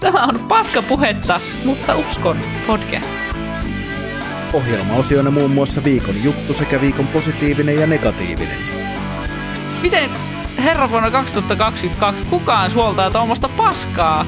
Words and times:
Tämä 0.00 0.24
on 0.24 0.38
paskapuhetta, 0.48 1.40
mutta 1.64 1.96
uskon 1.96 2.36
podcast. 2.66 3.14
Ohjelmaosioina 4.52 5.30
muun 5.30 5.50
muassa 5.50 5.84
viikon 5.84 6.14
juttu 6.24 6.54
sekä 6.54 6.80
viikon 6.80 7.06
positiivinen 7.06 7.76
ja 7.76 7.86
negatiivinen. 7.86 8.58
Miten 9.82 10.10
herra 10.58 10.90
vuonna 10.90 11.10
2022 11.10 12.24
kukaan 12.30 12.70
suoltaa 12.70 13.10
tuommoista 13.10 13.48
paskaa? 13.48 14.26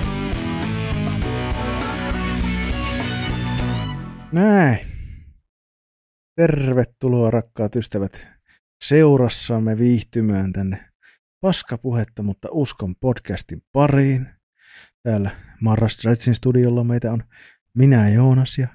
Näin. 4.32 4.78
Tervetuloa 6.36 7.30
rakkaat 7.30 7.76
ystävät 7.76 8.28
seurassamme 8.84 9.78
viihtymään 9.78 10.52
tänne 10.52 10.88
paskapuhetta, 11.40 12.22
mutta 12.22 12.48
uskon 12.50 12.94
podcastin 13.00 13.62
pariin. 13.72 14.28
Täällä 15.02 15.45
Marra 15.60 15.88
Stretchin 15.88 16.34
studiolla 16.34 16.84
meitä 16.84 17.12
on 17.12 17.24
minä 17.74 18.08
Joonas 18.10 18.58
ja 18.58 18.68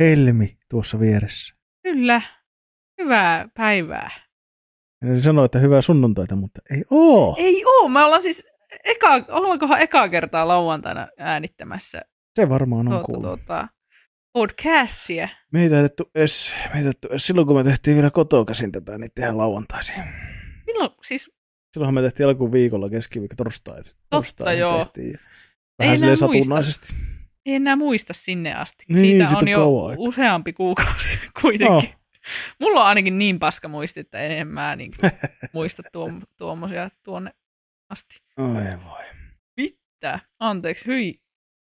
Helmi 0.00 0.58
tuossa 0.68 1.00
vieressä. 1.00 1.54
Kyllä. 1.82 2.22
Hyvää 3.02 3.48
päivää. 3.56 4.10
Ja 5.16 5.22
sanoi, 5.22 5.44
että 5.44 5.58
hyvää 5.58 5.82
sunnuntaita, 5.82 6.36
mutta 6.36 6.60
ei 6.70 6.84
oo. 6.90 7.34
Ei 7.38 7.64
oo, 7.64 7.88
me 7.88 8.00
ollaan 8.02 8.22
siis 8.22 8.46
eka, 8.84 9.08
ollaankohan 9.28 9.80
ekaa 9.80 10.08
kertaa 10.08 10.48
lauantaina 10.48 11.08
äänittämässä 11.18 12.00
Se 12.36 12.48
varmaan 12.48 12.88
on 12.88 12.92
tuota, 12.92 13.04
kuullut. 13.06 13.22
tuota, 13.46 13.68
podcastia. 14.32 15.28
Me 15.52 15.62
ei 15.62 15.70
taidettu 15.70 16.10
edes, 16.14 16.52
me 16.74 16.80
ei 16.80 16.86
edes 16.86 17.26
silloin, 17.26 17.46
kun 17.46 17.56
me 17.56 17.64
tehtiin 17.64 17.96
vielä 17.96 18.10
kotoa 18.10 18.44
käsin 18.44 18.72
tätä, 18.72 18.98
niin 18.98 19.10
tehdään 19.14 19.38
lauantaisin. 19.38 19.94
Milloin, 20.66 20.90
siis 21.04 21.30
Silloinhan 21.72 21.94
me 21.94 22.02
tehtiin 22.02 22.26
alkuun 22.26 22.52
viikolla 22.52 22.90
keskiviikko 22.90 23.36
torstai. 23.36 23.80
torstai 24.10 24.58
joo. 24.58 24.78
Tehtiin. 24.84 25.14
Ei 25.80 25.86
Vähän 25.86 25.96
enää 26.04 26.16
silleen 26.16 26.30
muista. 26.32 26.54
satunnaisesti. 26.54 26.94
ei 27.46 27.54
enää 27.54 27.76
muista 27.76 28.12
sinne 28.12 28.54
asti. 28.54 28.84
Niin, 28.88 28.98
Siitä 28.98 29.24
siitä 29.24 29.36
on 29.38 29.42
on 29.42 29.48
jo 29.48 29.84
aikaa. 29.86 29.96
useampi 29.98 30.52
kuukausi 30.52 31.18
kuitenkin. 31.42 31.76
Oh. 31.76 31.96
Mulla 32.60 32.80
on 32.80 32.86
ainakin 32.86 33.18
niin 33.18 33.38
paska 33.38 33.68
muisti, 33.68 34.00
että 34.00 34.18
en 34.18 34.48
mä 34.48 34.76
niin 34.76 34.92
muista 35.52 35.82
tuo, 35.92 36.10
tuommoisia 36.38 36.88
tuonne 37.04 37.30
asti. 37.90 38.16
Oi 38.38 38.64
voi. 38.84 39.04
Mitä? 39.56 40.18
Anteeksi, 40.40 40.86
hyi. 40.86 41.20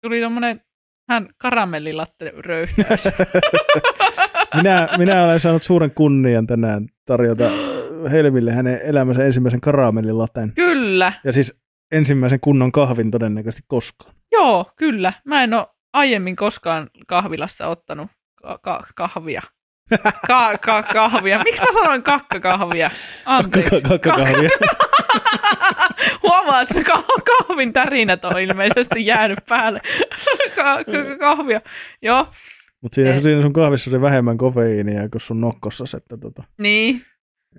Tuli 0.03 0.21
tommonen 0.21 0.61
hän 1.09 1.29
karamellilatte 1.39 2.33
röyhtäys. 2.39 3.05
Minä, 4.57 4.89
minä 4.99 5.25
olen 5.25 5.41
saanut 5.41 5.63
suuren 5.63 5.91
kunnian 5.91 6.47
tänään 6.47 6.87
tarjota 7.05 7.45
Helmille 8.13 8.53
hänen 8.53 8.81
elämänsä 8.85 9.25
ensimmäisen 9.25 9.61
karamellilaten. 9.61 10.53
kyllä, 10.53 11.13
Ja 11.25 11.33
siis 11.33 11.61
ensimmäisen 11.93 12.41
kunnon 12.41 12.73
kahvin 12.73 13.11
todennäköisesti 13.11 13.63
koskaan. 13.67 14.15
joo, 14.33 14.67
kyllä. 14.77 15.13
Mä 15.25 15.43
en 15.43 15.55
ole 15.55 15.67
aiemmin 15.93 16.37
koskaan 16.37 16.91
kahvilassa 17.07 17.67
ottanut 17.67 18.11
ka- 18.43 18.59
ka- 18.63 18.87
kahvia. 18.97 19.43
Ka- 20.27 20.59
ka- 20.59 20.83
kahvia. 20.83 21.43
Miksi 21.45 21.61
mä 21.63 21.73
sanoin 21.73 22.03
kakkakahvia? 22.03 22.91
Anteeksi. 23.27 23.81
Kakkakahvia. 23.83 24.51
Huomaat, 26.23 26.69
että 26.77 26.93
kahvin 27.27 27.73
tärinät 27.73 28.25
on 28.25 28.41
ilmeisesti 28.41 29.07
jäänyt 29.07 29.39
päälle. 29.49 29.81
Ka- 30.57 30.85
ka- 30.85 31.19
kahvia. 31.19 31.61
Joo, 32.03 32.27
Mutta 32.81 32.95
siinä, 32.95 33.21
siinä 33.21 33.41
sun 33.41 33.53
kahvissa 33.53 33.91
oli 33.91 34.01
vähemmän 34.01 34.37
kofeiinia 34.37 35.09
kuin 35.09 35.21
sun 35.21 35.41
nokkossa. 35.41 35.97
Että 35.97 36.17
tota, 36.17 36.43
niin. 36.59 37.03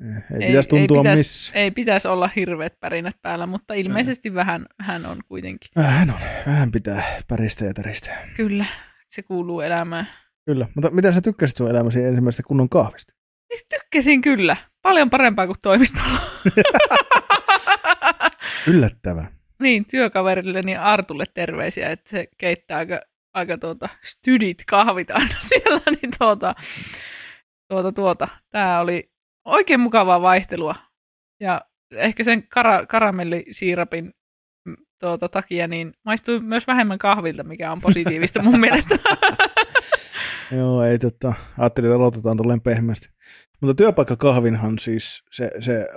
Ei, 0.02 0.38
ei 0.42 0.48
pitäisi 0.48 0.70
tuntua 0.70 0.98
ei 0.98 1.02
pitäisi, 1.04 1.20
missä. 1.20 1.54
Ei 1.56 1.72
pitäisi 1.72 2.08
olla 2.08 2.30
hirveät 2.36 2.80
pärinät 2.80 3.16
päällä, 3.22 3.46
mutta 3.46 3.74
ilmeisesti 3.74 4.34
vähän 4.34 4.66
hän 4.80 5.06
on 5.06 5.18
kuitenkin. 5.28 5.72
Vähän 5.76 6.10
on. 6.10 6.20
Vähän 6.46 6.72
pitää 6.72 7.04
päristä 7.28 7.66
ja 7.66 7.74
täristä. 7.74 8.12
Kyllä, 8.36 8.66
se 9.08 9.24
kuuluu 9.24 9.62
elämään. 9.62 10.08
Kyllä. 10.46 10.68
Mutta 10.76 10.90
mitä 10.90 11.12
sä 11.12 11.22
tykkäsit 11.22 11.58
sun 11.58 11.70
elämäsi 11.70 12.04
ensimmäisestä 12.04 12.44
kunnon 12.48 12.70
kahvista? 12.70 13.14
Siis 13.54 13.68
tykkäsin 13.68 14.22
kyllä. 14.22 14.58
Paljon 14.82 15.10
parempaa 15.10 15.46
kuin 15.46 15.58
toimistolla. 15.64 16.20
Yllättävää. 18.68 19.28
niin, 19.62 19.86
työkaverilleni 19.86 20.78
Artulle 20.78 21.24
terveisiä, 21.34 21.90
että 21.90 22.10
se 22.10 22.28
keittää 22.38 22.78
aika, 22.78 23.02
aika 23.34 23.58
tuota, 23.58 23.90
stydit 24.04 24.58
kahvit 24.68 25.12
aina 25.12 25.36
siellä, 25.50 25.82
niin 25.86 26.12
tuota, 26.20 26.56
tuota, 27.68 27.92
tuota. 27.92 28.28
Tämä 28.50 28.80
oli 28.80 29.12
oikein 29.46 29.80
mukavaa 29.80 30.22
vaihtelua. 30.22 30.76
Ja 31.40 31.62
ehkä 31.92 32.24
sen 32.24 32.48
kara, 32.48 32.86
karamellisiirapin 32.86 34.14
mm, 34.66 34.76
tuota, 35.00 35.30
takia 35.30 35.68
niin 35.68 35.94
maistui 36.06 36.40
myös 36.40 36.68
vähemmän 36.68 36.98
kahvilta, 36.98 37.44
mikä 37.44 37.72
on 37.72 37.82
positiivista 37.82 38.42
mun 38.42 38.60
mielestä. 38.66 38.96
Joo, 40.58 40.84
ei 40.84 41.00
tota, 41.00 41.34
ajattelin, 41.58 41.90
että 41.90 41.96
aloitetaan 41.96 42.38
tolleen 42.38 42.62
pehmeästi. 42.62 43.10
Mutta 43.62 43.76
työpaikkakahvinhan 43.76 44.80
siis, 44.80 45.24
se, 45.32 45.52
se, 45.60 45.88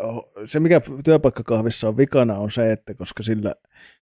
se 0.45 0.61
mikä 0.61 0.81
työpaikkakahvissa 1.05 1.89
on 1.89 1.97
vikana 1.97 2.35
on 2.35 2.51
se, 2.51 2.73
että 2.73 2.95
koska 2.95 3.23
sillä 3.23 3.55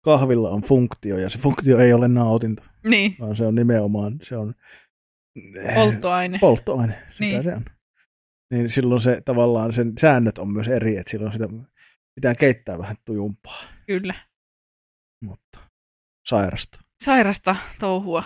kahvilla 0.04 0.50
on 0.50 0.62
funktio 0.62 1.18
ja 1.18 1.30
se 1.30 1.38
funktio 1.38 1.78
ei 1.78 1.92
ole 1.92 2.08
nautinto, 2.08 2.62
niin, 2.86 3.16
vaan 3.20 3.36
se 3.36 3.46
on 3.46 3.54
nimenomaan, 3.54 4.18
se 4.22 4.36
on 4.36 4.54
polttoaine. 5.74 6.38
polttoaine, 6.38 6.92
sitä 7.10 7.14
Niin. 7.20 7.44
se 7.44 7.54
on. 7.54 7.64
Niin 8.50 8.70
silloin 8.70 9.00
se 9.00 9.20
tavallaan, 9.24 9.72
sen 9.72 9.92
säännöt 10.00 10.38
on 10.38 10.52
myös 10.52 10.68
eri, 10.68 10.96
että 10.96 11.10
silloin 11.10 11.32
sitä 11.32 11.48
pitää 12.14 12.34
keittää 12.34 12.78
vähän 12.78 12.96
tujumpaa, 13.04 13.62
Kyllä. 13.86 14.14
mutta 15.24 15.58
sairasta. 16.28 16.78
Sairasta 17.04 17.56
touhua. 17.80 18.24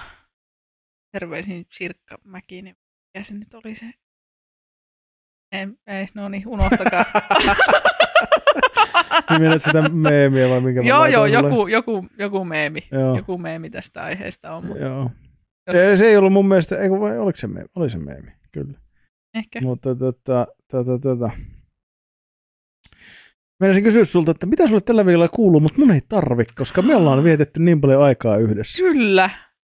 Terveisin 1.13 1.67
Sirkka 1.71 2.19
Mäkinen. 2.25 2.77
Mikä 3.15 3.25
se 3.25 3.35
nyt 3.35 3.55
oli 3.55 3.75
se? 3.75 3.87
En, 5.53 5.79
ei, 5.87 6.07
no 6.15 6.29
niin, 6.29 6.49
unohtakaa. 6.49 7.05
Nimenet 9.31 9.63
sitä 9.63 9.89
meemiä 9.89 10.49
vai 10.49 10.61
minkä 10.61 10.81
joo, 10.81 11.07
joo, 11.07 11.27
joku, 11.27 11.67
joku, 11.67 12.07
joku 12.19 12.45
meemi. 12.45 12.81
Joo. 12.93 13.17
Joku 13.17 13.39
meemi 13.39 13.71
tästä 13.71 14.03
aiheesta 14.03 14.53
on, 14.55 14.67
mutta 14.67 14.83
Joo. 14.85 15.11
Jos- 15.67 15.77
Ei, 15.77 15.97
se 15.99 16.07
ei 16.07 16.17
ollut 16.17 16.33
mun 16.33 16.49
mielestä, 16.49 16.77
ei, 16.79 16.91
vai 16.91 17.19
oliko 17.19 17.37
se 17.37 17.47
meemi? 17.47 17.69
Oli 17.77 17.91
se 17.91 17.99
meemi, 17.99 18.31
kyllä. 18.53 18.79
Ehkä. 19.35 19.61
Mutta 19.61 19.95
tota, 19.95 20.47
tota, 20.71 20.99
tota. 20.99 21.31
Meinasin 23.61 23.85
kysyä 23.85 24.05
sulta, 24.05 24.31
että 24.31 24.47
mitä 24.47 24.67
sulle 24.69 24.81
tällä 24.81 25.07
viikolla 25.07 25.29
kuuluu, 25.29 25.61
mutta 25.61 25.79
mun 25.79 25.91
ei 25.91 26.01
tarvi, 26.09 26.45
koska 26.59 26.83
me 26.83 26.97
ollaan 26.97 27.25
vietetty 27.29 27.61
niin 27.61 27.81
paljon 27.81 28.03
aikaa 28.03 28.37
yhdessä. 28.37 28.79
Kyllä. 28.79 29.31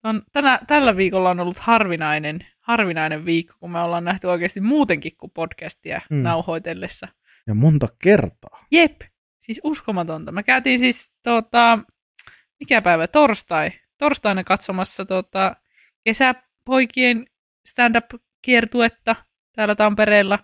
On, 0.03 0.21
tänä, 0.33 0.59
tällä 0.67 0.97
viikolla 0.97 1.29
on 1.29 1.39
ollut 1.39 1.59
harvinainen, 1.59 2.39
harvinainen 2.59 3.25
viikko, 3.25 3.53
kun 3.59 3.71
me 3.71 3.79
ollaan 3.79 4.03
nähty 4.03 4.27
oikeasti 4.27 4.61
muutenkin 4.61 5.11
kuin 5.17 5.31
podcastia 5.31 6.01
Mm. 6.09 6.17
mm. 6.17 6.23
nauhoitellessa. 6.23 7.07
Ja 7.47 7.55
monta 7.55 7.87
kertaa. 7.99 8.65
Jep, 8.71 9.01
siis 9.41 9.61
uskomatonta. 9.63 10.31
Me 10.31 10.43
käytiin 10.43 10.79
siis, 10.79 11.11
tota, 11.23 11.79
mikä 12.59 12.81
päivä, 12.81 13.07
torstai, 13.07 13.71
torstaina 13.97 14.43
katsomassa 14.43 15.05
tota, 15.05 15.55
kesäpoikien 16.03 17.25
stand-up-kiertuetta 17.67 19.15
täällä 19.55 19.75
Tampereella. 19.75 20.39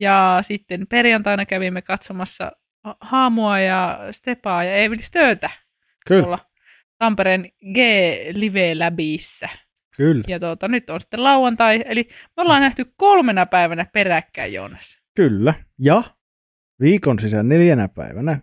Ja 0.00 0.38
sitten 0.42 0.86
perjantaina 0.86 1.46
kävimme 1.46 1.82
katsomassa 1.82 2.52
Ha- 2.84 2.96
Haamua 3.00 3.58
ja 3.58 3.98
Stepaa 4.10 4.64
ja 4.64 4.72
Emil 4.76 4.98
Stöötä 5.02 5.50
Kyllä, 6.06 6.22
tuolla 6.22 6.38
Tampereen 6.98 7.44
G-Live 7.74 8.74
Labissa. 8.74 9.48
kyllä, 9.96 10.22
Ja 10.28 10.40
tuota, 10.40 10.68
nyt 10.68 10.90
on 10.90 11.00
sitten 11.00 11.22
lauantai, 11.24 11.82
eli 11.86 12.08
me 12.36 12.40
ollaan 12.42 12.62
nähty 12.62 12.84
kolmena 12.96 13.46
päivänä 13.46 13.86
peräkkäin, 13.92 14.52
Joonas. 14.52 14.98
kyllä. 15.16 15.54
Ja 15.80 16.02
viikon 16.80 17.18
sisään 17.18 17.48
neljänä 17.48 17.88
päivänä, 17.88 18.40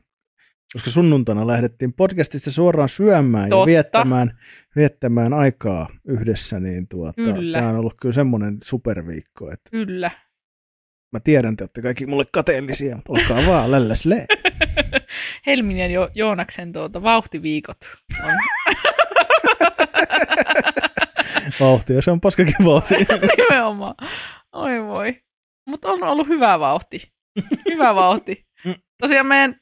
koska 0.73 0.89
sunnuntaina 0.91 1.47
lähdettiin 1.47 1.93
podcastista 1.93 2.51
suoraan 2.51 2.89
syömään 2.89 3.49
Totta. 3.49 3.61
ja 3.61 3.65
viettämään, 3.75 4.39
viettämään 4.75 5.33
aikaa 5.33 5.87
yhdessä, 6.07 6.59
niin 6.59 6.87
tuota, 6.87 7.13
Kyllä. 7.13 7.57
tämä 7.57 7.69
on 7.69 7.75
ollut 7.79 7.95
kyllä 8.01 8.13
semmoinen 8.15 8.57
superviikko, 8.63 9.51
että 9.51 9.69
Kyllä. 9.71 10.11
mä 11.13 11.19
tiedän, 11.19 11.55
te 11.57 11.63
olette 11.63 11.81
kaikki 11.81 12.05
mulle 12.05 12.25
kateellisia, 12.31 12.95
mutta 12.95 13.11
olkaa 13.13 13.47
vaan 13.53 13.71
lälläslee. 13.71 14.25
Helmin 15.47 15.77
ja 15.77 15.87
jo- 15.87 16.09
Joonaksen 16.15 16.73
tuota, 16.73 17.01
vauhtiviikot 17.03 17.77
on 18.23 18.33
Vauhtia, 21.59 22.01
se 22.01 22.11
on 22.11 22.21
paskakin 22.21 22.55
vauhti. 22.65 22.95
nimenomaan. 23.37 23.95
Oi 24.53 24.83
voi. 24.83 25.21
Mutta 25.67 25.91
on 25.91 26.03
ollut 26.03 26.27
hyvä 26.27 26.59
vauhti. 26.59 27.13
Hyvä 27.69 27.95
vauhti. 27.95 28.45
Tosiaan 29.01 29.25
meidän 29.25 29.55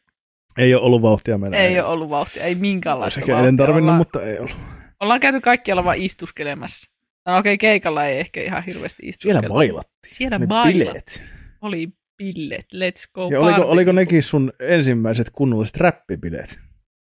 Ei 0.58 0.74
ole 0.76 0.84
ollut 0.84 1.02
vauhtia 1.02 1.38
meillä. 1.38 1.58
ei 1.58 1.80
ole 1.80 1.88
ollut 1.88 2.10
vauhtia, 2.10 2.44
ei 2.44 2.56
minkäänlaista 2.56 3.20
ehkä 3.20 3.32
vauhtia. 3.34 3.50
en 3.50 3.58
tarvinnut, 3.58 3.82
ollaan, 3.84 3.98
mutta 3.98 4.22
ei 4.22 4.40
ollut. 4.40 4.56
ollaan 5.00 5.20
käyty 5.20 5.42
kaikkialla 5.42 5.84
vaan 5.84 5.98
istuskelemassa. 5.98 6.92
No 7.26 7.38
okei, 7.38 7.54
okay, 7.54 7.58
keikalla 7.58 8.06
ei 8.06 8.20
ehkä 8.20 8.42
ihan 8.42 8.64
hirveästi 8.64 9.08
istuskella. 9.08 9.40
Siellä 9.40 9.54
bailattiin. 9.54 10.16
Siellä 10.16 10.40
Ne 10.40 10.48
bailattiin. 10.48 10.86
bileet. 10.86 11.24
Oli 11.62 11.88
billet, 12.18 12.66
let's 12.74 13.12
go 13.14 13.30
Ja 13.32 13.40
oliko, 13.40 13.58
party. 13.58 13.72
oliko 13.72 13.92
nekin 13.92 14.24
sun 14.24 14.54
ensimmäiset 14.60 15.30
kunnolliset 15.30 15.78
räppibileet? 15.78 16.60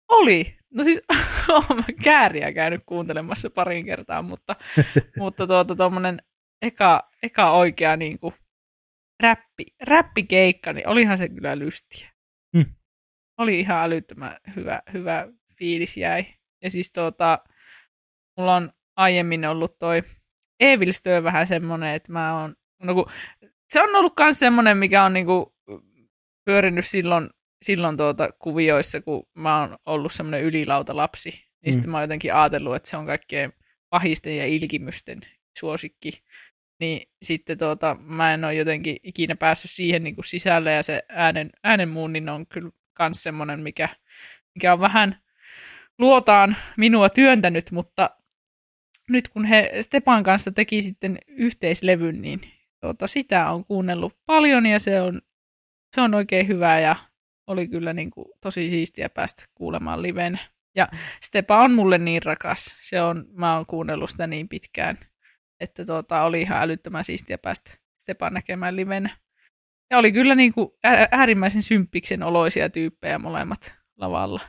Oli. 0.08 0.56
No 0.74 0.82
siis, 0.82 1.02
olen 1.48 1.76
mä 1.76 2.02
kääriä 2.04 2.52
käynyt 2.52 2.82
kuuntelemassa 2.86 3.50
parin 3.50 3.86
kertaa, 3.86 4.22
mutta, 4.22 4.56
mutta 5.18 5.46
tuota 5.46 5.76
tuommoinen 5.76 6.22
eka, 6.62 7.08
eka 7.22 7.50
oikea 7.50 7.96
niin 7.96 8.18
kuin, 8.18 8.34
räppi, 9.22 9.64
räppikeikka, 9.82 10.72
niin 10.72 10.88
olihan 10.88 11.18
se 11.18 11.28
kyllä 11.28 11.58
lystiä. 11.58 12.08
Oli 13.40 13.60
ihan 13.60 13.84
älyttömän 13.84 14.36
hyvä, 14.56 14.82
hyvä 14.92 15.28
fiilis 15.58 15.96
jäi. 15.96 16.24
Ja 16.62 16.70
siis 16.70 16.92
tuota, 16.92 17.38
mulla 18.36 18.56
on 18.56 18.72
aiemmin 18.96 19.44
ollut 19.44 19.78
toi 19.78 20.02
Evilstö 20.60 21.22
vähän 21.22 21.46
semmoinen, 21.46 21.94
että 21.94 22.12
mä 22.12 22.40
oon, 22.40 22.54
no 22.82 22.94
kun, 22.94 23.06
se 23.68 23.82
on 23.82 23.94
ollut 23.94 24.12
myös 24.20 24.38
semmoinen, 24.38 24.76
mikä 24.76 25.04
on 25.04 25.12
niinku 25.12 25.54
pyörinyt 26.44 26.86
silloin, 26.86 27.30
silloin 27.64 27.96
tuota 27.96 28.28
kuvioissa, 28.38 29.00
kun 29.00 29.26
mä 29.34 29.60
oon 29.60 29.78
ollut 29.86 30.12
semmoinen 30.12 30.42
ylilautalapsi. 30.42 31.30
Niin 31.30 31.46
mm. 31.66 31.72
sitten 31.72 31.90
mä 31.90 31.96
oon 31.96 32.04
jotenkin 32.04 32.34
ajatellut, 32.34 32.76
että 32.76 32.90
se 32.90 32.96
on 32.96 33.06
kaikkein 33.06 33.52
pahisten 33.90 34.36
ja 34.36 34.46
ilkimysten 34.46 35.20
suosikki. 35.58 36.10
Niin 36.80 37.10
sitten 37.22 37.58
tuota, 37.58 37.96
mä 38.00 38.34
en 38.34 38.44
ole 38.44 38.54
jotenkin 38.54 38.96
ikinä 39.02 39.36
päässyt 39.36 39.70
siihen 39.70 40.04
niin 40.04 40.14
kuin 40.14 40.24
sisälle, 40.24 40.72
ja 40.72 40.82
se 40.82 41.02
äänen, 41.08 41.50
äänenmuunnin 41.64 42.28
on 42.28 42.46
kyllä 42.46 42.70
myös 43.08 43.22
semmoinen, 43.22 43.60
mikä, 43.60 43.88
mikä 44.54 44.72
on 44.72 44.80
vähän 44.80 45.20
luotaan 45.98 46.56
minua 46.76 47.08
työntänyt, 47.08 47.70
mutta 47.70 48.10
nyt 49.08 49.28
kun 49.28 49.44
he 49.44 49.72
Stepan 49.80 50.22
kanssa 50.22 50.52
teki 50.52 50.82
sitten 50.82 51.18
yhteislevyn, 51.28 52.22
niin 52.22 52.40
tuota, 52.80 53.06
sitä 53.06 53.50
on 53.50 53.64
kuunnellut 53.64 54.18
paljon 54.26 54.66
ja 54.66 54.78
se 54.78 55.00
on, 55.00 55.20
se 55.94 56.00
on 56.00 56.14
oikein 56.14 56.48
hyvä 56.48 56.80
ja 56.80 56.96
oli 57.46 57.68
kyllä 57.68 57.92
niin 57.92 58.10
kuin 58.10 58.26
tosi 58.40 58.70
siistiä 58.70 59.08
päästä 59.08 59.44
kuulemaan 59.54 60.02
liven. 60.02 60.40
Ja 60.76 60.88
Stepa 61.22 61.62
on 61.62 61.72
mulle 61.74 61.98
niin 61.98 62.22
rakas. 62.22 62.76
Se 62.80 63.02
on, 63.02 63.24
mä 63.32 63.56
oon 63.56 63.66
kuunnellut 63.66 64.10
sitä 64.10 64.26
niin 64.26 64.48
pitkään, 64.48 64.98
että 65.60 65.84
tuota, 65.84 66.22
oli 66.22 66.42
ihan 66.42 66.62
älyttömän 66.62 67.04
siistiä 67.04 67.38
päästä 67.38 67.70
Stepan 67.98 68.34
näkemään 68.34 68.76
liven. 68.76 69.10
Ja 69.90 69.98
oli 69.98 70.12
kyllä 70.12 70.34
niin 70.34 70.52
kuin 70.52 70.68
äärimmäisen 71.10 71.62
symppiksen 71.62 72.22
oloisia 72.22 72.70
tyyppejä 72.70 73.18
molemmat 73.18 73.74
lavalla. 73.96 74.40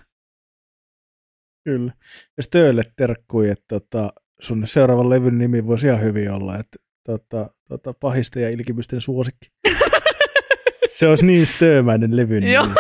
Kyllä. 1.63 1.93
Ja 2.37 2.43
Stöölle 2.43 2.83
terkkui, 2.97 3.49
että 3.49 3.65
tota, 3.67 4.13
sun 4.39 4.67
seuraavan 4.67 5.09
levyn 5.09 5.37
nimi 5.37 5.67
voisi 5.67 5.87
ihan 5.87 6.01
hyvin 6.01 6.31
olla, 6.31 6.57
että 6.59 6.77
tota, 7.05 7.49
tota, 7.69 7.93
pahisten 7.93 8.43
ja 8.43 8.49
ilkimysten 8.49 9.01
suosikki. 9.01 9.47
se 10.97 11.07
olisi 11.07 11.25
niin 11.25 11.45
stöömäinen 11.45 12.17
levy 12.17 12.41
nimi. 12.41 12.73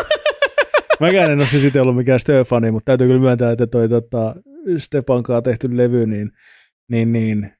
Mäkään 0.99 1.31
en 1.31 1.39
ole 1.39 1.47
siis 1.47 1.63
itse 1.63 1.81
ollut 1.81 1.95
mikään 1.95 2.19
Stö-fani, 2.19 2.71
mutta 2.71 2.85
täytyy 2.85 3.07
kyllä 3.07 3.21
myöntää, 3.21 3.51
että 3.51 3.67
toi 3.67 3.89
tota, 3.89 4.35
Stepankaa 4.77 5.41
tehty 5.41 5.77
levy, 5.77 6.05
niin, 6.05 6.31
niin, 6.89 7.13
niin 7.13 7.53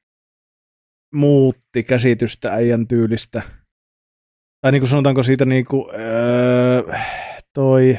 muutti 1.14 1.82
käsitystä 1.82 2.52
äijän 2.52 2.88
tyylistä. 2.88 3.42
Tai 4.62 4.72
niin 4.72 4.80
kuin 4.80 4.88
sanotaanko 4.88 5.22
siitä 5.22 5.44
niin 5.44 5.64
kuin, 5.64 5.84
öö, 6.00 6.82
toi 7.54 7.98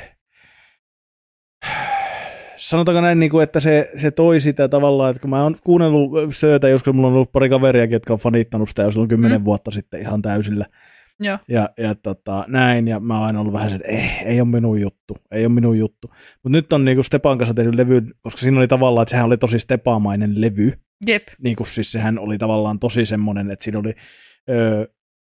sanotaanko 2.58 3.02
näin, 3.02 3.20
niin 3.20 3.32
kuin, 3.32 3.44
että 3.44 3.60
se, 3.60 3.90
se 3.98 4.12
toi 4.12 4.40
sitä 4.40 4.68
tavallaan, 4.68 5.10
että 5.10 5.22
kun 5.22 5.30
mä 5.30 5.44
oon 5.44 5.56
kuunnellut 5.64 6.12
söötä, 6.36 6.70
joskus 6.70 6.94
mulla 6.94 7.08
on 7.08 7.14
ollut 7.14 7.32
pari 7.32 7.50
kaveria, 7.50 7.86
jotka 7.86 8.14
on 8.14 8.20
fanittanut 8.20 8.70
sitä 8.70 8.82
jo 8.82 8.92
silloin 8.92 9.10
kymmenen 9.10 9.42
mm. 9.42 9.46
vuotta 9.46 9.72
sitten 9.72 10.02
ihan 10.02 10.22
täysillä. 10.22 10.66
Joo. 11.20 11.38
Ja, 11.48 11.70
ja 11.78 11.96
tota, 11.96 12.46
näin, 12.48 12.88
ja 12.88 13.00
mä 13.00 13.18
oon 13.18 13.28
aina 13.28 13.40
ollut 13.40 13.54
vähän 13.54 13.70
se, 13.70 13.76
että 13.76 13.88
eh, 13.88 14.24
ei 14.26 14.42
ole 14.42 14.50
minun 14.50 14.82
juttu, 14.82 15.18
ei 15.32 15.46
ole 15.46 15.54
minun 15.54 15.78
juttu. 15.78 16.08
Mutta 16.44 16.58
nyt 16.58 16.74
on 16.74 16.86
niinku 16.86 17.04
Stepan 17.04 17.38
kanssa 17.38 17.54
tehnyt 17.54 17.76
levy, 17.76 18.02
koska 18.22 18.42
siinä 18.42 18.58
oli 18.58 18.68
tavallaan, 18.68 19.04
että 19.04 19.10
sehän 19.10 19.26
oli 19.26 19.38
tosi 19.38 19.60
Stepamainen 19.60 20.42
levy. 20.42 20.74
Jep. 21.08 21.24
Niin 21.42 21.56
kuin 21.56 21.68
siis 21.68 21.92
sehän 21.92 22.20
oli 22.20 22.38
tavallaan 22.38 22.80
tosi 22.80 23.06
semmoinen, 23.06 23.52
että 23.52 23.64
siinä 23.64 23.80
oli, 23.80 23.94
öö, 24.50 24.86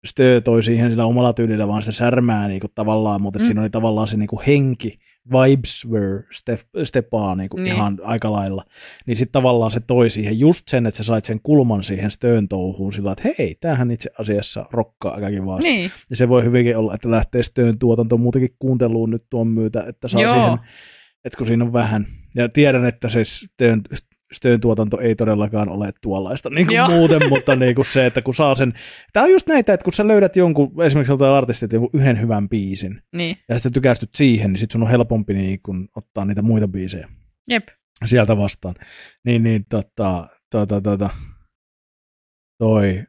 Stö 0.04 0.40
toi 0.40 0.62
siihen 0.62 0.90
sillä 0.90 1.04
omalla 1.04 1.32
tyylillä 1.32 1.68
vaan 1.68 1.82
sitä 1.82 1.92
särmää 1.92 2.48
niin 2.48 2.60
kuin 2.60 2.72
tavallaan, 2.74 3.22
mutta 3.22 3.38
mm. 3.38 3.44
siinä 3.44 3.60
oli 3.60 3.70
tavallaan 3.70 4.08
se 4.08 4.16
niin 4.16 4.28
kuin 4.28 4.44
henki, 4.46 4.98
vibes 5.32 5.86
were 5.90 6.22
step, 6.32 6.60
stepaa 6.84 7.34
niin 7.34 7.48
kuin 7.48 7.62
niin. 7.62 7.74
ihan 7.74 7.98
aika 8.02 8.32
lailla. 8.32 8.64
Niin 9.06 9.16
sitten 9.16 9.32
tavallaan 9.32 9.70
se 9.70 9.80
toi 9.80 10.10
siihen 10.10 10.38
just 10.38 10.68
sen, 10.68 10.86
että 10.86 10.98
sä 10.98 11.04
sait 11.04 11.24
sen 11.24 11.40
kulman 11.42 11.84
siihen 11.84 12.10
Stön 12.10 12.48
touhuun 12.48 12.92
sillä 12.92 13.12
että 13.12 13.28
hei, 13.38 13.54
tämähän 13.60 13.90
itse 13.90 14.10
asiassa 14.18 14.66
rokkaa 14.70 15.14
aika 15.14 15.30
kivasti. 15.30 15.68
Niin. 15.68 15.90
Ja 16.10 16.16
se 16.16 16.28
voi 16.28 16.44
hyvinkin 16.44 16.76
olla, 16.76 16.94
että 16.94 17.10
lähtee 17.10 17.42
Stön 17.42 17.78
tuotanto 17.78 18.16
muutenkin 18.16 18.56
kuunteluun 18.58 19.10
nyt 19.10 19.24
tuon 19.30 19.48
myötä, 19.48 19.84
että 19.88 20.08
saa 20.08 20.20
Joo. 20.20 20.32
siihen, 20.32 20.58
että 21.24 21.38
kun 21.38 21.46
siinä 21.46 21.64
on 21.64 21.72
vähän. 21.72 22.06
Ja 22.34 22.48
tiedän, 22.48 22.84
että 22.84 23.08
se 23.08 23.24
Stön, 23.24 23.82
Stön 24.34 24.60
tuotanto 24.60 25.00
ei 25.00 25.14
todellakaan 25.14 25.68
ole 25.68 25.90
tuollaista 26.02 26.50
niin 26.50 26.66
kuin 26.66 26.90
muuten, 26.90 27.28
mutta 27.28 27.56
niin 27.56 27.74
kuin 27.74 27.84
se, 27.84 28.06
että 28.06 28.22
kun 28.22 28.34
saa 28.34 28.54
sen, 28.54 28.72
tämä 29.12 29.24
on 29.24 29.30
just 29.30 29.46
näitä, 29.46 29.72
että 29.72 29.84
kun 29.84 29.92
sä 29.92 30.08
löydät 30.08 30.36
jonkun, 30.36 30.84
esimerkiksi 30.84 31.12
joltain 31.12 31.32
artistilta 31.32 31.74
jonkun 31.74 32.00
yhden 32.00 32.20
hyvän 32.20 32.48
biisin, 32.48 33.02
niin. 33.12 33.36
ja 33.48 33.58
sitten 33.58 33.72
tykästyt 33.72 34.14
siihen, 34.14 34.52
niin 34.52 34.58
sitten 34.58 34.72
sun 34.72 34.82
on 34.82 34.90
helpompi 34.90 35.34
niin 35.34 35.62
kuin 35.62 35.88
ottaa 35.96 36.24
niitä 36.24 36.42
muita 36.42 36.68
biisejä. 36.68 37.08
Jep. 37.50 37.68
Sieltä 38.04 38.36
vastaan. 38.36 38.74
Niin, 39.24 39.42
niin 39.42 39.64
tota, 39.70 40.26
tota, 40.50 40.80
tota, 40.80 41.10
toi, 42.58 43.04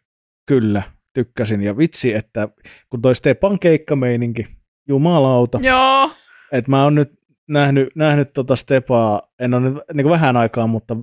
kyllä, 0.47 0.83
tykkäsin. 1.13 1.63
Ja 1.63 1.77
vitsi, 1.77 2.13
että 2.13 2.49
kun 2.89 3.01
toi 3.01 3.15
Stepan 3.15 3.59
keikkameininki, 3.59 4.45
jumalauta. 4.89 5.59
Joo. 5.63 6.11
Että 6.51 6.71
mä 6.71 6.83
oon 6.83 6.95
nyt 6.95 7.11
nähnyt, 7.49 7.95
nähnyt 7.95 8.33
tota 8.33 8.55
Stepaa, 8.55 9.21
en 9.39 9.53
ole 9.53 9.69
nyt 9.69 9.77
niin 9.93 10.09
vähän 10.09 10.37
aikaa, 10.37 10.67
mutta 10.67 10.97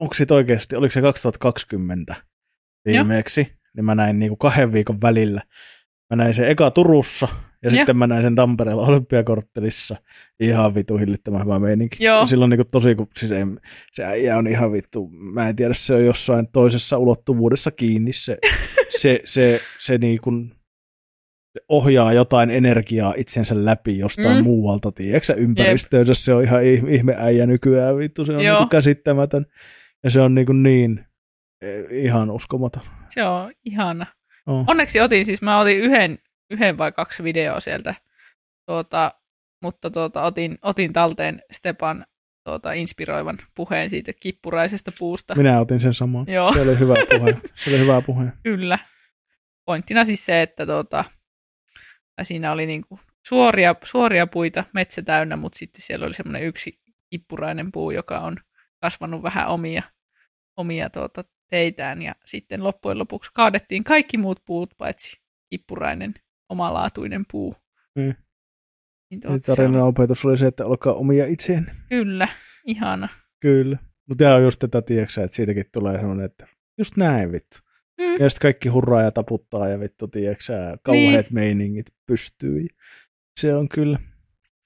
onko 0.00 0.14
siitä 0.14 0.34
oikeasti, 0.34 0.76
oliko 0.76 0.92
se 0.92 1.00
2020 1.00 2.14
viimeeksi, 2.84 3.40
Joo. 3.40 3.50
niin 3.76 3.84
mä 3.84 3.94
näin 3.94 4.18
niin 4.18 4.28
kuin 4.30 4.38
kahden 4.38 4.72
viikon 4.72 5.00
välillä. 5.02 5.42
Mä 6.10 6.16
näin 6.16 6.34
sen 6.34 6.48
eka 6.48 6.70
Turussa, 6.70 7.28
ja, 7.32 7.46
ja. 7.62 7.70
sitten 7.70 7.96
mä 7.96 8.06
näin 8.06 8.22
sen 8.22 8.34
Tampereella 8.34 8.86
Olympiakorttelissa. 8.86 9.96
Ihan 10.40 10.74
vitu 10.74 10.96
hillittömän 10.96 11.44
hyvä 11.44 11.58
meininki. 11.58 12.04
Joo. 12.04 12.26
Silloin 12.26 12.50
niin 12.50 12.70
tosi, 12.70 12.94
kun 12.94 13.06
siis 13.16 13.32
ei, 13.32 13.44
se 13.92 14.04
äijä 14.04 14.36
on 14.36 14.46
ihan 14.46 14.72
vittu, 14.72 15.08
mä 15.10 15.48
en 15.48 15.56
tiedä, 15.56 15.74
se 15.74 15.94
on 15.94 16.04
jossain 16.04 16.48
toisessa 16.52 16.98
ulottuvuudessa 16.98 17.70
kiinni. 17.70 18.12
Se, 18.12 18.38
se, 19.00 19.20
se, 19.24 19.60
se 19.80 19.98
niin 19.98 20.20
kuin, 20.20 20.52
ohjaa 21.68 22.12
jotain 22.12 22.50
energiaa 22.50 23.14
itsensä 23.16 23.64
läpi 23.64 23.98
jostain 23.98 24.36
mm. 24.36 24.44
muualta, 24.44 24.92
tiedätkö 24.92 25.34
ympäristöönsä, 25.34 26.14
se 26.14 26.34
on 26.34 26.44
ihan 26.44 26.64
ihme 26.64 27.14
äijä 27.18 27.46
nykyään, 27.46 27.96
vittu, 27.96 28.24
se 28.24 28.32
on 28.32 28.38
niin 28.38 28.68
käsittämätön. 28.70 29.46
Ja 30.04 30.10
se 30.10 30.20
on 30.20 30.34
niin, 30.34 30.46
kuin 30.46 30.62
niin 30.62 31.06
e, 31.62 31.80
ihan 31.90 32.30
uskomaton. 32.30 32.82
Se 33.08 33.24
on 33.24 33.52
ihana. 33.64 34.06
Oh. 34.46 34.64
Onneksi 34.66 35.00
otin, 35.00 35.24
siis 35.24 35.42
mä 35.42 35.60
otin 35.60 35.78
yhden, 35.78 36.18
yhden 36.50 36.78
vai 36.78 36.92
kaksi 36.92 37.22
videoa 37.22 37.60
sieltä, 37.60 37.94
tuota, 38.66 39.12
mutta 39.62 39.90
tuota, 39.90 40.22
otin, 40.22 40.58
otin 40.62 40.92
talteen 40.92 41.42
Stepan 41.52 42.06
tuota, 42.44 42.72
inspiroivan 42.72 43.38
puheen 43.54 43.90
siitä 43.90 44.12
kippuraisesta 44.20 44.92
puusta. 44.98 45.34
Minä 45.34 45.60
otin 45.60 45.80
sen 45.80 45.94
saman. 45.94 46.26
Joo. 46.28 46.54
Se 46.54 46.60
oli 46.60 46.78
hyvä 46.78 46.94
puhe. 47.18 47.32
Se 47.54 47.70
oli 47.70 47.78
hyvä 47.78 48.02
puhe. 48.06 48.32
Kyllä. 48.42 48.78
Pointtina 49.64 50.04
siis 50.04 50.26
se, 50.26 50.42
että 50.42 50.66
tuota, 50.66 51.04
siinä 52.22 52.52
oli 52.52 52.66
niinku 52.66 53.00
suoria, 53.26 53.74
suoria 53.82 54.26
puita, 54.26 54.64
metsä 54.74 55.02
täynnä, 55.02 55.36
mutta 55.36 55.58
sitten 55.58 55.82
siellä 55.82 56.06
oli 56.06 56.14
semmoinen 56.14 56.42
yksi 56.42 56.80
kippurainen 57.10 57.72
puu, 57.72 57.90
joka 57.90 58.18
on 58.18 58.36
kasvanut 58.82 59.22
vähän 59.22 59.48
omia, 59.48 59.82
omia 60.58 60.90
tuota, 60.90 61.24
teitään 61.50 62.02
ja 62.02 62.14
sitten 62.24 62.64
loppujen 62.64 62.98
lopuksi 62.98 63.30
kaadettiin 63.34 63.84
kaikki 63.84 64.16
muut 64.16 64.42
puut 64.44 64.70
paitsi 64.78 65.20
kippurainen 65.50 66.14
omalaatuinen 66.48 67.24
puu. 67.30 67.54
Mm. 67.94 68.14
Niin 69.10 69.20
tuota, 69.20 69.56
tarinan 69.56 69.82
opetus 69.82 70.24
oli 70.24 70.38
se, 70.38 70.46
että 70.46 70.66
olkaa 70.66 70.92
omia 70.92 71.26
itseen. 71.26 71.70
Kyllä, 71.88 72.28
ihana. 72.66 73.08
Kyllä. 73.40 73.78
Mutta 74.08 74.24
tämä 74.24 74.34
on 74.34 74.42
just 74.42 74.58
tätä, 74.58 74.82
tiedätkö, 74.82 75.24
että 75.24 75.36
siitäkin 75.36 75.64
tulee 75.72 75.96
semmoinen, 75.96 76.26
että 76.26 76.46
just 76.78 76.96
näin 76.96 77.32
vittu. 77.32 77.58
Mm. 78.00 78.12
Ja 78.12 78.30
sitten 78.30 78.42
kaikki 78.42 78.68
hurraa 78.68 79.02
ja 79.02 79.10
taputtaa 79.10 79.68
ja 79.68 79.80
vittu, 79.80 80.08
tiedätkö 80.08 80.78
kauheat 80.82 81.26
niin. 81.26 81.34
meiningit 81.34 81.86
pystyy. 82.06 82.66
Se 83.40 83.54
on 83.54 83.68
kyllä. 83.68 83.98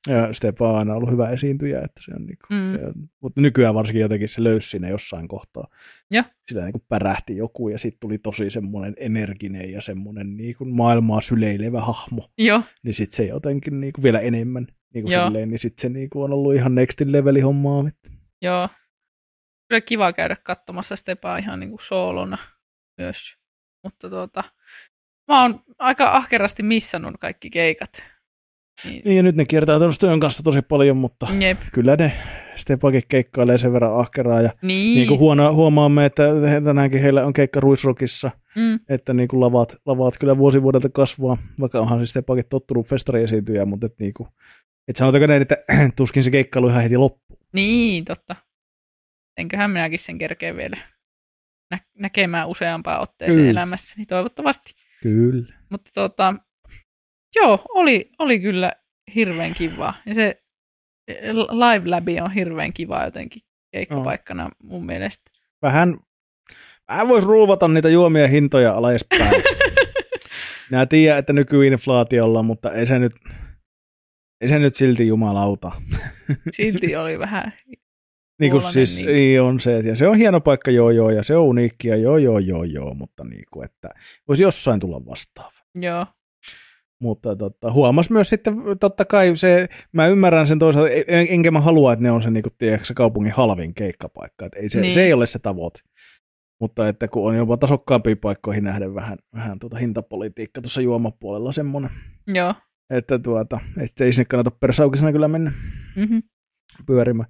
Ja 0.09 0.35
Stepa 0.35 0.71
on 0.71 0.78
aina 0.78 0.94
ollut 0.94 1.11
hyvä 1.11 1.30
esiintyjä, 1.30 1.78
että 1.78 2.02
se 2.04 2.12
on, 2.16 2.26
niinku, 2.26 2.47
mm. 2.50 2.78
se 2.78 2.87
on 2.87 2.94
mutta 3.21 3.40
nykyään 3.40 3.75
varsinkin 3.75 4.00
jotenkin 4.00 4.28
se 4.28 4.44
löysi 4.44 4.68
siinä 4.68 4.88
jossain 4.88 5.28
kohtaa. 5.28 5.68
Ja. 6.11 6.25
Sillä 6.49 6.64
niinku 6.64 6.85
pärähti 6.88 7.37
joku 7.37 7.68
ja 7.68 7.78
sitten 7.78 8.00
tuli 8.00 8.18
tosi 8.18 8.50
semmoinen 8.50 8.94
energinen 8.97 9.73
ja 9.73 9.82
semmoinen 9.82 10.37
niinku 10.37 10.64
maailmaa 10.64 11.21
syleilevä 11.21 11.80
hahmo. 11.80 12.28
Jo. 12.38 12.62
Niin 12.82 12.94
sitten 12.94 13.16
se 13.16 13.25
jotenkin 13.25 13.80
niinku 13.80 14.02
vielä 14.02 14.21
enemmän 14.21 14.66
niinku 14.94 15.11
silleen, 15.11 15.49
niin 15.49 15.59
sitten 15.59 15.82
se 15.82 15.88
niinku 15.88 16.23
on 16.23 16.32
ollut 16.32 16.54
ihan 16.54 16.75
next 16.75 17.00
leveli 17.00 17.40
hommaa. 17.40 17.85
Joo. 18.42 18.68
Kyllä 19.68 19.80
kiva 19.80 20.12
käydä 20.12 20.37
katsomassa 20.44 20.97
Stepaa 20.97 21.37
ihan 21.37 21.61
niinku 21.61 21.78
soolona 21.78 22.38
myös. 22.99 23.37
Mutta 23.85 24.11
tuota, 24.11 24.44
mä 25.28 25.42
oon 25.42 25.61
aika 25.78 26.11
ahkerasti 26.11 26.62
missannut 26.62 27.14
kaikki 27.21 27.50
keikat. 27.50 28.12
Niin, 28.85 29.02
niin 29.05 29.17
ja 29.17 29.23
nyt 29.23 29.37
ne 29.37 29.45
kiertää 29.45 29.79
tuon 29.79 29.93
työn 30.00 30.21
kanssa 30.21 30.43
tosi 30.43 30.62
paljon, 30.62 30.97
mutta 30.97 31.26
Jep. 31.41 31.59
kyllä 31.73 31.97
ne 31.97 32.12
Stepakin 32.57 33.02
keikkailee 33.09 33.59
sen 33.59 33.73
verran 33.73 33.97
ahkeraa 33.99 34.41
ja 34.41 34.50
Niin. 34.62 34.95
niin 34.97 35.09
kuin 35.09 35.21
huono, 35.21 35.55
huomaamme, 35.55 36.07
että 36.07 36.23
he- 36.50 36.61
tänäänkin 36.61 37.00
heillä 37.02 37.26
on 37.26 37.33
keikka 37.33 37.61
Ruisrockissa, 37.61 38.31
mm, 38.57 38.81
että 38.88 39.14
niin 39.14 39.29
kuin 39.29 39.41
lavat, 39.41 39.76
lavat 39.87 40.19
kyllä 40.19 40.38
vuosi 40.38 40.62
vuodelta 40.62 40.88
kasvaa, 40.88 41.37
vaikka 41.61 41.81
onhan 41.81 41.99
siis 41.99 42.11
Stepakin 42.11 42.45
tottunut 42.49 42.87
festariesiintyjä, 42.87 43.64
mutta 43.64 43.87
et 43.87 43.95
niin 43.99 44.14
kuin, 44.14 44.29
et 44.88 44.97
sanotaanko 44.97 45.26
näin, 45.26 45.43
että 45.43 45.57
tuskin 45.97 46.25
se 46.25 46.31
keikkailu 46.31 46.69
ihan 46.69 46.83
heti 46.83 46.97
loppuu. 46.97 47.38
niin, 47.52 48.05
totta. 48.05 48.37
Enköhän 49.38 49.71
minäkin 49.71 49.99
sen 49.99 50.19
kerkeen 50.19 50.57
vielä 50.57 50.76
nä- 51.71 51.79
näkemään 51.99 52.49
useampaan 52.49 53.00
otteeseen 53.00 53.41
Kyllä. 53.41 53.50
elämässäni, 53.50 54.07
toivottavasti. 54.07 54.73
Kyllä. 55.02 55.55
Mutta 55.71 55.91
tota, 55.95 56.35
joo, 57.34 57.58
oli, 57.68 58.10
oli 58.18 58.40
kyllä 58.40 58.72
hirveän 59.14 59.54
kivaa. 59.54 59.94
Ja 60.06 60.14
se 60.14 60.42
eh, 61.08 61.34
Live 61.34 61.90
Labi 61.90 62.20
on 62.20 62.30
hirveän 62.30 62.72
kiva 62.72 63.04
jotenkin 63.04 63.42
keikkapaikkana 63.72 64.50
mun 64.62 64.86
mielestä. 64.86 65.30
Vähän, 65.62 65.96
vähän 66.88 67.08
voisi 67.08 67.26
ruuvata 67.26 67.68
niitä 67.68 67.88
juomia 67.88 68.28
hintoja 68.28 68.72
alaspäin. 68.74 69.42
Minä 70.70 70.86
tiedän, 70.86 71.18
että 71.18 71.32
nykyinflaatiolla, 71.32 72.42
mutta 72.42 72.72
ei 72.72 72.86
se 72.86 72.98
nyt, 72.98 73.12
ei 74.40 74.48
se 74.48 74.58
nyt 74.58 74.74
silti 74.74 75.06
jumalauta. 75.06 75.72
Silti 76.56 76.96
oli 76.96 77.18
vähän, 77.18 77.52
Niin 78.40 78.50
kuin 78.50 78.62
siis 78.62 79.02
niin 79.04 79.42
on 79.42 79.60
se, 79.60 79.78
ja 79.78 79.96
se 79.96 80.08
on 80.08 80.16
hieno 80.16 80.40
paikka, 80.40 80.70
joo 80.70 80.90
joo, 80.90 81.10
ja 81.10 81.22
se 81.22 81.36
on 81.36 81.44
uniikki, 81.44 81.88
ja 81.88 81.96
joo 81.96 82.18
joo 82.18 82.38
joo 82.38 82.64
joo, 82.64 82.94
mutta 82.94 83.24
niin 83.24 83.44
kuin, 83.50 83.64
että 83.64 83.88
voisi 84.28 84.42
jossain 84.42 84.80
tulla 84.80 85.06
vastaava. 85.06 85.58
joo, 85.74 86.06
Mutta 87.02 87.37
tota, 87.37 87.73
huomas 87.73 88.11
myös 88.11 88.28
sitten, 88.28 88.54
totta 88.80 89.04
kai 89.04 89.37
se, 89.37 89.68
mä 89.92 90.06
ymmärrän 90.06 90.47
sen 90.47 90.59
toisaalta, 90.59 90.90
en- 90.90 91.26
enkä 91.30 91.50
mä 91.50 91.61
halua, 91.61 91.92
että 91.92 92.02
ne 92.02 92.11
on 92.11 92.23
se, 92.23 92.30
niin 92.30 92.42
kuin, 92.42 92.52
tiedätkö, 92.59 92.85
se 92.87 92.94
kaupungin 92.94 93.32
halvin 93.32 93.75
keikkapaikka, 93.75 94.47
että 94.47 94.59
ei 94.59 94.71
se, 94.71 94.78
Niin. 94.78 94.82
niin. 94.82 94.94
se 94.94 95.02
ei 95.04 95.12
ole 95.12 95.26
se 95.26 95.38
tavoite. 95.38 95.80
Mutta 96.61 96.88
että 96.88 97.09
kun 97.09 97.28
on 97.28 97.37
jopa 97.37 97.56
tasokkaampiin 97.56 98.18
paikkoihin 98.18 98.64
nähden 98.64 98.94
vähän, 98.94 99.18
vähän 99.35 99.59
tuota 99.59 99.76
hintapolitiikka 99.76 100.61
tuossa 100.62 100.80
juomapuolella 100.80 101.52
semmoinen, 101.52 101.90
joo. 102.35 102.54
että 102.90 103.18
tuota, 103.18 103.61
että 103.80 104.04
ei 104.04 104.12
sinne 104.12 104.25
kannata 104.25 104.50
persaukisena 104.50 105.12
kyllä 105.12 105.28
mennä 105.28 105.52
Mm-hmm. 105.97 106.23
pyörimään. 106.87 107.28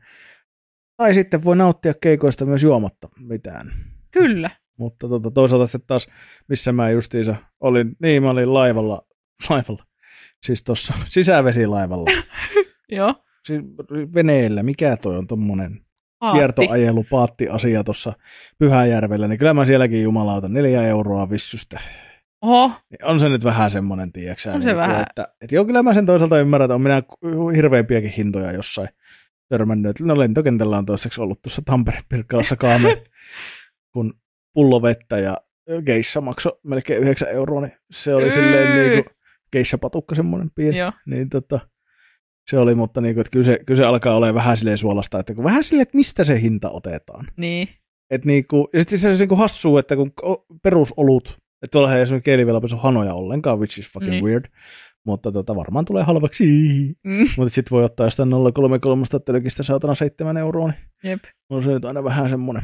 Tai 0.97 1.15
sitten 1.15 1.45
voi 1.45 1.57
nauttia 1.57 1.95
keikoista 2.03 2.45
myös 2.45 2.63
juomatta 2.63 3.09
mitään. 3.21 3.71
Kyllä. 4.11 4.51
Mutta 4.79 5.09
tota, 5.09 5.31
toisaalta 5.31 5.67
sitten 5.67 5.87
taas, 5.87 6.07
missä 6.49 6.73
mä 6.73 6.91
justiinsa 6.91 7.37
olin, 7.61 7.97
niin 8.03 8.23
mä 8.23 8.31
olin 8.31 8.55
laivalla, 8.55 9.07
laivalla, 9.51 9.85
siis 10.47 10.63
tuossa 10.63 10.95
sisävesilaivalla, 11.09 12.11
Joo. 12.89 13.15
siis 13.47 13.63
veneellä, 14.15 14.63
mikä 14.63 14.97
toi 14.97 15.17
on 15.17 15.27
Aatti. 16.21 16.39
kiertoajelu, 16.39 17.05
paatti-asia 17.11 17.85
tuossa 17.85 18.13
Pyhäjärvellä, 18.59 19.29
niin 19.29 19.39
kyllä 19.39 19.55
mä 19.55 19.67
sielläkin 19.67 20.03
jumalauta 20.03 20.49
neljä 20.49 20.83
euroa 20.83 21.31
vissystä. 21.31 21.81
Oho, 22.43 22.69
Niin 22.91 23.05
on 23.05 23.21
se 23.21 23.29
nyt 23.29 23.45
vähän 23.45 23.71
semmonen, 23.71 24.13
tiiäksä, 24.13 24.53
On 24.53 24.63
se 24.63 24.77
vähän. 24.77 25.01
että, 25.03 25.35
että 25.41 25.55
joo, 25.55 25.65
kyllä 25.65 25.83
mä 25.83 25.95
sen 25.95 26.07
toisaalta 26.07 26.41
ymmärrän, 26.41 26.65
että 26.67 26.75
on 26.75 26.83
minä 26.83 27.03
hirveämpiäkin 27.57 28.11
hintoja 28.11 28.53
jossain 28.53 28.89
törmännyt. 29.49 30.01
No 30.01 30.19
lentokentällä 30.19 30.79
on 30.79 30.87
toiseksi 30.87 31.21
ollut 31.21 31.43
tuossa 31.43 31.63
Tampere-Pirkkalassa 31.67 32.57
kaame, 32.57 33.03
kun 33.93 34.15
pullo 34.55 34.83
vettä 34.83 35.19
ja 35.19 35.37
geissa 35.87 36.21
maksoi 36.21 36.59
melkein 36.63 37.03
9 37.03 37.29
euroa, 37.29 37.61
niin 37.61 37.73
se 37.93 38.15
oli 38.15 38.33
silleen 38.33 38.79
niin 38.79 39.05
kuin 39.05 39.17
geissapatukka 39.53 40.15
semmoinen 40.15 40.51
pieni. 40.55 40.79
joo. 40.79 40.93
Niin 41.07 41.29
tota, 41.29 41.61
se 42.51 42.59
oli, 42.59 42.75
mutta 42.75 43.01
niin 43.01 43.15
kuin, 43.15 43.21
että 43.21 43.31
kyllä, 43.31 43.45
se, 43.47 43.59
kyllä 43.67 43.79
se 43.79 43.85
alkaa 43.85 44.17
olla 44.17 44.35
vähän 44.35 44.57
silleen 44.57 44.79
suolasta, 44.79 45.19
että 45.21 45.35
kun 45.35 45.45
vähän 45.45 45.65
silleen, 45.65 45.83
että 45.83 45.97
mistä 45.97 46.25
se 46.25 46.41
hinta 46.41 46.71
otetaan. 46.71 47.27
Niin. 47.37 47.69
Et 48.11 48.25
niinku, 48.25 48.69
ja 48.73 48.81
sitten 48.81 48.99
se 48.99 49.09
on 49.11 49.19
niinku 49.19 49.37
hassua, 49.37 49.81
että 49.81 49.97
kun 49.97 50.13
perusolut, 50.63 51.29
että 51.63 51.73
tuolla 51.73 51.97
ei 51.97 52.03
esimerkiksi 52.03 52.25
kielivilapesu 52.25 52.77
hanoja 52.77 53.15
ollenkaan, 53.15 53.59
which 53.59 53.79
is 53.79 53.93
fucking 53.93 54.13
Niin. 54.13 54.25
weird, 54.25 54.45
mutta 55.07 55.33
tota, 55.33 55.57
varmaan 55.57 55.85
tulee 55.85 56.03
halvaksi. 56.05 56.45
Mm. 57.05 57.19
mutta 57.37 57.55
sitten 57.55 57.71
voi 57.71 57.85
ottaa 57.85 58.07
jostain 58.07 58.31
033 58.55 59.07
telkistä 59.25 59.63
saatana 59.63 59.95
7 59.95 60.37
euroa, 60.37 60.67
niin 60.69 60.77
Jep. 61.05 61.21
on 61.51 61.63
se 61.63 61.69
nyt 61.69 61.85
aina 61.85 62.05
vähän 62.05 62.31
semmoinen. 62.31 62.63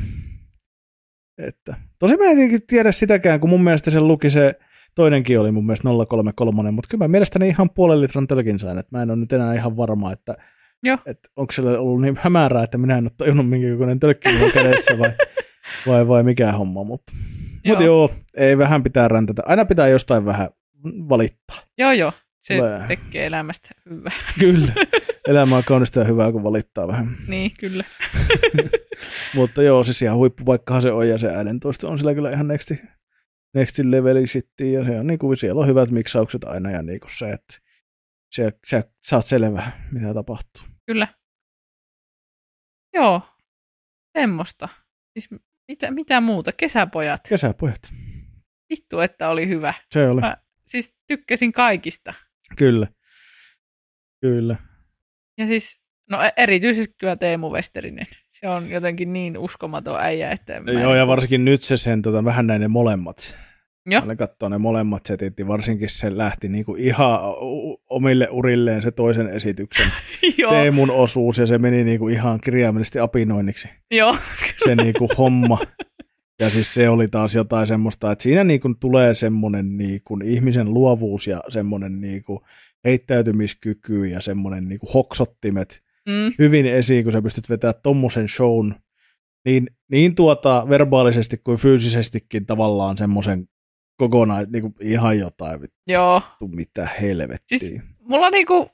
Että. 1.38 1.76
Tosi 1.99 2.16
mä 2.16 2.25
en 2.25 2.61
tiedä 2.66 2.92
sitäkään, 2.92 3.40
kun 3.40 3.50
mun 3.50 3.64
mielestä 3.64 3.90
se 3.90 4.00
luki 4.00 4.30
se, 4.30 4.54
toinenkin 4.95 5.40
oli 5.40 5.52
mun 5.52 5.66
mielestä 5.66 5.88
033, 6.09 6.71
mutta 6.71 6.88
kyllä 6.90 7.04
mä 7.04 7.09
mielestäni 7.09 7.49
ihan 7.49 7.71
puolen 7.71 8.00
litran 8.00 8.26
tölkin 8.26 8.59
sain, 8.59 8.78
että 8.78 8.97
mä 8.97 9.02
en 9.02 9.11
ole 9.11 9.18
nyt 9.18 9.33
enää 9.33 9.54
ihan 9.54 9.76
varma, 9.76 10.12
että 10.12 10.35
Joo. 10.83 10.99
että 11.07 11.28
onko 11.37 11.52
siellä 11.52 11.80
ollut 11.80 12.02
niin 12.02 12.18
hämärää, 12.21 12.64
että 12.64 12.78
minä 12.78 12.99
en 12.99 13.04
ole 13.04 13.11
tajunnut 13.16 13.49
minkä 13.49 13.71
kokoinen 13.71 14.00
tölkki 14.00 14.28
on 14.45 14.50
kädessä 14.52 14.99
vai, 14.99 15.12
vai, 15.87 16.09
vai 16.09 16.23
mikä 16.23 16.52
homma, 16.52 16.85
mutta 16.85 17.12
Mutta 17.66 17.85
joo, 17.85 18.11
ei 18.37 18.59
vähän 18.59 18.83
pitää 18.83 19.09
räntätä. 19.09 19.42
Aina 19.47 19.64
pitää 19.64 19.88
jostain 19.88 20.25
vähän 20.25 20.49
valittaa. 21.09 21.57
Joo, 21.78 21.92
joo. 21.92 22.12
Se 22.40 22.57
Tulee. 22.57 22.80
tekee 22.88 23.26
elämästä 23.26 23.68
hyvää. 23.90 24.12
Kyllä. 24.38 24.73
Elämä 25.28 25.57
on 25.57 25.62
kaunista 25.66 25.99
ja 25.99 26.04
hyvää, 26.04 26.33
kun 26.33 26.42
valittaa 26.42 26.88
vähän. 26.88 27.09
Niin, 27.28 27.50
kyllä. 27.61 27.85
Mutta 29.37 29.62
joo, 29.62 29.85
siis 29.85 30.02
ihan 30.02 30.16
huippupaikkahan 30.16 30.83
se 30.83 30.92
on 30.92 31.09
ja 31.09 31.18
se 31.18 31.28
äänentoisto 31.28 31.88
on 31.88 31.99
sillä 31.99 32.14
kyllä 32.14 32.30
ihan 32.30 32.49
nexti, 32.49 32.80
next 33.59 33.79
leveli 33.79 34.27
shittiin 34.27 34.73
ja 34.75 34.85
se 34.85 35.00
on 35.00 35.07
niin 35.07 35.19
kuin, 35.19 35.37
siellä 35.37 35.61
on 35.61 35.67
hyvät 35.69 35.91
miksaukset 35.91 36.45
aina 36.45 36.71
ja 36.71 36.83
niin 36.83 37.00
kuin 37.00 37.11
se, 37.19 37.31
että 37.31 37.55
sä, 38.37 38.53
sä 38.67 38.85
saat 39.07 39.27
selvää, 39.27 39.87
mitä 39.93 40.15
tapahtuu. 40.15 40.62
Kyllä. 40.87 41.09
Joo. 42.95 43.23
Semmosta. 44.19 44.69
Siis 45.19 45.41
mitä, 45.69 45.91
mitä 45.91 46.21
muuta? 46.21 46.53
Kesäpojat. 46.53 47.21
Kesäpojat. 47.29 47.81
Vittu, 48.71 49.00
että 49.00 49.29
oli 49.29 49.49
hyvä. 49.49 49.75
Se 49.93 50.09
oli. 50.09 50.21
Mä 50.21 50.37
siis 50.67 50.97
tykkäsin 51.07 51.53
kaikista. 51.53 52.15
Kyllä. 52.57 52.87
Kyllä. 54.21 54.57
Ja 55.38 55.47
siis, 55.47 55.81
no 56.11 56.23
e- 56.23 56.33
erityisesti 56.37 56.95
kyllä 56.99 57.17
Teemu 57.17 57.53
Westerinen. 57.53 58.07
Se 58.31 58.49
on 58.49 58.71
jotenkin 58.71 59.12
niin 59.12 59.38
uskomaton 59.38 60.00
äijä, 60.00 60.31
että 60.31 60.53
Joo, 60.53 60.62
ja 60.67 60.88
niinku- 60.88 61.07
varsinkin 61.09 61.45
nyt 61.45 61.62
se 61.62 61.77
sen, 61.77 62.03
tota, 62.03 62.25
vähän 62.25 62.47
näin 62.47 62.61
ne 62.61 62.69
molemmat. 62.69 63.37
Joo. 63.90 64.07
Mä 64.07 64.16
katsoa 64.16 64.49
ne 64.49 64.59
molemmat 64.59 65.07
setit, 65.07 65.37
niin 65.38 65.49
varsinkin 65.49 65.90
se 65.90 66.16
lähti 66.16 66.49
niinku 66.49 66.75
ihan 66.78 67.21
o- 67.25 67.80
omille 67.90 68.28
urilleen 68.30 68.83
se 68.83 68.90
toisen 68.90 69.26
esityksen 69.28 69.87
Teemun 70.50 70.90
osuus, 70.90 71.38
ja 71.38 71.47
se 71.47 71.59
meni 71.59 71.85
niinku 71.85 72.09
ihan 72.09 72.40
kirjaimellisesti 72.45 72.99
apinoinniksi 72.99 73.68
joo. 73.90 74.16
se 74.64 74.75
niinku 74.75 75.09
homma. 75.18 75.59
Ja 76.40 76.50
siis 76.50 76.75
se 76.75 76.88
oli 76.88 77.09
taas 77.09 77.35
jotain 77.35 77.66
semmoista, 77.66 78.12
että 78.12 78.23
siinä 78.23 78.45
niinku 78.45 78.75
tulee 78.80 79.14
semmoinen 79.14 79.76
niinku 79.78 80.18
ihmisen 80.25 80.75
luovuus 80.75 81.26
ja 81.26 81.40
semmoinen 81.49 82.00
niinku 82.00 82.42
heittäytymiskyky 82.85 84.07
ja 84.07 84.21
semmoinen 84.21 84.68
niinku 84.68 84.87
hoksottimet 84.95 85.83
Mm, 86.07 86.33
hyvin 86.38 86.66
esiin, 86.66 87.04
kun 87.04 87.12
sä 87.12 87.23
pystyt 87.23 87.50
vetämään 87.50 87.75
tommosen 87.83 88.28
shown 88.28 88.75
niin, 89.45 89.66
niin 89.90 90.14
tuota 90.14 90.66
verbaalisesti 90.68 91.37
kuin 91.45 91.59
fyysisestikin 91.59 92.47
tavallaan 92.47 92.97
semmoisen 92.97 93.49
kokonaan 93.99 94.47
niin 94.52 94.62
kuin 94.62 94.75
ihan 94.81 95.19
jotain 95.19 95.61
vittu, 95.61 95.76
joo. 95.87 96.23
mitä 96.57 96.88
helvettiä. 97.00 97.59
Siis- 97.59 97.81
Mulla 98.00 98.31
niinku 98.31 98.71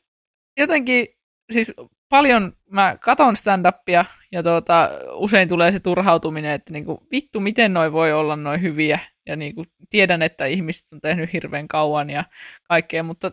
jotenkin, 0.59 1.07
siis 1.53 1.75
paljon 2.09 2.53
mä 2.71 2.97
katon 3.01 3.35
stand-upia 3.37 4.05
ja 4.33 4.43
tuota, 4.43 4.91
usein 5.15 5.49
tulee 5.49 5.73
se 5.73 5.81
turhautuminen, 5.81 6.53
että 6.53 6.73
niinku, 6.73 7.07
vittu, 7.13 7.41
miten 7.41 7.75
noi 7.75 7.93
voi 7.93 8.13
olla 8.13 8.37
noin 8.37 8.63
hyviä. 8.63 8.99
Ja 9.27 9.37
niinku, 9.37 9.65
tiedän, 9.91 10.23
että 10.23 10.47
ihmiset 10.47 10.93
on 10.93 11.01
tehnyt 11.01 11.33
hirveän 11.33 11.69
kauan 11.69 12.11
ja 12.11 12.25
kaikkea, 12.69 13.03
mutta 13.03 13.33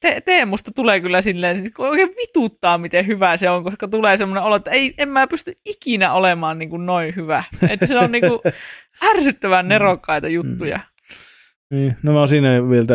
te- 0.00 0.20
Teemusta 0.20 0.70
tulee 0.74 1.00
kyllä 1.00 1.22
silleen, 1.22 1.56
että 1.66 1.82
oikein 1.82 2.08
vituttaa, 2.08 2.78
miten 2.78 3.06
hyvä 3.06 3.36
se 3.36 3.50
on, 3.50 3.64
koska 3.64 3.88
tulee 3.88 4.16
semmoinen 4.16 4.42
olo, 4.44 4.56
että 4.56 4.70
ei, 4.70 4.94
en 4.98 5.08
mä 5.08 5.26
pysty 5.26 5.52
ikinä 5.66 6.12
olemaan 6.12 6.58
niinku 6.58 6.76
noin 6.76 7.16
hyvä. 7.16 7.44
Että 7.70 7.86
se 7.86 7.98
on 7.98 8.12
niinku 8.12 8.40
ärsyttävän 9.14 9.68
nerokkaita 9.68 10.28
juttuja. 10.28 10.80
Niin, 11.70 11.96
no 12.02 12.12
mä 12.12 12.18
oon 12.18 12.28
siinä, 12.28 12.62
mieltä, 12.62 12.94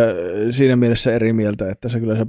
siinä 0.52 0.76
mielessä 0.76 1.14
eri 1.14 1.34
mieltä, 1.34 1.70
että 1.70 1.90
se 1.90 2.00
kyllä 2.00 2.16
se 2.16 2.26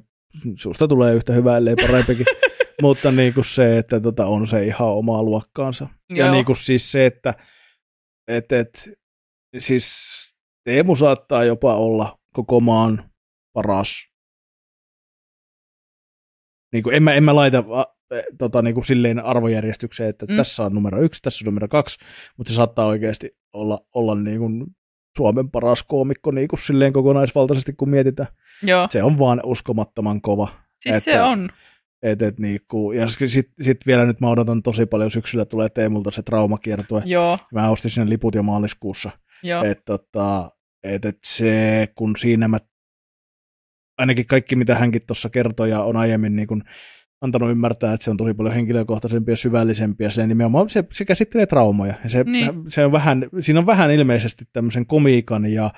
susta 0.54 0.88
tulee 0.88 1.14
yhtä 1.14 1.32
hyvää, 1.32 1.56
ellei 1.56 1.74
parempikin. 1.86 2.26
Mutta 2.82 3.12
niin 3.12 3.34
kuin 3.34 3.44
se, 3.44 3.78
että 3.78 4.00
tota, 4.00 4.26
on 4.26 4.46
se 4.46 4.64
ihan 4.64 4.88
omaa 4.88 5.22
luokkaansa. 5.22 5.88
Ja 6.10 6.24
Joo. 6.24 6.32
niin 6.32 6.44
kuin 6.44 6.56
siis 6.56 6.92
se, 6.92 7.06
että 7.06 7.34
et, 8.28 8.52
et, 8.52 8.90
siis 9.58 10.14
Teemu 10.64 10.96
saattaa 10.96 11.44
jopa 11.44 11.74
olla 11.74 12.18
koko 12.32 12.60
maan 12.60 13.10
paras. 13.52 14.08
Niin 16.72 16.82
kuin 16.82 16.96
en, 16.96 17.02
mä, 17.02 17.14
en 17.14 17.24
mä 17.24 17.34
laita 17.34 17.64
e, 18.10 18.22
tota, 18.38 18.62
niin 18.62 18.74
kuin 18.74 18.84
silleen 18.84 19.24
arvojärjestykseen, 19.24 20.10
että 20.10 20.26
mm. 20.26 20.36
tässä 20.36 20.64
on 20.64 20.74
numero 20.74 21.00
yksi, 21.00 21.22
tässä 21.22 21.42
on 21.42 21.46
numero 21.46 21.68
kaksi, 21.68 21.98
mutta 22.36 22.52
se 22.52 22.56
saattaa 22.56 22.86
oikeasti 22.86 23.30
olla, 23.52 23.86
olla 23.94 24.14
niin 24.14 24.38
kuin 24.38 24.66
Suomen 25.18 25.50
paras 25.50 25.82
koomikko 25.82 26.30
niin 26.30 26.48
kuin 26.48 26.60
silleen 26.60 26.92
kokonaisvaltaisesti, 26.92 27.72
kun 27.72 27.88
mietitään. 27.90 28.28
Joo, 28.62 28.88
Se 28.90 29.02
on 29.02 29.18
vaan 29.18 29.40
uskomattoman 29.44 30.20
kova. 30.20 30.48
siis 30.80 31.04
se 31.04 31.10
että- 31.10 31.26
on. 31.26 31.48
Et, 32.02 32.22
et, 32.22 32.38
niinku, 32.38 32.92
ja 32.92 33.08
sitten 33.08 33.44
sit 33.60 33.86
vielä 33.86 34.04
nyt 34.06 34.20
mä 34.20 34.30
odotan 34.30 34.62
tosi 34.62 34.86
paljon, 34.86 35.10
syksyllä 35.10 35.44
tulee 35.44 35.68
Teemulta 35.68 36.10
se 36.10 36.22
traumakiertue. 36.22 37.02
Joo, 37.04 37.38
Mä 37.52 37.68
ostin 37.68 37.90
sinne 37.90 38.10
liput 38.10 38.34
jo 38.34 38.42
maaliskuussa. 38.42 39.10
joo. 39.42 39.64
Et, 39.64 39.84
tota, 39.84 40.50
et, 40.84 41.04
et 41.04 41.18
se, 41.24 41.88
kun 41.94 42.16
siinä 42.16 42.48
mä, 42.48 42.58
ainakin 43.98 44.26
kaikki 44.26 44.56
mitä 44.56 44.74
hänkin 44.74 45.06
tuossa 45.06 45.30
kertoi 45.30 45.70
ja 45.70 45.82
on 45.82 45.96
aiemmin 45.96 46.36
niin 46.36 46.48
kun 46.48 46.64
antanut 47.24 47.50
ymmärtää, 47.50 47.94
että 47.94 48.04
se 48.04 48.10
on 48.10 48.16
tosi 48.16 48.34
paljon 48.34 48.54
henkilökohtaisempia 48.54 49.32
ja 49.32 49.36
syvällisempiä. 49.36 50.10
Se 50.10 50.26
nimenomaan 50.26 50.70
se, 50.70 50.84
se 50.92 51.04
käsittelee 51.04 51.46
traumoja. 51.46 51.94
Ja 52.04 52.10
se, 52.10 52.24
Niin. 52.24 52.50
se 52.68 52.84
on 52.84 52.92
vähän, 52.92 53.26
siinä 53.40 53.60
on 53.60 53.66
vähän 53.66 53.90
ilmeisesti 53.90 54.44
tämmöisen 54.52 54.86
komiikan 54.86 55.46
ja 55.46 55.70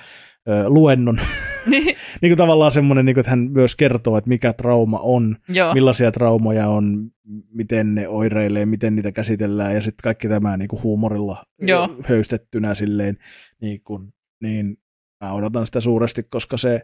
ö, 0.49 0.69
luennon, 0.69 1.21
Niin, 1.67 1.85
niin 2.21 2.31
kuin 2.31 2.37
tavallaan 2.37 2.73
semmoinen, 2.73 3.05
niin 3.07 3.15
kuin, 3.15 3.21
että 3.21 3.31
hän 3.31 3.49
myös 3.53 3.77
kertoo, 3.77 4.17
että 4.17 4.29
mikä 4.29 4.53
trauma 4.53 4.99
on, 4.99 5.37
joo, 5.49 5.75
millaisia 5.75 6.13
traumoja 6.13 6.69
on, 6.69 7.11
miten 7.55 7.95
ne 7.95 8.09
oireilee, 8.09 8.67
miten 8.67 8.97
niitä 8.97 9.13
käsitellään 9.13 9.75
ja 9.75 9.83
sitten 9.83 10.03
kaikki 10.03 10.29
tämä 10.29 10.57
niin 10.57 10.69
kuin 10.69 10.83
huumorilla 10.83 11.45
Joo. 11.61 11.97
höystettynä 12.09 12.75
silleen, 12.75 13.17
niin, 13.61 13.81
kuin, 13.85 14.15
niin 14.43 14.77
mä 15.25 15.33
odotan 15.33 15.67
sitä 15.67 15.81
suuresti, 15.81 16.23
koska 16.23 16.57
se, 16.59 16.83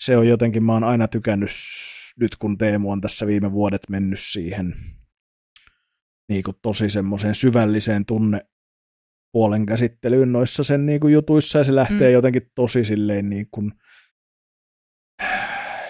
se 0.00 0.16
on 0.16 0.28
jotenkin, 0.28 0.64
mä 0.64 0.72
oon 0.72 0.84
aina 0.84 1.08
tykännyt, 1.08 1.50
nyt 2.20 2.36
kun 2.36 2.58
Teemu 2.58 2.90
on 2.90 3.00
tässä 3.00 3.26
viime 3.26 3.52
vuodet 3.52 3.82
mennyt 3.88 4.20
siihen 4.20 4.74
niin 6.28 6.42
kuin 6.42 6.56
tosi 6.62 6.90
semmoiseen 6.90 7.34
syvälliseen 7.34 8.06
tunne 8.06 8.40
puolen 9.32 9.66
käsittelyyn 9.66 10.32
noissa 10.32 10.64
sen 10.64 10.86
niin 10.86 11.00
kuin 11.00 11.12
jutuissa 11.12 11.58
ja 11.58 11.64
se 11.64 11.74
lähtee 11.74 12.08
Mm. 12.08 12.12
jotenkin 12.12 12.50
tosi 12.54 12.84
silleen 12.84 13.30
niin 13.30 13.48
kuin, 13.50 13.72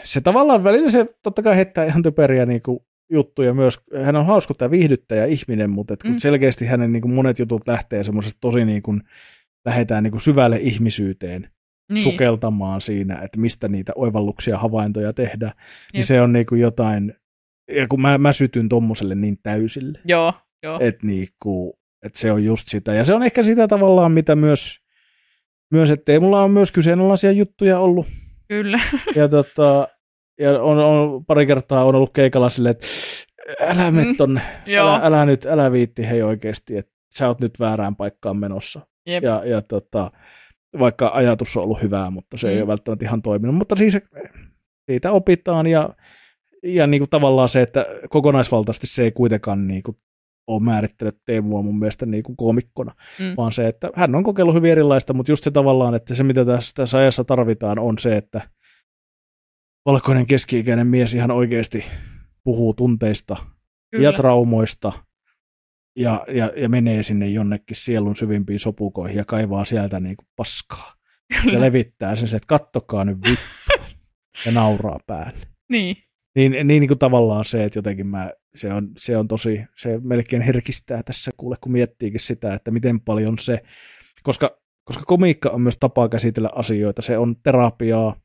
se 0.05 0.21
tavallaan 0.21 0.65
välillä 0.65 0.91
se 0.91 1.07
totta 1.23 1.43
kai 1.43 1.57
heittää 1.57 1.85
ihan 1.85 2.03
typeriä 2.03 2.47
niin 2.47 2.63
kuin 2.63 2.79
juttuja 3.11 3.55
myös. 3.55 3.81
Hän 4.05 4.17
on 4.17 4.27
hauskutta 4.27 4.71
viihdyttäjä 4.71 5.25
ihminen, 5.25 5.71
mutta 5.71 5.95
et 5.95 6.05
mm. 6.05 6.19
selkeästi 6.19 6.67
hänen 6.67 6.93
niin 6.93 7.03
kuin 7.03 7.15
monet 7.15 7.39
jutut 7.39 7.67
lähtee 7.67 8.05
semmoisesta 8.05 8.39
tosi 8.41 8.65
niin 8.65 8.83
kuin, 8.83 9.03
lähdetään 9.65 10.03
niin 10.05 10.11
kuin 10.11 10.21
syvälle 10.21 10.57
ihmisyyteen 10.57 11.51
niin, 11.89 12.03
sukeltamaan 12.03 12.81
siinä, 12.81 13.15
että 13.15 13.41
mistä 13.41 13.69
niitä 13.69 13.93
oivalluksia, 13.97 14.59
havaintoja 14.59 15.13
tehdään, 15.13 15.53
Jep. 15.57 15.93
niin 15.93 16.05
se 16.05 16.21
on 16.21 16.33
niin 16.33 16.47
kuin 16.47 16.61
jotain, 16.61 17.15
ja 17.77 17.89
kun 17.89 18.01
mä, 18.01 18.19
mä 18.19 18.33
sytyn 18.33 18.69
tommoselle 18.69 19.15
niin 19.15 19.39
täysille, 19.43 19.99
joo, 20.05 20.33
joo. 20.63 20.79
että 20.81 21.07
niinku, 21.07 21.79
et 22.07 22.15
se 22.15 22.33
on 22.33 22.45
just 22.45 22.69
sitä. 22.69 22.95
Ja 22.95 23.05
se 23.05 23.15
on 23.15 23.23
ehkä 23.23 23.43
sitä 23.43 23.69
tavallaan, 23.69 24.13
mitä 24.13 24.37
myös, 24.37 24.81
myös 25.71 25.91
että 25.91 26.13
ei 26.13 26.19
mulla 26.19 26.43
on 26.43 26.51
myös 26.51 26.73
kyseenalaisia 26.73 27.33
juttuja 27.33 27.79
ollut. 27.79 28.07
Kyllä. 28.49 28.79
Ja, 29.17 29.29
tota, 29.39 29.89
ja 30.41 30.63
on, 30.63 30.79
on, 30.79 31.25
pari 31.25 31.47
kertaa 31.47 31.85
on 31.85 31.95
ollut 31.95 32.13
keikalla 32.13 32.51
silleen, 32.51 32.71
että 32.71 32.87
älä 33.61 33.91
mene 33.91 34.05
Mm, 34.05 34.17
tonne, 34.17 34.41
joo, 34.67 34.89
älä, 34.89 35.01
älä, 35.03 35.27
nyt, 35.27 35.47
älä 35.47 35.73
viitti 35.73 36.09
hei 36.09 36.23
oikeasti, 36.23 36.77
että 36.77 36.93
sä 37.15 37.29
oot 37.29 37.41
nyt 37.41 37.61
väärään 37.61 37.97
paikkaan 37.97 38.37
menossa. 38.37 38.81
Jep. 39.07 39.25
Ja, 39.25 39.43
ja 39.45 39.63
tota, 39.63 40.11
vaikka 40.79 41.11
ajatus 41.15 41.57
on 41.57 41.63
ollut 41.63 41.83
hyvää, 41.83 42.11
mutta 42.11 42.39
se 42.39 42.47
mm. 42.47 42.53
ei 42.53 42.61
ole 42.61 42.67
välttämättä 42.67 43.05
ihan 43.05 43.23
toiminut. 43.23 43.57
Mutta 43.57 43.77
siis 43.77 43.99
siitä 44.91 45.13
opitaan 45.13 45.67
ja, 45.67 45.89
ja 46.63 46.87
niin 46.87 47.01
kuin 47.01 47.11
tavallaan 47.11 47.49
se, 47.49 47.63
että 47.63 47.87
kokonaisvaltaisesti 48.11 48.87
se 48.87 49.03
ei 49.03 49.13
kuitenkaan 49.13 49.69
niin 49.69 49.83
kuin 49.83 49.97
ole 50.47 50.63
määrittänyt 50.63 51.19
Teemua 51.27 51.63
mun 51.63 51.79
mielestä 51.79 52.07
niin 52.07 52.23
kuin 52.23 52.37
koomikkona, 52.37 52.95
Mm. 53.19 53.35
vaan 53.37 53.53
se, 53.53 53.69
että 53.69 53.91
hän 53.95 54.15
on 54.15 54.23
kokeillut 54.25 54.55
hyvin 54.55 54.71
erilaista, 54.71 55.13
mutta 55.13 55.33
just 55.33 55.45
se 55.45 55.51
tavallaan, 55.51 55.95
että 55.95 56.15
se 56.15 56.23
mitä 56.23 56.45
tässä, 56.45 56.73
tässä 56.75 56.99
ajassa 56.99 57.25
tarvitaan 57.25 57.79
on 57.79 57.99
se, 57.99 58.17
että 58.17 58.41
valkoinen 59.87 60.27
keski-ikäinen 60.27 60.87
mies 60.87 61.15
ihan 61.15 61.31
oikeasti 61.31 61.85
puhuu 62.45 62.75
tunteista 62.75 63.37
Kyllä. 63.91 64.05
ja 64.05 64.13
traumoista 64.13 64.93
ja, 65.99 66.25
ja, 66.29 66.53
ja 66.57 66.69
menee 66.69 67.03
sinne 67.03 67.27
jonnekin 67.27 67.77
sielun 67.77 68.17
syvimpiin 68.17 68.61
sopukoihin 68.61 69.17
ja 69.17 69.25
kaivaa 69.25 69.65
sieltä 69.65 70.01
niin 70.01 70.17
kuin 70.17 70.29
paskaa 70.37 70.95
ja 71.35 71.43
Kyllä. 71.43 71.61
levittää 71.61 72.17
sen, 72.17 72.25
että 72.25 72.47
kattokaa 72.47 73.05
nyt 73.05 73.19
vittu 73.23 73.95
ja 74.47 74.53
nauraa 74.53 75.01
päälle. 75.07 75.47
Niin, 75.69 75.97
Niin, 76.37 76.53
niin, 76.53 76.67
niin 76.67 76.89
kuin 76.89 76.99
tavallaan 76.99 77.45
se, 77.45 77.65
että 77.65 77.79
jotenkin 77.79 78.07
mä, 78.07 78.31
se, 78.55 78.73
on, 78.73 78.89
se 78.99 79.17
on 79.17 79.29
tosi, 79.29 79.65
se 79.77 80.01
melkein 80.03 80.43
herkistää 80.43 81.03
tässä 81.03 81.31
kuule, 81.37 81.57
kun 81.61 81.73
miettiikin 81.73 82.21
sitä, 82.21 82.55
että 82.55 82.71
miten 82.71 83.01
paljon 83.01 83.39
se, 83.39 83.63
koska, 84.23 84.59
koska 84.85 85.05
komiikka 85.05 85.51
on 85.51 85.61
myös 85.61 85.77
tapa 85.81 86.09
käsitellä 86.09 86.51
asioita, 86.55 87.03
se 87.03 87.19
on 87.19 87.37
terapiaa 87.43 88.17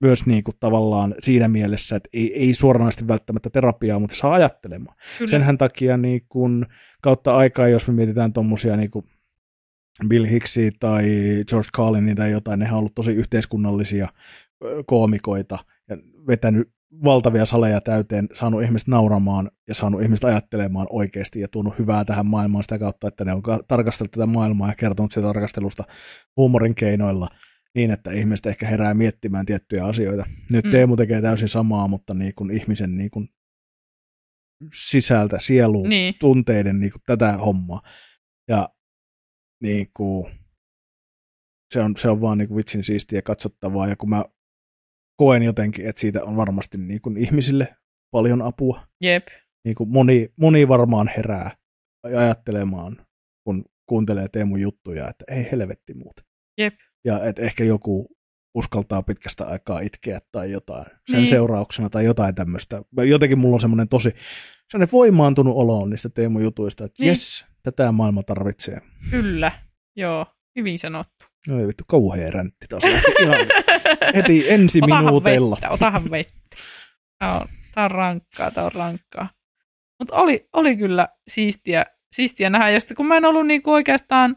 myös 0.00 0.26
niin 0.26 0.44
kuin 0.44 0.56
tavallaan 0.60 1.14
siinä 1.22 1.48
mielessä, 1.48 1.96
että 1.96 2.08
ei, 2.12 2.34
ei 2.34 2.54
suoranaisesti 2.54 3.08
välttämättä 3.08 3.50
terapiaa, 3.50 3.98
mutta 3.98 4.16
saa 4.16 4.34
ajattelemaan. 4.34 4.96
kyllä. 5.18 5.30
Senhän 5.30 5.58
takia 5.58 5.96
niin 5.96 6.20
kun, 6.28 6.66
kautta 7.02 7.34
aikaa, 7.34 7.68
jos 7.68 7.88
me 7.88 7.94
mietitään 7.94 8.32
tuommoisia 8.32 8.76
niin 8.76 8.90
Bill 10.08 10.26
Hicksia 10.26 10.70
tai 10.80 11.04
George 11.48 11.68
Carlinia 11.76 12.14
tai 12.14 12.30
jotain, 12.30 12.58
nehän 12.58 12.74
on 12.74 12.78
ollut 12.78 12.94
tosi 12.94 13.10
yhteiskunnallisia 13.10 14.08
koomikoita 14.86 15.58
ja 15.88 15.96
vetänyt 16.26 16.68
valtavia 17.04 17.46
saleja 17.46 17.80
täyteen, 17.80 18.28
saanut 18.32 18.62
ihmiset 18.62 18.88
nauramaan 18.88 19.50
ja 19.68 19.74
saanut 19.74 20.02
ihmiset 20.02 20.24
ajattelemaan 20.24 20.86
oikeasti 20.90 21.40
ja 21.40 21.48
tuonut 21.48 21.78
hyvää 21.78 22.04
tähän 22.04 22.26
maailmaan 22.26 22.64
sitä 22.64 22.78
kautta, 22.78 23.08
että 23.08 23.24
ne 23.24 23.32
on 23.32 23.42
ka- 23.42 23.60
tarkastellut 23.68 24.10
tätä 24.10 24.26
maailmaa 24.26 24.68
ja 24.68 24.74
kertonut 24.74 25.12
sitä 25.12 25.26
tarkastelusta 25.26 25.84
huumorin 26.36 26.74
keinoilla 26.74 27.28
niin, 27.76 27.90
että 27.90 28.10
ihmiset 28.10 28.46
ehkä 28.46 28.66
herää 28.66 28.94
miettimään 28.94 29.46
tiettyjä 29.46 29.84
asioita. 29.84 30.24
Nyt 30.52 30.64
Mm. 30.64 30.70
Teemu 30.70 30.96
tekee 30.96 31.22
täysin 31.22 31.48
samaa, 31.48 31.88
mutta 31.88 32.14
niin 32.14 32.34
kuin 32.34 32.50
ihmisen 32.50 32.96
niin 32.96 33.10
kuin 33.10 33.28
sisältä, 34.74 35.38
sieluun, 35.40 35.88
Niin. 35.88 36.14
tunteiden 36.20 36.80
niin 36.80 36.92
kuin 36.92 37.02
tätä 37.06 37.32
hommaa. 37.32 37.80
Ja 38.48 38.68
niin 39.62 39.86
kuin, 39.96 40.32
se, 41.74 41.80
on, 41.80 41.96
se 41.96 42.08
on 42.08 42.20
vaan 42.20 42.38
niin 42.38 42.48
kuin 42.48 42.56
vitsin 42.58 42.84
siistiä 42.84 43.22
katsottavaa, 43.22 43.88
ja 43.88 43.96
kun 43.96 44.08
mä 44.08 44.24
koen 45.16 45.42
jotenkin, 45.42 45.88
että 45.88 46.00
siitä 46.00 46.24
on 46.24 46.36
varmasti 46.36 46.78
niin 46.78 47.00
kuin 47.00 47.16
ihmisille 47.16 47.76
paljon 48.10 48.42
apua. 48.42 48.86
Jep. 49.02 49.26
Niin 49.64 49.74
kuin 49.74 49.90
moni, 49.90 50.28
moni 50.36 50.68
varmaan 50.68 51.08
herää 51.16 51.50
ajattelemaan, 52.04 53.06
kun 53.44 53.64
kuuntelee 53.88 54.28
Teemun 54.28 54.60
juttuja, 54.60 55.08
että 55.08 55.24
ei 55.28 55.48
helvetti 55.52 55.94
muuta. 55.94 56.22
Jep. 56.58 56.74
Ja 57.06 57.24
että 57.24 57.42
ehkä 57.42 57.64
joku 57.64 58.06
uskaltaa 58.54 59.02
pitkästä 59.02 59.44
aikaa 59.46 59.80
itkeä 59.80 60.18
tai 60.32 60.50
jotain 60.52 60.84
sen 61.10 61.16
Niin. 61.18 61.26
seurauksena 61.26 61.90
tai 61.90 62.04
jotain 62.04 62.34
tämmöistä. 62.34 62.82
Jotenkin 63.08 63.38
mulla 63.38 63.54
on 63.54 63.60
semmoinen 63.60 63.88
tosi 63.88 64.10
semmoinen 64.70 64.92
voimaantunut 64.92 65.56
olo 65.56 65.78
on 65.82 65.90
niistä 65.90 66.08
Teemun 66.08 66.42
jutuista, 66.42 66.84
että 66.84 67.02
Niin. 67.02 67.08
jes, 67.08 67.44
tätä 67.62 67.92
maailma 67.92 68.22
tarvitsee. 68.22 68.80
Kyllä. 69.10 69.52
Joo, 69.96 70.26
hyvin 70.56 70.78
sanottu. 70.78 71.26
No 71.48 71.60
ei 71.60 71.66
vittu, 71.66 71.84
kauhea 71.88 72.30
räntti 72.30 72.66
taas. 72.68 72.82
Ihan 73.22 73.36
heti 74.14 74.50
ensi 74.50 74.80
Otahan 74.82 75.04
minuutella. 75.04 75.56
vettä, 75.56 75.70
otahan 75.70 76.10
vettä. 76.10 76.56
Tämä 77.18 77.38
on, 77.38 77.46
tää 77.74 77.84
on 77.84 77.90
rankkaa, 77.90 78.50
tämä 78.50 78.64
on 78.66 78.72
rankkaa. 78.72 79.28
Mutta 79.98 80.14
oli, 80.16 80.48
oli 80.52 80.76
kyllä 80.76 81.08
siistiä, 81.28 81.86
siistiä 82.12 82.50
nähdä. 82.50 82.70
Ja 82.70 82.80
sitten 82.80 82.96
kun 82.96 83.06
mä 83.06 83.16
en 83.16 83.24
ollut 83.24 83.46
niinku 83.46 83.72
oikeastaan, 83.72 84.36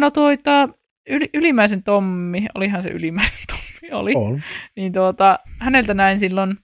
no 0.00 0.10
toita, 0.10 0.68
yli, 1.10 1.30
ylimäisen 1.34 1.82
Tommi, 1.82 2.46
olihan 2.54 2.82
se 2.82 2.88
ylimäisen 2.88 3.44
Tommi, 3.52 3.92
oli. 3.92 4.12
On. 4.16 4.42
Niin 4.76 4.92
tuota, 4.92 5.38
häneltä 5.60 5.94
näin 5.94 6.18
silloin, 6.18 6.58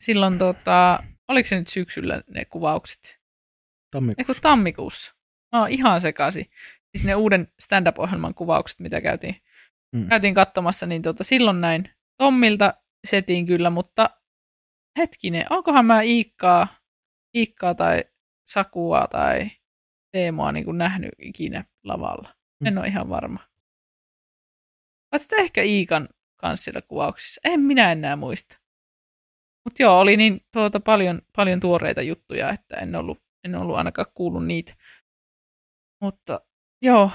silloin 0.00 0.38
tota, 0.38 1.02
oliko 1.28 1.48
se 1.48 1.58
nyt 1.58 1.68
syksyllä 1.68 2.22
ne 2.30 2.44
kuvaukset? 2.44 3.20
Tammikuussa. 3.90 4.32
Eikö 4.32 4.40
tammikuussa? 4.40 5.14
Mä 5.52 5.60
oon 5.60 5.70
ihan 5.70 6.00
sekaisin. 6.00 6.46
Siis 6.96 7.06
ne 7.06 7.14
uuden 7.14 7.48
stand-up-ohjelman 7.60 8.34
kuvaukset, 8.34 8.80
mitä 8.80 9.00
käytiin. 9.00 9.36
Mm. 9.96 10.08
käytiin 10.08 10.34
katsomassa, 10.34 10.86
niin 10.86 11.02
tuota, 11.02 11.24
silloin 11.24 11.60
näin 11.60 11.90
Tommilta 12.18 12.74
setiin 13.06 13.46
kyllä, 13.46 13.70
mutta 13.70 14.10
hetkinen, 14.98 15.46
onkohan 15.50 15.86
mä 15.86 16.02
Iikkaa, 16.02 16.68
Iikkaa 17.36 17.74
tai 17.74 18.04
Sakua 18.46 19.06
tai 19.10 19.50
Teemoa 20.12 20.52
niin 20.52 20.64
kuin 20.64 20.78
nähnyt 20.78 21.10
ikinä 21.18 21.64
lavalla? 21.84 22.35
En 22.64 22.74
Mm. 22.74 22.78
ole 22.78 22.86
ihan 22.86 23.08
varma. 23.08 23.40
Vai 25.12 25.18
sitten 25.18 25.38
ehkä 25.38 25.62
Iikan 25.62 26.08
kanssa 26.36 26.64
siellä 26.64 26.82
kuvauksissa. 26.82 27.40
En 27.44 27.60
minä 27.60 27.92
enää 27.92 28.16
muista. 28.16 28.58
Mutta 29.64 29.82
joo, 29.82 30.00
oli 30.00 30.16
niin 30.16 30.40
tuota 30.52 30.80
paljon, 30.80 31.22
paljon 31.36 31.60
tuoreita 31.60 32.02
juttuja, 32.02 32.50
että 32.50 32.76
en 32.76 32.94
ollut, 32.94 33.18
en 33.44 33.54
ollut 33.54 33.76
ainakaan 33.76 34.06
kuullut 34.14 34.46
niitä. 34.46 34.74
Mutta 36.02 36.40
joo, 36.82 37.10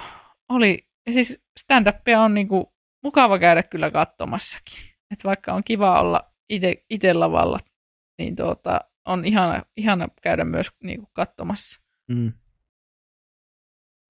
oli. 0.50 0.88
Ja 1.08 1.14
siis 1.14 1.44
stand-upia 1.60 2.20
on 2.20 2.34
niinku 2.34 2.74
mukava 3.04 3.40
käydä 3.40 3.64
kyllä 3.64 3.92
katsomassakin. 3.92 4.92
Että 5.12 5.24
vaikka 5.28 5.54
on 5.54 5.64
kiva 5.64 6.00
olla 6.02 6.34
itse 6.90 7.14
lavalla, 7.14 7.58
niin 8.20 8.36
tuota, 8.36 8.82
on 9.06 9.26
ihana, 9.26 9.64
ihana 9.78 10.08
käydä 10.22 10.44
myös 10.46 10.68
niinku 10.84 11.10
katsomassa. 11.14 11.82
Mm. 12.08 12.34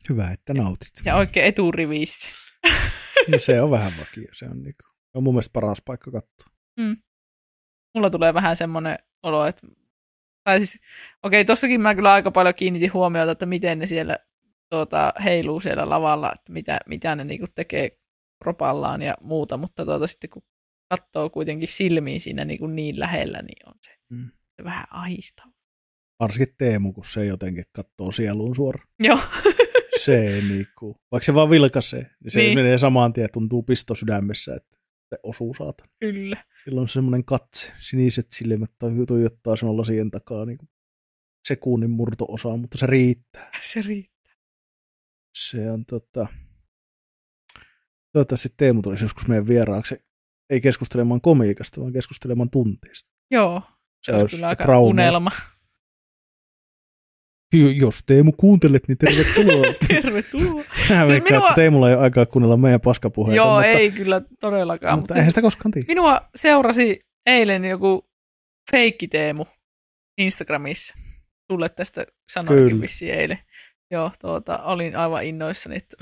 Hyvä, 0.10 0.32
että 0.32 0.54
nautit. 0.54 0.92
Ja 1.06 1.16
oikein 1.16 1.46
eturiviissä. 1.46 2.30
No, 3.28 3.40
se 3.40 3.62
on 3.62 3.72
vähän 3.72 3.92
vakio. 4.00 4.28
Se 4.34 4.46
on, 4.46 4.62
niinku, 4.64 4.84
on 5.14 5.24
mun 5.24 5.34
mielestä 5.34 5.54
paras 5.54 5.82
paikka 5.86 6.12
katsoa. 6.12 6.48
Mulla 7.96 8.10
tulee 8.10 8.34
vähän 8.34 8.56
semmoinen 8.56 9.00
olo, 9.24 9.46
että 9.46 9.68
tai 10.44 10.60
siis, 10.60 10.82
okei, 11.24 11.46
tossakin 11.46 11.82
mä 11.82 11.96
kyllä 11.96 12.14
aika 12.14 12.32
paljon 12.32 12.56
kiinnitin 12.56 12.94
huomiota, 12.94 13.32
että 13.32 13.46
miten 13.46 13.80
ne 13.80 13.88
siellä 13.88 14.18
tuota, 14.70 15.14
heiluu 15.24 15.60
siellä 15.60 15.90
lavalla, 15.90 16.32
että 16.36 16.52
mitä, 16.52 16.80
mitä 16.86 17.16
ne 17.16 17.24
niinku 17.24 17.46
tekee 17.56 18.00
kropallaan 18.44 19.02
ja 19.02 19.14
muuta, 19.22 19.58
mutta 19.58 19.86
tuota, 19.86 20.08
sitten 20.08 20.30
kun 20.30 20.44
katsoo 20.90 21.30
kuitenkin 21.30 21.68
silmiin 21.68 22.22
siinä 22.22 22.46
niin, 22.46 22.60
kuin 22.60 22.76
niin 22.76 23.00
lähellä, 23.00 23.42
niin 23.42 23.70
on 23.70 23.76
se, 23.86 23.92
Mm. 24.10 24.30
se 24.56 24.64
vähän 24.64 24.86
ahistava. 24.92 25.52
Varsinkin 26.20 26.56
Teemu, 26.58 26.94
kun 26.94 27.06
se 27.06 27.26
jotenkin 27.26 27.64
katsoo 27.72 28.12
sieluun 28.12 28.56
suoraan. 28.56 28.88
Joo, 29.00 29.20
Se 30.06 30.22
ei 30.26 30.42
niinku, 30.42 30.96
vaikka 31.12 31.26
se 31.26 31.34
vaan 31.34 31.50
vilkaisee, 31.50 32.10
niin 32.24 32.32
se 32.32 32.40
Niin. 32.40 32.58
menee 32.58 32.78
samaan 32.78 33.14
tien, 33.14 33.30
tuntuu 33.34 33.64
pisto 33.64 33.96
sydämessä, 33.96 34.56
että 34.56 34.78
se 35.10 35.20
osuu 35.24 35.54
saatan. 35.54 35.90
kyllä. 36.00 36.44
Silloin 36.64 36.84
on 36.84 36.90
semmoinen 36.90 37.26
katse, 37.26 37.72
siniset 37.80 38.28
silmät 38.32 38.72
tai 38.80 38.92
tuijottaa 39.08 39.56
sinun 39.56 39.78
lasien 39.78 40.12
takaa 40.12 40.46
niin 40.46 40.58
sekunnin 41.48 41.90
murto-osaa, 41.92 42.58
mutta 42.58 42.78
se 42.78 42.86
riittää. 42.86 43.50
Se 43.74 43.82
riittää. 43.82 44.34
Se 45.38 45.72
on 45.72 45.86
tota... 45.86 46.28
Toivottavasti 48.14 48.50
Teemu 48.58 48.82
tulisi 48.82 49.04
joskus 49.04 49.28
meidän 49.28 49.48
vieraaksi, 49.48 49.96
ei 50.50 50.62
keskustelemaan 50.62 51.22
komiikasta, 51.22 51.82
vaan 51.82 51.94
keskustelemaan 51.94 52.50
tunteista. 52.50 53.10
Joo, 53.32 53.62
se, 54.06 54.12
Se 54.12 54.18
olisi 54.18 54.36
kyllä 54.36 54.48
aika 54.48 54.80
unelma. 54.80 55.32
Jo- 57.54 57.70
Jos 57.70 58.04
Teemu 58.06 58.32
kuuntelet, 58.32 58.88
niin 58.88 58.98
tervetuloa. 58.98 59.74
Tervetuloa. 60.02 60.64
Mä 60.90 61.06
Siis 61.06 61.24
minua- 61.24 61.40
että 61.50 61.56
Teemulla 61.56 61.90
ei 61.90 61.96
ole 61.96 62.04
aikaa 62.04 62.26
kuunnella 62.26 62.58
meidän 62.58 62.82
paskapuheita. 62.82 63.36
Joo, 63.36 63.54
mutta, 63.54 63.66
ei 63.66 63.92
kyllä 63.92 64.22
todellakaan. 64.40 64.94
mutta 64.94 65.02
Mutta 65.02 65.14
eihän 65.14 65.24
siis 65.26 65.32
sitä 65.32 65.42
koskaan 65.42 65.72
tiedä. 65.72 65.86
minua 65.88 66.22
seurasi 66.36 67.00
eilen 67.26 67.66
joku 67.66 68.10
feikkiteemu 68.72 69.46
Instagramissa. 70.18 70.96
Sulle 71.52 71.70
tästä 71.70 72.06
sanoinkin 72.32 72.68
Kyllä. 72.70 72.82
vissiin 72.82 73.14
eilen. 73.14 73.40
Joo, 73.92 74.12
tuota, 74.22 74.58
olin 74.58 74.96
aivan 74.96 75.24
innoissani, 75.24 75.76
että 75.78 75.98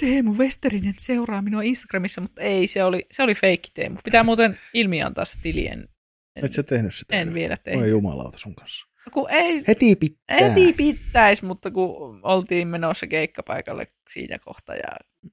Teemu 0.00 0.32
Westerinen 0.34 0.94
seuraa 0.98 1.42
minua 1.42 1.62
Instagramissa, 1.62 2.20
mutta 2.20 2.42
ei, 2.42 2.66
se 2.66 2.84
oli, 2.84 3.06
se 3.12 3.22
oli 3.22 3.34
feikki 3.34 3.70
Teemu. 3.74 3.96
Pitää 4.04 4.22
muuten 4.22 4.58
ilmi 4.74 5.02
antaa 5.02 5.24
se 5.24 5.38
tili, 5.42 5.66
en, 5.66 5.88
en, 6.36 6.44
Et 6.44 6.52
sä 6.52 6.62
tehnyt 6.62 6.94
sitä? 6.94 7.16
en 7.20 7.34
vielä 7.34 7.52
Oi 7.52 7.58
tehnyt. 7.64 7.88
jumalauta 7.88 8.38
sun 8.38 8.54
kanssa. 8.54 8.86
Kun 9.10 9.30
ei, 9.30 9.64
Heti 9.68 9.96
pitää. 9.96 10.36
heti 10.40 10.72
pitäisi, 10.72 11.44
mutta 11.44 11.70
kun 11.70 12.20
oltiin 12.22 12.68
menossa 12.68 13.06
keikkapaikalle 13.06 13.86
siitä 14.10 14.38
kohta 14.38 14.74
ja 14.74 14.88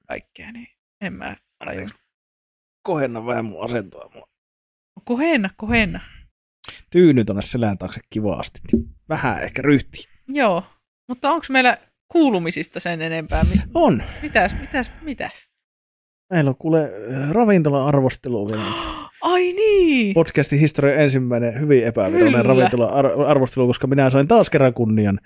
kaikkea, 0.08 0.52
niin 0.52 0.68
en 1.00 1.12
mä 1.12 1.36
tajun. 1.64 1.90
Kohenna 2.82 3.26
vähän 3.26 3.44
mun 3.44 3.64
asentoa. 3.64 4.10
Mulla 4.14 4.28
Kohenna, 5.04 5.50
kohenna. 5.56 6.00
tyyny 6.92 7.24
tonne 7.24 7.42
selän 7.42 7.78
taakse 7.78 8.00
kivasti. 8.10 8.60
niin 8.72 8.84
Vähän 9.08 9.42
ehkä 9.42 9.62
ryhti. 9.62 10.08
Joo, 10.28 10.64
mutta 11.08 11.30
onko 11.30 11.46
meillä 11.50 11.78
kuulumisista 12.12 12.80
sen 12.80 13.02
enempää? 13.02 13.44
Mi- 13.44 13.62
On. 13.74 14.02
mitäs, 14.22 14.54
mitäs, 14.60 14.92
mitäs? 15.02 15.48
Meillä 16.32 16.48
on 16.48 16.56
kuule 16.58 16.82
äh, 16.84 17.30
ravintola-arvostelu 17.30 18.48
vielä. 18.48 18.62
Ai 19.20 19.52
niin! 19.52 20.14
Podcastin 20.14 20.58
historian 20.58 20.98
ensimmäinen 20.98 21.60
hyvin 21.60 21.84
epävirallinen 21.84 22.44
ravintola-arvostelu, 22.44 23.66
koska 23.66 23.86
minä 23.86 24.10
sain 24.10 24.28
taas 24.28 24.50
kerran 24.50 24.74
kunnian 24.74 25.20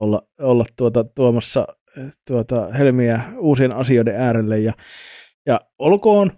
olla, 0.00 0.22
olla 0.40 0.64
tuota, 0.76 1.04
tuomassa 1.04 1.66
äh, 1.98 2.04
tuota, 2.26 2.68
helmiä 2.72 3.20
uusien 3.38 3.72
asioiden 3.72 4.14
äärelle. 4.14 4.58
Ja, 4.58 4.72
ja 5.46 5.60
olkoon 5.78 6.32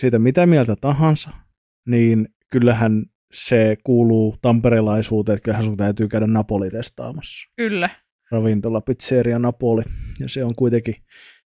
siitä 0.00 0.18
mitä 0.18 0.46
mieltä 0.46 0.76
tahansa, 0.80 1.30
niin 1.88 2.28
kyllähän 2.50 3.04
se 3.32 3.76
kuuluu 3.84 4.36
tamperelaisuuteen, 4.42 5.36
että 5.36 5.44
kyllähän 5.44 5.64
sun 5.64 5.76
täytyy 5.76 6.08
käydä 6.08 6.26
Napoli 6.26 6.70
testaamassa. 6.70 7.50
Kyllä. 7.56 7.90
ravintola 8.30 8.80
Pizzeria 8.80 9.38
Napoli. 9.38 9.82
Ja 10.20 10.28
se 10.28 10.44
on 10.44 10.54
kuitenkin 10.54 10.94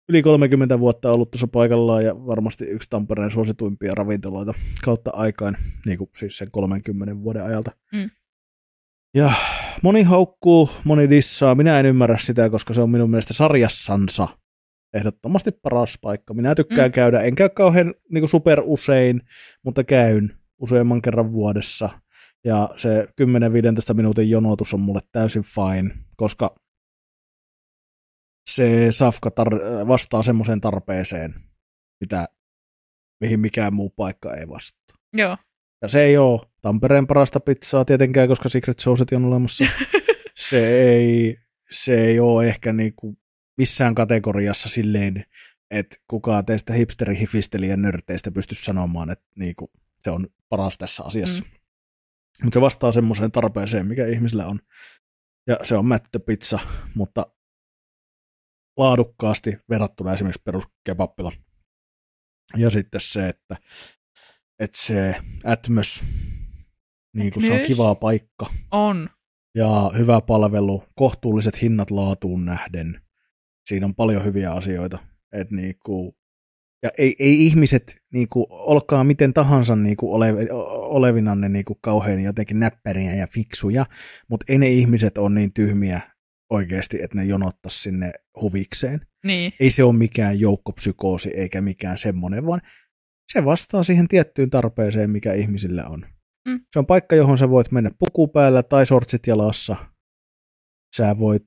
yli 0.09 0.23
30 0.23 0.79
vuotta 0.79 1.11
ollut 1.11 1.31
tuossa 1.31 1.47
paikallaan 1.47 2.05
ja 2.05 2.25
varmasti 2.25 2.65
yksi 2.65 2.89
Tampereen 2.89 3.31
suosituimpia 3.31 3.95
ravintoloita 3.95 4.53
kautta 4.83 5.11
aikaan, 5.13 5.57
niin 5.85 5.97
kuin 5.97 6.09
siis 6.17 6.37
sen 6.37 6.51
30 6.51 7.23
vuoden 7.23 7.43
ajalta. 7.43 7.71
Mm. 7.93 8.09
Ja 9.15 9.33
moni 9.83 10.03
haukkuu, 10.03 10.69
moni 10.83 11.09
dissaa. 11.09 11.55
Minä 11.55 11.79
en 11.79 11.85
ymmärrä 11.85 12.17
sitä, 12.17 12.49
koska 12.49 12.73
se 12.73 12.81
on 12.81 12.89
minun 12.89 13.09
mielestä 13.09 13.33
sarjassansa 13.33 14.27
ehdottomasti 14.93 15.51
paras 15.51 15.97
paikka. 16.01 16.33
Minä 16.33 16.55
tykkään 16.55 16.89
Mm. 16.89 16.93
käydä, 16.93 17.19
en 17.19 17.35
käy 17.35 17.49
kauhean 17.49 17.93
niin 18.11 18.29
super 18.29 18.61
usein, 18.63 19.21
mutta 19.63 19.83
käyn 19.83 20.37
useamman 20.59 21.01
kerran 21.01 21.31
vuodessa. 21.31 21.89
Ja 22.45 22.69
se 22.77 23.07
10-15 23.15 23.93
minuutin 23.93 24.29
jonotus 24.29 24.73
on 24.73 24.79
mulle 24.79 24.99
täysin 25.11 25.43
fine, 25.43 25.95
koska 26.17 26.55
se 28.49 28.88
safka 28.91 29.30
tar- 29.30 29.88
vastaa 29.88 30.23
semmoiseen 30.23 30.62
tarpeeseen, 30.62 31.34
mitä, 31.99 32.27
mihin 33.21 33.39
mikään 33.39 33.73
muu 33.73 33.89
paikka 33.89 34.36
ei 34.36 34.47
vastaa. 34.49 34.97
Joo. 35.13 35.38
Ja 35.82 35.88
se 35.88 36.04
ei 36.04 36.17
ole 36.17 36.41
Tampereen 36.62 37.08
parasta 37.08 37.39
pizzaa 37.39 37.86
tietenkään, 37.86 38.27
koska 38.27 38.49
Secret 38.49 38.80
Sauce 38.80 39.15
on 39.15 39.25
olemassa. 39.25 39.63
se, 40.49 40.67
ei, 40.89 41.38
se 41.71 42.06
ei 42.06 42.19
ole 42.19 42.47
ehkä 42.47 42.73
niinku 42.73 43.17
missään 43.58 43.95
kategoriassa 43.95 44.69
silleen, 44.69 45.25
että 45.71 45.97
kukaan 46.08 46.45
teistä 46.45 46.73
hipsteri 46.73 47.19
hifistelijä 47.19 47.77
nörteistä 47.77 48.32
pysty 48.32 48.56
sanomaan, 48.56 49.10
että 49.10 49.25
niinku, 49.36 49.71
se 50.04 50.10
on 50.10 50.27
paras 50.49 50.77
tässä 50.77 51.04
asiassa. 51.04 51.43
Mm. 51.43 51.51
Mutta 52.43 52.58
se 52.58 52.62
vastaa 52.62 52.91
semmoiseen 52.91 53.32
tarpeeseen, 53.32 53.88
mikä 53.88 54.06
ihmisillä 54.06 54.47
on. 54.47 54.60
Ja 55.47 55.58
se 55.63 55.75
on 55.75 55.86
mättöpizza, 55.86 56.60
mutta 56.95 57.25
laadukkaasti 58.77 59.57
verrattuna 59.69 60.13
esimerkiksi 60.13 60.41
peruskebappila. 60.45 61.31
Ja 62.57 62.69
sitten 62.69 63.01
se, 63.01 63.29
että, 63.29 63.55
että 64.60 64.77
se 64.81 65.15
Atmos, 65.43 66.03
niin 67.15 67.31
kuin 67.34 67.45
se 67.45 67.51
on 67.51 67.55
Atmos? 67.55 67.67
kiva 67.67 67.95
paikka 67.95 68.45
On. 68.71 69.10
ja 69.55 69.91
hyvä 69.97 70.21
palvelu, 70.21 70.84
kohtuulliset 70.95 71.62
hinnat 71.62 71.91
laatuun 71.91 72.45
nähden. 72.45 73.01
Siinä 73.65 73.86
on 73.86 73.95
paljon 73.95 74.25
hyviä 74.25 74.51
asioita. 74.51 74.99
Et 75.31 75.51
niinku, 75.51 76.15
ja 76.84 76.89
ei, 76.97 77.15
ei 77.19 77.45
ihmiset, 77.45 78.01
niinku, 78.13 78.47
olkaa 78.49 79.03
miten 79.03 79.34
tahansa 79.34 79.75
niinku 79.75 80.13
ole, 80.13 80.34
olevinanne 80.71 81.49
niinku 81.49 81.75
kauhean 81.75 82.23
jotenkin 82.23 82.60
näppäriä 82.60 83.15
ja 83.15 83.27
fiksuja, 83.27 83.86
mutta 84.29 84.45
ei 84.49 84.57
ne 84.57 84.67
ihmiset 84.67 85.17
ole 85.17 85.29
niin 85.29 85.53
tyhmiä 85.53 86.01
oikeasti, 86.51 87.03
että 87.03 87.17
ne 87.17 87.23
jonottaisi 87.23 87.81
sinne 87.81 88.11
huvikseen. 88.41 89.01
Niin. 89.25 89.53
Ei 89.59 89.71
se 89.71 89.83
ole 89.83 89.93
mikään 89.93 90.39
joukkopsykoosi 90.39 91.29
eikä 91.29 91.61
mikään 91.61 91.97
semmoinen, 91.97 92.45
vaan 92.45 92.61
se 93.33 93.45
vastaa 93.45 93.83
siihen 93.83 94.07
tiettyyn 94.07 94.49
tarpeeseen, 94.49 95.09
mikä 95.09 95.33
ihmisillä 95.33 95.85
on. 95.87 96.05
Mm. 96.47 96.59
Se 96.73 96.79
on 96.79 96.85
paikka, 96.85 97.15
johon 97.15 97.37
sä 97.37 97.49
voit 97.49 97.71
mennä 97.71 97.89
puku 97.99 98.27
päällä 98.27 98.63
tai 98.63 98.85
sortsit 98.85 99.27
jalassa. 99.27 99.75
Sä 100.97 101.15
voit 101.19 101.45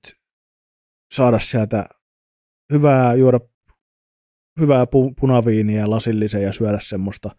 saada 1.14 1.38
sieltä 1.38 1.84
hyvää, 2.72 3.14
juoda 3.14 3.40
hyvää 4.60 4.84
pu- 4.84 5.14
punaviiniä 5.20 5.90
lasillisen 5.90 6.42
ja 6.42 6.52
syödä 6.52 6.78
semmoista 6.82 7.30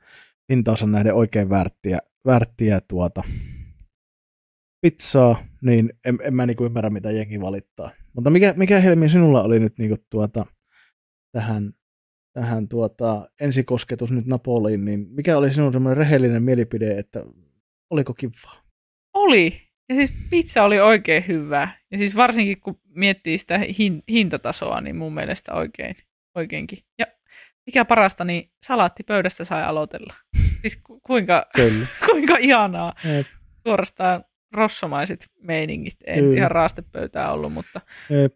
hintaansa 0.50 0.88
nähden 0.88 1.14
oikein 1.14 1.50
värttiä, 1.50 2.00
värttiä 2.26 2.82
tuota 2.82 3.24
pizzaa, 4.86 5.44
niin 5.62 5.90
en, 6.06 6.18
en 6.24 6.36
mä 6.36 6.46
niinku 6.46 6.66
ymmärrä, 6.66 6.90
mitä 6.90 7.12
jengi 7.12 7.42
valittaa. 7.42 7.92
Mutta 8.14 8.30
mikä, 8.30 8.54
mikä 8.58 8.80
Helmi 8.80 9.10
sinulla 9.10 9.44
oli 9.44 9.60
nyt 9.60 9.78
niinku 9.78 9.96
tuota, 10.10 10.46
tähän, 11.32 11.74
tähän 12.34 12.68
tuota, 12.70 13.30
ensikosketus 13.42 14.12
nyt 14.12 14.26
Napoliin, 14.26 14.86
niin 14.86 15.08
mikä 15.10 15.38
oli 15.38 15.54
sinun 15.54 15.74
semmoinen 15.74 15.98
rehellinen 15.98 16.44
mielipide, 16.44 16.98
että 16.98 17.24
oliko 17.90 18.14
kivaa? 18.14 18.64
Oli. 19.14 19.62
Ja 19.90 19.96
siis 19.96 20.14
pizza 20.30 20.64
oli 20.64 20.80
oikein 20.80 21.28
hyvä. 21.28 21.70
Ja 21.92 21.98
siis 21.98 22.16
varsinkin 22.16 22.60
kun 22.60 22.80
miettii 22.96 23.38
sitä 23.38 23.58
hin- 23.58 24.04
hintatasoa, 24.10 24.82
niin 24.82 24.96
mun 24.96 25.14
mielestä 25.14 25.54
oikein, 25.54 25.96
oikeinkin. 26.36 26.78
Ja 27.00 27.06
mikä 27.66 27.86
parasta, 27.86 28.26
niin 28.26 28.52
salaattipöydästä 28.66 29.46
sai 29.46 29.64
aloitella. 29.64 30.14
Siis 30.62 30.78
ku- 30.84 31.00
kuinka, 31.00 31.46
kuinka 32.12 32.38
ihanaa. 32.38 32.94
Jep, 33.16 33.28
Suorastaan 33.68 34.24
rossomaiset 34.54 35.26
meiningit. 35.42 35.96
Ei 36.06 36.20
Kyllä. 36.20 36.38
ihan 36.38 36.52
raastepöytää 36.52 37.32
ollut, 37.32 37.54
mutta 37.54 37.82
jep. 38.10 38.34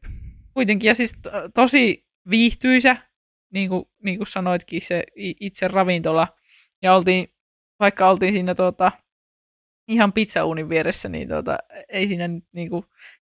kuitenkin. 0.53 0.87
Ja 0.87 0.93
siis 0.95 1.19
to- 1.21 1.31
tosi 1.53 2.05
viihtyisä, 2.29 2.95
niin 3.53 3.69
kuin, 3.69 3.85
niin 4.03 4.17
kuin 4.17 4.27
sanoitkin, 4.27 4.81
se 4.81 5.03
itse 5.15 5.67
ravintola. 5.67 6.27
Ja 6.81 6.95
oltiin, 6.95 7.27
vaikka 7.79 8.09
oltiin 8.09 8.33
siinä 8.33 8.55
tuota, 8.55 8.91
ihan 9.87 10.13
pizzauunin 10.13 10.69
vieressä, 10.69 11.09
niin 11.09 11.27
tuota, 11.27 11.57
ei 11.89 12.07
siinä 12.07 12.27
nyt 12.27 12.43
niin, 12.53 12.69
kuin, 12.69 12.83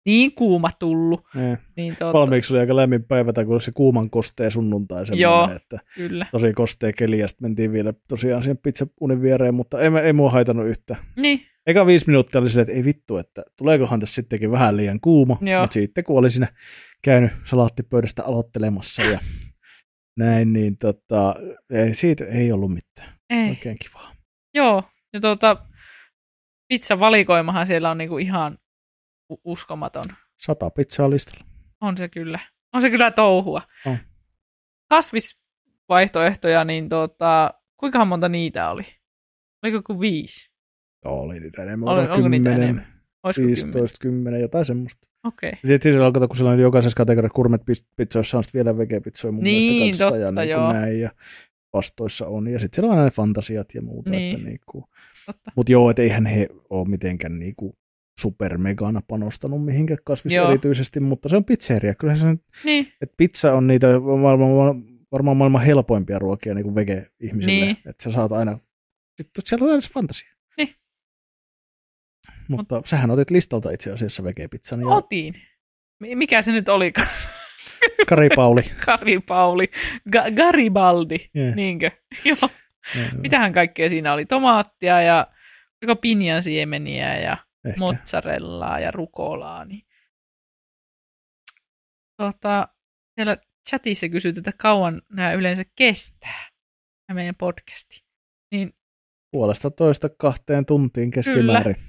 niin 0.06 0.36
kuuma 0.36 0.70
tullut. 0.80 1.22
jep. 1.36 1.60
Niin 1.78 1.96
tuota, 2.00 2.20
Valmiiksi 2.20 2.54
oli 2.54 2.60
aika 2.60 2.76
lämmin 2.76 3.04
päivä, 3.04 3.34
tai 3.34 3.46
kun 3.46 3.62
se 3.62 3.72
kuuman 3.72 4.10
kosteen 4.10 4.52
sunnuntai 4.52 5.04
Joo. 5.12 5.50
että 5.56 5.80
kyllä. 5.96 6.26
tosi 6.32 6.54
kostea 6.54 6.92
keli, 6.94 7.20
ja 7.20 7.28
sitten 7.28 7.46
mentiin 7.46 7.72
vielä 7.72 7.94
tosiaan 8.08 8.44
siihen 8.44 8.58
pizzaunin 8.58 9.22
viereen, 9.22 9.56
mutta 9.56 9.80
ei, 9.80 9.90
ei 10.04 10.14
mua 10.14 10.32
haitannut 10.32 10.68
yhtään. 10.68 11.00
Niin, 11.16 11.42
eka 11.68 11.86
viisi 11.86 12.08
minuuttia 12.08 12.42
oli 12.42 12.50
silleen, 12.50 12.68
että 12.68 12.78
ei 12.78 12.86
vittu, 12.86 13.18
että 13.18 13.44
tuleekohan 13.58 14.00
tässä 14.00 14.16
sittenkin 14.16 14.52
vähän 14.52 14.78
liian 14.78 15.00
kuuma. 15.00 15.38
Joo. 15.42 15.62
Mutta 15.62 15.74
sitten 15.74 16.04
kun 16.04 16.18
oli 16.18 16.32
siinä 16.32 16.48
käynyt 17.02 17.32
salaattipöydästä 17.46 18.24
aloittelemassa 18.24 19.04
ja 19.04 19.20
näin, 20.18 20.54
niin 20.54 20.78
tota, 20.78 21.36
ei, 21.72 21.94
siitä 21.94 22.26
ei 22.26 22.52
ollut 22.52 22.74
mitään. 22.74 23.20
Ei. 23.30 23.50
Oikein 23.50 23.78
kivaa. 23.82 24.16
Joo, 24.54 24.84
ja 25.14 25.20
tuota, 25.20 25.66
pizzavalikoimahan 26.68 27.68
siellä 27.68 27.92
on 27.92 27.98
niinku 27.98 28.18
ihan 28.18 28.58
u- 29.32 29.42
uskomaton. 29.44 30.06
Sata 30.38 30.70
pizzaa 30.70 31.10
listalla. 31.10 31.46
On 31.82 31.98
se 31.98 32.10
kyllä. 32.10 32.40
On 32.74 32.82
se 32.82 32.90
kyllä 32.90 33.12
touhua. 33.12 33.62
On. 33.86 33.98
Kasvisvaihtoehtoja, 34.90 36.64
niin 36.64 36.90
tota, 36.90 37.54
kuinka 37.78 38.06
monta 38.06 38.30
niitä 38.30 38.70
oli? 38.70 38.84
Oliko 39.64 39.82
kuin 39.84 40.00
viisi? 40.00 40.52
Oli 41.06 41.40
niitä 41.40 41.64
enemmän. 41.64 41.90
Oli- 41.90 42.02
onko 42.02 42.28
niitä 42.28 42.50
10, 42.50 42.64
enemmän? 42.64 42.88
Olisiko 43.24 43.48
15, 43.48 43.98
10, 44.02 44.42
jotain 44.42 44.66
semmoista. 44.66 45.10
Okei. 45.24 45.50
Okay. 45.50 45.60
Sitten 45.66 45.92
siellä 45.92 46.06
alkoi, 46.06 46.28
kun 46.28 46.36
siellä 46.36 46.52
on 46.52 46.60
jokaisessa 46.60 46.96
kategoriassa 46.98 47.36
kurmet 47.36 47.62
pizzoissa 47.96 48.38
on 48.38 48.44
vielä 48.54 48.78
vegepizzoja 48.78 49.32
mun 49.32 49.44
Niin, 49.44 49.82
mielestä 49.84 50.04
kanssa. 50.04 50.18
ja 50.18 50.26
totta, 50.26 50.42
niin 50.42 50.50
joo. 50.50 50.66
kuin 50.66 50.76
näin, 50.76 51.00
ja 51.02 51.10
vastoissa 51.74 52.28
on. 52.28 52.48
Ja 52.48 52.60
sitten 52.60 52.76
siellä 52.82 52.94
on 52.94 53.00
aina 53.00 53.12
fantasiat 53.12 53.68
ja 53.74 53.82
muuta. 53.82 54.10
Niin. 54.10 54.36
Että 54.36 54.50
niin 54.50 54.60
kuin, 54.66 54.84
Totta. 55.26 55.52
Mutta 55.56 55.72
joo, 55.72 55.90
et 55.90 56.00
eihän 56.00 56.26
he 56.26 56.48
ole 56.70 56.88
mitenkään 56.88 57.40
niinku 57.40 57.78
supermegana 58.20 59.02
panostanut 59.08 59.66
mihinkään 59.66 60.00
kasvis 60.04 60.34
Joo. 60.36 60.50
erityisesti, 60.50 61.00
mutta 61.00 61.30
se 61.30 61.36
on 61.38 61.46
pizzeria. 61.46 61.96
Kyllähän 61.96 62.20
se, 62.38 62.38
Niin, 62.66 62.88
että 63.02 63.14
pizza 63.18 63.54
on 63.54 63.68
niitä 63.68 63.88
maailman, 64.22 64.84
varmaan 65.12 65.38
maailman 65.38 65.62
helpoimpia 65.62 66.20
ruokia 66.20 66.54
niin 66.56 66.76
vege-ihmisille. 66.76 67.66
Niin. 67.66 67.78
Että 67.86 68.04
sä 68.04 68.12
saat 68.12 68.32
aina, 68.32 68.60
sitten 69.22 69.44
siellä 69.46 69.64
on 69.66 69.70
aina 69.72 69.82
se 69.82 69.90
fantasia. 69.94 70.30
Mutta 72.50 72.76
Mut, 72.76 72.86
sähän 72.86 73.12
otit 73.12 73.30
listalta 73.32 73.72
itse 73.72 73.92
asiassa 73.92 74.24
vegepizzan 74.24 74.82
ja 74.82 74.88
otin. 74.88 75.34
Mi- 76.00 76.16
Mikä 76.16 76.42
se 76.42 76.52
nyt 76.52 76.70
oli? 76.70 76.94
Kari 78.10 78.30
Pauli. 78.36 78.62
Kari 78.86 79.20
Pauli. 79.20 79.66
Ga- 80.16 80.36
Garibaldi. 80.36 81.18
Yeah. 81.36 81.56
Niinkö? 81.56 81.92
Joo. 82.26 82.38
Joo, 82.96 83.08
Mitähän 83.22 83.54
kaikkea 83.54 83.90
siinä 83.90 84.14
oli? 84.14 84.26
Tomaattia 84.26 85.02
ja 85.02 85.28
oliko 85.84 85.96
pinjan 85.96 86.44
siemeniä 86.44 87.20
ja 87.20 87.38
ehkä. 87.66 87.80
mozzarellaa 87.80 88.80
ja 88.80 88.92
rukolaa. 88.92 89.66
Niin. 89.66 89.82
Tota, 92.18 92.68
siellä 93.16 93.38
chatissa 93.70 94.10
kysyt, 94.10 94.38
että 94.38 94.52
kauan 94.58 95.02
nämä 95.14 95.34
yleensä 95.34 95.64
kestää, 95.76 96.50
nämä 97.08 97.16
meidän 97.20 97.36
podcasti. 97.36 98.04
Niin 98.52 98.74
Puolesta 99.32 99.72
toista 99.72 100.10
kahteen 100.10 100.66
tuntiin 100.66 101.12
keskimäärin. 101.12 101.72
Että 101.72 101.84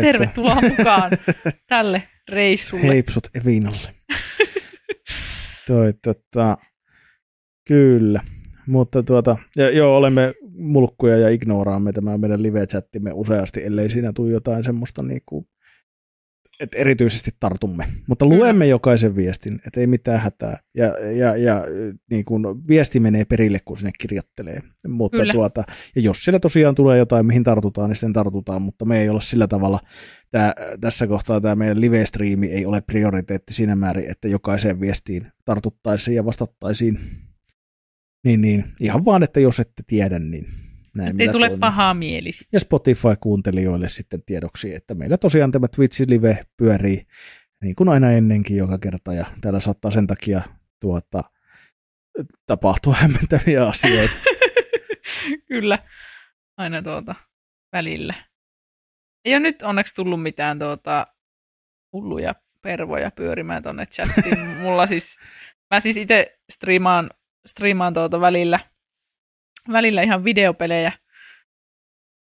tervetuloa 0.00 0.60
mukaan 0.68 1.10
tälle 1.68 2.02
reissulle. 2.30 2.86
Heipsut 2.86 3.28
Evinalle. 3.34 3.90
Toi, 5.66 5.92
tota, 6.04 6.56
kyllä. 7.66 8.20
Mutta 8.66 9.02
tuota, 9.02 9.36
ja 9.56 9.70
joo, 9.70 9.96
olemme 9.96 10.34
mulkkuja 10.56 11.16
ja 11.16 11.28
ignoraamme 11.28 11.92
tämä 11.92 12.18
meidän 12.18 12.42
live-chattimme 12.42 13.12
useasti, 13.14 13.64
ellei 13.64 13.90
siinä 13.90 14.12
tule 14.12 14.30
jotain 14.30 14.64
semmoista 14.64 15.02
niinku, 15.02 15.48
että 16.60 16.78
erityisesti 16.78 17.30
tartumme. 17.40 17.84
Mutta 18.06 18.26
luemme 18.26 18.66
jokaisen 18.66 19.16
viestin, 19.16 19.60
että 19.66 19.80
ei 19.80 19.86
mitään 19.86 20.20
hätää. 20.20 20.58
Ja, 20.74 20.86
ja, 21.12 21.36
ja 21.36 21.64
niin 22.10 22.24
kuin 22.24 22.44
viesti 22.68 23.00
menee 23.00 23.24
perille, 23.24 23.60
kun 23.64 23.76
sinne 23.76 23.90
kirjoittelee. 24.00 24.62
Mutta 24.88 25.18
Kyllä. 25.18 25.32
tuota, 25.32 25.64
ja 25.96 26.02
jos 26.02 26.24
siellä 26.24 26.40
tosiaan 26.40 26.74
tulee 26.74 26.98
jotain, 26.98 27.26
mihin 27.26 27.44
tartutaan, 27.44 27.90
niin 27.90 27.96
sitten 27.96 28.12
tartutaan, 28.12 28.62
mutta 28.62 28.84
me 28.84 29.00
ei 29.00 29.08
olla 29.08 29.20
sillä 29.20 29.46
tavalla, 29.46 29.80
tää, 30.30 30.54
tässä 30.80 31.06
kohtaa 31.06 31.40
tämä 31.40 31.54
meidän 31.54 31.80
live-striimi 31.80 32.46
ei 32.46 32.66
ole 32.66 32.80
prioriteetti 32.80 33.54
siinä 33.54 33.76
määrin, 33.76 34.10
että 34.10 34.28
jokaiseen 34.28 34.80
viestiin 34.80 35.26
tartuttaisiin 35.44 36.14
ja 36.14 36.24
vastattaisiin. 36.24 37.00
Niin, 38.24 38.40
niin. 38.40 38.64
Ihan 38.80 39.04
vaan, 39.04 39.22
että 39.22 39.40
jos 39.40 39.60
ette 39.60 39.82
tiedä, 39.86 40.18
niin 40.18 40.46
näin 40.94 41.20
Ei 41.20 41.28
tule 41.28 41.58
pahaa 41.58 41.94
mieli. 41.94 42.32
sit. 42.32 42.48
Ja 42.52 42.60
Spotify-kuuntelijoille 42.60 43.88
sitten 43.88 44.22
tiedoksi, 44.26 44.74
että 44.74 44.94
meillä 44.94 45.18
tosiaan 45.18 45.50
tämä 45.52 45.68
Twitch 45.68 46.08
Live 46.08 46.42
pyörii 46.56 47.06
niin 47.62 47.74
kuin 47.74 47.88
aina 47.88 48.12
ennenkin 48.12 48.56
joka 48.56 48.78
kerta, 48.78 49.14
ja 49.14 49.26
täällä 49.40 49.60
saattaa 49.60 49.90
sen 49.90 50.06
takia 50.06 50.42
tuota, 50.80 51.24
tapahtua 52.46 52.94
hämmentäviä 52.94 53.66
asioita. 53.68 54.14
Kyllä, 55.48 55.78
aina 56.56 56.82
tuota 56.82 57.14
välillä. 57.72 58.14
Ei 59.24 59.34
ole 59.34 59.40
nyt 59.40 59.62
onneksi 59.62 59.94
tullut 59.94 60.22
mitään 60.22 60.58
tuota 60.58 61.06
hulluja 61.92 62.34
pervoja 62.62 63.10
pyörimään 63.10 63.62
tonne 63.62 63.86
chattiin. 63.86 64.48
Mulla 64.62 64.86
siis, 64.86 65.18
mä 65.74 65.80
siis 65.80 65.96
itse 65.96 66.38
striimaan, 66.52 67.10
striimaan 67.46 67.94
tuota 67.94 68.20
välillä, 68.20 68.60
välillä 69.72 70.02
ihan 70.02 70.24
videopelejä. 70.24 70.92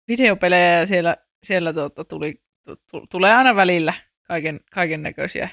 Videopelejä 0.09 0.79
ja 0.79 0.87
siellä, 0.87 1.17
siellä 1.43 1.73
tuota 1.73 2.05
tuli, 2.05 2.43
tu, 2.91 3.07
tulee 3.11 3.35
aina 3.35 3.57
välillä 3.57 3.95
kaiken, 4.23 4.61
kaiken 4.73 5.03
näköisiä 5.03 5.49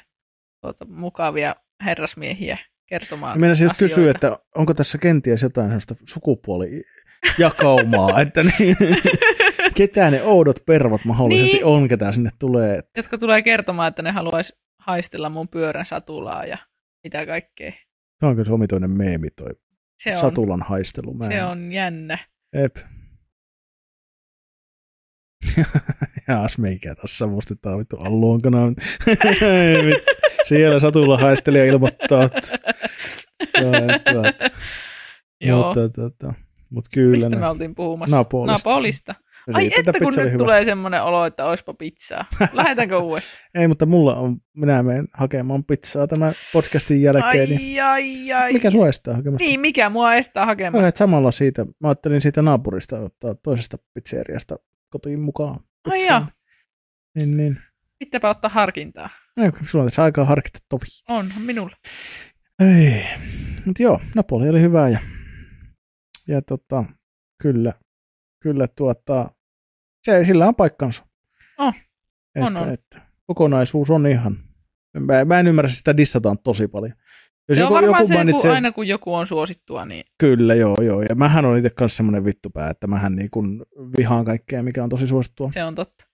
tuota, 0.62 0.86
mukavia 0.86 1.56
herrasmiehiä 1.86 2.58
kertomaan 2.86 3.40
Minä 3.40 3.56
siis 3.56 3.72
kysyä, 3.80 4.12
että 4.12 4.40
onko 4.56 4.74
tässä 4.74 4.98
kenties 4.98 5.42
jotain 5.42 5.68
sellaista 5.68 5.96
sukupuolijakaumaa, 6.06 8.22
että 8.26 8.44
niin, 8.44 8.78
ketä 9.76 10.12
ne 10.12 10.24
oudot 10.24 10.60
pervot 10.66 11.06
mahdollisesti 11.06 11.54
Niin. 11.58 11.66
on, 11.66 11.88
ketä 11.88 12.12
sinne 12.12 12.30
tulee. 12.40 12.78
Että 12.78 13.00
jotka 13.00 13.18
tulee 13.18 13.42
kertomaan, 13.42 13.88
että 13.88 14.02
ne 14.02 14.12
haluaisi 14.12 14.54
haistella 14.80 15.30
mun 15.30 15.48
pyörän 15.48 15.86
satulaa 15.86 16.46
ja 16.46 16.58
mitä 17.04 17.26
kaikkea. 17.26 17.72
se 18.20 18.26
on 18.26 18.36
kyllä 18.36 18.48
se 18.48 18.54
omituinen 18.54 18.92
meemi 18.92 19.30
toi 19.30 19.50
Se 19.98 20.14
on, 20.16 20.22
satulan 20.22 20.62
haistelu. 20.62 21.14
Mä 21.14 21.26
se 21.26 21.34
en- 21.34 21.46
on 21.46 21.72
jännä. 21.72 22.18
Ep. 22.54 22.78
Jaas 26.28 26.58
meikä 26.58 26.96
taas 26.96 27.18
savustetaan 27.18 27.80
vittu 27.80 27.98
Alluon 27.98 28.42
kanaan. 28.42 28.76
Ei 29.42 29.86
vittu. 29.88 30.12
Siellä 30.48 30.80
satulla 30.80 31.18
haistelija 31.18 31.66
ilmoittaa. 31.66 32.30
Mutta, 35.56 35.90
tota, 35.90 36.34
mutta 36.70 36.90
kyllä. 36.94 37.12
Mistä 37.16 37.36
me 37.36 37.48
oltiin 37.48 37.76
puhumassa? 37.76 38.16
Napolista. 38.18 38.52
Napolista. 38.70 39.16
Ai 39.54 39.70
että 39.80 39.92
kun 40.00 40.14
nyt 40.18 40.26
hyvä. 40.26 40.38
tulee 40.38 40.64
semmoinen 40.64 41.04
olo, 41.04 41.26
että 41.26 41.46
oispa 41.46 41.74
pizzaa. 41.74 42.26
Lähetäänkö 42.54 42.98
uudestaan? 42.98 43.50
Ei, 43.54 43.68
mutta 43.68 43.86
mulla 43.86 44.16
on, 44.16 44.38
minä 44.58 44.84
menen 44.84 45.08
hakemaan 45.14 45.64
pizzaa 45.64 46.08
tämän 46.08 46.32
podcastin 46.54 47.02
jälkeen. 47.02 47.50
niin 47.50 47.84
Ai, 47.84 48.32
ai, 48.32 48.34
ai. 48.34 48.54
mikä 48.54 48.72
sua 48.72 48.88
estää 48.88 49.14
hakemasta? 49.14 49.44
Niin, 49.44 49.60
mikä 49.60 49.90
mua 49.90 50.16
estää 50.16 50.46
hakemasta? 50.46 50.82
Lähdet 50.82 50.98
samalla 50.98 51.32
siitä, 51.32 51.66
mä 51.66 51.88
ajattelin 51.88 52.22
siitä 52.22 52.42
naapurista 52.42 53.00
ottaa 53.00 53.36
toisesta 53.36 53.78
pizzeriasta 53.94 54.56
kotiin 54.90 55.20
mukaan. 55.20 55.60
Ai 55.90 56.08
joo. 56.08 56.22
Niin, 57.16 57.38
niin. 57.38 57.58
Pitääpä 58.00 58.30
ottaa 58.30 58.50
harkintaa. 58.50 59.10
Ei, 59.38 59.52
kun 59.52 59.66
sulla 59.68 59.84
on 59.84 59.90
tässä 59.90 60.04
aikaa 60.04 60.26
harkita 60.26 60.60
tovi. 60.70 60.86
Onhan 61.10 61.42
minulla. 61.42 61.76
Ei, 62.60 63.04
mutta 63.66 63.84
joo, 63.84 64.02
Napoli 64.16 64.50
oli 64.50 64.62
hyvä 64.62 64.90
ja, 64.90 65.00
ja 66.28 66.42
tota, 66.42 66.84
kyllä, 67.42 67.74
kyllä 68.44 68.68
tuota, 68.68 69.30
se, 70.12 70.26
sillä 70.26 70.48
on 70.48 70.56
paikkansa. 70.56 71.04
On. 71.58 71.74
Että, 72.36 72.46
On, 72.48 72.58
on. 72.58 72.70
Että, 72.70 73.02
kokonaisuus 73.28 73.90
on 73.90 74.08
ihan, 74.08 74.38
mä, 75.00 75.26
mä 75.26 75.40
en 75.40 75.48
ymmärrä, 75.48 75.70
sitä 75.70 75.98
dissataan 75.98 76.38
tosi 76.44 76.68
paljon. 76.68 76.94
Jos 77.50 77.58
Se 77.58 77.64
on 77.64 77.74
varmaan 77.74 78.06
se, 78.06 78.14
mainitsee- 78.14 78.42
kun 78.42 78.52
aina 78.56 78.72
kun 78.72 78.88
joku 78.88 79.14
on 79.14 79.28
suosittua, 79.28 79.86
niin 79.86 80.04
Kyllä, 80.20 80.56
joo, 80.56 80.82
joo. 80.82 81.02
Ja 81.02 81.16
mähän 81.16 81.46
on 81.46 81.58
itse 81.58 81.70
kanssa 81.70 81.98
semmoinen 81.98 82.26
vittupää, 82.26 82.70
että 82.70 82.88
mähän 82.88 83.16
niin 83.16 83.30
kun 83.30 83.66
vihaan 83.98 84.26
kaikkea, 84.26 84.64
mikä 84.64 84.84
on 84.84 84.90
tosi 84.90 85.08
suosittua. 85.08 85.52
se 85.52 85.64
on 85.64 85.76
totta. 85.76 86.06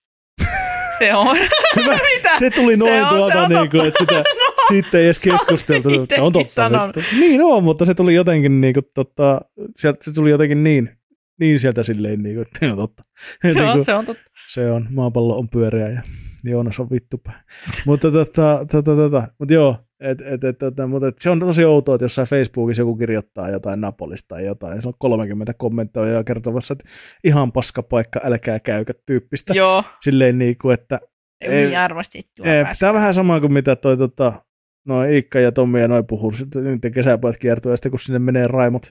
Se 0.98 1.14
on. 1.14 1.36
Hyvä. 1.76 1.98
Mitä? 2.16 2.38
Se 2.38 2.50
tuli 2.50 2.76
Se 2.76 2.84
noin 2.84 3.02
on- 3.04 3.08
se 3.10 3.16
tuolta, 3.18 3.42
on 3.42 3.50
niin 3.50 3.70
kuin, 3.70 3.86
että 3.86 3.98
sitä, 3.98 4.14
No, 4.64 4.68
siitä 4.68 4.98
ei 4.98 5.04
edes 5.04 5.26
on 5.26 5.32
keskusteltu. 5.32 5.90
se 5.90 5.96
että 6.02 6.22
on 6.22 6.32
totta. 6.32 6.70
Vittu. 6.96 7.00
Niin 7.20 7.42
on, 7.42 7.64
mutta 7.64 7.84
se 7.84 7.94
tuli 7.94 8.14
jotenkin 8.14 8.60
niin 8.60 8.74
kuin, 8.74 8.84
tota, 8.94 9.40
se 9.76 9.94
tuli 10.14 10.30
jotenkin 10.30 10.64
niin, 10.64 10.90
niin 11.40 11.58
sieltä 11.60 11.82
silleen, 11.82 12.22
niin 12.22 12.34
kuin, 12.34 12.46
että 12.46 12.66
on 12.72 12.76
totta. 12.76 13.02
se, 13.42 13.48
Niin 13.48 13.64
on, 13.64 13.72
kuin, 13.72 13.84
se 13.84 13.94
on 13.94 14.04
totta. 14.04 14.22
se 14.50 14.70
on, 14.70 14.86
maapallo 14.90 15.38
on 15.38 15.48
pyöreä 15.48 15.88
ja 15.88 16.02
Joonas 16.44 16.80
on 16.80 16.90
vittupää. 16.90 17.44
mutta, 17.86 18.10
tota, 18.10 18.66
tota, 18.70 18.96
tota, 18.96 19.28
mutta 19.38 19.54
joo, 19.54 19.76
et, 20.00 20.20
et, 20.20 20.44
et, 20.44 20.58
tota, 20.58 20.86
mutta 20.86 21.08
et 21.08 21.18
se 21.18 21.30
on 21.30 21.40
tosi 21.40 21.64
outoa, 21.64 21.94
että 21.94 22.04
jossain 22.04 22.28
Facebookissa 22.28 22.82
joku 22.82 22.96
kirjoittaa 22.96 23.50
jotain 23.50 23.80
Napolista 23.80 24.28
tai 24.28 24.46
jotain, 24.46 24.76
ja 24.76 24.82
se 24.82 24.88
on 24.88 24.94
30 24.98 25.54
kommentoijaa 25.54 26.24
kertomassa, 26.24 26.72
että 26.72 26.84
ihan 27.24 27.52
paska 27.52 27.82
paikka, 27.82 28.20
älkää 28.24 28.60
käykö 28.60 28.94
tyyppistä. 29.06 29.54
Joo. 29.54 29.84
Silleen 30.04 30.38
niin 30.38 30.56
kuin, 30.58 30.74
että 30.74 31.00
Ei, 31.40 31.50
Ei- 31.50 31.66
niin 31.66 31.78
arvasti. 31.78 32.30
Tämä 32.80 32.90
on 32.90 32.94
vähän 32.94 33.14
sama 33.14 33.40
kuin 33.40 33.52
mitä 33.52 33.76
toi 33.76 33.96
tota, 33.96 34.32
no 34.86 35.04
Iikka 35.04 35.40
ja 35.40 35.52
Tommi 35.52 35.80
ja 35.80 35.88
noin 35.88 36.06
puhuu, 36.06 36.32
sitten 36.32 36.64
nyt 36.64 36.94
kesäpojat 36.94 37.38
kiertuu, 37.38 37.70
ja 37.70 37.76
sitten 37.76 37.90
kun 37.90 38.00
sinne 38.00 38.18
menee 38.18 38.46
raimot 38.46 38.90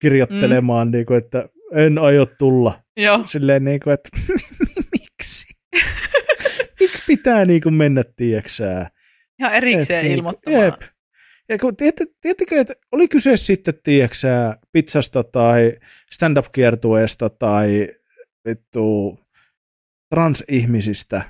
kirjoittelemaan, 0.00 0.88
mm. 0.88 0.92
niin 0.92 1.06
kuin, 1.06 1.18
että 1.18 1.48
en 1.74 1.98
aio 1.98 2.26
tulla. 2.26 2.82
Joo. 2.96 3.24
Silleen 3.26 3.64
niin 3.64 3.80
kuin, 3.80 3.94
että 3.94 4.08
miksi 4.92 5.46
pitää 7.06 7.44
niinku 7.44 7.70
mennä, 7.70 8.04
tieksää? 8.16 8.90
Ihan 9.40 9.54
erikseen 9.54 10.06
Et 10.06 10.12
ilmoittamaan. 10.12 10.64
Jep. 10.64 10.82
Ja 11.48 11.58
kun, 11.58 11.76
tiedättekö, 11.76 12.60
että 12.60 12.74
oli 12.92 13.08
kyse 13.08 13.36
sitten, 13.36 13.74
tieksää, 13.84 14.56
pizzasta 14.72 15.24
tai 15.24 15.72
stand-up-kiertueesta 16.12 17.30
tai 17.30 17.88
vittu 18.48 19.18
transihmisistä, 20.14 21.22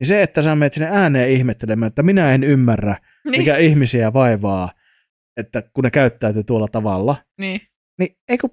niin 0.00 0.08
se, 0.08 0.22
että 0.22 0.42
sä 0.42 0.54
menet 0.54 0.72
sinne 0.72 0.88
ääneen 0.90 1.30
ihmettelemään, 1.30 1.88
että 1.88 2.02
minä 2.02 2.32
en 2.32 2.44
ymmärrä, 2.44 2.96
Niin, 3.24 3.40
mikä 3.40 3.56
ihmisiä 3.56 4.12
vaivaa, 4.12 4.72
että 5.36 5.62
kun 5.72 5.84
ne 5.84 5.90
käyttäytyy 5.90 6.44
tuolla 6.44 6.68
tavalla, 6.68 7.24
niin. 7.38 7.60
niin 7.98 8.16
eikö 8.28 8.48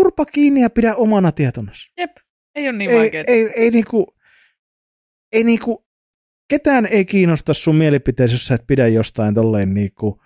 turpa 0.00 0.24
kiinni 0.26 0.60
ja 0.60 0.70
pidä 0.70 0.94
omana 0.94 1.32
tietonasi? 1.32 1.92
Jep, 1.98 2.10
ei 2.54 2.68
ole 2.68 2.78
niin 2.78 2.90
ei, 2.90 2.96
vaikeaa. 2.98 3.24
ei, 3.26 3.50
ei, 3.56 3.70
niinku, 3.70 4.14
ei 5.32 5.44
niinku, 5.44 5.86
ketään 6.50 6.86
ei 6.90 7.04
kiinnosta 7.04 7.54
sun 7.54 7.76
mielipiteesi, 7.76 8.34
jos 8.34 8.46
sä 8.46 8.54
et 8.54 8.64
pidä 8.66 8.88
jostain 8.88 9.34
tolleen 9.34 9.74
niinku, 9.74 10.22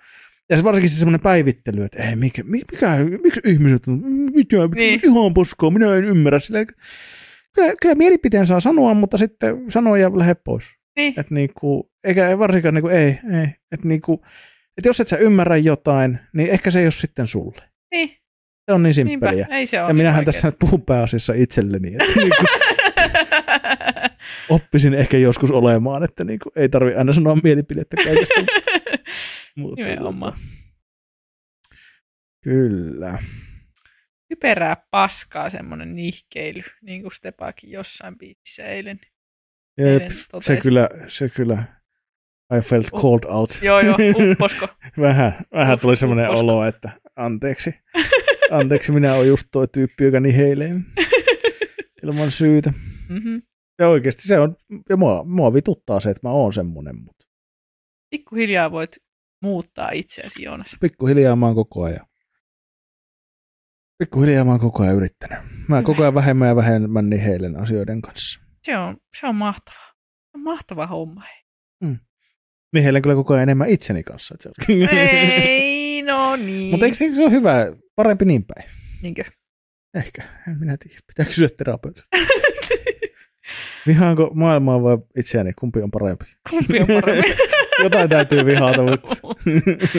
ja 0.51 0.57
se 0.57 0.65
varsinkin 0.65 0.91
se 0.91 0.99
semmoinen 0.99 1.21
päivittely, 1.21 1.85
että 1.85 2.03
ei, 2.09 2.17
mikä, 2.17 2.43
mi- 2.43 2.63
mikä, 2.73 2.89
miksi 3.23 3.41
ihmiset 3.45 3.89
on, 3.89 4.01
mitä, 4.35 4.57
Niin. 4.75 5.01
ihan 5.05 5.35
poskaa, 5.35 5.71
minä 5.71 5.95
en 5.95 6.05
ymmärrä. 6.05 6.39
Silleen, 6.41 6.67
kyllä, 7.55 7.73
kyllä 7.83 7.95
mielipiteen 7.95 8.47
saa 8.47 8.61
sanoa, 8.61 8.95
mutta 8.95 9.19
sitten 9.19 9.71
sanoa 9.71 9.99
ja 9.99 10.19
lähde 10.19 10.35
pois. 10.35 10.65
Niin, 10.97 11.15
Et 11.21 11.31
niinku, 11.31 11.91
eikä 12.05 12.39
varsinkaan 12.39 12.75
niinku, 12.75 12.89
ei, 12.89 13.07
ei. 13.41 13.47
Et 13.73 13.85
niinku, 13.85 14.25
et 14.79 14.85
jos 14.85 15.01
et 15.01 15.09
sä 15.09 15.17
ymmärrä 15.17 15.57
jotain, 15.57 16.19
niin 16.33 16.49
ehkä 16.51 16.71
se 16.71 16.79
ei 16.79 16.85
ole 16.87 16.93
sitten 16.93 17.27
sulle. 17.27 17.63
niin, 17.95 18.11
Se 18.67 18.73
on 18.73 18.83
niin 18.83 18.95
niinpä, 19.05 19.27
simppeliä. 19.31 19.47
ei 19.59 19.67
se 19.67 19.77
ole 19.77 19.83
Ja 19.83 19.87
niin 19.89 19.97
minähän 19.97 20.17
vaikeaa. 20.17 20.33
tässä 20.33 20.53
puhun 20.59 20.83
pääasiassa 20.83 21.33
itselleni. 21.37 21.89
Että 21.95 22.21
niinku, 22.21 22.45
oppisin 24.55 24.95
ehkä 24.95 25.19
joskus 25.19 25.51
olemaan, 25.51 26.03
että 26.05 26.25
niinku, 26.25 26.51
ei 26.57 26.69
tarvi 26.69 26.95
aina 26.95 27.13
sanoa 27.13 27.37
mielipidettä 27.43 27.97
kaikesta. 28.05 28.35
Mutta, 29.57 29.83
Nimenomaan. 29.83 30.33
tota, 30.33 30.45
Kyllä. 32.45 33.19
Typerää 34.29 34.77
paskaa 34.91 35.51
semmoinen 35.51 35.97
nihkeily, 35.97 36.63
niin 36.83 37.03
kuin 37.03 37.13
Stepakin 37.13 37.71
jossain 37.71 38.19
biisissä 38.19 38.65
eilen. 38.67 39.01
Jep, 39.79 39.89
eilen 40.03 40.11
se 40.43 40.57
kyllä, 40.57 40.89
se 41.09 41.29
kyllä, 41.29 41.65
I 42.59 42.61
felt 42.61 42.89
Oh. 42.93 43.03
called 43.03 43.25
out. 43.29 43.59
Joo, 43.63 43.81
joo, 43.81 43.97
upposko. 44.33 44.69
Vähän, 45.01 45.33
vähän 45.53 45.79
tuli 45.81 45.93
Ups, 45.93 46.01
semmoinen 46.01 46.31
olo, 46.31 46.65
että 46.65 46.91
anteeksi. 47.17 47.75
Anteeksi, 48.51 48.93
minä 48.93 49.15
olen 49.15 49.29
just 49.29 49.49
tuo 49.53 49.67
tyyppi, 49.67 50.05
joka 50.05 50.21
niheilee 50.21 50.75
ilman 52.03 52.31
syytä. 52.31 52.73
Mm-hmm. 53.09 53.43
Ja 53.79 53.89
oikeasti 53.89 54.23
se 54.23 54.39
on, 54.39 54.57
ja 54.89 54.97
mua, 54.97 55.25
mua 55.25 55.55
vituttaa 55.55 56.01
se, 56.01 56.11
että 56.11 56.29
mä 56.29 56.33
oon 56.33 56.53
semmonen, 56.53 56.97
mutta 56.97 57.25
Pikkuhiljaa 58.11 58.71
voit 58.71 58.97
muuttaa 59.43 59.91
itseäsi, 59.91 60.43
Joonas. 60.43 60.77
pikkuhiljaa 60.81 61.37
mä 61.37 61.47
oon 61.47 61.55
koko 61.55 61.83
ajan. 61.83 62.07
Pikkuhiljaa 63.99 64.45
mä 64.45 64.51
oon 64.51 64.61
koko 64.61 64.83
ajan 64.83 64.97
yrittänyt. 64.97 65.39
Mä 65.69 65.83
koko 65.83 66.03
ajan 66.03 66.15
vähemmän 66.15 66.49
ja 66.49 66.57
vähemmän 66.57 67.11
niheilen 67.11 67.57
asioiden 67.57 68.03
kanssa. 68.03 68.41
Se 68.63 68.79
on, 68.79 68.97
se 69.21 69.27
on 69.27 69.37
mahtavaa. 69.37 69.89
Se 70.23 70.31
on 70.35 70.41
mahtava 70.41 70.87
homma. 70.87 71.21
hei. 71.21 71.45
Niheilen 72.73 73.03
kyllä 73.03 73.15
koko 73.15 73.35
ajan 73.35 73.43
enemmän 73.43 73.69
itseni 73.69 74.03
kanssa. 74.03 74.35
Ei, 74.69 76.03
no 76.03 76.37
niin. 76.37 76.71
Mutta 76.71 76.87
eikö 76.87 76.97
se, 76.97 77.15
se 77.15 77.23
ole 77.23 77.31
hyvä, 77.31 77.73
parempi 77.97 78.25
niin 78.25 78.45
päin? 78.45 78.71
Niinkö? 79.03 79.25
Ehkä, 79.95 80.23
en 80.49 80.59
minä 80.59 80.77
tiedä. 80.77 81.01
Pitää 81.07 81.25
kysyä 81.25 81.49
terapeutilta. 81.49 82.09
Vihaanko 83.87 84.31
maailmaa 84.35 84.83
vai 84.83 84.99
itseäni? 85.17 85.53
Kumpi 85.53 85.83
on 85.83 85.91
parempi? 85.91 86.25
Kumpi 86.51 86.81
on 86.81 86.87
parempi? 86.87 87.31
Jotain 87.83 88.09
täytyy 88.09 88.47
vihata, 88.47 88.83
mutta... 88.83 89.17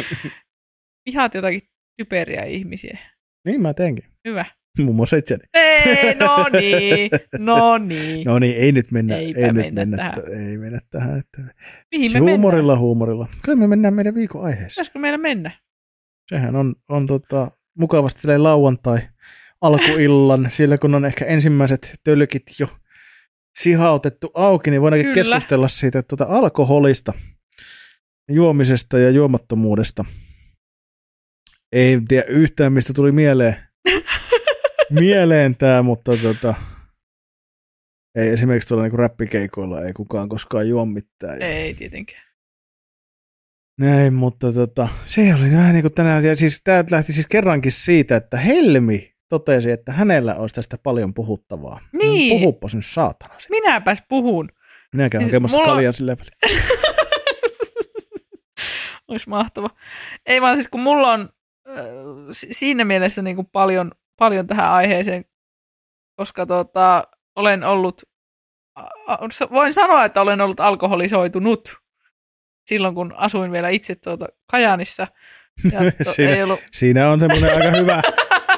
Vihaat 1.06 1.34
jotakin 1.34 1.62
typeriä 1.98 2.44
ihmisiä. 2.44 2.98
niin 3.46 3.62
mä 3.62 3.74
teenkin. 3.74 4.06
Hyvä. 4.28 4.46
Muun 4.80 4.96
muassa 4.96 5.18
itseäni. 5.18 5.44
Ei, 5.54 6.16
no 6.16 6.46
niin, 6.52 7.10
no 7.38 7.78
niin. 7.78 8.26
No 8.26 8.40
niin, 8.40 8.56
ei 8.58 8.72
nyt 8.72 8.92
mennä, 8.92 9.18
Eipä 9.18 9.40
ei 9.40 9.54
nyt 9.54 9.56
mennä 9.56 9.82
mennä, 9.82 9.98
tähän. 9.98 10.14
tähän. 10.14 10.42
ei 10.42 10.58
mennä 10.58 10.80
tähän. 10.92 11.20
Että... 11.20 11.54
Mihin 11.92 12.12
me 12.12 12.14
mennään? 12.14 12.32
huumorilla, 12.32 12.78
huumorilla. 12.78 13.28
Kyllä 13.46 13.58
me 13.58 13.68
mennään 13.68 13.94
meidän 13.94 14.16
viikon 14.16 14.44
aiheeseen. 14.44 14.70
Pitäisikö 14.70 15.00
meillä 15.00 15.18
mennä? 15.18 15.52
Sehän 16.30 16.56
on, 16.56 16.76
on 16.90 17.06
tota, 17.06 17.52
mukavasti 17.76 18.22
silleen 18.22 18.44
lauantai 18.44 19.00
alkuillan, 19.62 20.48
siellä 20.52 20.78
kun 20.78 20.96
on 20.96 21.06
ehkä 21.06 21.26
ensimmäiset 21.26 22.00
tölkit 22.04 22.44
jo 22.60 22.68
sihautettu 23.60 24.32
auki, 24.34 24.72
niin 24.72 24.82
voidaankin 24.82 25.14
Kyllä. 25.14 25.36
keskustella 25.36 25.68
siitä 25.68 26.04
tuota 26.04 26.26
alkoholista, 26.30 27.14
juomisesta 28.32 29.00
ja 29.00 29.10
juomattomuudesta. 29.10 30.06
Ei 31.72 32.02
tiedä 32.08 32.26
yhtään, 32.28 32.74
mistä 32.74 32.94
tuli 32.94 33.12
mieleen, 33.12 33.56
mieleen 34.90 35.56
tämä, 35.56 35.82
mutta 35.82 36.12
tota, 36.24 36.54
ei 38.16 38.30
esimerkiksi 38.30 38.68
tuolla 38.68 38.84
niinku 38.84 38.98
räppikeikoilla 38.98 39.82
ei 39.82 39.94
kukaan 39.94 40.30
koskaan 40.30 40.70
juo 40.70 40.86
mitään. 40.86 41.42
Ei 41.42 41.74
tietenkään. 41.74 42.25
Näin, 43.80 44.14
mutta 44.14 44.54
tota, 44.54 44.88
se 45.06 45.22
oli 45.36 45.52
vähän 45.52 45.74
niin 45.74 45.82
kuin 45.84 45.94
tänään, 45.94 46.24
ja 46.24 46.36
siis 46.36 46.62
tämä 46.64 46.84
lähti 46.92 47.14
siis 47.14 47.28
kerrankin 47.28 47.72
siitä, 47.72 48.16
että 48.16 48.38
Helmi 48.38 49.16
totesi, 49.30 49.72
että 49.72 49.92
hänellä 49.92 50.36
olisi 50.36 50.56
tästä 50.56 50.78
paljon 50.84 51.14
puhuttavaa. 51.14 51.80
Niin. 51.94 52.40
Puhupas 52.40 52.76
nyt 52.76 52.86
saatana. 52.86 53.36
Minäpäs 53.50 54.04
puhun. 54.10 54.50
Minä 54.94 55.10
käyn 55.10 55.24
Siis 55.24 55.32
hakemassa 55.32 55.58
mulla- 55.58 55.70
kaljan 55.72 55.94
sillä 55.94 56.16
välillä. 56.18 56.66
Olisi 59.08 59.30
mahtava. 59.30 59.70
Ei 60.26 60.42
vaan 60.42 60.56
siis 60.56 60.68
kun 60.68 60.82
mulla 60.82 61.12
on 61.12 61.30
äh, 61.70 61.76
si- 62.32 62.48
siinä 62.54 62.86
mielessä 62.86 63.22
niin 63.22 63.36
kuin 63.36 63.48
paljon, 63.52 63.92
paljon 64.20 64.48
tähän 64.48 64.72
aiheeseen, 64.72 65.26
koska 66.16 66.46
tota, 66.46 67.04
olen 67.36 67.64
ollut, 67.64 68.02
voin 69.52 69.74
sanoa, 69.74 70.06
että 70.06 70.22
olen 70.22 70.42
ollut 70.42 70.60
alkoholisoitunut 70.60 71.78
silloin, 72.66 72.96
kun 72.96 73.14
asuin 73.18 73.52
vielä 73.52 73.70
itse 73.70 73.96
tuota 73.96 74.28
Kajaanissa. 74.52 75.08
Ja 75.72 75.80
to, 76.06 76.14
Siinä- 76.14 76.36
ei 76.36 76.44
ollut, 76.44 76.60
Siinä 76.72 77.10
on 77.10 77.20
semmoinen 77.20 77.52
aika 77.58 77.78
hyvä 77.78 78.02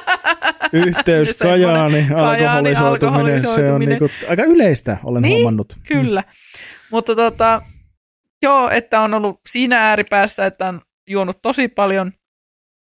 yhteys 0.73 1.39
Kajaani, 1.39 2.07
alkoholisoituminen. 2.75 3.41
Se 3.41 3.71
on 3.71 3.79
niinku 3.79 4.09
aika 4.29 4.43
yleistä, 4.43 4.97
olen 5.03 5.21
Niin, 5.21 5.33
huomannut. 5.35 5.73
Kyllä. 5.87 6.23
Mutta 6.91 7.15
tota, 7.15 7.61
joo, 8.43 8.69
että 8.69 9.01
on 9.01 9.13
ollut 9.13 9.41
siinä 9.47 9.89
ääripäässä, 9.89 10.45
että 10.45 10.65
on 10.67 10.81
juonut 11.09 11.41
tosi 11.41 11.67
paljon. 11.67 12.11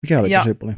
Mikä 0.01 0.19
oli 0.19 0.31
Ja- 0.31 0.39
tosi 0.39 0.53
paljon? 0.53 0.77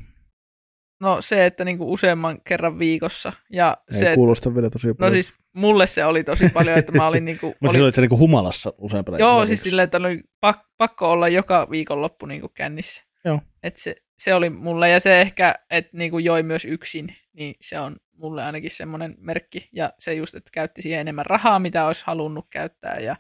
No 1.00 1.22
se, 1.22 1.46
että 1.46 1.66
niinku 1.66 1.94
useamman 1.94 2.42
kerran 2.42 2.80
viikossa. 2.80 3.34
Ja 3.52 3.78
Ei 3.94 4.00
se, 4.00 4.16
kuulosta 4.16 4.56
vielä 4.56 4.70
tosi 4.70 4.88
no 4.88 4.96
paljon. 4.96 5.12
siis 5.12 5.38
mulle 5.54 5.88
se 5.88 6.06
oli 6.06 6.24
tosi 6.24 6.50
paljon, 6.50 6.78
että 6.78 6.92
mä 6.92 7.08
olin 7.08 7.26
niinku... 7.30 7.48
Mutta 7.48 7.66
oli, 7.66 7.72
silloin 7.72 7.94
se 7.94 8.02
niinku 8.02 8.18
humalassa 8.18 8.74
useampana 8.78 9.18
joo, 9.18 9.30
viikossa. 9.30 9.48
siis 9.48 9.64
silleen, 9.64 9.84
että 9.84 9.98
oli 9.98 10.24
pak, 10.40 10.60
pakko 10.78 11.12
olla 11.12 11.28
joka 11.28 11.68
viikonloppu 11.72 12.26
niinku 12.26 12.50
kännissä. 12.50 13.04
Joo. 13.26 13.42
Et 13.64 13.78
se, 13.78 13.96
se 14.18 14.34
oli 14.34 14.50
mulle, 14.50 14.90
ja 14.90 15.00
se 15.00 15.22
ehkä, 15.22 15.56
että 15.70 15.98
niinku 15.98 16.20
joi 16.20 16.44
myös 16.44 16.66
yksin, 16.66 17.16
niin 17.34 17.56
se 17.62 17.80
on 17.80 17.98
mulle 18.16 18.44
ainakin 18.44 18.72
semmoinen 18.72 19.16
merkki. 19.18 19.70
Ja 19.74 19.94
se 20.00 20.14
just, 20.14 20.36
että 20.36 20.50
käytti 20.54 20.82
siihen 20.82 21.00
enemmän 21.00 21.26
rahaa, 21.26 21.60
mitä 21.60 21.86
olisi 21.86 22.04
halunnut 22.08 22.48
käyttää, 22.50 23.00
ja 23.00 23.16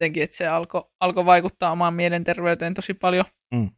jotenkin, 0.00 0.22
että 0.22 0.36
se 0.36 0.46
alkoi 0.46 0.82
alko 1.00 1.26
vaikuttaa 1.26 1.70
omaan 1.70 1.94
mielenterveyteen 1.94 2.74
tosi 2.74 2.94
paljon. 2.94 3.24
Mm. 3.54 3.70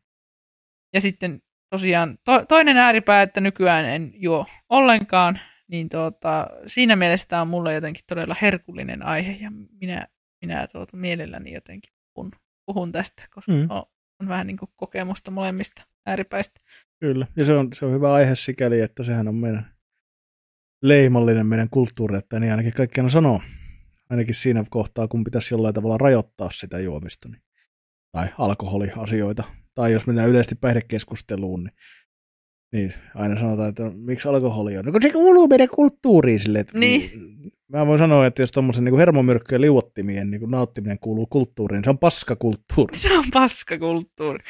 Ja 0.95 1.01
sitten 1.01 1.43
tosiaan 1.73 2.19
to, 2.25 2.45
toinen 2.49 2.77
ääripää, 2.77 3.23
että 3.23 3.41
nykyään 3.41 3.85
en 3.85 4.13
juo 4.15 4.47
ollenkaan, 4.69 5.41
niin 5.69 5.89
tuota, 5.89 6.47
siinä 6.67 6.97
mielessä 6.97 7.29
tämä 7.29 7.43
on 7.43 7.49
mulle 7.49 7.75
jotenkin 7.75 8.05
todella 8.09 8.37
herkullinen 8.43 9.03
aihe, 9.03 9.33
ja 9.33 9.53
minä, 9.81 10.07
minä 10.41 10.67
tuota, 10.73 10.97
mielelläni 10.97 11.53
jotenkin 11.53 11.93
puhun, 12.15 12.31
puhun 12.67 12.93
tästä, 12.93 13.23
koska 13.35 13.53
Mm. 13.53 13.67
on, 13.71 13.83
on 14.21 14.29
vähän 14.29 14.47
niin 14.47 14.57
kuin 14.57 14.71
kokemusta 14.77 15.31
molemmista 15.31 15.87
ääripäistä. 16.07 16.61
Kyllä, 17.01 17.27
ja 17.37 17.45
se 17.45 17.53
on, 17.53 17.69
se 17.75 17.87
on 17.87 17.93
hyvä 17.93 18.13
aihe 18.13 18.35
sikäli, 18.35 18.81
että 18.81 19.03
sehän 19.03 19.29
on 19.29 19.35
meidän 19.35 19.75
leimallinen 20.83 21.47
meidän 21.47 21.69
kulttuuri, 21.71 22.17
että 22.17 22.41
niin 22.41 22.51
ainakin 22.51 22.73
kaikki 22.73 23.01
aina 23.01 23.11
sanoo. 23.11 23.41
Ainakin 24.11 24.35
siinä 24.35 24.65
kohtaa, 24.71 25.09
kun 25.09 25.25
pitäisi 25.25 25.55
jollain 25.55 25.75
tavalla 25.75 25.99
rajoittaa 25.99 26.51
sitä 26.51 26.79
juomista. 26.79 27.29
Niin, 27.29 27.43
tai 28.13 28.29
alkoholiasioita. 28.39 29.45
Tai 29.75 29.93
jos 29.93 30.07
mennään 30.07 30.29
yleisesti 30.29 30.55
päihdekeskusteluun, 30.55 31.65
niin, 31.65 31.75
niin 32.73 32.95
aina 33.15 33.41
sanotaan, 33.41 33.69
että 33.69 33.91
miksi 33.95 34.29
alkoholi 34.29 34.79
on. 34.79 34.85
No 34.85 34.93
kun 34.93 35.03
se 35.03 35.11
kuuluu 35.11 35.49
meidän 35.49 35.69
kulttuuriin 35.69 36.41
silleen, 36.41 36.61
että 36.61 36.79
Niin. 36.79 37.11
Mä 37.69 37.87
voin 37.87 37.99
sanoa, 37.99 38.27
että 38.27 38.43
jos 38.43 38.53
tuommoisen 38.53 38.85
niin 38.85 38.99
hermomyrkkyjen 38.99 39.61
liuottimien 39.61 40.31
niin 40.31 40.51
nauttiminen 40.51 40.99
kuuluu 40.99 41.27
kulttuuriin, 41.27 41.77
niin 41.77 41.85
se 41.85 41.91
on 41.91 41.99
paskakulttuuri. 41.99 42.97
Se 42.97 43.19
on 43.19 43.25
paskakulttuuri. 43.33 44.45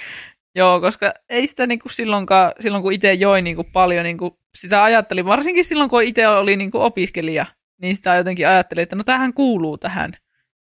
Joo, 0.55 0.81
koska 0.81 1.13
ei 1.29 1.47
sitä 1.47 1.67
niinku 1.67 1.89
silloinkaan, 1.89 2.53
silloin 2.61 2.83
kun 2.83 2.93
itse 2.93 3.13
joi 3.13 3.43
niinku 3.43 3.65
paljon, 3.65 4.05
niinku 4.05 4.39
sitä 4.55 4.83
ajattelin, 4.83 5.25
varsinkin 5.25 5.65
silloin 5.65 5.91
kun 5.91 6.03
itse 6.03 6.29
oli 6.29 6.57
niinku 6.57 6.81
opiskelija, 6.81 7.47
niin 7.83 7.97
sitä 7.97 8.17
jotenkin 8.17 8.49
ajattelin, 8.49 8.83
että 8.83 8.97
no 8.97 9.05
tähän 9.05 9.35
kuuluu 9.35 9.79
tähän, 9.79 10.13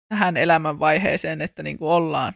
tähän 0.08 0.36
elämänvaiheeseen, 0.36 1.40
että 1.40 1.62
niin 1.62 1.78
kuin 1.78 1.90
ollaan, 1.90 2.32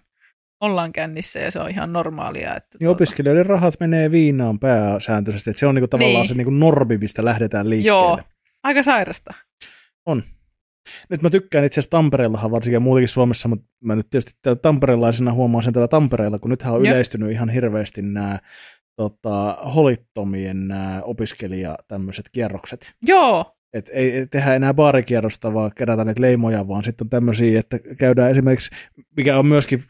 ollaan 0.60 0.92
kännissä 0.92 1.38
ja 1.38 1.50
se 1.50 1.60
on 1.60 1.70
ihan 1.70 1.92
normaalia. 1.92 2.56
Että 2.56 2.78
Niin 2.80 2.88
opiskelijoiden 2.88 3.46
rahat 3.46 3.74
menee 3.80 4.10
viinaan 4.10 4.58
pääsääntöisesti, 4.58 5.50
että 5.50 5.60
se 5.60 5.66
on 5.66 5.74
niinku 5.74 5.88
tavallaan 5.88 6.20
Niin. 6.20 6.28
se 6.28 6.34
niinku 6.34 6.50
normi, 6.50 6.98
mistä 6.98 7.24
lähdetään 7.24 7.70
liikkeelle. 7.70 7.98
Joo, 7.98 8.20
aika 8.64 8.82
sairasta. 8.82 9.34
On. 10.06 10.22
Nyt 11.10 11.22
mä 11.22 11.30
tykkään 11.30 11.64
itse 11.64 11.80
asiassa 11.80 11.90
Tampereellahan 11.90 12.50
varsinkin 12.50 12.82
muutenkin 12.82 13.08
Suomessa, 13.08 13.48
mutta 13.48 13.66
mä 13.84 13.96
nyt 13.96 14.06
tietysti 14.10 14.32
tamperelaisena 14.62 15.32
huomaan 15.32 15.62
sen 15.64 15.72
täällä 15.72 15.88
Tampereella, 15.88 16.38
kun 16.38 16.50
nythän 16.50 16.74
on 16.74 16.84
Joo. 16.84 16.92
yleistynyt 16.92 17.30
ihan 17.30 17.48
hirveästi 17.48 18.02
nämä 18.02 18.38
tota, 18.96 19.52
holittomien 19.74 20.68
nämä 20.68 21.02
opiskelija 21.04 21.78
tämmöiset 21.88 22.26
kierrokset. 22.32 22.92
Joo, 23.06 23.55
Et 23.76 23.90
ei 23.92 24.26
tehdä 24.26 24.54
enää 24.54 24.74
baarikierrosta, 24.74 25.54
vaan 25.54 25.70
kerätä 25.76 26.04
niitä 26.04 26.22
leimoja, 26.22 26.68
vaan 26.68 26.84
sitten 26.84 27.04
on 27.04 27.10
tämmöisiä, 27.10 27.60
että 27.60 27.78
käydään 27.98 28.30
esimerkiksi, 28.30 28.70
mikä 29.16 29.38
on 29.38 29.46
myöskin 29.46 29.80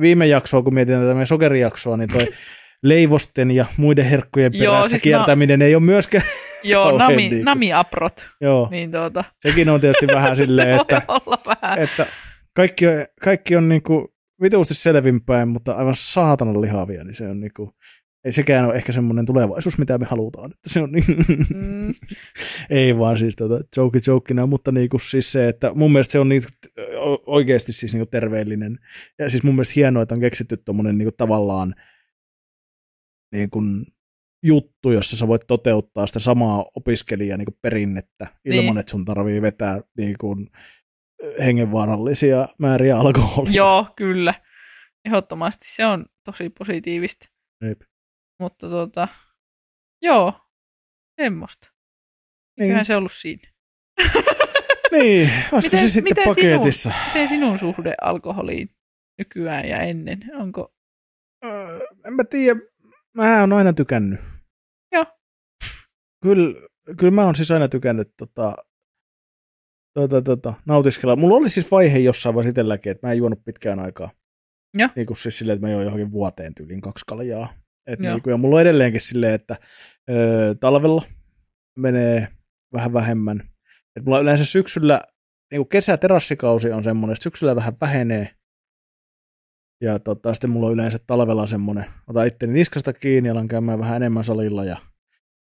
viime 0.00 0.26
jaksoa, 0.26 0.62
kun 0.62 0.74
mietitään 0.74 1.02
tätä 1.02 1.14
meidän 1.14 1.26
sokerijaksoa, 1.26 1.96
niin 1.96 2.12
toi 2.12 2.26
leivosten 2.82 3.50
ja 3.50 3.64
muiden 3.76 4.04
herkkujen 4.04 4.52
Joo, 4.54 4.74
perässä 4.74 4.90
siis 4.90 5.02
kiertäminen 5.02 5.62
ei 5.62 5.74
ole 5.74 5.82
myöskään, 5.82 6.24
joo, 6.62 6.98
nami, 6.98 7.16
niinku. 7.16 7.44
nami-aprot. 7.44 8.28
joo, 8.40 8.68
Niin 8.70 8.90
tuota, 8.90 9.24
sekin 9.48 9.68
on 9.68 9.80
tietysti 9.80 10.06
vähän 10.06 10.36
silleen, 10.46 10.80
että, 10.80 11.02
vähän. 11.46 11.78
että 11.78 12.06
kaikki, 12.56 12.86
on, 12.86 12.94
kaikki 13.22 13.56
on 13.56 13.68
niinku 13.68 14.14
vituusti 14.42 14.74
selvinpäin, 14.74 15.48
mutta 15.48 15.72
aivan 15.72 15.94
saatanan 15.96 16.60
lihavia, 16.60 17.04
niin 17.04 17.14
se 17.14 17.28
on 17.28 17.40
niinku, 17.40 17.74
ei 18.26 18.32
sekään 18.32 18.64
ole 18.64 18.74
ehkä 18.74 18.92
semmoinen 18.92 19.26
tulevaisuus, 19.26 19.78
mitä 19.78 19.98
me 19.98 20.06
halutaan. 20.06 20.50
Että 20.50 20.68
se 20.70 20.80
on 20.80 20.92
niin, 20.92 21.04
Mm, 21.54 21.94
ei 22.70 22.98
vaan 22.98 23.18
siis 23.18 23.36
tota, 23.36 23.60
joke 23.76 23.98
jokina, 24.06 24.46
mutta 24.46 24.72
niinku 24.72 24.98
siis 24.98 25.32
se, 25.32 25.48
että 25.48 25.72
mun 25.74 25.92
mielestä 25.92 26.12
se 26.12 26.18
on 26.18 26.28
niinku, 26.28 26.48
oikeasti 27.26 27.72
siis 27.72 27.92
niinku 27.92 28.06
terveellinen. 28.10 28.78
Ja 29.18 29.30
siis 29.30 29.42
mun 29.42 29.54
mielestä 29.54 29.72
hienoa, 29.76 30.02
että 30.02 30.14
on 30.14 30.20
keksitty 30.20 30.56
tommonen 30.56 30.98
niinku 30.98 31.12
tavallaan 31.16 31.74
niinku 33.34 33.62
juttu, 34.42 34.90
jossa 34.90 35.16
sä 35.16 35.28
voit 35.28 35.42
toteuttaa 35.46 36.06
sitä 36.06 36.18
samaa 36.20 36.64
opiskelijaa 36.76 37.36
niinku 37.38 37.58
perinnettä 37.62 38.26
ilman, 38.44 38.64
Niin. 38.64 38.78
että 38.78 38.90
sun 38.90 39.04
tarvii 39.04 39.42
vetää 39.42 39.80
niinku 39.96 40.36
hengenvaarallisia 41.44 42.48
määriä 42.58 42.96
alkoholia. 42.98 43.52
joo, 43.52 43.86
kyllä. 43.96 44.34
Ehdottomasti 45.04 45.64
se 45.68 45.86
on 45.86 46.06
tosi 46.24 46.50
positiivista. 46.50 47.26
Jep. 47.64 47.80
Mutta 48.40 48.70
tota, 48.70 49.08
joo, 50.02 50.32
semmoista. 51.20 51.72
Niin. 52.58 52.64
Eiköhän 52.64 52.84
se 52.84 52.96
ollut 52.96 53.12
siinä. 53.12 53.48
Niin, 54.92 55.30
olisiko 55.52 55.76
Miten- 55.76 55.88
se 55.88 55.92
sitten 55.92 56.14
miten 56.22 56.34
sinun- 56.34 56.58
paketissa? 56.58 56.92
Miten 57.06 57.28
sinun 57.28 57.58
suhde 57.58 57.94
alkoholiin 58.02 58.68
nykyään 59.18 59.68
ja 59.68 59.80
ennen? 59.80 60.20
Onko, 60.34 60.74
Öö, 61.44 61.78
en 62.06 62.12
mä 62.14 62.24
tiedä, 62.24 62.60
mä 63.14 63.40
oon 63.40 63.52
aina 63.52 63.72
tykännyt. 63.72 64.20
Joo. 64.92 65.06
Kyllä, 66.22 66.68
kyllä 66.98 67.10
mä 67.10 67.24
oon 67.24 67.36
siis 67.36 67.50
aina 67.50 67.68
tykännyt 67.68 68.12
tota, 68.16 68.56
tota, 69.94 70.22
tota, 70.22 70.54
nautiskella. 70.66 71.16
Mulla 71.16 71.36
oli 71.36 71.50
siis 71.50 71.70
vaihe 71.70 71.98
jossain 71.98 72.34
vaiheessa 72.34 72.50
itselläkin, 72.50 72.92
että 72.92 73.06
mä 73.06 73.12
en 73.12 73.18
juonut 73.18 73.44
pitkään 73.44 73.78
aikaa. 73.78 74.10
Joo. 74.74 74.88
Niin 74.96 75.06
kuin 75.06 75.16
siis 75.16 75.38
silleen, 75.38 75.54
että 75.56 75.66
mä 75.66 75.72
join 75.72 75.84
johonkin 75.84 76.10
vuoteen 76.10 76.54
tyyliin 76.54 76.80
kaksi 76.80 77.04
kaljaa. 77.06 77.54
Et 77.86 78.00
Joo. 78.00 78.12
niin 78.12 78.22
kuin, 78.22 78.32
ja 78.32 78.36
mulla 78.36 78.56
on 78.56 78.62
edelleenkin 78.62 79.00
silleen, 79.00 79.34
että 79.34 79.56
ö, 80.10 80.54
talvella 80.60 81.02
menee 81.78 82.28
vähän 82.72 82.92
vähemmän. 82.92 83.50
Et 83.96 84.04
mulla 84.04 84.20
yleensä 84.20 84.44
syksyllä, 84.44 85.02
niin 85.50 85.58
kuin 85.58 85.68
kesä-terassikausi 85.68 86.72
on 86.72 86.84
semmoinen, 86.84 87.12
että 87.12 87.22
syksyllä 87.22 87.56
vähän 87.56 87.76
vähenee. 87.80 88.30
Ja 89.80 89.98
tota, 89.98 90.34
sitten 90.34 90.50
mulla 90.50 90.66
on 90.66 90.72
yleensä 90.72 90.98
talvella 91.06 91.46
semmoinen, 91.46 91.84
ota 92.06 92.24
itteni 92.24 92.52
niskasta 92.52 92.92
kiinni, 92.92 93.30
alan 93.30 93.48
käymään 93.48 93.78
vähän 93.78 93.96
enemmän 93.96 94.24
salilla 94.24 94.64
ja 94.64 94.76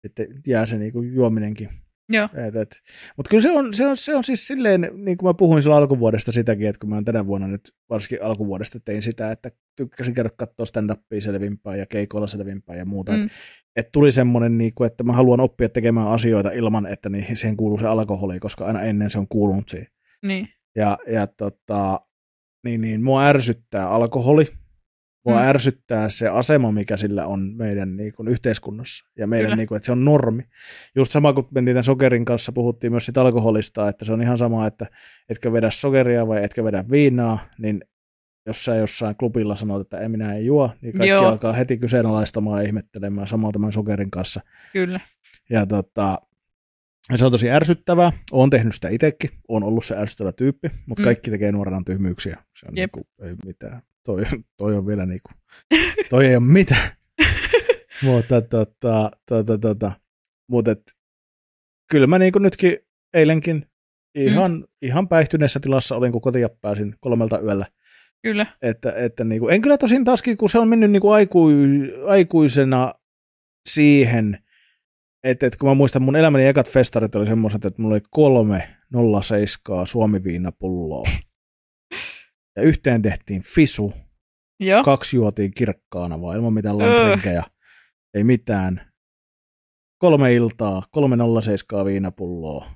sitten 0.07 0.26
jää 0.47 0.66
se 0.66 0.78
niin 0.78 0.93
kuin 0.93 1.14
juominenkin. 1.14 1.68
Joo, 2.09 2.29
Et, 2.35 2.57
et. 2.57 2.83
Mutta 3.17 3.31
kyllä 3.31 3.43
se 3.43 3.51
on, 3.51 3.75
se, 3.75 3.87
on, 3.87 3.97
se 3.97 4.17
on 4.17 4.25
siis 4.25 4.47
silleen, 4.47 4.91
niin 4.95 5.17
kuin 5.17 5.29
mä 5.29 5.35
puhuin 5.35 5.63
silloin 5.63 5.83
alkuvuodesta 5.83 6.33
sitäkin, 6.33 6.67
että 6.67 6.81
kun 6.81 6.89
mä 6.89 6.95
oon 6.95 7.05
tänä 7.05 7.27
vuonna 7.27 7.49
nyt, 7.49 7.75
varsinkin 7.91 8.23
alkuvuodesta 8.23 8.81
tein 8.81 9.03
sitä, 9.03 9.33
että 9.33 9.51
tykkäsin 9.77 10.15
käydä 10.15 10.31
katsoa 10.37 10.67
stand-upia 10.67 11.21
selvimpää 11.21 11.77
ja 11.77 11.87
keikoilla 11.87 12.27
selvimpää 12.27 12.77
ja 12.77 12.85
muuta. 12.85 13.13
Mm. 13.13 13.19
Mm. 13.19 13.25
Että 13.25 13.37
et 13.77 13.93
tuli 13.93 14.13
semmoinen, 14.13 14.59
niin 14.59 14.73
kuin, 14.75 14.87
että 14.87 15.05
mä 15.05 15.13
haluan 15.13 15.41
oppia 15.41 15.69
tekemään 15.69 16.09
asioita 16.09 16.51
ilman, 16.51 16.87
että 16.87 17.09
niihin, 17.09 17.37
siihen 17.37 17.57
kuuluu 17.57 17.79
se 17.79 17.87
alkoholi, 17.87 18.41
koska 18.41 18.65
aina 18.67 18.83
ennen 18.83 19.11
se 19.11 19.19
on 19.19 19.29
kuulunut 19.29 19.69
siihen. 19.69 19.87
niin, 20.23 20.49
Ja, 20.77 20.99
ja 21.07 21.27
tota, 21.27 22.01
niin, 22.65 22.81
niin, 22.81 23.05
mua 23.05 23.27
ärsyttää 23.27 23.91
alkoholi. 23.91 24.49
Mua 25.29 25.41
Mm. 25.43 25.49
ärsyttää 25.49 26.09
se 26.11 26.29
asema, 26.29 26.72
mikä 26.72 26.97
sillä 26.97 27.26
on 27.26 27.53
meidän 27.57 27.97
niin 27.97 28.12
kuin, 28.12 28.29
yhteiskunnassa. 28.29 29.05
Ja 29.18 29.26
meidän, 29.26 29.47
Kyllä. 29.47 29.57
niin 29.57 29.68
kuin, 29.68 29.76
että 29.76 29.87
se 29.87 29.93
on 29.93 30.05
normi. 30.05 30.43
Just 30.97 31.12
sama 31.12 31.33
kuin 31.33 31.47
mentiin 31.51 31.74
tämän 31.74 31.85
sokerin 31.85 32.24
kanssa, 32.24 32.53
puhuttiin 32.53 32.93
myös 32.93 33.07
siitä 33.07 33.20
alkoholista, 33.20 33.89
että 33.89 34.05
se 34.05 34.12
on 34.12 34.22
ihan 34.22 34.39
sama, 34.39 34.66
että 34.66 34.87
etkö 35.29 35.53
vedä 35.53 35.70
sokeria 35.70 36.26
vai 36.29 36.45
etkö 36.45 36.64
vedä 36.64 36.85
viinaa, 36.91 37.49
niin 37.59 37.81
jos 38.47 38.64
sä 38.64 38.74
jossain 38.74 39.16
klubilla 39.16 39.57
sanot, 39.57 39.81
että 39.81 39.99
ei 39.99 40.09
minä 40.09 40.35
ei 40.35 40.47
juo, 40.47 40.70
niin 40.81 40.93
kaikki 40.93 41.09
Joo. 41.09 41.26
Alkaa 41.29 41.53
heti 41.53 41.76
kyseenalaistamaan 41.76 42.62
ja 42.62 42.66
ihmettelemään 42.66 43.29
samaa 43.29 43.53
tämän 43.53 43.72
sokerin 43.72 44.11
kanssa. 44.11 44.41
kyllä. 44.72 45.01
Ja 45.51 45.66
tota, 45.66 46.18
se 47.16 47.24
on 47.24 47.31
tosi 47.33 47.51
ärsyttävää. 47.51 48.12
Olen 48.33 48.51
tehnyt 48.51 48.74
sitä 48.74 48.89
itsekin. 48.89 49.31
Olen 49.49 49.62
ollut 49.64 49.85
se 49.85 49.97
ärsyttävä 49.99 50.33
tyyppi, 50.33 50.68
mutta 50.87 51.03
Mm. 51.03 51.05
kaikki 51.05 51.31
tekee 51.31 51.53
nuorena 51.53 51.83
tyhmyyksiä. 51.87 52.37
Se 52.55 52.66
on 52.68 52.76
Jep. 52.76 52.91
niinku, 52.95 53.09
ei 53.22 53.35
mitään. 53.47 53.83
Toi, 54.05 54.23
toi 54.57 54.77
on 54.77 54.87
vielä 54.87 55.07
niinku, 55.07 55.31
toi 56.11 56.27
ei 56.27 56.37
ole 56.37 56.45
mitään. 56.45 56.91
mutta 58.05 58.43
tota, 58.43 59.11
tota, 59.27 59.59
tota, 59.59 59.93
mutta 60.49 60.71
et, 60.71 60.83
kyllä 61.91 62.07
mä 62.07 62.19
niinku 62.19 62.39
nytkin 62.39 62.77
eilenkin 63.15 63.67
ihan, 64.15 64.53
mm. 64.53 64.65
ihan 64.83 65.09
päihtyneessä 65.09 65.61
tilassa 65.61 65.97
olin, 65.97 66.13
kun 66.13 66.21
kotia 66.21 66.49
pääsin 66.49 66.95
kolmelta 67.01 67.41
yöllä. 67.41 67.67
Kyllä. 68.23 68.47
Että, 68.63 68.93
että 68.97 69.25
niinku, 69.25 69.49
en 69.49 69.63
kyllä 69.63 69.79
tosin 69.79 70.05
taaskin, 70.05 70.37
kun 70.37 70.51
se 70.51 70.59
on 70.59 70.69
mennyt 70.69 70.91
niinku 70.91 71.11
aikui, 71.11 71.55
aikuisena 72.07 72.93
siihen, 73.69 74.39
että, 75.25 75.47
että 75.47 75.59
kun 75.59 75.69
mä 75.69 75.75
muistan, 75.75 76.03
mun 76.03 76.17
elämäni 76.17 76.47
ekat 76.47 76.71
festarit 76.71 77.15
oli 77.15 77.27
semmoiset, 77.27 77.65
että 77.65 77.83
mulla 77.83 77.95
oli 77.95 78.03
kolme 78.11 78.69
07 79.23 79.87
suomiviinapulloa. 79.87 81.03
Ja 82.59 82.65
yhteen 82.65 83.03
tehtiin 83.03 83.43
fisu, 83.43 83.93
Joo. 84.61 84.85
kaksi 84.85 85.17
juotiin 85.17 85.55
kirkkaana 85.55 86.21
vaan 86.21 86.37
ilman 86.37 86.53
mitään 86.53 86.79
lamprinkejä. 86.79 87.43
Ei 88.15 88.25
mitään. 88.25 88.93
Kolme 89.99 90.35
iltaa, 90.35 90.83
kolme 90.91 91.17
07 91.43 91.85
viinapulloa. 91.85 92.71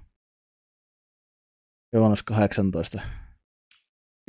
Joonas 1.92 2.22
18. 2.22 3.00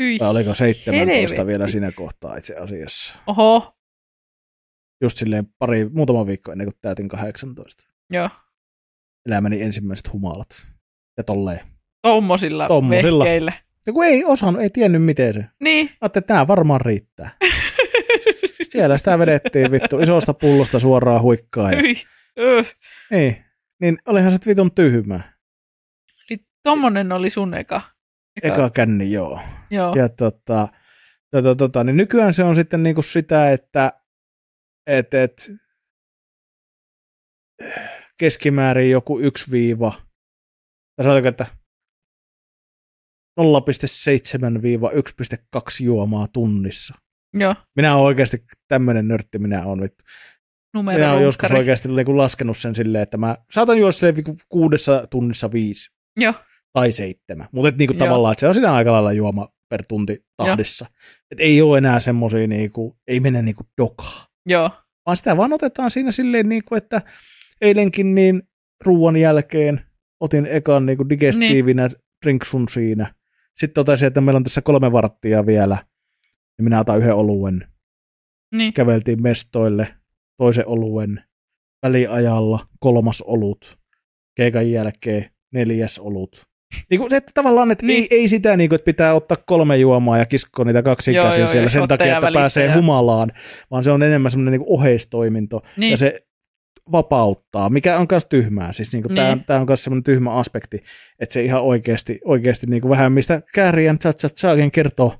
Hyi. 0.01 0.17
Tai 0.17 0.29
oliko 0.29 0.53
17 0.53 1.13
helvetti. 1.13 1.45
vielä 1.47 1.67
siinä 1.67 1.91
kohtaa 1.91 2.37
itse 2.37 2.55
asiassa. 2.55 3.13
Oho. 3.27 3.77
Just 5.01 5.17
silleen 5.17 5.47
pari, 5.59 5.89
muutama 5.89 6.25
viikko 6.27 6.51
ennen 6.51 6.67
kuin 6.67 6.77
täytin 6.81 7.07
18. 7.07 7.87
Joo. 8.09 8.29
Elämäni 9.25 9.61
ensimmäiset 9.61 10.13
humalat. 10.13 10.67
Ja 11.17 11.23
tolleen. 11.23 11.59
Tommosilla, 12.01 12.67
Tommosilla. 12.67 13.23
vehkeillä. 13.23 13.53
Ja 13.87 13.93
kun 13.93 14.05
ei 14.05 14.25
osannut, 14.25 14.61
ei 14.61 14.69
tiennyt 14.69 15.03
miten 15.03 15.33
se. 15.33 15.45
Niin. 15.59 15.89
Ajattelin, 16.01 16.23
että 16.23 16.33
nämä 16.33 16.47
varmaan 16.47 16.81
riittää. 16.81 17.37
Siellä 18.71 18.97
sitä 18.97 19.19
vedettiin 19.19 19.71
vittu 19.71 19.99
isosta 19.99 20.33
pullosta 20.33 20.79
suoraan 20.79 21.21
huikkaa. 21.21 21.71
Ja, 21.71 21.81
niin, 23.11 23.45
niin 23.81 23.97
olihan 24.05 24.31
se 24.31 24.37
vitun 24.47 24.75
tyhmää. 24.75 25.33
Eli 26.29 26.39
tommonen 26.63 27.11
oli 27.11 27.29
sun 27.29 27.53
eka. 27.53 27.81
Eka 28.43 28.69
känni, 28.69 29.11
joo. 29.11 29.39
Joo. 29.69 29.95
Ja 29.95 30.09
tota, 30.09 30.67
tota, 31.31 31.55
tota, 31.55 31.83
niin 31.83 31.97
nykyään 31.97 32.33
se 32.33 32.43
on 32.43 32.55
sitten 32.55 32.83
niinku 32.83 33.01
sitä, 33.01 33.51
että 33.51 33.93
et, 34.87 35.13
et, 35.13 35.51
keskimäärin 38.17 38.91
joku 38.91 39.19
1 39.19 39.51
viiva, 39.51 39.91
tai 40.95 41.03
sanotaanko, 41.03 41.29
että 41.29 41.45
0,7-1,2 43.39 45.83
juomaa 45.83 46.27
tunnissa. 46.27 46.95
Joo. 47.33 47.55
Minä 47.75 47.95
olen 47.95 48.05
oikeasti 48.05 48.37
tämmöinen 48.67 49.07
nörtti, 49.07 49.39
minä 49.39 49.65
olen 49.65 49.79
nyt. 49.79 49.93
Numero 50.75 50.97
Minä 50.97 51.11
olen 51.11 51.23
joskus 51.23 51.51
oikeasti 51.51 51.87
niinku 51.87 52.17
laskenut 52.17 52.57
sen 52.57 52.75
silleen, 52.75 53.03
että 53.03 53.17
mä 53.17 53.37
saatan 53.51 53.77
juoda 53.77 53.91
silleen 53.91 54.15
viku 54.15 54.35
kuudessa 54.49 55.07
tunnissa 55.09 55.51
viisi 55.51 55.89
Joo. 56.17 56.33
tai 56.73 56.91
seitsemän. 56.91 57.47
Mutta 57.51 57.77
niinku 57.77 57.93
Joo. 57.93 58.05
tavallaan, 58.05 58.31
että 58.31 58.39
se 58.39 58.47
on 58.47 58.53
siinä 58.53 58.73
aika 58.73 58.91
lailla 58.91 59.13
juoma 59.13 59.49
per 59.69 59.83
tunti 59.87 60.25
tahdissa. 60.37 60.85
Et 61.31 61.39
ei 61.39 61.61
ole 61.61 61.77
enää 61.77 61.99
semmoisia, 61.99 62.47
niinku, 62.47 62.97
ei 63.07 63.19
mene 63.19 63.41
niinku 63.41 63.63
dokaa. 63.81 64.27
Joo. 64.45 64.71
Vaan 65.05 65.17
sitä 65.17 65.37
vaan 65.37 65.53
otetaan 65.53 65.91
siinä 65.91 66.11
silleen, 66.11 66.49
niinku, 66.49 66.75
että 66.75 67.01
eilenkin 67.61 68.15
niin 68.15 68.43
ruoan 68.85 69.17
jälkeen 69.17 69.81
otin 70.19 70.45
ekan 70.45 70.85
niinku 70.85 71.09
digestiivinä 71.09 71.87
niin. 71.87 71.97
drinksun 72.25 72.69
siinä. 72.69 73.13
Sitten 73.59 73.73
totesin, 73.73 74.07
että 74.07 74.21
meillä 74.21 74.37
on 74.37 74.43
tässä 74.43 74.61
kolme 74.61 74.91
varttia 74.91 75.45
vielä, 75.45 75.77
niin 76.57 76.63
minä 76.63 76.79
otan 76.79 76.97
yhden 76.97 77.15
oluen. 77.15 77.67
Niin. 78.55 78.73
Käveltiin 78.73 79.21
mestoille, 79.21 79.95
toisen 80.37 80.67
oluen, 80.67 81.23
väliajalla 81.85 82.59
kolmas 82.79 83.21
olut, 83.21 83.77
keikan 84.35 84.71
jälkeen 84.71 85.29
neljäs 85.53 85.99
olut. 85.99 86.41
Niin 86.89 86.99
kuin, 86.99 87.13
että 87.13 87.31
tavallaan, 87.33 87.71
että 87.71 87.85
niin. 87.85 88.07
ei, 88.11 88.19
ei 88.19 88.27
sitä, 88.27 88.57
niin 88.57 88.69
kuin, 88.69 88.75
että 88.75 88.85
pitää 88.85 89.13
ottaa 89.13 89.37
kolme 89.45 89.77
juomaa 89.77 90.17
ja 90.17 90.25
kiskoa 90.25 90.65
niitä 90.65 90.83
kaksin 90.83 91.13
Joo, 91.13 91.25
joo, 91.25 91.33
siellä 91.33 91.65
ja 91.65 91.69
sen 91.69 91.87
takia, 91.87 92.17
että 92.17 92.31
pääsee 92.33 92.65
ja- 92.65 92.75
humalaan, 92.75 93.31
vaan 93.71 93.83
se 93.83 93.91
on 93.91 94.03
enemmän 94.03 94.31
semmoinen 94.31 94.51
niin 94.51 94.65
kuin 94.65 94.79
oheistoiminto. 94.79 95.63
Niin. 95.77 95.91
Ja 95.91 95.97
se 95.97 96.19
vapauttaa, 96.91 97.69
mikä 97.69 97.97
on 97.97 98.07
myös 98.11 98.25
tyhmää. 98.25 98.73
Siis 98.73 98.93
niin 98.93 99.03
kuin 99.03 99.09
Niin. 99.15 99.25
tämä, 99.25 99.37
tämä 99.47 99.59
on 99.59 99.67
myös 99.67 99.83
semmoinen 99.83 100.03
tyhmä 100.03 100.33
aspekti, 100.33 100.83
että 101.19 101.33
se 101.33 101.41
ihan 101.43 101.61
oikeasti, 101.61 102.19
oikeasti 102.25 102.67
niin 102.67 102.81
kuin 102.81 102.89
vähän 102.89 103.11
mistä 103.11 103.41
Kääriän 103.53 103.99
Chachachagen 103.99 104.71
kertoo 104.71 105.13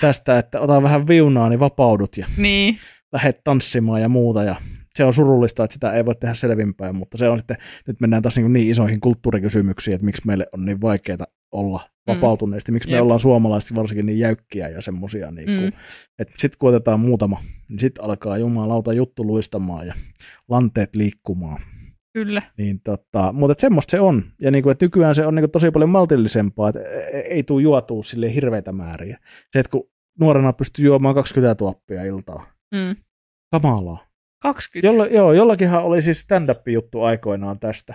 tästä, 0.00 0.38
että 0.38 0.60
ota 0.60 0.82
vähän 0.82 1.08
viunaa, 1.08 1.48
niin 1.48 1.60
vapaudut 1.60 2.16
ja 2.16 2.26
Niin. 2.36 2.78
lähdet 3.12 3.40
tanssimaan 3.44 4.00
ja 4.00 4.08
muuta. 4.08 4.42
Ja 4.42 4.56
se 4.96 5.04
on 5.04 5.14
surullista, 5.14 5.64
että 5.64 5.74
sitä 5.74 5.92
ei 5.92 6.04
voi 6.06 6.14
tehdä 6.14 6.34
selvinpäin, 6.34 6.96
mutta 6.96 7.18
se 7.18 7.28
on 7.28 7.38
sitten, 7.38 7.56
nyt 7.86 8.00
mennään 8.00 8.22
taas 8.22 8.36
niin, 8.36 8.52
niin 8.52 8.70
isoihin 8.70 9.00
kulttuurikysymyksiin, 9.00 9.94
että 9.94 10.04
miksi 10.04 10.22
meille 10.26 10.46
on 10.54 10.64
niin 10.64 10.80
vaikeaa 10.80 11.26
olla 11.52 11.80
vapautuneesti, 12.06 12.72
miksi 12.72 12.88
me 12.88 12.94
Jep. 12.94 13.02
ollaan 13.02 13.20
suomalaiset 13.20 13.74
varsinkin 13.76 14.06
niin 14.06 14.18
jäykkiä 14.18 14.68
ja 14.68 14.82
semmoisia, 14.82 15.30
niin 15.30 15.46
kuin, 15.46 15.60
Mm. 15.60 15.72
että 16.18 16.34
sitten 16.38 16.58
kun 16.58 16.68
otetaan 16.68 17.00
muutama, 17.00 17.40
niin 17.68 17.80
sitten 17.80 18.04
alkaa 18.04 18.38
jumalauta 18.38 18.92
juttu 18.92 19.26
luistamaan 19.26 19.86
ja 19.86 19.94
lanteet 20.48 20.96
liikkumaan. 20.96 21.60
Kyllä. 22.14 22.42
Niin 22.58 22.80
tota, 22.80 23.32
mutta 23.32 23.60
semmoista 23.60 23.90
se 23.90 24.00
on. 24.00 24.22
Ja 24.40 24.50
niinku, 24.50 24.70
et 24.70 24.80
nykyään 24.82 25.14
se 25.14 25.26
on 25.26 25.34
niinku 25.34 25.48
tosi 25.48 25.70
paljon 25.70 25.90
maltillisempaa, 25.90 26.68
että 26.68 26.80
ei 27.28 27.42
tule 27.42 27.62
juotua 27.62 28.02
sille 28.02 28.34
hirveitä 28.34 28.72
määriä. 28.72 29.18
Se, 29.52 29.58
että 29.58 29.70
kun 29.70 29.90
nuorena 30.20 30.52
pystyy 30.52 30.84
juomaan 30.84 31.14
20 31.14 31.54
tuoppia 31.54 32.04
iltaa. 32.04 32.46
Mm. 32.74 32.96
Kamalaa. 33.50 34.06
20. 34.42 34.86
Jolla, 34.86 35.06
joo, 35.06 35.32
jollakinhan 35.32 35.82
oli 35.82 36.02
siis 36.02 36.20
stand-up-juttu 36.20 37.02
aikoinaan 37.02 37.60
tästä. 37.60 37.94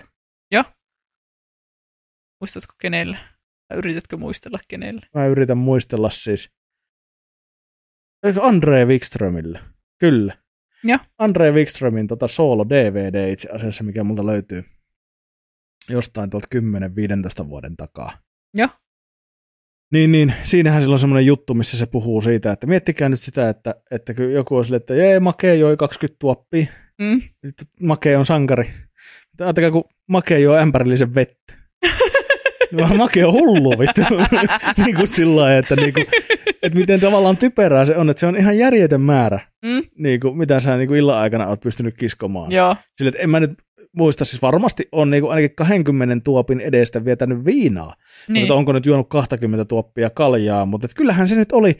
Muistatko 2.41 2.74
kenellä? 2.82 3.18
Tai 3.68 3.78
yritätkö 3.78 4.18
muistella 4.18 4.60
kenellä? 4.68 5.02
Mä 5.14 5.26
yritän 5.26 5.58
muistella 5.58 6.10
siis. 6.10 6.52
Andre 8.41 8.86
Wikströmillä? 8.86 9.64
Kyllä. 10.00 10.38
Joo. 10.84 11.00
Andre 11.18 11.52
Wikströmin 11.52 12.08
tota 12.08 12.28
solo 12.28 12.70
DVD 12.70 13.32
itse 13.32 13.50
asiassa, 13.50 13.84
mikä 13.84 14.04
multa 14.04 14.26
löytyy 14.26 14.64
jostain 15.89 16.30
tuolta 16.30 16.48
10-15 17.43 17.50
vuoden 17.50 17.78
takaa. 17.78 18.18
Joo. 18.54 18.70
Niin, 19.94 20.12
niin, 20.12 20.34
siinähän 20.44 20.82
sillä 20.82 20.94
on 20.94 21.00
semmoinen 21.00 21.26
juttu, 21.26 21.54
missä 21.54 21.78
se 21.78 21.86
puhuu 21.86 22.22
siitä, 22.22 22.52
että 22.52 22.68
miettikää 22.68 23.10
nyt 23.10 23.20
sitä, 23.20 23.50
että, 23.50 23.76
että 23.92 24.14
kun 24.14 24.32
joku 24.32 24.56
on 24.58 24.66
silleen, 24.66 24.82
että 24.82 24.96
jee, 24.96 25.20
Make 25.20 25.56
joi 25.56 25.78
20 25.78 26.16
tuoppia, 26.20 26.66
Mm. 27.02 27.22
nyt 27.44 27.54
Make 27.82 28.18
on 28.18 28.26
sankari. 28.26 28.70
Ajatelkaa, 29.42 29.72
kun 29.72 29.84
Make 30.08 30.40
joi 30.40 30.60
ämpärillisen 30.60 31.16
vettä. 31.16 31.54
Niin 32.72 32.80
Vaan 32.88 32.98
Make 32.98 33.26
on 33.26 33.34
hullu 33.34 33.80
vittu. 33.80 34.02
niin 34.86 34.96
kuin 34.96 35.08
sillä 35.08 35.42
lailla, 35.42 35.58
että, 35.60 35.76
niin 35.76 35.94
kuin, 35.94 36.06
että 36.64 36.80
miten 36.80 37.00
tavallaan 37.00 37.38
typerää 37.38 37.86
se 37.86 37.98
on, 37.98 38.10
että 38.10 38.20
se 38.20 38.28
on 38.28 38.36
ihan 38.36 38.58
järjetön 38.58 39.02
määrä, 39.02 39.40
Mm. 39.66 39.82
niin 39.98 40.20
kuin, 40.20 40.38
mitä 40.38 40.60
sä 40.60 40.78
niin 40.78 40.88
kuin 40.88 40.98
illan 41.00 41.18
aikana 41.18 41.48
oot 41.48 41.62
pystynyt 41.62 41.96
kiskomaan. 41.98 42.52
Joo. 42.52 42.76
Sille, 42.98 43.10
että 43.10 43.22
en 43.22 43.30
mä 43.30 43.40
nyt 43.40 43.52
muista, 43.98 44.26
siis 44.26 44.41
varmasti 44.41 44.88
on 44.91 45.10
niin 45.10 45.22
kuin 45.22 45.32
ainakin 45.32 45.56
20 45.56 46.24
tuopin 46.24 46.60
edestä 46.60 47.06
vietänyt 47.06 47.45
viinaa. 47.45 47.95
Niin. 47.95 48.34
Niin. 48.34 48.43
Mutta 48.43 48.56
onko 48.56 48.72
nyt 48.74 48.86
juonut 48.86 49.10
20 49.10 49.66
tuoppia 49.66 50.10
kaljaa, 50.10 50.66
mutta 50.66 50.88
kyllähän 50.95 51.28
se 51.28 51.36
nyt 51.36 51.52
oli, 51.52 51.80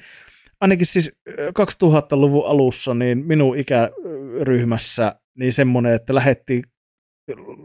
ainakin 0.62 0.86
siis 0.86 1.12
ö, 1.30 1.52
2000-luvun 1.60 2.46
alussa, 2.48 2.94
niin 2.94 3.26
minun 3.26 3.58
ikäryhmässä, 3.58 5.16
niin 5.40 5.54
semmoinen, 5.54 5.94
että 5.94 6.16
lähettiin 6.16 6.64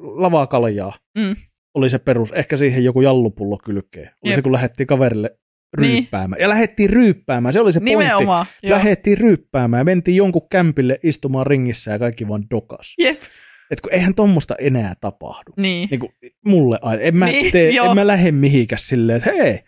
lavaa 0.02 0.46
kaljaa, 0.46 0.92
Mm. 1.18 1.36
oli 1.74 1.90
se 1.90 1.98
perus. 1.98 2.32
Ehkä 2.32 2.56
siihen 2.56 2.84
joku 2.84 3.00
jallupullo 3.00 3.58
kylkeen. 3.64 4.10
Oli 4.22 4.30
Jep. 4.30 4.34
se, 4.34 4.42
kun 4.42 4.52
lähettiin 4.52 4.86
kaverille 4.86 5.30
Niin. 5.80 5.90
ryyppäämään. 5.92 6.40
Ja 6.42 6.48
lähettiin 6.48 6.90
ryyppäämään, 6.90 7.52
se 7.52 7.60
oli 7.60 7.72
se 7.72 7.80
pointti. 7.80 7.96
Nimenomaan. 7.96 8.46
Joo. 8.62 8.76
Lähettiin 8.78 9.18
ryyppäämään 9.18 9.80
ja 9.80 9.84
mentiin 9.84 10.16
jonkun 10.16 10.48
kämpille 10.50 10.98
istumaan 11.02 11.46
ringissä 11.46 11.90
ja 11.90 11.98
kaikki 11.98 12.28
vaan 12.28 12.42
dokas. 12.50 12.94
Jep. 12.98 13.20
Et 13.72 13.80
kun 13.80 13.92
eihän 13.92 14.14
tommosta 14.14 14.54
enää 14.58 14.94
tapahdu. 15.00 15.52
Niin. 15.56 15.88
Niin 15.90 16.00
kuin 16.00 16.12
mulle 16.46 16.78
aina. 16.82 17.02
En 17.02 17.16
mä, 17.16 17.26
Niin, 17.26 17.52
tee, 17.52 17.70
joo. 17.70 17.86
en 17.88 17.94
mä 17.94 18.06
lähde 18.06 18.32
mihikäs 18.32 18.88
silleen, 18.88 19.18
että 19.18 19.32
hei, 19.32 19.58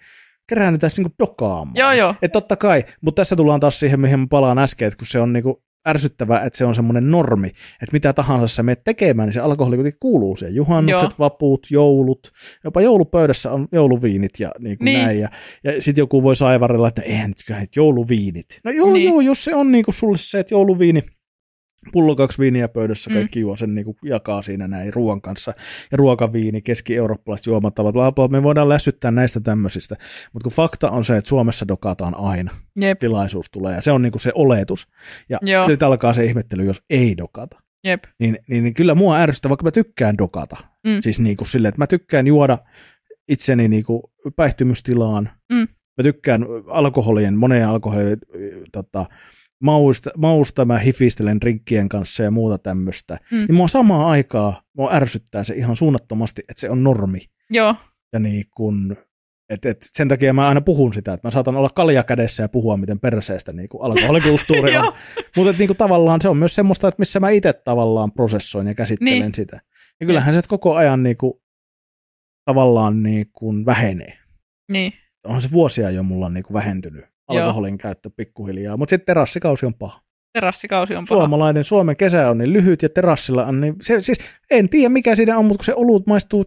keräännytään 0.48 0.92
niinku 0.96 1.14
dokaamaan. 1.18 1.76
Joo, 1.76 1.92
joo. 1.92 2.14
Et 2.22 2.32
totta 2.32 2.56
kai, 2.56 2.84
mutta 3.00 3.20
tässä 3.20 3.36
tullaan 3.36 3.60
taas 3.60 3.80
siihen, 3.80 4.00
mihin 4.00 4.20
mä 4.20 4.26
palaan 4.30 4.58
äsken, 4.58 4.88
että 4.88 4.98
kun 4.98 5.06
se 5.06 5.20
on 5.20 5.32
niinku 5.32 5.62
ärsyttävää, 5.88 6.44
että 6.44 6.56
se 6.58 6.64
on 6.64 6.74
semmoinen 6.74 7.10
normi, 7.10 7.46
että 7.48 7.92
mitä 7.92 8.12
tahansa 8.12 8.48
sä 8.54 8.62
menet 8.62 8.84
tekemään, 8.84 9.26
niin 9.26 9.34
se 9.34 9.40
alkoholi 9.40 9.76
kuitenkin 9.76 9.98
kuuluu 10.00 10.36
siihen. 10.36 10.54
Juhannukset, 10.54 11.10
Joo. 11.10 11.18
vapuut, 11.18 11.66
joulut, 11.70 12.32
jopa 12.64 12.80
joulupöydässä 12.80 13.52
on 13.52 13.68
jouluviinit 13.72 14.30
ja 14.40 14.50
niin 14.58 14.78
kuin 14.78 14.84
Niin. 14.84 15.02
näin. 15.04 15.20
Ja, 15.20 15.28
ja 15.64 15.82
sitten 15.82 16.02
joku 16.02 16.22
voi 16.22 16.36
saivarilla, 16.36 16.88
että 16.88 17.02
eihän 17.02 17.30
nyt 17.30 17.42
kai, 17.48 17.62
että 17.62 17.80
jouluviinit. 17.80 18.46
No 18.64 18.70
joo, 18.70 18.92
Niin. 18.92 19.04
joo, 19.08 19.20
jos 19.20 19.44
se 19.44 19.54
on 19.54 19.72
niinku 19.72 19.92
sulle 19.92 20.18
se, 20.20 20.40
että 20.40 20.54
jouluviini, 20.54 21.02
pullo 21.92 22.16
kaksi 22.16 22.38
viiniä 22.38 22.68
pöydässä, 22.68 23.10
Mm. 23.10 23.14
kaikki 23.16 23.40
juo 23.40 23.56
sen 23.56 23.74
niinku 23.74 23.96
jakaa 24.04 24.42
siinä 24.42 24.68
näin 24.68 24.94
ruoan 24.94 25.20
kanssa. 25.20 25.52
Ja 25.92 25.96
ruokaviini, 25.96 26.62
keski-eurooppalaiset 26.62 27.46
juomattavat, 27.46 27.92
bla, 27.92 28.12
bla, 28.12 28.28
me 28.28 28.42
voidaan 28.42 28.68
lässyttää 28.68 29.10
näistä 29.10 29.40
tämmöisistä. 29.40 29.96
Mutta 30.32 30.44
kun 30.44 30.52
fakta 30.52 30.90
on 30.90 31.04
se, 31.04 31.16
että 31.16 31.28
Suomessa 31.28 31.68
dokataan 31.68 32.14
aina 32.18 32.50
Jep. 32.76 32.98
tilaisuus 32.98 33.46
tulee, 33.52 33.74
ja 33.74 33.82
se 33.82 33.92
on 33.92 34.02
niinku 34.02 34.18
se 34.18 34.32
oletus. 34.34 34.86
Ja 35.28 35.38
Joo. 35.42 35.68
nyt 35.68 35.82
alkaa 35.82 36.14
se 36.14 36.24
ihmettely, 36.24 36.64
jos 36.64 36.82
ei 36.90 37.16
dokata. 37.16 37.60
Jep. 37.84 38.04
Niin, 38.20 38.38
niin, 38.48 38.64
niin 38.64 38.74
kyllä 38.74 38.94
mua 38.94 39.16
ärsyttää, 39.18 39.48
vaikka 39.48 39.64
mä 39.64 39.70
tykkään 39.70 40.18
dokata. 40.18 40.56
Mm. 40.86 41.00
Siis 41.00 41.20
niinku 41.20 41.44
silleen, 41.44 41.68
että 41.68 41.78
mä 41.82 41.86
tykkään 41.86 42.26
juoda 42.26 42.58
itseni 43.28 43.68
niinku 43.68 44.12
päihtymystilaan. 44.36 45.30
Mm. 45.52 45.68
Mä 45.98 46.02
tykkään 46.02 46.46
alkoholien, 46.66 47.36
moneen 47.36 47.68
alkoholien 47.68 48.18
tota, 48.72 49.06
mausta, 49.62 50.10
mausta, 50.18 50.64
mä 50.64 50.78
hifistelen 50.78 51.40
drinkkien 51.40 51.88
kanssa 51.88 52.22
ja 52.22 52.30
muuta 52.30 52.58
tämmöistä. 52.58 53.18
Mm. 53.30 53.38
Niin 53.38 53.54
mua 53.54 53.68
samaan 53.68 54.06
aikaa 54.06 54.62
mua 54.76 54.94
ärsyttää 54.94 55.44
se 55.44 55.54
ihan 55.54 55.76
suunnattomasti, 55.76 56.42
että 56.48 56.60
se 56.60 56.70
on 56.70 56.84
normi. 56.84 57.20
Joo. 57.50 57.74
Ja 58.12 58.18
niin 58.18 58.44
kun, 58.56 58.96
et, 59.50 59.64
et 59.64 59.86
sen 59.92 60.08
takia 60.08 60.32
mä 60.32 60.48
aina 60.48 60.60
puhun 60.60 60.94
sitä, 60.94 61.12
että 61.12 61.26
mä 61.26 61.30
saatan 61.30 61.56
olla 61.56 61.70
kalja 61.74 62.02
kädessä 62.02 62.42
ja 62.42 62.48
puhua, 62.48 62.76
miten 62.76 63.00
perseestä 63.00 63.52
niin 63.52 63.68
alkoholikulttuuri 63.80 64.76
on. 64.76 64.92
Mutta 65.36 65.54
niin 65.58 65.76
tavallaan 65.76 66.20
se 66.20 66.28
on 66.28 66.36
myös 66.36 66.54
semmoista, 66.54 66.88
että 66.88 67.00
missä 67.00 67.20
mä 67.20 67.30
itse 67.30 67.52
tavallaan 67.52 68.12
prosessoin 68.12 68.66
ja 68.66 68.74
käsittelen 68.74 69.20
Niin. 69.20 69.34
sitä. 69.34 69.60
Ja 70.00 70.06
kyllähän 70.06 70.34
se 70.34 70.40
koko 70.48 70.74
ajan 70.74 71.02
niin 71.02 71.16
kuin, 71.16 71.32
tavallaan 72.44 73.02
niin 73.02 73.26
kuin 73.32 73.66
vähenee. 73.66 74.18
Niin. 74.70 74.92
Onhan 75.24 75.42
se 75.42 75.50
vuosia 75.52 75.90
jo 75.90 76.02
mulla 76.02 76.28
niin 76.28 76.44
kuin 76.44 76.54
vähentynyt 76.54 77.04
alkoholin 77.28 77.78
käyttö 77.78 78.10
pikkuhiljaa. 78.16 78.76
Mutta 78.76 78.90
sitten 78.90 79.06
terassikausi 79.06 79.66
on 79.66 79.74
paha. 79.74 80.00
Terassikausi 80.32 80.96
on 80.96 81.04
paha. 81.08 81.20
Suomalainen, 81.20 81.64
Suomen 81.64 81.96
kesä 81.96 82.30
on 82.30 82.38
niin 82.38 82.52
lyhyt 82.52 82.82
ja 82.82 82.88
terassilla 82.88 83.44
on 83.46 83.60
niin, 83.60 83.74
se, 83.82 84.00
siis 84.00 84.18
en 84.50 84.68
tiedä 84.68 84.88
mikä 84.88 85.16
siinä 85.16 85.38
on, 85.38 85.44
mutta 85.44 85.58
kun 85.58 85.64
se 85.64 85.74
olut 85.74 86.06
maistuu 86.06 86.44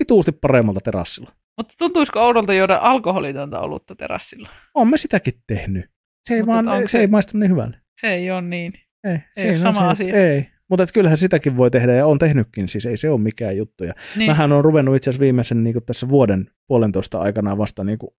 vituusti 0.00 0.32
paremmalta 0.32 0.80
terassilla. 0.80 1.32
Mutta 1.56 1.74
tuntuisiko 1.78 2.20
oudolta 2.26 2.54
juoda 2.54 2.78
alkoholitonta 2.82 3.60
olutta 3.60 3.94
terassilla? 3.96 4.48
Oon 4.74 4.88
mä 4.88 4.96
sitäkin 4.96 5.34
tehnyt. 5.46 5.84
Se 6.28 6.34
ei, 6.34 6.46
vaan, 6.46 6.64
se, 6.82 6.88
se- 6.88 6.98
ei 7.00 7.06
maistu 7.06 7.38
niin 7.38 7.50
hyvälle. 7.50 7.76
Se 8.00 8.14
ei 8.14 8.30
ole 8.30 8.42
niin. 8.42 8.72
Ei, 9.04 9.18
Ei 9.36 9.44
ole 9.44 9.50
on 9.50 9.56
sama 9.56 9.80
se, 9.80 9.86
asia. 10.04 10.14
Ei, 10.14 10.48
mutta 10.70 10.82
et 10.82 10.92
kyllähän 10.92 11.18
sitäkin 11.18 11.56
voi 11.56 11.70
tehdä 11.70 11.92
ja 11.92 12.06
on 12.06 12.18
tehnytkin, 12.18 12.68
siis 12.68 12.86
ei 12.86 12.96
se 12.96 13.10
ole 13.10 13.20
mikään 13.20 13.56
juttu. 13.56 13.84
Ja 13.84 13.92
Niin. 14.16 14.30
Mähän 14.30 14.52
on 14.52 14.64
ruvennut 14.64 14.96
itse 14.96 15.10
asiassa 15.10 15.20
viimeisen 15.22 15.64
niin 15.64 15.82
tässä 15.86 16.08
vuoden 16.08 16.50
puolentoista 16.66 17.20
aikana 17.20 17.58
vasta 17.58 17.84
niin 17.84 17.98
kuin, 17.98 18.10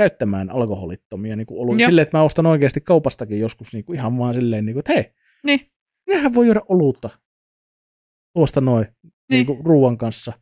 käyttämään 0.00 0.50
alkoholittomia 0.50 1.36
niin 1.36 1.46
kuin 1.46 1.78
silleen, 1.86 2.02
että 2.02 2.18
mä 2.18 2.22
ostan 2.22 2.46
oikeasti 2.46 2.80
kaupastakin 2.80 3.40
joskus 3.40 3.72
niin 3.72 3.84
kuin 3.84 3.96
ihan 3.98 4.18
vaan 4.18 4.34
silleen, 4.34 4.64
niin 4.66 4.74
kuin, 4.74 4.80
että 4.80 4.92
hei, 4.92 5.14
Niin. 5.44 5.60
nehän 6.08 6.34
voi 6.34 6.46
juoda 6.46 6.60
olutta 6.68 7.10
tuosta 8.36 8.60
noin 8.60 8.86
niin. 9.02 9.12
Niin. 9.30 9.46
kuin 9.46 9.64
ruuan 9.66 9.98
kanssa. 9.98 10.32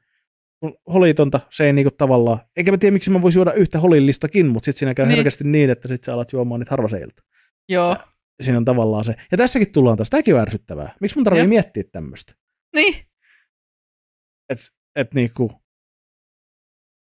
Kun 0.61 0.77
holitonta, 0.95 1.41
se 1.51 1.65
ei 1.67 1.73
niinku 1.73 1.91
tavallaan, 1.91 2.39
eikä 2.57 2.71
mä 2.71 2.79
tiedä 2.79 2.93
miksi 2.93 3.11
mä 3.11 3.23
voisin 3.23 3.39
juoda 3.39 3.53
yhtä 3.53 3.81
holillistakin, 3.81 4.47
mutta 4.47 4.65
sitten 4.65 4.79
siinä 4.79 4.95
käy 4.95 5.07
Niin. 5.07 5.17
herkästi 5.17 5.45
niin, 5.45 5.71
että 5.71 5.89
sit 5.89 6.05
sä 6.05 6.15
alat 6.15 6.33
juomaan 6.33 6.61
niitä 6.61 6.71
harvaseilta. 6.71 7.23
Joo. 7.69 7.97
Siinä 8.43 8.59
on 8.59 8.65
tavallaan 8.65 9.05
se. 9.05 9.15
Ja 9.33 9.39
tässäkin 9.39 9.73
tullaan 9.73 9.97
taas, 9.97 10.11
tämäkin 10.11 10.35
on 10.35 10.41
ärsyttävää. 10.41 10.95
Miksi 11.01 11.17
mun 11.17 11.25
tarvii 11.25 11.41
Joo. 11.43 11.49
miettiä 11.49 11.85
tämmöistä? 11.93 12.33
Niin. 12.75 12.95
Että 14.49 14.65
et 14.97 15.15
niinku, 15.15 15.53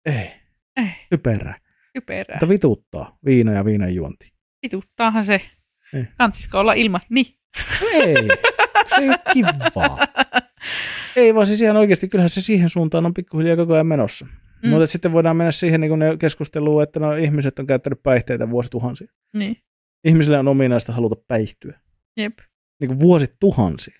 ei, 0.06 0.32
Ei. 0.78 0.90
typerää. 1.10 1.65
Typerää. 1.96 2.36
Mutta 2.36 2.50
vituttaa 2.50 3.18
viina 3.26 3.52
ja 3.52 3.66
viinan 3.66 3.96
juonti. 3.96 4.34
Vituttaahan 4.64 5.26
se. 5.26 5.42
Niin. 5.94 6.08
Kantsisiko 6.18 6.60
olla 6.60 6.74
ilman? 6.74 7.02
Niin. 7.10 7.26
Ei, 7.94 8.16
se 8.96 9.02
ei 9.02 9.10
ole 9.10 9.18
kivaa. 9.34 9.98
Ei 11.16 11.36
vaan 11.36 11.48
siis 11.48 11.62
ihan 11.62 11.78
oikeasti, 11.78 12.08
kyllähän 12.08 12.30
se 12.30 12.42
siihen 12.42 12.70
suuntaan 12.70 13.06
on 13.06 13.14
pikkuhiljaa 13.14 13.56
koko 13.56 13.74
ajan 13.74 13.88
menossa. 13.88 14.26
Mm. 14.64 14.70
Mutta 14.70 14.88
sitten 14.88 15.14
voidaan 15.14 15.38
mennä 15.38 15.52
siihen 15.52 15.82
niin 15.82 16.00
ne 16.00 16.18
keskusteluun, 16.18 16.84
että 16.84 17.00
no, 17.00 17.16
ihmiset 17.16 17.60
on 17.60 17.68
käyttänyt 17.68 18.04
päihteitä 18.04 18.50
vuosituhansia. 18.50 19.08
Niin. 19.34 19.56
Ihmisille 20.04 20.40
on 20.40 20.48
ominaista 20.48 20.94
haluta 20.94 21.16
päihtyä. 21.28 21.80
Jep. 22.18 22.40
Niin 22.82 22.88
kuin 22.88 23.00
vuosituhansia. 23.00 23.96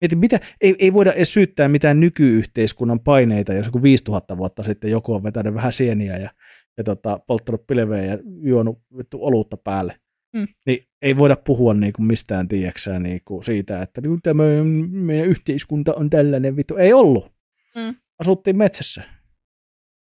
Mieti, 0.00 0.16
mitä, 0.16 0.40
ei, 0.60 0.74
ei 0.78 0.92
voida 0.92 1.12
edes 1.12 1.34
syyttää 1.34 1.68
mitään 1.68 2.00
nykyyhteiskunnan 2.00 3.00
paineita, 3.00 3.54
jos 3.54 3.66
joku 3.66 3.82
5000 3.82 4.36
vuotta 4.36 4.62
sitten 4.62 4.90
joku 4.90 5.14
on 5.14 5.22
vetänyt 5.22 5.54
vähän 5.54 5.72
sieniä 5.72 6.16
ja, 6.16 6.30
ja 6.78 6.84
tota, 6.84 7.20
polttanut 7.26 7.66
pilveä 7.66 8.04
ja 8.04 8.18
juonut 8.42 8.78
vittu 8.96 9.24
olutta 9.24 9.56
päälle. 9.56 10.00
Mm. 10.34 10.46
Niin 10.66 10.86
ei 11.02 11.16
voida 11.16 11.36
puhua 11.36 11.74
niinku 11.74 12.02
mistään, 12.02 12.48
tiiäksää, 12.48 12.98
niinku 12.98 13.42
siitä, 13.42 13.82
että 13.82 14.00
niinku 14.00 14.18
tämä 14.22 14.42
meidän 14.90 15.26
yhteiskunta 15.26 15.94
on 15.94 16.10
tällainen 16.10 16.56
vittu. 16.56 16.76
Ei 16.76 16.92
ollut. 16.92 17.32
Mm. 17.74 17.94
Asuttiin 18.18 18.56
metsässä 18.56 19.02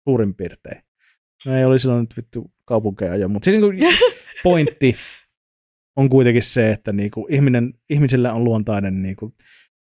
suurin 0.08 0.34
piirtein. 0.34 0.82
No 1.46 1.56
ei 1.56 1.64
oli 1.64 1.78
silloin 1.78 2.00
nyt 2.00 2.16
vittu 2.16 2.50
kaupunkeja 2.64 3.16
jo, 3.16 3.28
mutta 3.28 3.44
siis 3.44 3.60
niinku 3.60 3.86
pointti 4.44 4.94
on 5.96 6.08
kuitenkin 6.08 6.42
se, 6.42 6.70
että 6.70 6.92
niinku 6.92 7.26
ihminen, 7.30 7.74
ihmisillä 7.90 8.32
on 8.32 8.44
luontainen 8.44 9.02
niinku 9.02 9.34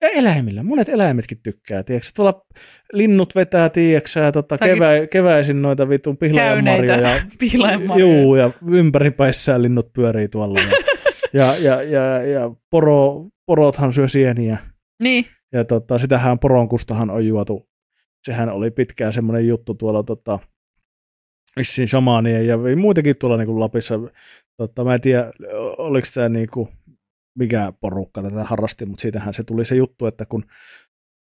ja 0.01 0.09
eläimillä. 0.09 0.63
Monet 0.63 0.89
eläimetkin 0.89 1.39
tykkää, 1.43 1.83
tiedätkö? 1.83 2.09
Tuolla 2.15 2.45
linnut 2.93 3.35
vetää, 3.35 3.69
tiedätkö 3.69 4.31
tota, 4.33 4.57
kevä, 4.57 5.07
keväisin 5.11 5.61
noita 5.61 5.89
vitun 5.89 6.17
pihlajanmarjoja. 6.17 7.09
Juu, 7.99 8.35
ja 8.35 8.51
ympäripäissään 8.67 9.61
linnut 9.61 9.93
pyörii 9.93 10.27
tuolla. 10.27 10.59
Ja, 11.33 11.55
ja, 11.61 11.81
ja, 11.81 12.23
ja 12.23 12.51
poro, 12.69 13.25
porothan 13.45 13.93
syö 13.93 14.07
sieniä. 14.07 14.57
Niin. 15.03 15.25
Ja 15.53 15.65
tota, 15.65 15.97
sitähän 15.97 16.39
poronkustahan 16.39 17.09
on 17.09 17.27
juotu. 17.27 17.69
Sehän 18.25 18.49
oli 18.49 18.71
pitkään 18.71 19.13
semmoinen 19.13 19.47
juttu 19.47 19.73
tuolla 19.73 20.03
tota, 20.03 20.39
vissiin 21.57 21.87
shamaanien 21.87 22.47
ja 22.47 22.57
muutenkin 22.75 23.15
tuolla 23.15 23.37
niin 23.37 23.47
kuin 23.47 23.59
Lapissa. 23.59 23.95
Tota, 24.57 24.83
mä 24.83 24.93
en 24.93 25.01
tiedä, 25.01 25.31
oliko 25.77 26.07
tämä 26.13 26.29
niin 26.29 26.49
kuin, 26.53 26.69
mikä 27.39 27.73
porukka 27.81 28.21
tätä 28.23 28.43
harrasti, 28.43 28.85
mutta 28.85 29.01
siitähän 29.01 29.33
se 29.33 29.43
tuli 29.43 29.65
se 29.65 29.75
juttu, 29.75 30.05
että 30.05 30.25
kun 30.25 30.45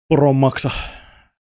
poron 0.08 0.36
maksa, 0.36 0.70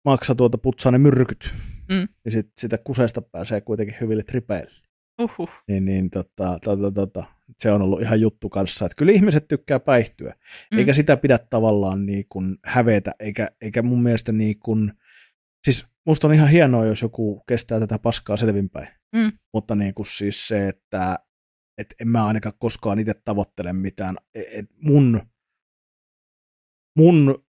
maksa 0.04 0.34
tuota 0.34 0.58
putsaa 0.58 0.92
ne 0.92 0.98
myrkyt, 0.98 1.50
mm. 1.88 2.08
niin 2.24 2.32
sit, 2.32 2.52
sitä 2.58 2.78
kuseesta 2.78 3.22
pääsee 3.22 3.60
kuitenkin 3.60 3.96
hyville 4.00 4.22
tripeille. 4.22 4.88
Uhuh. 5.20 5.50
Niin, 5.68 5.84
niin 5.84 6.10
tota, 6.10 6.58
tota, 6.64 6.92
tota, 6.92 7.24
se 7.58 7.72
on 7.72 7.82
ollut 7.82 8.00
ihan 8.00 8.20
juttu 8.20 8.48
kanssa, 8.48 8.84
että 8.86 8.96
kyllä 8.96 9.12
ihmiset 9.12 9.48
tykkää 9.48 9.80
päihtyä, 9.80 10.34
mm. 10.72 10.78
eikä 10.78 10.94
sitä 10.94 11.16
pidä 11.16 11.38
tavallaan 11.38 12.06
niin 12.06 12.24
kuin 12.28 12.56
hävetä, 12.64 13.12
eikä, 13.20 13.48
eikä 13.60 13.82
mun 13.82 14.02
mielestä 14.02 14.32
niin 14.32 14.58
kuin, 14.58 14.92
siis 15.64 15.86
musta 16.06 16.26
on 16.26 16.34
ihan 16.34 16.48
hienoa, 16.48 16.86
jos 16.86 17.02
joku 17.02 17.42
kestää 17.48 17.80
tätä 17.80 17.98
paskaa 17.98 18.36
selvinpäin, 18.36 18.88
mm. 19.16 19.32
mutta 19.54 19.74
niin 19.74 19.94
kuin 19.94 20.06
siis 20.06 20.48
se, 20.48 20.68
että 20.68 21.18
että 21.78 21.94
en 22.00 22.08
mä 22.08 22.26
ainakaan 22.26 22.54
koskaan 22.58 22.98
itse 22.98 23.14
tavoittele 23.24 23.72
mitään. 23.72 24.16
E, 24.34 24.42
et 24.52 24.66
mun, 24.82 25.22
mun 26.96 27.44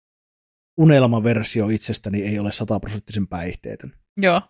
unelmaversio 0.79 1.69
itsestäni 1.69 2.23
ei 2.23 2.39
ole 2.39 2.53
sataprosenttisen 2.53 3.27
päihteetön. 3.27 3.93
Joo. 4.17 4.43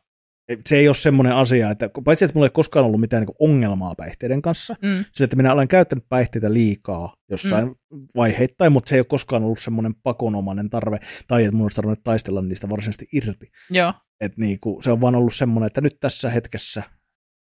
Se 0.66 0.76
ei 0.76 0.88
ole 0.88 0.94
semmoinen 0.94 1.34
asia, 1.34 1.70
että 1.70 1.90
paitsi 2.04 2.24
että 2.24 2.34
mulla 2.34 2.46
ei 2.46 2.50
koskaan 2.50 2.84
ollut 2.86 3.00
mitään 3.00 3.24
niin 3.24 3.36
ongelmaa 3.38 3.94
päihteiden 3.94 4.42
kanssa, 4.42 4.74
mm. 4.82 5.04
se, 5.12 5.24
että 5.24 5.36
minä 5.36 5.52
olen 5.52 5.68
käyttänyt 5.68 6.04
päihteitä 6.08 6.52
liikaa 6.52 7.14
jossain 7.30 7.66
mm. 7.66 8.06
vaiheittain, 8.16 8.72
mutta 8.72 8.88
se 8.88 8.94
ei 8.94 9.00
ole 9.00 9.06
koskaan 9.06 9.44
ollut 9.44 9.58
semmoinen 9.58 9.94
pakonomainen 9.94 10.70
tarve, 10.70 11.00
tai 11.26 11.44
että 11.44 11.56
mun 11.56 11.64
olisi 11.64 11.76
tarvinnut 11.76 12.04
taistella 12.04 12.42
niistä 12.42 12.68
varsinaisesti 12.68 13.06
irti. 13.12 13.50
Joo. 13.70 13.94
Et 14.20 14.38
niin 14.38 14.60
kuin, 14.60 14.82
se 14.82 14.90
on 14.90 15.00
vaan 15.00 15.14
ollut 15.14 15.34
semmoinen, 15.34 15.66
että 15.66 15.80
nyt 15.80 16.00
tässä 16.00 16.30
hetkessä 16.30 16.82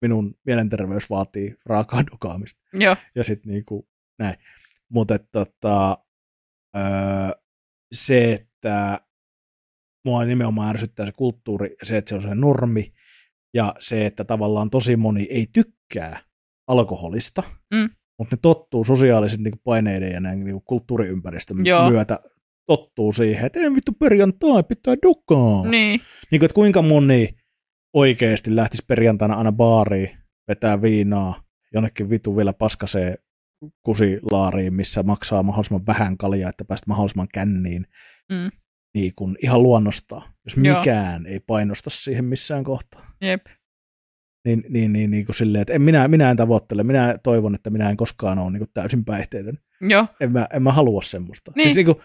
minun 0.02 0.34
mielenterveys 0.46 1.10
vaatii 1.10 1.54
raakaa 1.66 2.04
dokaamista. 2.12 2.60
Joo. 2.72 2.96
Ja 3.14 3.24
sitten 3.24 3.52
niinku 3.52 3.88
näin. 4.18 4.36
Mutta 4.88 5.18
tota, 5.18 5.98
öö, 6.76 6.82
se, 7.92 8.32
että 8.32 9.00
mua 10.04 10.24
nimenomaan 10.24 10.70
ärsyttää 10.70 11.06
se 11.06 11.12
kulttuuri 11.12 11.76
ja 11.80 11.86
se, 11.86 11.96
että 11.96 12.08
se 12.08 12.14
on 12.14 12.22
se 12.22 12.34
normi 12.34 12.92
ja 13.54 13.74
se, 13.78 14.06
että 14.06 14.24
tavallaan 14.24 14.70
tosi 14.70 14.96
moni 14.96 15.26
ei 15.30 15.46
tykkää 15.52 16.18
alkoholista, 16.66 17.42
mm. 17.74 17.90
mutta 18.18 18.36
ne 18.36 18.38
tottuu 18.42 18.84
sosiaalisen 18.84 19.42
niin 19.42 19.60
paineiden 19.64 20.12
ja 20.12 20.20
näin 20.20 20.44
niin 20.44 20.62
kulttuuriympäristön 20.64 21.66
Joo. 21.66 21.90
myötä 21.90 22.20
tottuu 22.66 23.12
siihen, 23.12 23.46
että 23.46 23.60
ei 23.60 23.70
vittu 23.70 23.92
perjantai, 23.92 24.62
pitää 24.62 24.94
dokaa. 25.02 25.70
Niin. 25.70 26.00
niin 26.30 26.40
kuin, 26.40 26.44
että 26.44 26.54
kuinka 26.54 26.82
moni 26.82 27.36
oikeasti 27.96 28.56
lähtisi 28.56 28.84
perjantaina 28.88 29.34
aina 29.34 29.52
baariin, 29.52 30.10
vetää 30.48 30.82
viinaa, 30.82 31.44
jonnekin 31.74 32.10
vitu 32.10 32.36
vielä 32.36 32.52
paskasee 32.52 33.14
kusilaariin, 33.82 34.74
missä 34.74 35.02
maksaa 35.02 35.42
mahdollisimman 35.42 35.86
vähän 35.86 36.16
kaljaa, 36.16 36.50
että 36.50 36.64
päästä 36.64 36.84
mahdollisimman 36.88 37.28
känniin. 37.32 37.86
Mm. 38.32 38.50
Niin 38.94 39.12
kun 39.14 39.36
ihan 39.42 39.62
luonnostaan, 39.62 40.32
jos 40.44 40.56
Joo. 40.56 40.78
mikään 40.78 41.26
ei 41.26 41.40
painosta 41.40 41.90
siihen 41.90 42.24
missään 42.24 42.64
kohtaa. 42.64 43.12
Jep. 43.20 43.46
Niin, 44.44 44.64
niin, 44.68 44.92
niin, 44.92 45.10
niin 45.10 45.26
kuin 45.26 45.36
silleen, 45.36 45.62
että 45.62 45.72
en, 45.72 45.82
minä, 45.82 46.08
minä 46.08 46.30
en 46.30 46.36
tavoittele, 46.36 46.84
minä 46.84 47.16
toivon, 47.22 47.54
että 47.54 47.70
minä 47.70 47.90
en 47.90 47.96
koskaan 47.96 48.38
ole 48.38 48.50
niin 48.50 48.60
kuin 48.60 48.70
täysin 48.74 49.04
päihteetön. 49.04 49.58
Joo. 49.80 50.06
En 50.20 50.32
mä, 50.32 50.46
en 50.52 50.62
mä 50.62 50.72
halua 50.72 51.02
semmoista. 51.02 51.52
Niin. 51.54 51.64
Siis 51.64 51.76
niin 51.76 51.86
kuin, 51.86 51.98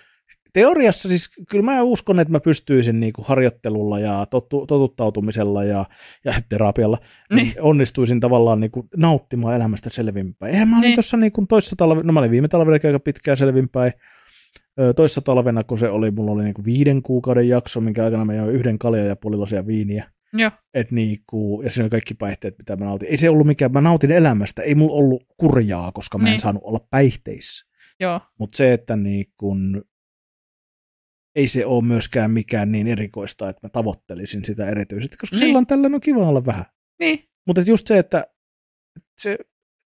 teoriassa 0.54 1.10
siis 1.10 1.30
kyllä 1.50 1.64
mä 1.64 1.82
uskon, 1.82 2.20
että 2.20 2.32
mä 2.32 2.40
pystyisin 2.40 3.00
niin 3.00 3.14
kuin 3.14 3.26
harjoittelulla 3.28 4.00
ja 4.00 4.26
totu, 4.26 4.66
totuttautumisella 4.68 5.64
ja, 5.64 5.86
ja 6.26 6.34
terapialla 6.50 6.98
niin. 7.34 7.46
Niin 7.46 7.62
onnistuisin 7.62 8.20
tavallaan 8.20 8.60
niin 8.60 8.72
kuin 8.72 8.88
nauttimaan 8.98 9.56
elämästä 9.56 9.90
selvinpäin. 9.90 10.54
Eihän 10.54 10.68
mä 10.68 10.78
olin 10.78 10.88
niin. 10.88 10.96
tuossa 10.96 11.18
niin 11.18 11.32
kuin 11.32 11.48
toissa 11.48 11.76
talvena, 11.76 12.08
no 12.08 12.14
mä 12.14 12.20
olin 12.20 12.32
viime 12.32 12.48
talvena 12.48 12.80
aika 12.84 13.00
pitkään 13.00 13.38
selvinpäin. 13.38 13.94
Toissa 14.96 15.22
talvena, 15.22 15.64
kun 15.64 15.78
se 15.78 15.90
oli, 15.90 16.12
mulla 16.12 16.32
oli 16.32 16.44
niin 16.44 16.54
kuin 16.54 16.66
viiden 16.66 17.02
kuukauden 17.02 17.50
jakso, 17.50 17.82
minkä 17.82 18.04
aikana 18.04 18.26
mä 18.26 18.34
join 18.34 18.56
yhden 18.56 18.80
kaljan 18.80 19.08
ja 19.08 19.16
puolilasia 19.16 19.68
viiniä. 19.68 20.12
Joo. 20.34 20.52
Et 20.74 20.92
niinku, 20.92 21.62
ja 21.64 21.70
siinä 21.70 21.86
on 21.86 21.90
kaikki 21.90 22.14
päihteet, 22.14 22.58
mitä 22.58 22.76
mä 22.76 22.86
nautin. 22.86 23.08
Ei 23.08 23.18
se 23.18 23.30
ollut 23.30 23.48
mikään, 23.48 23.72
mä 23.72 23.82
nautin 23.82 24.12
elämästä, 24.12 24.62
ei 24.62 24.76
mulla 24.76 24.96
ollut 24.96 25.24
kurjaa, 25.38 25.92
koska 25.92 26.18
mä 26.18 26.28
en 26.28 26.32
niin. 26.32 26.40
saanut 26.40 26.64
olla 26.66 26.88
päihteissä. 26.90 27.68
Mutta 28.40 28.58
se, 28.58 28.74
että 28.74 28.96
niinku, 28.96 29.56
ei 31.36 31.48
se 31.48 31.66
ole 31.66 31.84
myöskään 31.84 32.32
mikään 32.32 32.72
niin 32.72 32.88
erikoista, 32.88 33.50
että 33.50 33.60
mä 33.64 33.70
tavoittelisin 33.70 34.46
sitä 34.46 34.70
erityisesti, 34.70 35.18
koska 35.18 35.36
niin. 35.36 35.46
silloin 35.46 35.68
tällä 35.68 35.88
on 35.88 36.00
kiva 36.00 36.28
olla 36.28 36.46
vähän. 36.46 36.66
Niin. 37.00 37.24
Mutta 37.48 37.62
just 37.62 37.88
se, 37.88 37.98
että 37.98 38.28
se, 39.18 39.38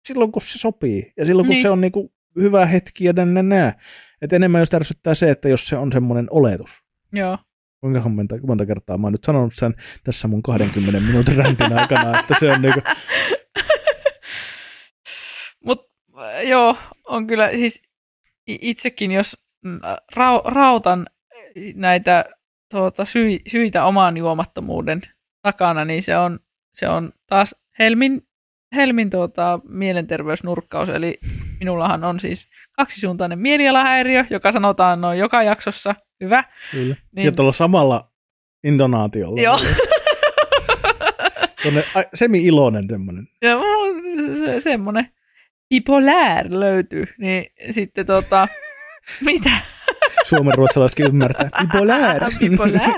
silloin 0.08 0.32
kun 0.32 0.42
se 0.42 0.58
sopii 0.58 1.12
ja 1.16 1.26
silloin 1.26 1.46
kun 1.46 1.54
niin. 1.54 1.62
se 1.62 1.70
on 1.70 1.80
niinku 1.80 2.12
hyvä 2.36 2.66
hetki 2.66 3.04
ja 3.04 3.12
näin 3.12 3.48
nää. 3.48 3.80
Että 4.22 4.36
enemmän 4.36 4.60
jos 4.60 4.74
ärsyttää 4.74 5.14
se, 5.14 5.30
että 5.30 5.48
jos 5.48 5.66
se 5.66 5.76
on 5.76 5.92
semmoinen 5.92 6.26
oletus. 6.30 6.70
Joo. 7.12 7.38
Kuinka 7.80 8.08
monta, 8.08 8.36
monta 8.46 8.66
kertaa 8.66 8.98
mä 8.98 9.06
oon 9.06 9.12
nyt 9.12 9.24
sanonut 9.24 9.54
sen 9.54 9.74
tässä 10.04 10.28
mun 10.28 10.42
20 10.42 11.00
minuutin 11.00 11.36
räntin 11.36 11.72
aikana, 11.72 12.20
että 12.20 12.34
se 12.40 12.52
on 12.52 12.62
niinku... 12.62 12.80
Mut 15.64 15.90
joo, 16.48 16.76
on 17.04 17.26
kyllä 17.26 17.50
siis 17.50 17.82
itsekin, 18.46 19.12
jos 19.12 19.36
ra- 20.16 20.44
rautan 20.44 21.06
näitä 21.74 22.24
tuota, 22.70 23.04
sy- 23.04 23.40
syitä 23.46 23.84
oman 23.84 24.16
juomattomuuden 24.16 25.00
takana, 25.42 25.84
niin 25.84 26.02
se 26.02 26.16
on, 26.16 26.40
se 26.72 26.88
on 26.88 27.12
taas 27.26 27.54
Helmin, 27.78 28.26
Helmin 28.74 29.10
tuota, 29.10 29.60
mielenterveysnurkkaus, 29.68 30.88
eli 30.88 31.18
minullahan 31.60 32.04
on 32.04 32.20
siis 32.20 32.48
kaksisuuntainen 32.72 33.38
mielialahäiriö, 33.38 34.24
joka 34.30 34.52
sanotaan 34.52 35.00
noin 35.00 35.18
joka 35.18 35.42
jaksossa. 35.42 35.94
Hyvä. 36.20 36.44
Kyllä. 36.70 36.96
Niin, 37.16 37.24
ja 37.26 37.32
tuolla 37.32 37.52
samalla 37.52 38.10
intonaatiolla. 38.64 39.40
Joo. 39.40 39.58
Tuonne 41.62 41.82
semi-iloinen 42.14 42.86
semmoinen. 42.88 43.28
Ja 43.42 43.56
se, 44.26 44.34
se, 44.34 44.60
semmoinen 44.60 45.08
bipolär 45.68 46.46
löytyy, 46.50 47.06
niin 47.18 47.46
sitten 47.70 48.06
tota, 48.06 48.48
mitä? 49.24 49.50
Suomen 50.28 50.54
ruotsalaisetkin 50.54 51.06
ymmärtää. 51.06 51.50
Bipolär. 51.60 52.22
Bipolär. 52.40 52.90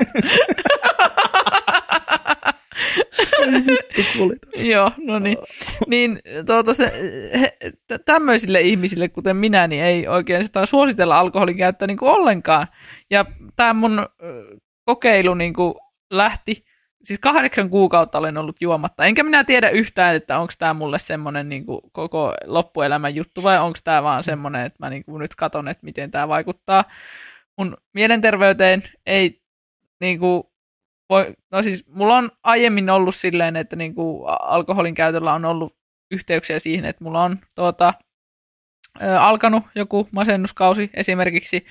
Joo, 4.72 4.92
no 4.96 5.18
niin. 5.18 5.38
niin 5.86 6.20
tuota 6.46 6.74
se, 6.74 6.92
he, 7.40 7.56
tämmöisille 8.04 8.60
ihmisille, 8.60 9.08
kuten 9.08 9.36
minä, 9.36 9.66
niin 9.66 9.84
ei 9.84 10.08
oikein 10.08 10.44
sitä 10.44 10.66
suositella 10.66 11.18
alkoholin 11.18 11.56
käyttöä 11.56 11.86
niin 11.86 11.96
kuin 11.98 12.10
ollenkaan. 12.10 12.66
Ja 13.10 13.24
tämä 13.56 13.74
mun 13.74 14.06
kokeilu 14.84 15.34
niin 15.34 15.54
kuin 15.54 15.74
lähti, 16.10 16.64
siis 17.04 17.20
kahdeksan 17.20 17.70
kuukautta 17.70 18.18
olen 18.18 18.38
ollut 18.38 18.62
juomatta. 18.62 19.04
Enkä 19.04 19.22
minä 19.22 19.44
tiedä 19.44 19.68
yhtään, 19.68 20.14
että 20.14 20.38
onko 20.38 20.52
tämä 20.58 20.74
mulle 20.74 20.98
semmoinen 20.98 21.48
niin 21.48 21.64
koko 21.92 22.34
loppuelämän 22.44 23.14
juttu 23.14 23.42
vai 23.42 23.58
onko 23.58 23.78
tämä 23.84 24.02
vaan 24.02 24.24
semmoinen, 24.24 24.66
että 24.66 24.86
mä 24.86 24.90
niin 24.90 25.04
kuin 25.04 25.20
nyt 25.20 25.34
katon, 25.34 25.68
että 25.68 25.84
miten 25.84 26.10
tämä 26.10 26.28
vaikuttaa 26.28 26.84
mun 27.56 27.76
mielenterveyteen. 27.94 28.82
Ei 29.06 29.42
niin 30.00 30.18
kuin, 30.18 30.42
voi, 31.10 31.34
no 31.50 31.62
siis 31.62 31.86
mulla 31.88 32.16
on 32.16 32.30
aiemmin 32.42 32.90
ollut 32.90 33.14
silleen, 33.14 33.56
että 33.56 33.76
niin 33.76 33.94
kuin 33.94 34.28
alkoholin 34.40 34.94
käytöllä 34.94 35.32
on 35.32 35.44
ollut 35.44 35.76
yhteyksiä 36.10 36.58
siihen, 36.58 36.84
että 36.84 37.04
mulla 37.04 37.22
on 37.22 37.38
tuota, 37.54 37.94
alkanut 39.20 39.62
joku 39.74 40.08
masennuskausi 40.12 40.90
esimerkiksi. 40.94 41.66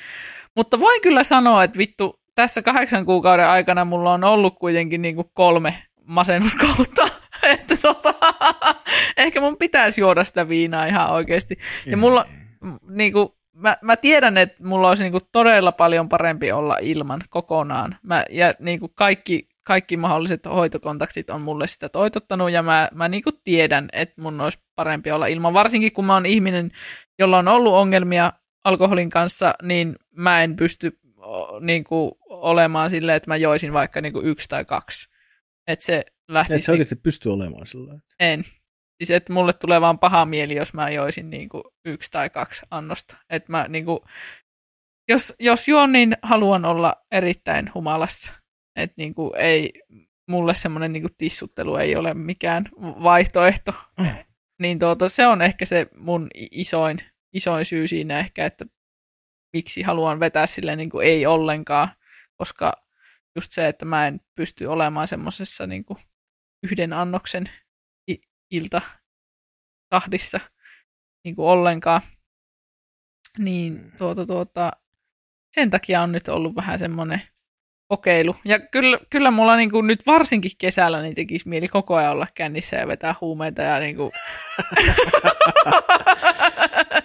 Mutta 0.55 0.79
voin 0.79 1.01
kyllä 1.01 1.23
sanoa, 1.23 1.63
että 1.63 1.77
vittu, 1.77 2.19
tässä 2.37 2.61
kahdeksan 2.61 3.05
kuukauden 3.05 3.47
aikana 3.47 3.85
mulla 3.85 4.13
on 4.13 4.23
ollut 4.23 4.59
kuitenkin 4.59 5.01
niin 5.01 5.15
kuin 5.15 5.27
kolme 5.33 5.83
masennuskautta. 6.05 7.07
että 7.53 7.75
tota, 7.81 8.13
ehkä 9.17 9.41
mun 9.41 9.57
pitäisi 9.57 10.01
juoda 10.01 10.23
sitä 10.23 10.49
viinaa 10.49 10.85
ihan 10.85 11.11
oikeasti. 11.11 11.57
Ja 11.85 11.97
mulla, 11.97 12.25
niin 12.89 13.13
kuin, 13.13 13.29
mä, 13.53 13.77
mä 13.81 13.95
tiedän, 13.95 14.37
että 14.37 14.63
mulla 14.63 14.87
olisi 14.87 15.03
niin 15.03 15.11
kuin 15.11 15.23
todella 15.31 15.71
paljon 15.71 16.09
parempi 16.09 16.51
olla 16.51 16.77
ilman 16.81 17.21
kokonaan. 17.29 17.97
Mä, 18.03 18.25
ja 18.29 18.53
niin 18.59 18.79
kuin 18.79 18.91
kaikki, 18.95 19.49
kaikki 19.63 19.97
mahdolliset 19.97 20.45
hoitokontaktit 20.45 21.29
on 21.29 21.41
mulle 21.41 21.67
sitä 21.67 21.89
toitottanut, 21.89 22.51
ja 22.51 22.63
mä, 22.63 22.89
mä 22.93 23.07
niin 23.07 23.23
kuin 23.23 23.35
tiedän, 23.43 23.89
että 23.93 24.21
mun 24.21 24.41
olisi 24.41 24.59
parempi 24.75 25.11
olla 25.11 25.27
ilman. 25.27 25.53
Varsinkin 25.53 25.93
kun 25.93 26.05
mä 26.05 26.13
oon 26.13 26.25
ihminen, 26.25 26.71
jolla 27.19 27.37
on 27.37 27.47
ollut 27.47 27.73
ongelmia 27.73 28.33
alkoholin 28.63 29.09
kanssa, 29.09 29.53
niin 29.63 29.95
mä 30.15 30.43
en 30.43 30.55
pysty 30.55 30.99
niin 31.61 31.83
kuin, 31.83 32.11
olemaan 32.29 32.89
silleen, 32.89 33.15
että 33.15 33.29
mä 33.29 33.35
joisin 33.35 33.73
vaikka 33.73 34.01
niin 34.01 34.13
kuin 34.13 34.25
yksi 34.25 34.49
tai 34.49 34.65
kaksi. 34.65 35.09
Että 35.67 35.85
se 35.85 36.05
lähtisi... 36.27 36.57
Et 36.57 36.63
sä 36.63 36.71
oikeasti 36.71 36.95
pysty 36.95 37.29
olemaan 37.29 37.67
sillä. 37.67 37.99
En. 38.19 38.43
Siis 39.03 39.11
että 39.11 39.33
mulle 39.33 39.53
tulee 39.53 39.81
vaan 39.81 39.99
paha 39.99 40.25
mieli, 40.25 40.55
jos 40.55 40.73
mä 40.73 40.89
joisin 40.89 41.29
niin 41.29 41.49
kuin 41.49 41.63
yksi 41.85 42.11
tai 42.11 42.29
kaksi 42.29 42.65
annosta. 42.71 43.17
Että 43.29 43.51
mä 43.51 43.65
niin 43.67 43.85
kuin, 43.85 43.99
jos, 45.09 45.33
jos 45.39 45.67
juon, 45.67 45.91
niin 45.91 46.17
haluan 46.21 46.65
olla 46.65 46.95
erittäin 47.11 47.71
humalassa. 47.73 48.33
Että 48.75 48.93
niin 48.97 49.15
kuin 49.15 49.31
ei, 49.35 49.73
mulle 50.29 50.53
semmoinen 50.53 50.93
niin 50.93 51.07
tissuttelu 51.17 51.75
ei 51.75 51.95
ole 51.95 52.13
mikään 52.13 52.69
vaihtoehto. 52.81 53.73
Mm. 53.99 54.07
Niin 54.61 54.79
tuota, 54.79 55.09
se 55.09 55.27
on 55.27 55.41
ehkä 55.41 55.65
se 55.65 55.87
mun 55.95 56.27
isoin, 56.51 56.97
isoin 57.33 57.65
syy 57.65 57.87
siinä 57.87 58.19
ehkä, 58.19 58.45
että 58.45 58.65
miksi 59.57 59.81
haluan 59.81 60.19
vetää 60.19 60.47
silleen 60.47 60.77
niin 60.77 60.89
kuin 60.89 61.07
ei 61.07 61.25
ollenkaan, 61.25 61.89
koska 62.35 62.73
just 63.35 63.51
se, 63.51 63.67
että 63.67 63.85
mä 63.85 64.07
en 64.07 64.21
pysty 64.35 64.65
olemaan 64.65 65.07
semmoisessa 65.07 65.67
niin 65.67 65.85
yhden 66.63 66.93
annoksen 66.93 67.45
ilta 68.51 68.81
tahdissa 69.89 70.39
niin 71.23 71.35
kuin 71.35 71.47
ollenkaan. 71.47 72.01
Niin 73.37 73.73
mm. 73.73 73.91
tuota, 73.97 74.25
tuota, 74.25 74.71
sen 75.51 75.69
takia 75.69 76.01
on 76.01 76.11
nyt 76.11 76.27
ollut 76.27 76.55
vähän 76.55 76.79
semmoinen 76.79 77.21
kokeilu. 77.87 78.35
Ja 78.45 78.59
kyllä, 78.59 78.99
kyllä 79.09 79.31
mulla 79.31 79.55
niin 79.55 79.71
kuin 79.71 79.87
nyt 79.87 80.05
varsinkin 80.05 80.51
kesällä 80.57 81.01
niin 81.01 81.15
tekisi 81.15 81.49
mieli 81.49 81.67
koko 81.67 81.95
ajan 81.95 82.11
olla 82.11 82.27
kännissä 82.35 82.77
ja 82.77 82.87
vetää 82.87 83.15
huumeita 83.21 83.61
ja 83.61 83.79
niin 83.79 83.95
kuin... 83.95 84.11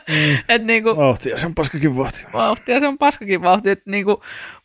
mm. 0.09 0.37
Et 0.49 0.65
niin 0.65 0.83
kuin, 0.83 0.97
vauhtia, 0.97 1.39
se 1.39 1.47
on 1.47 1.55
paskakin 1.55 1.97
vauhti. 1.97 2.27
Vauhtia, 2.33 2.81
se 2.81 2.87
on 2.87 2.99
paskakin 2.99 3.43
vauhti. 3.43 3.71
Et 3.71 3.87
niin 3.87 4.05
kuin, 4.05 4.17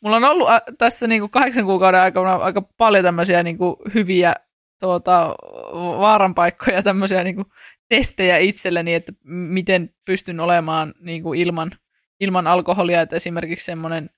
mulla 0.01 0.15
on 0.15 0.23
ollut 0.23 0.47
tässä 0.77 1.07
niin 1.07 1.21
kuin 1.21 1.31
kahdeksan 1.31 1.65
kuukauden 1.65 2.01
aikana 2.01 2.35
aika 2.35 2.61
paljon 2.61 3.03
tämmöisiä 3.03 3.43
niin 3.43 3.57
kuin 3.57 3.75
hyviä 3.93 4.33
tuota, 4.79 5.35
vaaranpaikkoja, 5.73 6.83
tämmöisiä 6.83 7.23
niin 7.23 7.35
kuin 7.35 7.47
testejä 7.89 8.37
itselleni, 8.37 8.93
että 8.93 9.13
miten 9.23 9.89
pystyn 10.05 10.39
olemaan 10.39 10.93
niin 10.99 11.23
kuin 11.23 11.39
ilman, 11.39 11.71
ilman 12.19 12.47
alkoholia. 12.47 13.01
Että 13.01 13.15
esimerkiksi 13.15 13.65
semmoinen 13.65 14.09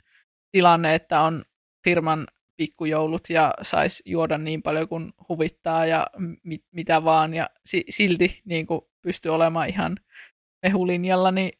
tilanne, 0.51 0.95
että 0.95 1.21
on 1.21 1.45
firman 1.83 2.27
pikkujoulut 2.57 3.29
ja 3.29 3.53
saisi 3.61 4.03
juoda 4.05 4.37
niin 4.37 4.61
paljon 4.61 4.87
kuin 4.87 5.11
huvittaa 5.29 5.85
ja 5.85 6.07
mit, 6.43 6.63
mitä 6.71 7.03
vaan. 7.03 7.33
Ja 7.33 7.49
si, 7.65 7.83
silti 7.89 8.41
niin 8.45 8.67
kuin 8.67 8.81
pysty 9.01 9.29
olemaan 9.29 9.69
ihan 9.69 9.97
mehulinjalla, 10.63 11.31
niin 11.31 11.51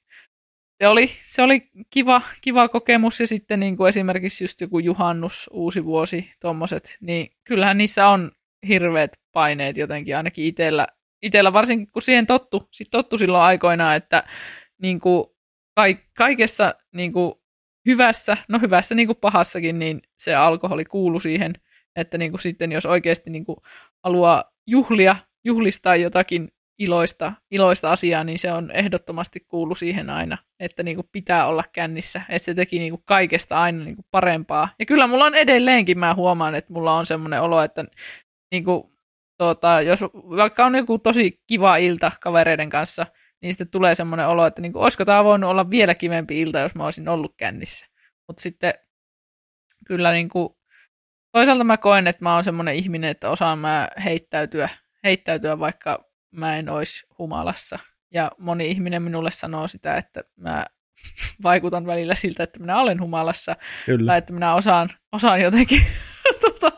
se 0.84 0.88
oli, 0.88 1.08
se 1.22 1.42
oli 1.42 1.70
kiva, 1.90 2.22
kiva 2.42 2.68
kokemus. 2.68 3.20
Ja 3.20 3.28
sitten 3.28 3.60
niin 3.60 3.78
kuin 3.78 3.90
esimerkiksi 3.90 4.44
just 4.44 4.62
joku 4.62 4.80
juhannus, 4.80 5.50
uusi 5.54 5.86
vuosi, 5.86 6.32
tuommoiset, 6.42 6.98
niin 7.02 7.28
kyllähän 7.44 7.78
niissä 7.78 8.08
on 8.08 8.32
hirveät 8.68 9.12
paineet 9.32 9.78
jotenkin 9.78 10.18
ainakin 10.18 10.46
itsellä, 10.46 10.88
itsellä 11.22 11.54
varsinkin 11.54 11.92
kun 11.92 12.02
siihen 12.02 12.28
tottu, 12.28 12.68
sit 12.72 12.88
tottu 12.92 13.18
silloin 13.18 13.44
aikoinaan, 13.44 13.96
että 13.96 14.24
niin 14.82 15.00
kuin 15.00 15.26
kaikessa 16.18 16.76
niin 16.96 17.14
kuin 17.14 17.34
hyvässä, 17.86 18.38
no 18.48 18.60
hyvässä 18.60 18.96
niin 18.96 19.08
kuin 19.08 19.18
pahassakin, 19.22 19.80
niin 19.80 20.02
se 20.18 20.36
alkoholi 20.36 20.86
kuuluu 20.86 21.20
siihen, 21.20 21.54
että 21.96 22.18
niin 22.18 22.32
kuin 22.32 22.42
sitten 22.42 22.72
jos 22.72 22.86
oikeasti 22.86 23.30
niin 23.30 23.46
kuin 23.46 23.58
haluaa 24.04 24.44
juhlia, 24.68 25.16
juhlistaa 25.46 25.96
jotakin 25.96 26.52
iloista, 26.80 27.34
iloista 27.52 27.92
asiaa, 27.92 28.24
niin 28.24 28.40
se 28.40 28.52
on 28.52 28.72
ehdottomasti 28.72 29.40
kuulu 29.40 29.76
siihen 29.76 30.10
aina, 30.10 30.38
että 30.60 30.84
niin 30.84 30.96
kuin 30.96 31.10
pitää 31.12 31.46
olla 31.46 31.64
kännissä, 31.74 32.22
että 32.30 32.46
se 32.46 32.54
teki 32.54 32.80
niin 32.80 32.92
kuin 32.92 33.04
kaikesta 33.06 33.62
aina 33.62 33.84
niin 33.84 33.96
kuin 33.96 34.06
parempaa. 34.12 34.70
Ja 34.80 34.86
kyllä 34.86 35.08
mulla 35.08 35.26
on 35.26 35.36
edelleenkin, 35.36 36.00
mä 36.00 36.14
huomaan, 36.14 36.56
että 36.56 36.74
mulla 36.74 36.98
on 36.98 37.06
semmoinen 37.06 37.42
olo, 37.42 37.62
että 37.62 37.86
niin 38.52 38.64
kuin, 38.64 38.84
tuota, 39.38 39.82
jos 39.82 40.02
vaikka 40.14 40.66
on 40.66 40.76
joku 40.76 41.00
tosi 41.00 41.42
kiva 41.48 41.78
ilta 41.78 42.12
kavereiden 42.22 42.70
kanssa, 42.70 43.06
niin 43.42 43.54
sitten 43.54 43.72
tulee 43.72 43.96
semmoinen 43.96 44.28
olo, 44.28 44.46
että 44.46 44.62
niin 44.62 44.74
kuin, 44.74 44.84
olisiko 44.84 45.06
tämä 45.06 45.24
voinut 45.24 45.50
olla 45.50 45.70
vielä 45.70 45.96
kivempi 45.96 46.42
ilta, 46.42 46.60
jos 46.60 46.76
mä 46.76 46.86
olisin 46.86 47.10
ollut 47.10 47.34
kännissä. 47.38 47.88
Mutta 48.28 48.42
sitten 48.42 48.74
kyllä 49.88 50.12
niin 50.12 50.30
kuin, 50.30 50.50
toisaalta 51.32 51.64
mä 51.64 51.78
koen, 51.78 52.08
että 52.08 52.24
mä 52.24 52.34
oon 52.34 52.44
semmoinen 52.44 52.76
ihminen, 52.76 53.10
että 53.10 53.30
osaan 53.30 53.60
mä 53.60 53.90
heittäytyä, 54.04 54.70
heittäytyä 55.04 55.60
vaikka 55.60 56.10
mä 56.32 56.58
en 56.58 56.70
olisi 56.70 57.08
humalassa. 57.18 57.80
Ja 58.14 58.32
moni 58.38 58.72
ihminen 58.72 59.02
minulle 59.02 59.32
sanoo 59.32 59.68
sitä, 59.68 59.98
että 59.98 60.24
mä 60.36 60.66
vaikutan 61.44 61.86
välillä 61.86 62.16
siltä, 62.16 62.44
että 62.44 62.60
minä 62.60 62.82
olen 62.82 63.02
humalassa. 63.02 63.56
Kyllä. 63.86 64.12
Tai 64.12 64.18
että 64.18 64.34
minä 64.34 64.56
osaan, 64.56 64.90
osaan 65.12 65.42
jotenkin 65.42 65.82
tuota, 66.42 66.72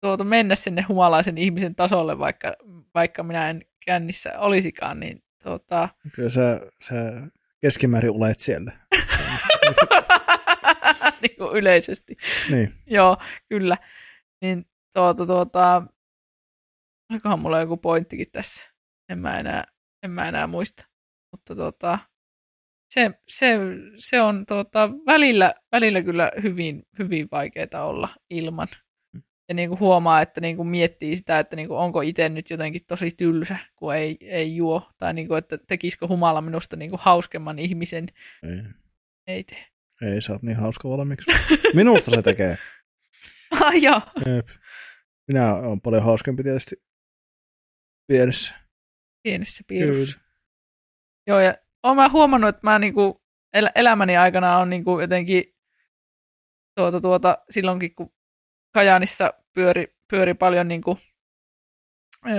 tuota, 0.00 0.24
mennä 0.24 0.54
sinne 0.54 0.82
humalaisen 0.82 1.38
ihmisen 1.38 1.74
tasolle, 1.74 2.18
vaikka, 2.18 2.52
vaikka 2.94 3.22
minä 3.22 3.50
en 3.50 3.62
kännissä 3.84 4.38
olisikaan, 4.38 5.00
niin 5.00 5.21
tuota... 5.42 5.88
Kyllä 6.12 6.30
sä, 6.30 6.60
sä 6.88 6.94
keskimäärin 7.60 8.10
olet 8.10 8.40
siellä. 8.40 8.72
niin 11.22 11.36
kuin 11.38 11.56
yleisesti. 11.56 12.16
Niin. 12.50 12.74
Joo, 12.86 13.16
kyllä. 13.48 13.76
Niin 14.40 14.66
tuota, 14.94 15.26
tuota, 15.26 15.82
olikohan 17.10 17.38
mulla 17.38 17.60
joku 17.60 17.76
pointtikin 17.76 18.30
tässä. 18.32 18.72
En 19.08 19.18
mä 19.18 19.38
enää, 19.38 19.64
en 20.02 20.10
mä 20.10 20.28
enää 20.28 20.46
muista. 20.46 20.86
Mutta 21.32 21.56
tuota, 21.56 21.98
se, 22.94 23.10
se, 23.28 23.58
se 23.96 24.20
on 24.20 24.46
tuota, 24.46 24.90
välillä, 25.06 25.54
välillä 25.72 26.02
kyllä 26.02 26.30
hyvin, 26.42 26.82
hyvin 26.98 27.28
vaikeaa 27.32 27.86
olla 27.86 28.08
ilman 28.30 28.68
ja 29.48 29.54
niin 29.54 29.68
kuin 29.68 29.80
huomaa, 29.80 30.22
että 30.22 30.40
niin 30.40 30.56
kuin 30.56 30.68
miettii 30.68 31.16
sitä, 31.16 31.38
että 31.38 31.56
niin 31.56 31.68
kuin 31.68 31.78
onko 31.78 32.00
itse 32.00 32.28
nyt 32.28 32.50
jotenkin 32.50 32.84
tosi 32.88 33.10
tylsä, 33.16 33.56
kun 33.76 33.94
ei, 33.94 34.16
ei 34.20 34.56
juo, 34.56 34.90
tai 34.98 35.14
niin 35.14 35.28
kuin, 35.28 35.38
että 35.38 35.58
tekisikö 35.68 36.06
humala 36.06 36.40
minusta 36.40 36.76
niin 36.76 36.90
kuin 36.90 37.00
hauskemman 37.02 37.58
ihmisen. 37.58 38.06
Ei. 38.42 38.62
Ei 39.26 39.44
tee. 39.44 39.66
Ei, 40.02 40.22
sä 40.22 40.32
oot 40.32 40.42
niin 40.42 40.56
hauska 40.56 40.88
valmiiksi. 40.88 41.30
Minusta 41.74 42.10
se 42.10 42.22
tekee. 42.22 42.58
ah, 43.60 43.82
joo. 43.82 44.00
Jep. 44.26 44.48
Minä 45.28 45.54
olen 45.54 45.80
paljon 45.80 46.02
hauskempi 46.02 46.42
tietysti 46.42 46.76
pienessä. 48.06 48.54
Pienessä 49.22 49.64
piirussa. 49.68 50.20
Joo, 51.26 51.40
ja 51.40 51.54
olen 51.82 51.96
mä 51.96 52.08
huomannut, 52.08 52.48
että 52.48 52.60
mä 52.62 52.78
niinku 52.78 53.22
el- 53.52 53.70
elämäni 53.74 54.16
aikana 54.16 54.58
on 54.58 54.70
niinku 54.70 55.00
jotenkin 55.00 55.44
tuota, 56.76 57.00
tuota, 57.00 57.38
silloinkin, 57.50 57.94
kun 57.94 58.14
Kajaanissa 58.72 59.32
pyöri, 59.52 59.86
pyöri 60.08 60.34
paljon 60.34 60.68
niin 60.68 60.82
kuin, 60.82 60.98
ö, 62.26 62.30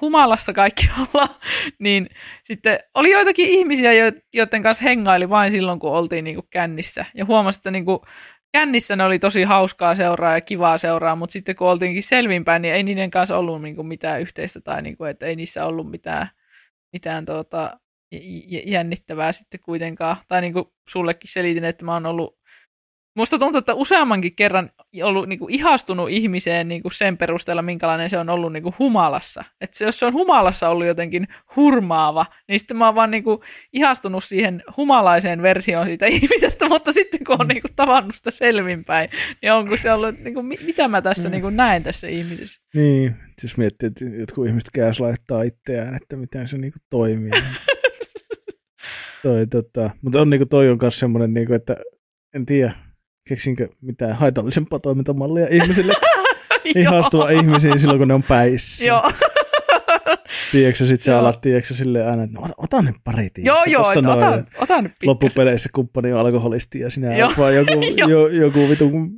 humalassa 0.00 0.52
kaikkialla, 0.52 1.28
niin 1.78 2.08
sitten 2.44 2.78
oli 2.94 3.10
joitakin 3.10 3.48
ihmisiä, 3.48 3.92
joiden 4.34 4.62
kanssa 4.62 4.84
hengaili 4.84 5.28
vain 5.30 5.50
silloin, 5.50 5.78
kun 5.78 5.92
oltiin 5.92 6.24
niin 6.24 6.36
kuin 6.36 6.46
kännissä. 6.50 7.06
Ja 7.14 7.24
huomasi, 7.24 7.58
että 7.58 7.70
niin 7.70 7.84
kuin, 7.84 7.98
kännissä 8.52 8.96
ne 8.96 9.04
oli 9.04 9.18
tosi 9.18 9.42
hauskaa 9.42 9.94
seuraa 9.94 10.34
ja 10.34 10.40
kivaa 10.40 10.78
seuraa, 10.78 11.16
mutta 11.16 11.32
sitten 11.32 11.56
kun 11.56 11.68
oltiinkin 11.68 12.02
selvinpäin, 12.02 12.62
niin 12.62 12.74
ei 12.74 12.82
niiden 12.82 13.10
kanssa 13.10 13.38
ollut 13.38 13.62
niin 13.62 13.76
kuin, 13.76 13.86
mitään 13.86 14.20
yhteistä 14.20 14.60
tai 14.60 14.82
niin 14.82 14.96
kuin, 14.96 15.10
että 15.10 15.26
ei 15.26 15.36
niissä 15.36 15.66
ollut 15.66 15.90
mitään, 15.90 16.28
mitään 16.92 17.24
tuota, 17.24 17.80
jännittävää 18.66 19.32
sitten 19.32 19.60
kuitenkaan. 19.60 20.16
Tai 20.28 20.40
niin 20.40 20.52
kuin 20.52 20.64
sullekin 20.88 21.30
selitin, 21.30 21.64
että 21.64 21.84
mä 21.84 21.92
oon 21.92 22.06
ollut 22.06 22.38
musta 23.14 23.38
tuntuu, 23.38 23.58
että 23.58 23.74
useammankin 23.74 24.36
kerran 24.36 24.70
ollut 25.02 25.28
niin 25.28 25.38
kuin 25.38 25.54
ihastunut 25.54 26.10
ihmiseen 26.10 26.68
niin 26.68 26.82
kuin 26.82 26.92
sen 26.92 27.16
perusteella, 27.16 27.62
minkälainen 27.62 28.10
se 28.10 28.18
on 28.18 28.28
ollut 28.28 28.52
niin 28.52 28.62
kuin 28.62 28.74
humalassa. 28.78 29.44
Että 29.60 29.84
jos 29.84 29.98
se 29.98 30.06
on 30.06 30.12
humalassa 30.12 30.68
ollut 30.68 30.86
jotenkin 30.86 31.28
hurmaava, 31.56 32.26
niin 32.48 32.58
sitten 32.58 32.76
mä 32.76 32.86
oon 32.86 32.94
vaan 32.94 33.10
niin 33.10 33.24
kuin 33.24 33.40
ihastunut 33.72 34.24
siihen 34.24 34.62
humalaiseen 34.76 35.42
versioon 35.42 35.86
siitä 35.86 36.06
ihmisestä, 36.16 36.68
mutta 36.68 36.92
sitten 36.92 37.20
kun 37.26 37.36
on 37.40 37.48
niin 37.48 37.62
kuin 37.62 37.76
tavannut 37.76 38.14
sitä 38.14 38.30
selvinpäin, 38.30 39.10
niin 39.42 39.52
onko 39.52 39.76
se 39.76 39.92
ollut, 39.92 40.18
niin 40.18 40.34
kuin, 40.34 40.46
mitä 40.46 40.88
mä 40.88 41.02
tässä 41.02 41.28
niin 41.28 41.42
kuin 41.42 41.56
näen 41.56 41.82
tässä 41.82 42.08
ihmisessä. 42.08 42.62
Niin, 42.74 43.16
jos 43.42 43.56
miettii, 43.56 43.86
että 43.86 44.04
jotkut 44.04 44.46
ihmiset 44.46 44.68
käys 44.74 45.00
laittaa 45.00 45.42
itseään, 45.42 45.94
että 45.94 46.16
miten 46.16 46.48
se 46.48 46.58
niin 46.58 46.72
kuin 46.72 46.82
toimii. 46.90 47.30
toi, 49.22 49.46
tota, 49.46 49.90
mutta 50.02 50.20
on, 50.20 50.30
niin 50.30 50.40
kuin, 50.40 50.48
toi 50.48 50.70
on 50.70 50.78
myös 50.80 50.98
semmoinen, 50.98 51.34
niin 51.34 51.46
kuin, 51.46 51.56
että 51.56 51.76
en 52.34 52.46
tiedä, 52.46 52.72
keksinkö 53.28 53.68
mitään 53.80 54.12
haitallisempaa 54.12 54.78
toimintamallia 54.78 55.46
ihmisille 55.50 55.92
ihastua 56.76 57.30
ihmisiin 57.30 57.78
silloin, 57.78 57.98
kun 57.98 58.08
ne 58.08 58.14
on 58.14 58.22
päissä. 58.22 58.84
Joo. 58.84 59.10
Tiedätkö, 60.52 60.86
sit 60.86 61.00
sä 61.00 61.18
alat, 61.18 61.40
tiedätkö, 61.40 61.74
silleen 61.74 62.08
aina, 62.08 62.22
että 62.22 62.38
no, 62.40 62.48
ota 62.56 62.82
ne 62.82 62.92
pari, 63.04 63.30
tiedätkö, 63.30 63.70
Joo, 63.70 63.82
joo, 63.82 64.02
noin, 64.02 64.06
ota, 64.06 64.44
ota 64.58 64.82
nyt 64.82 64.92
pikkasen. 64.92 65.08
Loppupeleissä 65.08 65.68
kumppani 65.74 66.12
on 66.12 66.20
alkoholisti 66.20 66.80
ja 66.80 66.90
sinä 66.90 67.08
olet 67.24 67.38
vaan 67.38 67.54
joku, 67.54 67.72
jo, 68.08 68.26
joku 68.26 68.68
vitun 68.68 69.10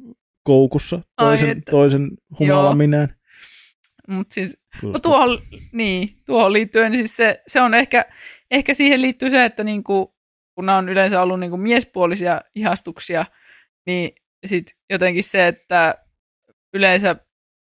koukussa 0.45 0.97
Ai 0.97 1.27
toisen, 1.27 1.51
että. 1.51 1.71
toisen 1.71 2.11
humala 2.39 2.63
Joo. 2.63 2.75
minään. 2.75 3.17
Mut 4.09 4.33
siis, 4.33 4.59
no 4.83 4.99
tuohon, 4.99 5.39
niin, 5.73 6.09
tuohon 6.27 6.53
liittyen, 6.53 6.93
niin 6.93 6.99
siis 6.99 7.17
se, 7.17 7.43
se 7.47 7.61
on 7.61 7.75
ehkä, 7.75 8.05
ehkä 8.51 8.75
siihen 8.75 9.03
liittyy 9.03 9.31
se, 9.31 9.45
että 9.45 9.65
niinku, 9.65 10.15
kun 10.55 10.69
on 10.69 10.89
yleensä 10.89 11.23
ollut 11.23 11.41
niinku 11.41 11.57
miespuolisia 11.57 12.41
ihastuksia, 12.55 13.27
niin 13.87 14.11
sit 14.47 14.67
jotenkin 14.91 15.25
se, 15.25 15.47
että 15.47 15.95
yleensä 16.75 17.17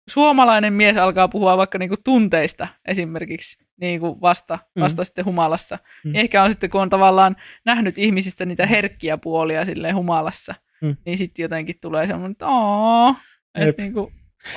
suomalainen 0.10 0.74
mies 0.74 0.98
alkaa 0.98 1.28
puhua 1.28 1.58
vaikka 1.58 1.78
niinku 1.78 1.96
tunteista 2.04 2.68
esimerkiksi 2.88 3.64
niinku 3.82 4.22
vasta, 4.22 4.60
Mm. 4.76 4.82
vasta 4.82 5.04
sitten 5.04 5.26
humalassa. 5.26 5.78
Mm. 6.06 6.12
Niin 6.12 6.20
ehkä 6.22 6.44
on 6.44 6.50
sitten, 6.52 6.70
kun 6.70 6.82
on 6.82 6.90
tavallaan 6.90 7.36
nähnyt 7.66 7.98
ihmisistä 7.98 8.46
niitä 8.46 8.66
herkkiä 8.66 9.18
puolia 9.18 9.66
silleen 9.66 9.96
humalassa, 9.96 10.56
Mm. 10.82 10.96
niin 11.06 11.18
sitten 11.18 11.44
jotenkin 11.44 11.76
tulee 11.82 12.08
semmoinen, 12.08 12.32
että 12.32 12.48
aah, 12.48 13.22
niinku, 13.78 14.12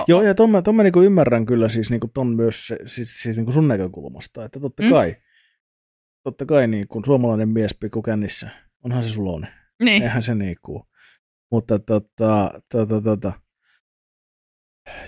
Joo, 0.09 0.23
ja 0.23 0.35
ton 0.35 0.51
mä, 0.51 0.63
ton 0.63 0.75
mä 0.75 0.83
niinku 0.83 1.03
ymmärrän 1.03 1.47
kyllä 1.47 1.69
siis 1.69 1.91
niinku 1.91 2.09
ton 2.15 2.37
myös 2.37 2.67
se, 2.67 2.77
siis, 2.87 3.23
siis 3.23 3.37
niinku 3.37 3.53
sun 3.53 3.69
näkökulmasta, 3.69 4.45
että 4.45 4.61
totta 4.61 4.83
Mm. 4.83 4.91
kai, 4.91 5.17
totta 6.23 6.47
kai 6.47 6.69
niin 6.69 6.89
kun 6.89 7.05
suomalainen 7.05 7.49
mies 7.49 7.75
pikku 7.81 8.03
kännissä, 8.03 8.49
onhan 8.85 9.03
se 9.05 9.09
sulonen, 9.11 9.51
niin, 9.83 10.03
eihän 10.03 10.23
se 10.23 10.35
niinku, 10.35 10.87
mutta 11.51 11.79
tota, 11.79 12.51
tota, 12.73 13.01
tota, 13.03 13.33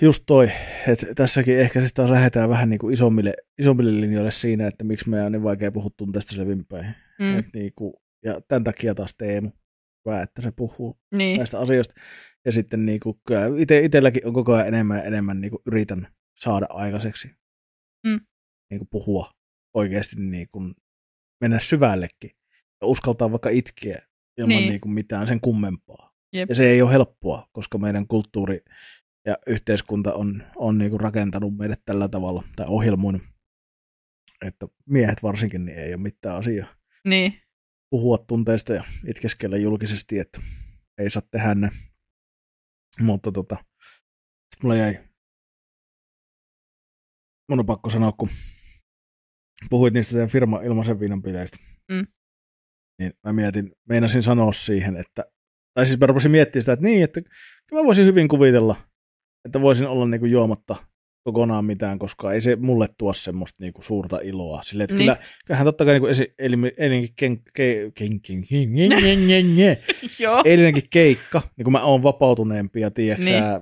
just 0.01 0.23
toi, 0.27 0.51
että 0.89 1.07
tässäkin 1.15 1.59
ehkä 1.59 1.81
siis 1.81 1.95
taas 1.95 2.11
lähdetään 2.11 2.49
vähän 2.49 2.71
niinku 2.71 2.89
isommille, 2.91 3.35
isommille 3.59 4.01
linjoille 4.01 4.31
siinä, 4.33 4.67
että 4.67 4.85
miksi 4.85 5.11
meidän 5.11 5.27
on 5.27 5.33
niin 5.33 5.43
vaikea 5.43 5.73
puhua 5.73 5.91
tunteesta 5.97 6.35
selvinpäin. 6.35 6.95
mm, 7.19 7.39
Et 7.39 7.47
niinku, 7.55 8.03
ja 8.25 8.41
tämän 8.49 8.65
takia 8.65 8.95
taas 8.95 9.15
Teemu, 9.19 9.51
hyvä, 10.07 10.23
että 10.23 10.43
se 10.43 10.53
puhuu 10.57 10.99
niin. 11.15 11.37
näistä 11.39 11.59
asioista. 11.59 11.95
Ja 12.45 12.53
sitten 12.53 12.87
niinku, 12.87 13.21
kyllä 13.27 13.43
ite, 13.59 13.81
itselläkin 13.81 14.27
on 14.27 14.33
koko 14.35 14.55
ajan 14.55 14.69
enemmän 14.69 14.99
ja 14.99 15.05
enemmän 15.05 15.41
niinku 15.41 15.63
yritän 15.67 16.09
saada 16.39 16.67
aikaiseksi 16.71 17.31
Mm. 18.07 18.21
niinku 18.71 18.85
puhua 18.91 19.31
oikeasti 19.75 20.17
niinku, 20.17 20.61
mennä 21.41 21.59
syvällekin 21.59 22.31
ja 22.81 22.87
uskaltaa 22.87 23.31
vaikka 23.31 23.49
itkeä 23.51 24.03
ilman 24.39 24.49
Niin. 24.49 24.59
niin. 24.61 24.71
niinku 24.71 24.89
mitään 24.89 25.27
sen 25.27 25.41
kummempaa. 25.41 26.06
Jep. 26.37 26.49
Ja 26.49 26.55
se 26.55 26.71
ei 26.71 26.83
ole 26.83 26.93
helppoa, 26.93 27.49
koska 27.53 27.79
meidän 27.79 28.07
kulttuuri 28.07 28.65
ja 29.27 29.39
yhteiskunta 29.47 30.15
on, 30.15 30.43
on 30.57 30.79
niinku 30.79 30.99
rakentanut 30.99 31.57
meidät 31.57 31.81
tällä 31.85 32.09
tavalla 32.09 32.45
tai 32.57 32.67
ohjelmoinut, 32.69 33.23
että 34.45 34.67
miehet 34.89 35.23
varsinkin 35.23 35.65
niin 35.65 35.79
ei 35.79 35.95
ole 35.95 36.03
mitään 36.03 36.37
asiaa 36.37 36.77
Niin, 37.09 37.41
puhua 37.91 38.19
tunteista 38.19 38.73
ja 38.73 38.85
itkeskellä 39.07 39.57
julkisesti, 39.57 40.19
että 40.19 40.41
ei 40.99 41.11
saa 41.11 41.23
tehdä 41.31 41.55
ne. 41.55 41.71
Mutta 43.01 43.33
tota, 43.33 43.57
mulla 44.63 44.77
jäi, 44.77 44.95
mun 47.51 47.61
on 47.61 47.67
pakko 47.67 47.91
sanoa, 47.91 48.13
kun 48.13 48.29
puhuit 49.71 49.95
niistä 49.95 50.13
teidän 50.13 50.29
firma 50.29 50.61
ilmaisen 50.61 51.01
viinan 51.01 51.23
bileistä, 51.23 51.59
Mm. 51.91 52.07
niin 52.99 53.13
mä 53.25 53.33
mietin, 53.33 53.73
meinasin 53.89 54.23
sanoa 54.23 54.53
siihen, 54.53 54.97
että, 54.97 55.25
tai 55.77 55.87
siis 55.87 56.01
mä 56.01 56.07
rupesin 56.07 56.31
miettimään 56.31 56.63
sitä, 56.63 56.73
että 56.73 56.85
niin, 56.85 57.05
että 57.05 57.21
mä 57.73 57.85
voisin 57.85 58.05
hyvin 58.07 58.29
kuvitella, 58.29 58.77
että 59.45 59.61
voisin 59.61 59.87
olla 59.87 60.07
niinku 60.07 60.27
juomatta 60.27 60.77
kokonaan 61.25 61.65
mitään, 61.65 61.99
koska 61.99 62.33
ei 62.33 62.41
se 62.41 62.57
mulle 62.57 62.89
tuo 62.99 63.13
semmoista 63.13 63.63
niinku 63.65 63.83
suurta 63.83 64.19
iloa. 64.23 64.63
Silleen, 64.63 64.85
että 64.85 64.95
Niin. 64.97 65.03
kyllä, 65.05 65.17
kyllähän 65.47 65.65
totta 65.65 65.85
kai 65.85 65.95
niinku 65.95 66.07
esi, 66.07 66.35
eilinenkin 66.39 67.15
ken, 67.17 67.39
ke, 67.55 67.91
ken, 67.95 68.21
ken, 68.21 68.21
ken, 68.21 68.71
ken, 68.71 69.01
ken, 69.01 69.19
ken, 69.29 69.57
ken, 69.57 69.79
joo. 70.25 70.43
eilinenkin 70.45 70.83
keikka, 70.91 71.43
niin 71.57 71.65
kun 71.65 71.73
mä 71.73 71.83
oon 71.83 72.03
vapautuneempi 72.03 72.81
ja 72.81 72.91
tiedätkö, 72.91 73.25
Niin. 73.31 73.45
niin. 73.45 73.61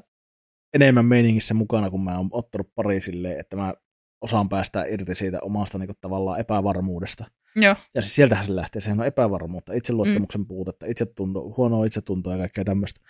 enemmän 0.74 1.06
meiningissä 1.06 1.54
mukana, 1.54 1.90
kun 1.90 2.04
mä 2.04 2.16
oon 2.16 2.28
ottanut 2.30 2.74
pari 2.74 3.00
silleen, 3.00 3.40
että 3.40 3.56
mä 3.56 3.74
osaan 4.20 4.48
päästä 4.48 4.84
irti 4.84 5.14
siitä 5.14 5.38
omasta 5.42 5.78
niin 5.78 5.90
tavallaan 6.00 6.40
epävarmuudesta. 6.40 7.24
Joo, 7.56 7.76
Ja 7.94 8.02
siis 8.02 8.14
sieltähän 8.14 8.44
se 8.44 8.56
lähtee, 8.56 8.82
sehän 8.82 9.00
on 9.00 9.06
epävarmuutta, 9.06 9.72
itseluottamuksen 9.72 10.40
mm. 10.40 10.46
puutetta, 10.46 10.86
itsetunto, 10.88 11.54
huonoa 11.56 11.84
itsetuntoa 11.84 12.32
ja 12.32 12.38
kaikkea 12.38 12.64
tämmöistä. 12.64 13.00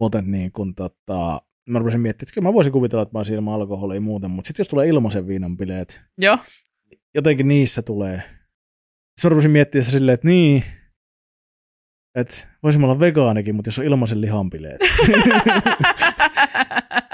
Muuten 0.00 0.30
niin 0.30 0.52
kun 0.52 0.74
tota, 0.74 1.42
mä 1.68 1.78
rupesin 1.78 2.00
miettimään, 2.00 2.30
että 2.30 2.40
mä 2.40 2.52
voisin 2.52 2.72
kuvitella, 2.72 3.02
että 3.02 3.14
mä 3.14 3.18
olisin 3.18 3.34
ilman 3.34 3.54
alkoholia 3.54 4.00
muuten, 4.00 4.30
mutta 4.30 4.48
sitten 4.48 4.60
jos 4.60 4.68
tulee 4.68 4.88
ilmaisen 4.88 5.26
viinan 5.26 5.56
bileet, 5.56 6.00
joo. 6.18 6.38
jotenkin 7.14 7.48
niissä 7.48 7.82
tulee. 7.82 8.16
Sitten 8.16 9.24
mä 9.24 9.28
rupesin 9.28 9.50
miettimään 9.50 9.84
sitä 9.84 9.92
silleen, 9.92 10.14
että 10.14 10.28
niin, 10.28 10.64
että 12.14 12.34
voisin 12.62 12.84
olla 12.84 13.00
vegaanikin, 13.00 13.54
mutta 13.54 13.68
jos 13.68 13.78
on 13.78 13.84
ilmaisen 13.84 14.20
lihan 14.20 14.50
bileet. 14.50 14.80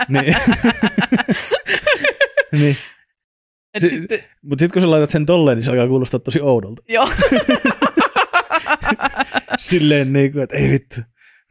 niin. 0.09 0.37
niin. 2.61 2.77
Et 3.75 3.81
Si- 3.81 3.89
sitten, 3.89 4.19
Mutta 4.43 4.63
sitten 4.63 4.73
kun 4.73 4.83
sä 4.83 4.91
laitat 4.91 5.11
sen 5.11 5.27
tolleen, 5.27 5.57
niin 5.59 5.65
se 5.65 5.71
alkaa 5.71 5.89
kuulostaa 5.89 6.21
tosi 6.21 6.41
oudolta. 6.41 6.83
joo. 6.89 7.09
Silleen 9.59 10.13
niin 10.13 10.33
kuin, 10.33 10.43
että 10.43 10.57
ei 10.57 10.71
vittu. 10.71 11.01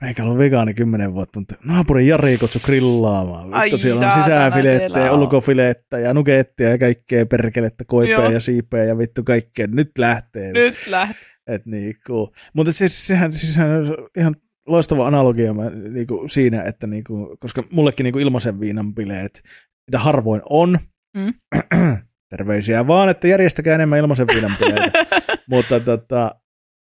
Meikä 0.02 0.24
on 0.24 0.38
vegaani 0.38 0.74
kymmenen 0.74 1.14
vuotta, 1.14 1.40
mutta 1.40 1.56
naapurin 1.66 2.08
Jari 2.08 2.38
kutsu 2.38 2.60
grillaamaan. 2.66 3.44
Vittu, 3.46 3.58
Ai 3.58 3.80
siellä 3.82 4.08
on 4.16 4.24
sisäfilettä 4.24 5.00
ja 5.00 5.14
ulkofilettä 5.14 6.00
ja 6.00 6.14
nukettia 6.14 6.70
ja 6.70 6.78
kaikkea 6.78 7.26
perkelettä, 7.26 7.84
koipea 7.88 8.32
ja 8.32 8.40
siipeä 8.40 8.84
ja 8.84 8.98
vittu 8.98 9.24
kaikkea. 9.24 9.68
Nyt 9.68 9.92
lähtee. 9.98 10.54
Nyt 10.54 10.88
lähtee. 10.88 11.28
Et 11.48 11.66
niinku, 11.66 12.34
mutta 12.54 12.74
se, 12.74 12.90
sehän, 12.90 13.34
siis 13.34 13.54
sehän 13.54 13.72
on 13.72 13.98
ihan 14.18 14.36
loistava 14.68 15.08
analogia 15.08 15.54
mä, 15.54 15.70
niinku, 15.70 16.28
siinä, 16.30 16.64
että 16.64 16.88
niinku, 16.88 17.38
koska 17.40 17.64
mullekin 17.72 18.04
niinku 18.04 18.20
ilmaisen 18.20 18.60
viinan 18.60 18.96
bileet, 18.96 19.42
mitä 19.88 20.00
harvoin 20.00 20.42
on, 20.50 20.80
Mm. 21.18 21.34
terveisiä 22.38 22.88
vaan, 22.88 23.10
että 23.10 23.28
järjestäkää 23.28 23.76
enemmän 23.76 24.00
ilmaisen 24.00 24.28
viinan 24.28 24.56
bileitä. 24.60 25.06
mutta 25.50 25.80
tota, 25.80 26.36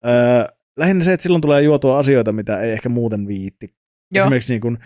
ö, 0.06 0.10
lähinnä 0.78 1.04
se, 1.04 1.14
että 1.14 1.22
silloin 1.22 1.42
tulee 1.42 1.62
juotua 1.62 2.00
asioita, 2.00 2.32
mitä 2.32 2.60
ei 2.62 2.72
ehkä 2.72 2.90
muuten 2.90 3.28
viitti. 3.28 3.76
Joo. 4.12 4.24
Esimerkiksi 4.26 4.54
niin 4.54 4.62
kun, 4.62 4.78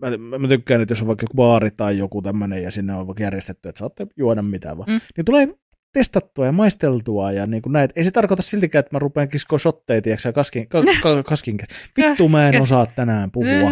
mä, 0.00 0.38
mä, 0.38 0.48
tykkään, 0.48 0.80
että 0.82 0.92
jos 0.92 1.00
on 1.02 1.08
vaikka 1.08 1.24
joku 1.24 1.34
baari 1.36 1.70
tai 1.70 1.98
joku 1.98 2.22
tämmöinen 2.22 2.62
ja 2.62 2.70
sinne 2.70 2.94
on 2.94 3.06
vaikka 3.06 3.22
järjestetty, 3.22 3.68
että 3.68 3.78
saatte 3.78 4.06
juoda 4.16 4.42
mitä 4.42 4.78
vaan, 4.78 4.90
Mm. 4.90 5.00
niin 5.16 5.24
tulee 5.24 5.48
testattua 5.92 6.46
ja 6.46 6.52
maisteltua 6.52 7.32
ja 7.32 7.46
niin 7.46 7.62
kuin 7.62 7.72
näet. 7.72 7.92
Ei 7.96 8.04
se 8.04 8.10
tarkoita 8.10 8.42
siltikään, 8.42 8.80
että 8.80 8.94
mä 8.94 8.98
rupean 8.98 9.28
kiskoa 9.28 9.58
shotteja, 9.58 10.02
tiedätkö, 10.02 10.32
kaskin, 10.32 10.68
ka, 10.68 10.82
ka, 11.02 11.22
kaskin 11.22 11.56
käsin. 11.56 11.76
Vittu 11.96 12.28
mä 12.28 12.48
en 12.48 12.60
osaa 12.62 12.86
tänään 12.86 13.30
puhua 13.30 13.70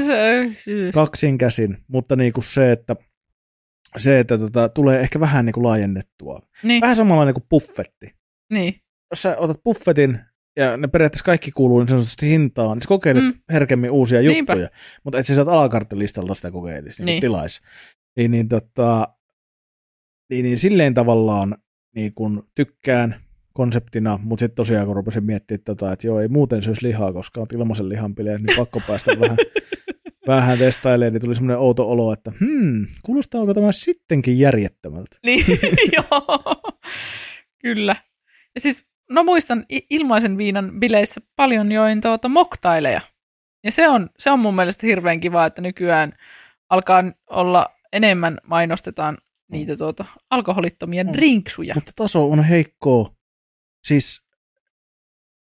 kaksin 0.95 1.39
käsin, 1.39 1.77
mutta 1.89 2.17
niin 2.17 2.33
kuin 2.33 2.45
se, 2.45 2.73
että 2.73 2.97
se, 3.99 4.19
että 4.19 4.39
tota, 4.39 4.69
tulee 4.69 5.01
ehkä 5.01 5.21
vähän 5.21 5.45
niin 5.45 5.53
kuin 5.55 5.65
laajennettua. 5.65 6.41
Niin, 6.63 6.81
Vähän 6.81 6.97
samanlainen 6.97 7.35
kuin 7.35 7.45
buffetti. 7.51 8.15
niin, 8.53 8.75
Jos 9.13 9.23
sä 9.23 9.37
otat 9.39 9.63
buffetin 9.65 10.19
ja 10.59 10.77
ne 10.77 10.89
periaatteessa 10.89 11.25
kaikki 11.25 11.51
kuuluu 11.51 11.79
niin 11.81 11.89
sanotusti 11.89 12.29
hintaan, 12.29 12.77
niin 12.77 12.83
sä 12.83 12.89
kokeilet 12.89 13.23
Mm. 13.25 13.29
mm. 13.31 13.39
herkemmin 13.53 13.91
uusia 13.91 14.21
Niinpä. 14.21 14.53
juttuja. 14.53 14.69
Mutta 15.05 15.19
et 15.19 15.27
sä 15.27 15.35
sieltä 15.35 15.53
alakarttilistalta 15.53 16.35
sitä 16.35 16.51
kokeilisi, 16.51 16.99
niin, 17.03 17.07
Niin. 17.07 17.13
niin. 17.15 17.21
tilais. 17.21 17.61
Niin, 18.17 18.31
niin, 18.31 18.49
tota, 18.49 19.09
niin, 20.31 20.43
niin 20.45 20.59
silleen 20.61 20.95
tavallaan 20.95 21.57
niin 21.95 22.15
kun 22.15 22.45
tykkään 22.55 23.15
konseptina, 23.53 24.19
mutta 24.23 24.41
sitten 24.41 24.57
tosiaan 24.57 24.87
kun 24.87 24.97
rupesin 24.97 25.25
miettimään, 25.25 25.65
tota, 25.65 25.93
että 25.93 26.07
joo, 26.07 26.21
ei 26.21 26.29
muuten 26.29 26.63
se 26.63 26.71
olisi 26.71 26.87
lihaa, 26.87 27.13
koska 27.13 27.41
on 27.41 27.47
ilmaisen 27.53 27.89
lihan 27.89 28.15
bileet, 28.15 28.43
niin 28.43 28.57
pakko 28.57 28.81
päästä 28.87 29.21
vähän, 29.21 29.37
vähän 30.27 30.59
testailemaan, 30.59 31.13
niin 31.13 31.21
tuli 31.23 31.35
semmoinen 31.35 31.59
outo 31.59 31.91
olo, 31.91 32.13
että 32.13 32.33
hmm, 32.41 32.87
kuulostaako 33.03 33.55
tämä 33.55 33.73
sittenkin 33.73 34.39
järjettömältä? 34.39 35.17
niin, 35.25 35.45
joo. 35.97 36.73
Kyllä. 37.59 37.97
Ja 38.55 38.61
siis, 38.61 38.87
no 39.11 39.25
muistan 39.25 39.67
ilmaisen 39.91 40.39
viinan 40.39 40.81
bileissä 40.81 41.21
paljon 41.37 41.73
join 41.73 42.01
tuota 42.01 42.29
moktaileja. 42.29 43.01
Ja 43.65 43.73
se 43.73 43.89
on, 43.89 44.11
se 44.19 44.31
on 44.31 44.39
mun 44.39 44.55
mielestä 44.55 44.87
hirveän 44.87 45.21
kiva, 45.21 45.47
että 45.47 45.63
nykyään 45.63 46.13
alkaa 46.71 47.05
olla 47.31 47.67
enemmän 47.93 48.39
mainostetaan 48.47 49.19
niitä 49.51 49.77
tuota, 49.77 50.05
alkoholittomia 50.31 51.05
Mm. 51.05 51.13
drinksuja. 51.13 51.75
Mutta 51.75 51.93
taso 51.97 52.31
on 52.31 52.45
heikkoa. 52.45 53.15
Siis, 53.85 54.24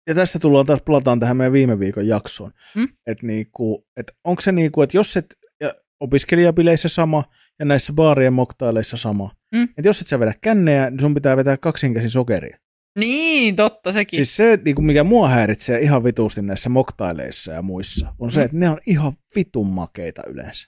ja 0.07 0.15
tässä 0.15 0.39
tullaan 0.39 0.65
taas, 0.65 0.81
palataan 0.81 1.19
tähän 1.19 1.37
meidän 1.37 1.53
viime 1.53 1.79
viikon 1.79 2.07
jaksoon. 2.07 2.51
Mm. 2.75 2.87
Että 3.07 3.27
niinku, 3.27 3.87
et 3.97 4.11
onko 4.23 4.41
se 4.41 4.51
niinku, 4.51 4.81
että 4.81 4.97
jos 4.97 5.17
et, 5.17 5.25
ja 5.61 5.73
opiskelijabileissä 5.99 6.87
sama, 6.89 7.23
ja 7.59 7.65
näissä 7.65 7.93
baarien 7.93 8.33
moktaileissa 8.33 8.97
sama. 8.97 9.31
Mm. 9.51 9.63
Että 9.63 9.81
jos 9.89 10.01
et 10.01 10.07
sä 10.07 10.19
vedä 10.19 10.33
kännejä, 10.41 10.89
niin 10.89 10.99
sun 10.99 11.13
pitää 11.13 11.37
vetää 11.37 11.57
kaksinkäsin 11.57 12.09
sokeria. 12.09 12.57
Niin, 12.99 13.55
totta 13.55 13.91
sekin. 13.91 14.17
Siis 14.17 14.37
se, 14.37 14.59
niinku, 14.65 14.81
mikä 14.81 15.03
mua 15.03 15.29
häiritsee 15.29 15.79
ihan 15.79 16.03
vitusti 16.03 16.41
näissä 16.41 16.69
moktaileissa 16.69 17.51
ja 17.51 17.61
muissa, 17.61 18.15
on 18.19 18.31
se, 18.31 18.39
Mm. 18.39 18.45
että 18.45 18.57
ne 18.57 18.69
on 18.69 18.77
ihan 18.87 19.13
vitun 19.35 19.67
makeita 19.67 20.21
yleensä. 20.27 20.67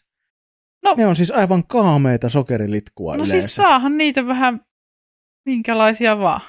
No- 0.83 0.93
ne 0.97 1.07
on 1.07 1.15
siis 1.15 1.31
aivan 1.31 1.67
kaameita 1.67 2.29
sokerilitkua 2.29 3.11
no 3.11 3.15
yleensä. 3.15 3.31
siis 3.31 3.55
saahan 3.55 3.97
niitä 3.97 4.27
vähän 4.27 4.61
minkälaisia 5.45 6.19
vaan. 6.19 6.41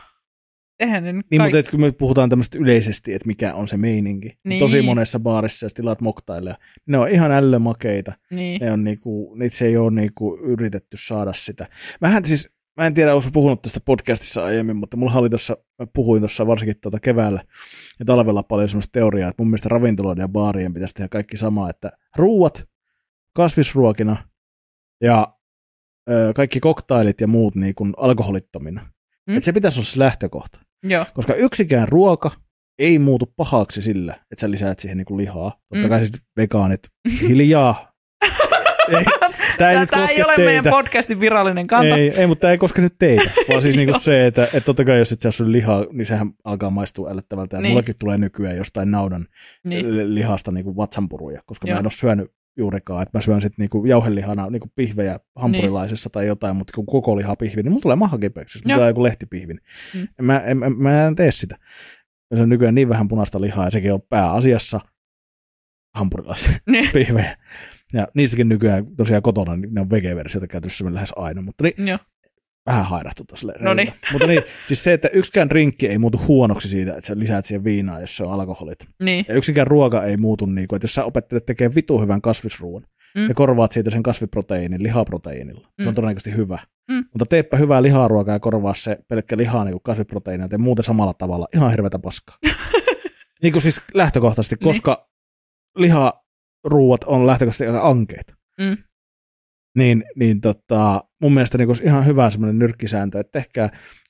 Eihän 0.80 1.04
ne 1.04 1.12
nyt 1.12 1.26
Niin, 1.30 1.40
kaikki... 1.40 1.56
mutta 1.56 1.70
kun 1.70 1.80
me 1.80 1.92
puhutaan 1.92 2.30
tämmöistä 2.30 2.58
yleisesti, 2.58 3.14
että 3.14 3.26
mikä 3.26 3.54
on 3.54 3.68
se 3.68 3.76
meininki. 3.76 4.28
Niin. 4.28 4.38
Niin. 4.44 4.60
Tosi 4.60 4.82
monessa 4.82 5.20
baarissa, 5.20 5.66
jos 5.66 5.74
tilaat 5.74 6.00
moktaileja, 6.00 6.56
ne 6.86 6.98
on 6.98 7.08
ihan 7.08 7.32
ällömakeita. 7.32 8.12
Niin. 8.30 8.60
Ne 8.60 8.72
on 8.72 8.84
niinku, 8.84 9.34
niitä 9.34 9.56
se 9.56 9.66
ei 9.66 9.76
ole 9.76 9.90
niinku 9.90 10.38
yritetty 10.42 10.96
saada 10.96 11.32
sitä. 11.32 11.66
Mähän 12.00 12.24
siis, 12.24 12.48
mä 12.76 12.86
en 12.86 12.94
tiedä, 12.94 13.14
onko 13.14 13.28
puhunut 13.32 13.62
tästä 13.62 13.80
podcastissa 13.80 14.44
aiemmin, 14.44 14.76
mutta 14.76 14.96
mulla 14.96 15.12
oli 15.14 15.30
tuossa, 15.30 15.56
mä 15.78 15.86
puhuin 15.94 16.20
tuossa 16.20 16.46
varsinkin 16.46 16.80
tuota 16.80 17.00
keväällä 17.00 17.44
ja 17.98 18.04
talvella 18.04 18.42
paljon 18.42 18.68
semmoista 18.68 18.92
teoriaa, 18.92 19.30
että 19.30 19.42
mun 19.42 19.50
mielestä 19.50 19.68
ravintoloiden 19.68 20.22
ja 20.22 20.28
baarien 20.28 20.74
pitäisi 20.74 20.94
tehdä 20.94 21.08
kaikki 21.08 21.36
samaa, 21.36 21.70
että 21.70 21.90
ruuat 22.16 22.68
kasvisruokina 23.32 24.16
ja 25.02 25.36
ö, 26.10 26.32
kaikki 26.34 26.60
koktailit 26.60 27.20
ja 27.20 27.26
muut 27.28 27.54
niin 27.54 27.74
kuin 27.74 27.92
alkoholittomina. 27.96 28.80
Mm. 28.80 28.88
Mm. 29.32 29.36
Että 29.36 29.44
se 29.44 29.52
pitäisi 29.52 29.78
olla 29.78 29.86
se 29.86 29.98
lähtökohta. 29.98 30.60
Joo. 30.82 31.06
Koska 31.14 31.34
yksikään 31.34 31.88
ruoka 31.88 32.30
ei 32.78 32.98
muutu 32.98 33.32
pahaksi 33.36 33.82
sillä, 33.82 34.12
että 34.30 34.40
sä 34.40 34.50
lisäät 34.50 34.78
siihen 34.78 34.96
niinku 34.98 35.16
lihaa. 35.16 35.50
Totta 35.50 35.84
Mm. 35.84 35.88
kai 35.88 35.98
siis 36.00 36.12
vegaanit 36.36 36.80
hiljaa. 37.22 37.92
ei, 38.98 39.04
tää 39.58 39.70
ei 39.70 39.86
Tämä 39.86 40.06
ei 40.08 40.22
ole 40.22 40.36
teitä. 40.36 40.42
meidän 40.50 40.64
podcastin 40.70 41.20
virallinen 41.20 41.66
kanta. 41.66 41.96
Ei, 41.96 42.10
ei, 42.20 42.26
mutta 42.26 42.40
tämä 42.40 42.50
ei 42.50 42.58
koske 42.58 42.82
nyt 42.82 42.94
teitä, 42.98 43.30
vaan 43.48 43.62
siis 43.62 43.76
niinku 43.86 43.98
se, 43.98 44.26
että, 44.26 44.42
että 44.44 44.60
totta 44.60 44.84
kai 44.84 44.98
jos 44.98 45.12
et 45.12 45.22
sä 45.22 45.30
syö 45.30 45.52
lihaa, 45.52 45.86
niin 45.92 46.06
sehän 46.06 46.30
alkaa 46.44 46.70
maistua 46.70 47.10
ällöttävältä. 47.10 47.56
Ja 47.56 47.60
Niin. 47.60 47.70
mullekin 47.72 47.94
tulee 47.98 48.18
nykyään 48.18 48.56
jostain 48.56 48.90
naudan 48.90 49.26
niin. 49.64 50.14
lihasta 50.14 50.50
niinku 50.52 50.76
vatsanpuruja, 50.76 51.40
koska 51.46 51.68
Joo. 51.68 51.74
mä 51.74 51.78
en 51.80 51.86
ole 51.86 51.92
syönyt 51.92 52.32
juurikaan. 52.58 53.02
Että 53.02 53.18
mä 53.18 53.22
syön 53.22 53.40
sitten 53.40 53.62
niinku 53.62 53.86
jauhelihana 53.86 54.50
niinku 54.50 54.68
pihvejä 54.74 55.20
hampurilaisessa 55.36 56.10
tai 56.10 56.26
jotain, 56.26 56.56
mutta 56.56 56.72
kun 56.74 56.86
koko 56.86 57.16
liha 57.16 57.36
pihvi, 57.36 57.62
niin 57.62 57.72
mulla 57.72 57.82
tulee 57.82 57.96
maha 57.96 58.18
kipeäksi, 58.18 58.58
jos 58.58 58.64
mulla 58.64 58.76
tulee 58.76 58.90
joku 58.90 59.02
lehtipihvi. 59.02 59.54
Mm. 59.54 60.00
Mm. 60.00 60.24
Mä, 60.24 60.38
en, 60.38 60.56
mä, 60.56 60.70
mä 60.70 61.06
en 61.06 61.14
tee 61.14 61.30
sitä. 61.30 61.56
Se 62.34 62.42
on 62.42 62.48
nykyään 62.48 62.74
niin 62.74 62.88
vähän 62.88 63.08
punaista 63.08 63.40
lihaa 63.40 63.64
ja 63.64 63.70
sekin 63.70 63.92
on 63.92 64.02
pääasiassa 64.08 64.80
hampurilaisia 65.94 66.52
Niin. 66.66 66.90
pihvejä. 66.92 67.36
Ja 67.92 68.08
niistäkin 68.14 68.48
nykyään 68.48 68.96
tosiaan 68.96 69.22
kotona, 69.22 69.56
niin 69.56 69.74
ne 69.74 69.80
on 69.80 69.90
vege-versioita 69.90 70.46
käytössä 70.46 70.94
lähes 70.94 71.12
aina, 71.16 71.42
mutta 71.42 71.64
niin, 71.64 71.88
Joo. 71.88 71.98
Vähän 72.68 72.84
hairahtu 72.84 73.24
tuossa 73.24 73.48
Noniin. 73.60 73.92
Mutta 74.12 74.26
niin, 74.26 74.42
siis 74.66 74.84
se, 74.84 74.92
että 74.92 75.08
yksikään 75.12 75.50
drinkki 75.50 75.86
ei 75.88 75.98
muutu 75.98 76.20
huonoksi 76.28 76.68
siitä, 76.68 76.92
että 76.94 77.06
sä 77.06 77.18
lisäät 77.18 77.44
siihen 77.44 77.64
viinaa, 77.64 78.00
jos 78.00 78.16
se 78.16 78.24
on 78.24 78.32
alkoholit. 78.32 78.78
Niin. 79.02 79.24
Ja 79.28 79.34
yksikään 79.34 79.66
ruoka 79.66 80.04
ei 80.04 80.16
muutu 80.16 80.46
niin 80.46 80.68
kuin, 80.68 80.76
että 80.76 80.84
jos 80.84 80.94
sä 80.94 81.04
opettelet 81.04 81.46
tekemään 81.46 81.74
vitu 81.74 82.00
hyvän 82.00 82.20
kasvisruoan 82.22 82.84
Mm. 83.14 83.28
ja 83.28 83.34
korvaat 83.34 83.72
siitä 83.72 83.90
sen 83.90 84.02
kasviproteiinin 84.02 84.82
lihaproteiinilla, 84.82 85.60
se 85.60 85.82
Mm. 85.82 85.88
on 85.88 85.94
todennäköisesti 85.94 86.36
hyvä. 86.36 86.58
Mm. 86.90 87.04
Mutta 87.12 87.26
teepä 87.26 87.56
hyvää 87.56 87.82
liharuokaa 87.82 88.34
ja 88.34 88.40
korvaa 88.40 88.74
se 88.74 88.98
pelkkä 89.08 89.36
liha 89.36 89.64
niin 89.64 89.80
kasviproteiinilla 89.82 90.48
ja 90.52 90.58
muuten 90.58 90.84
samalla 90.84 91.14
tavalla. 91.14 91.46
Ihan 91.54 91.70
hirveätä 91.70 91.98
paskaa. 91.98 92.36
niin 93.42 93.52
kuin 93.52 93.62
siis 93.62 93.80
lähtökohtaisesti, 93.94 94.54
Niin. 94.54 94.64
koska 94.68 95.08
liharuuat 95.78 97.04
on 97.06 97.26
lähtökohtaisesti 97.26 97.66
aika 97.66 97.88
ankeita. 97.88 98.34
Mm. 98.60 98.76
Niin, 99.78 100.04
niin 100.16 100.40
tota, 100.40 101.04
mun 101.22 101.34
mielestä 101.34 101.58
niin 101.58 101.68
ihan 101.82 102.06
hyvä 102.06 102.30
semmoinen 102.30 102.58
nyrkkisääntö, 102.58 103.20
että 103.20 103.32
tehkää 103.32 103.68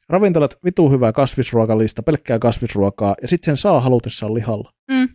ravintolat 0.08 0.58
vitu 0.64 0.90
hyvää 0.90 1.12
kasvisruokalista, 1.12 2.02
pelkkää 2.02 2.38
kasvisruokaa, 2.38 3.14
ja 3.22 3.28
sitten 3.28 3.44
sen 3.44 3.56
saa 3.56 3.80
halutessaan 3.80 4.34
lihalla. 4.34 4.70
Mm. 4.90 5.08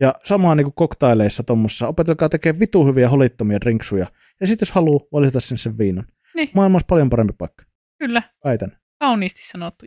Ja 0.00 0.14
samaa 0.24 0.54
niin 0.54 0.64
kuin 0.64 0.74
koktaileissa 0.74 1.42
tuommoissa, 1.42 1.88
opetelkaa 1.88 2.28
tekemään 2.28 2.60
vitu 2.60 2.86
hyviä 2.86 3.08
holittomia 3.08 3.60
drinksuja, 3.60 4.06
ja 4.40 4.46
sitten 4.46 4.66
jos 4.66 4.70
haluaa, 4.72 5.06
voi 5.12 5.20
lisätä 5.22 5.40
sen 5.40 5.58
sen 5.58 5.78
viinon. 5.78 6.04
Niin. 6.36 6.50
Maailmassa 6.54 6.86
paljon 6.86 7.10
parempi 7.10 7.32
paikka, 7.38 7.64
Kyllä. 7.98 8.22
väitän. 8.44 8.76
Kauniisti 9.00 9.40
sanottu. 9.42 9.86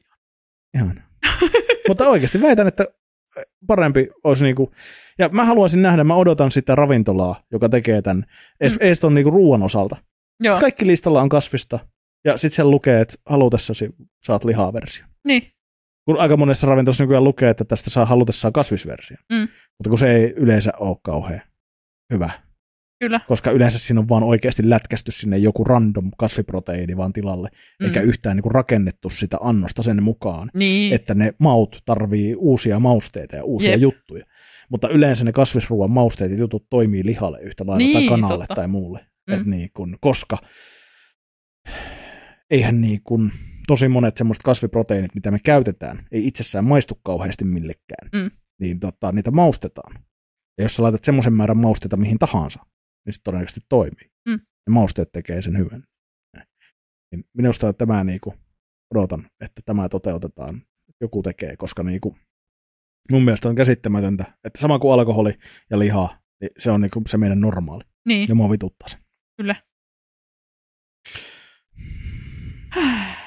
Ihan. 0.76 1.04
Mutta 1.88 2.08
oikeasti 2.10 2.42
väitän, 2.42 2.68
että 2.68 2.86
parempi 3.68 4.10
olisi 4.24 4.44
niinku, 4.44 4.72
ja 5.20 5.30
mä 5.30 5.46
haluaisin 5.46 5.82
nähdä, 5.82 6.04
mä 6.04 6.16
odotan 6.16 6.52
sitä 6.52 6.76
ravintolaa, 6.76 7.44
joka 7.52 7.70
tekee 7.70 8.02
tämän, 8.02 8.26
edes, 8.60 8.74
Mm. 8.74 8.78
edes 8.82 9.00
ton 9.00 9.14
niinku 9.14 9.32
ruoan 9.32 9.64
osalta. 9.64 9.96
Joo. 10.40 10.60
Kaikki 10.60 10.88
listalla 10.88 11.22
on 11.22 11.30
kasvista, 11.30 11.80
ja 12.26 12.38
sitten 12.38 12.56
siellä 12.56 12.72
lukee, 12.72 13.02
että 13.02 13.16
halutessasi 13.26 13.90
saat 14.26 14.44
lihaversio. 14.44 15.06
Niin. 15.28 15.44
Kun 16.06 16.20
aika 16.20 16.38
monessa 16.38 16.68
ravintolassa 16.68 17.04
nykyään 17.04 17.24
lukee, 17.24 17.50
että 17.50 17.66
tästä 17.66 17.90
saa 17.90 18.06
halutessaan 18.06 18.54
kasvisversio. 18.54 19.18
Mm. 19.32 19.40
Mutta 19.80 19.90
kun 19.90 19.98
se 19.98 20.12
ei 20.16 20.34
yleensä 20.38 20.72
ole 20.80 20.98
kauhean 21.04 21.42
hyvä. 22.14 22.30
Kyllä. 23.00 23.20
Koska 23.28 23.52
yleensä 23.52 23.80
siinä 23.80 24.00
on 24.00 24.10
vaan 24.10 24.24
oikeasti 24.24 24.70
lätkästy 24.70 25.12
sinne 25.12 25.38
joku 25.38 25.64
random 25.64 26.12
kasviproteiini 26.18 26.98
vaan 26.98 27.14
tilalle, 27.14 27.50
Mm. 27.80 27.86
eikä 27.86 28.02
yhtään 28.02 28.36
niinku 28.36 28.50
rakennettu 28.50 29.10
sitä 29.10 29.38
annosta 29.42 29.84
sen 29.84 30.04
mukaan 30.04 30.52
Niin. 30.54 30.94
että 30.94 31.14
ne 31.16 31.34
maut 31.40 31.78
tarvii 31.86 32.36
uusia 32.36 32.80
mausteita 32.80 33.36
ja 33.36 33.44
uusia 33.44 33.72
Jep. 33.72 33.82
juttuja. 33.82 34.24
Mutta 34.70 34.90
yleensä 34.90 35.26
ne 35.26 35.32
kasvisruoan 35.32 35.92
mausteet 35.92 36.32
ja 36.32 36.38
jutut 36.38 36.66
toimii 36.70 37.06
lihalle 37.06 37.42
yhtä 37.42 37.64
lailla 37.68 37.94
tai 37.94 38.02
Niin, 38.02 38.10
kanalle 38.10 38.38
totta. 38.44 38.56
tai 38.56 38.68
muulle. 38.68 39.06
Mm. 39.28 39.34
Et 39.34 39.46
niin 39.46 39.70
kun, 39.74 39.98
koska 40.02 40.38
eihän 42.52 42.82
niin 42.82 43.02
kun, 43.04 43.32
tosi 43.68 43.88
monet 43.88 44.18
semmoiset 44.18 44.44
kasviproteiinit, 44.44 45.16
mitä 45.16 45.32
me 45.32 45.40
käytetään, 45.40 46.08
ei 46.12 46.28
itsessään 46.28 46.66
maistu 46.66 47.00
kauheasti 47.04 47.46
millekään. 47.46 48.10
Mm. 48.14 48.32
Niin 48.60 48.80
tota, 48.80 49.12
niitä 49.12 49.32
maustetaan. 49.32 50.04
Ja 50.58 50.64
jos 50.64 50.76
sä 50.76 50.84
laitat 50.84 51.04
semmoisen 51.04 51.34
määrän 51.34 51.58
mausteita 51.58 51.98
mihin 51.98 52.20
tahansa, 52.20 52.66
niin 53.06 53.14
se 53.14 53.20
todennäköisesti 53.24 53.62
toimii. 53.70 54.12
Mm. 54.28 54.40
Ja 54.68 54.72
mausteet 54.72 55.12
tekee 55.12 55.42
sen 55.42 55.58
hyvän. 55.58 55.84
Niin 57.12 57.24
minusta 57.38 57.74
tämä 57.74 58.04
niinku, 58.04 58.34
odotan, 58.96 59.30
että 59.42 59.62
tämä 59.66 59.90
toteutetaan, 59.90 60.62
joku 61.02 61.24
tekee, 61.24 61.58
koska 61.58 61.84
niinku, 61.84 62.18
mun 63.12 63.24
mielestä 63.26 63.50
on 63.50 63.56
käsittämätöntä, 63.56 64.38
että 64.44 64.62
sama 64.62 64.80
kuin 64.80 64.94
alkoholi 64.94 65.34
ja 65.70 65.80
liha, 65.80 66.18
niin 66.42 66.50
se 66.58 66.72
on 66.72 66.82
niinku 66.82 67.02
se 67.08 67.18
meidän 67.18 67.40
normaali. 67.40 67.84
Niin. 68.08 68.30
Ja 68.30 68.36
mua 68.36 68.50
vituttaa 68.50 68.90
se. 68.90 68.98
Kyllä. 69.38 69.56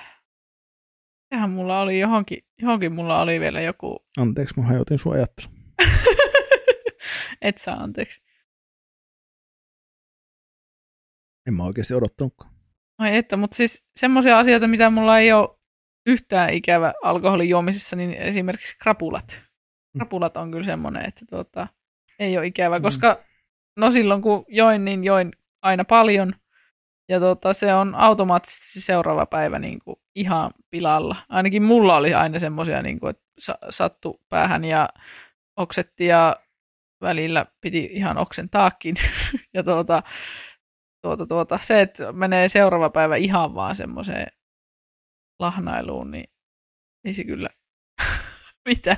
Sehän 1.35 1.51
mulla 1.51 1.81
oli 1.81 1.99
johonkin, 1.99 2.39
johonkin 2.63 2.93
mulla 2.93 3.21
oli 3.21 3.41
vielä 3.41 3.61
joku, 3.61 4.07
Anteeksi, 4.19 4.61
mä 4.61 4.67
hajotin 4.67 4.99
sun 4.99 5.13
ajattelu. 5.15 5.49
et 7.43 7.59
saa 7.59 7.77
anteeksi. 7.77 8.27
En 11.49 11.55
mä 11.55 11.65
oikeasti 11.65 11.95
odottanutkaan. 11.95 12.55
Ai 12.99 13.17
että, 13.17 13.37
mutta 13.37 13.57
siis 13.57 13.87
semmoisia 13.97 14.39
asioita, 14.39 14.69
mitä 14.69 14.91
mulla 14.91 15.19
ei 15.19 15.33
ole 15.33 15.49
yhtään 16.07 16.51
ikävä 16.55 16.93
alkoholin 17.03 17.49
juomisessa, 17.49 17.97
niin 17.97 18.15
esimerkiksi 18.15 18.77
krapulat. 18.83 19.43
Krapulat 19.99 20.37
on 20.37 20.51
kyllä 20.51 20.65
semmoinen, 20.65 21.05
että 21.09 21.25
tuota, 21.31 21.67
ei 22.19 22.39
ole 22.39 22.47
ikävä, 22.47 22.79
Mm. 22.79 22.83
koska 22.83 23.25
no 23.77 23.91
silloin 23.91 24.23
kun 24.23 24.45
join, 24.49 24.85
niin 24.85 25.05
join 25.05 25.31
aina 25.67 25.85
paljon. 25.85 26.33
Ja 27.09 27.21
tuota, 27.21 27.53
se 27.53 27.75
on 27.75 27.95
automaattisesti 27.95 28.81
se 28.81 28.85
seuraava 28.85 29.27
päivä 29.27 29.59
niin 29.59 29.79
kuin 29.85 29.97
ihan 30.14 30.51
pilalla. 30.71 31.17
Ainakin 31.29 31.62
mulla 31.62 31.97
oli 31.97 32.14
aina 32.14 32.39
semmoisia, 32.39 32.83
niin 32.83 32.99
että 33.11 33.23
sa- 33.39 33.59
sattu 33.71 34.21
päähän 34.29 34.64
ja 34.64 34.89
oksetti 35.57 36.07
ja 36.07 36.37
välillä 37.01 37.47
piti 37.61 37.89
ihan 37.93 38.19
oksentaakin. 38.19 38.95
ja 39.55 39.62
tuota, 39.62 40.03
tuota, 41.03 41.27
tuota, 41.27 41.59
se, 41.62 41.81
että 41.81 42.12
menee 42.12 42.49
seuraava 42.49 42.91
päivä 42.91 43.17
ihan 43.17 43.55
vaan 43.55 43.77
semmoiseen 43.77 44.27
lahnailuun, 45.41 46.11
niin 46.11 46.31
ei 47.05 47.14
se 47.14 47.25
kyllä 47.25 47.49
mitä. 48.69 48.97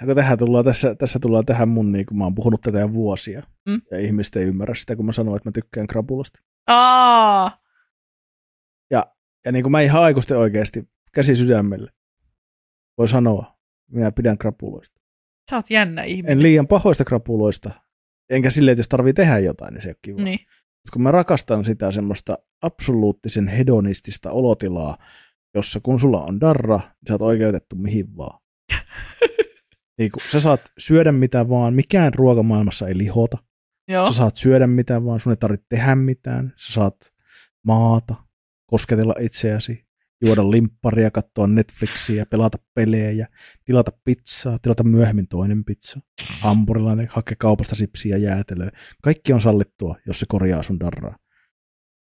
No, 0.00 0.14
tähän 0.14 0.38
tullaan, 0.38 0.64
tässä, 0.64 0.94
tässä 0.94 1.18
tullaan 1.18 1.46
tähän 1.46 1.68
mun, 1.68 1.92
niin 1.92 2.06
kun 2.06 2.18
mä 2.18 2.24
oon 2.24 2.34
puhunut 2.34 2.60
tätä 2.60 2.78
jo 2.78 2.92
vuosia, 2.92 3.42
Mm. 3.68 3.80
ja 3.90 3.98
ihmiset 3.98 4.36
ei 4.36 4.44
ymmärrä 4.44 4.74
sitä, 4.74 4.96
kun 4.96 5.06
mä 5.06 5.12
sanon, 5.12 5.36
että 5.36 5.48
mä 5.48 5.52
tykkään 5.52 5.86
krapulasta. 5.86 6.40
Aa, 6.66 7.58
Ja 9.46 9.52
niin 9.52 9.62
kuin 9.62 9.72
mä 9.72 9.80
ihan 9.80 10.02
aikuisten 10.02 10.38
oikeasti, 10.38 10.88
käsi 11.12 11.34
sydämelle, 11.34 11.92
voi 12.98 13.08
sanoa, 13.08 13.58
minä 13.90 14.12
pidän 14.12 14.38
krapuloista. 14.38 15.00
Sä 15.50 15.56
oot 15.56 15.70
jännä 15.70 16.02
ihminen. 16.02 16.32
En 16.32 16.42
liian 16.42 16.66
pahoista 16.66 17.04
krapuloista. 17.04 17.70
Enkä 18.30 18.50
silleen, 18.50 18.72
että 18.72 18.80
jos 18.80 18.88
tarvii 18.88 19.12
tehdä 19.12 19.38
jotain, 19.38 19.74
niin 19.74 19.82
se 19.82 19.88
on 19.88 19.94
kiva. 20.02 20.22
Niin. 20.22 20.38
Mutta 20.40 20.92
kun 20.92 21.02
mä 21.02 21.10
rakastan 21.10 21.64
sitä 21.64 21.92
semmoista 21.92 22.38
absoluuttisen 22.62 23.48
hedonistista 23.48 24.30
olotilaa, 24.30 24.96
jossa 25.54 25.80
kun 25.82 26.00
sulla 26.00 26.24
on 26.24 26.40
darra, 26.40 26.76
niin 26.76 27.08
sä 27.08 27.14
oot 27.14 27.22
oikeutettu 27.22 27.76
mihin 27.76 28.16
vaan. 28.16 28.40
niin 29.98 30.10
kun 30.10 30.22
sä 30.30 30.40
saat 30.40 30.60
syödä 30.78 31.12
mitä 31.12 31.48
vaan, 31.48 31.74
mikään 31.74 32.14
ruoka 32.14 32.42
maailmassa 32.42 32.88
ei 32.88 32.98
lihota. 32.98 33.38
Joo. 33.88 34.06
Sä 34.06 34.12
saat 34.12 34.36
syödä 34.36 34.66
mitä 34.66 35.04
vaan, 35.04 35.20
sun 35.20 35.32
ei 35.32 35.36
tarvitse 35.36 35.66
tehdä 35.68 35.94
mitään. 35.94 36.52
Sä 36.56 36.72
saat 36.72 36.96
maata, 37.66 38.14
kosketella 38.66 39.14
itseäsi, 39.20 39.86
juoda 40.24 40.50
limpparia, 40.50 41.10
katsoa 41.10 41.46
Netflixiä, 41.46 42.26
pelata 42.26 42.58
pelejä, 42.74 43.26
tilata 43.64 43.92
pizzaa, 44.04 44.58
tilata 44.58 44.84
myöhemmin 44.84 45.28
toinen 45.28 45.64
pizza, 45.64 46.00
hampurilainen, 46.44 47.08
hakea 47.10 47.36
kaupasta 47.38 47.76
sipsiä, 47.76 48.16
jäätelöä. 48.16 48.70
Kaikki 49.02 49.32
on 49.32 49.40
sallittua, 49.40 49.96
jos 50.06 50.20
se 50.20 50.26
korjaa 50.28 50.62
sun 50.62 50.80
darraa. 50.80 51.16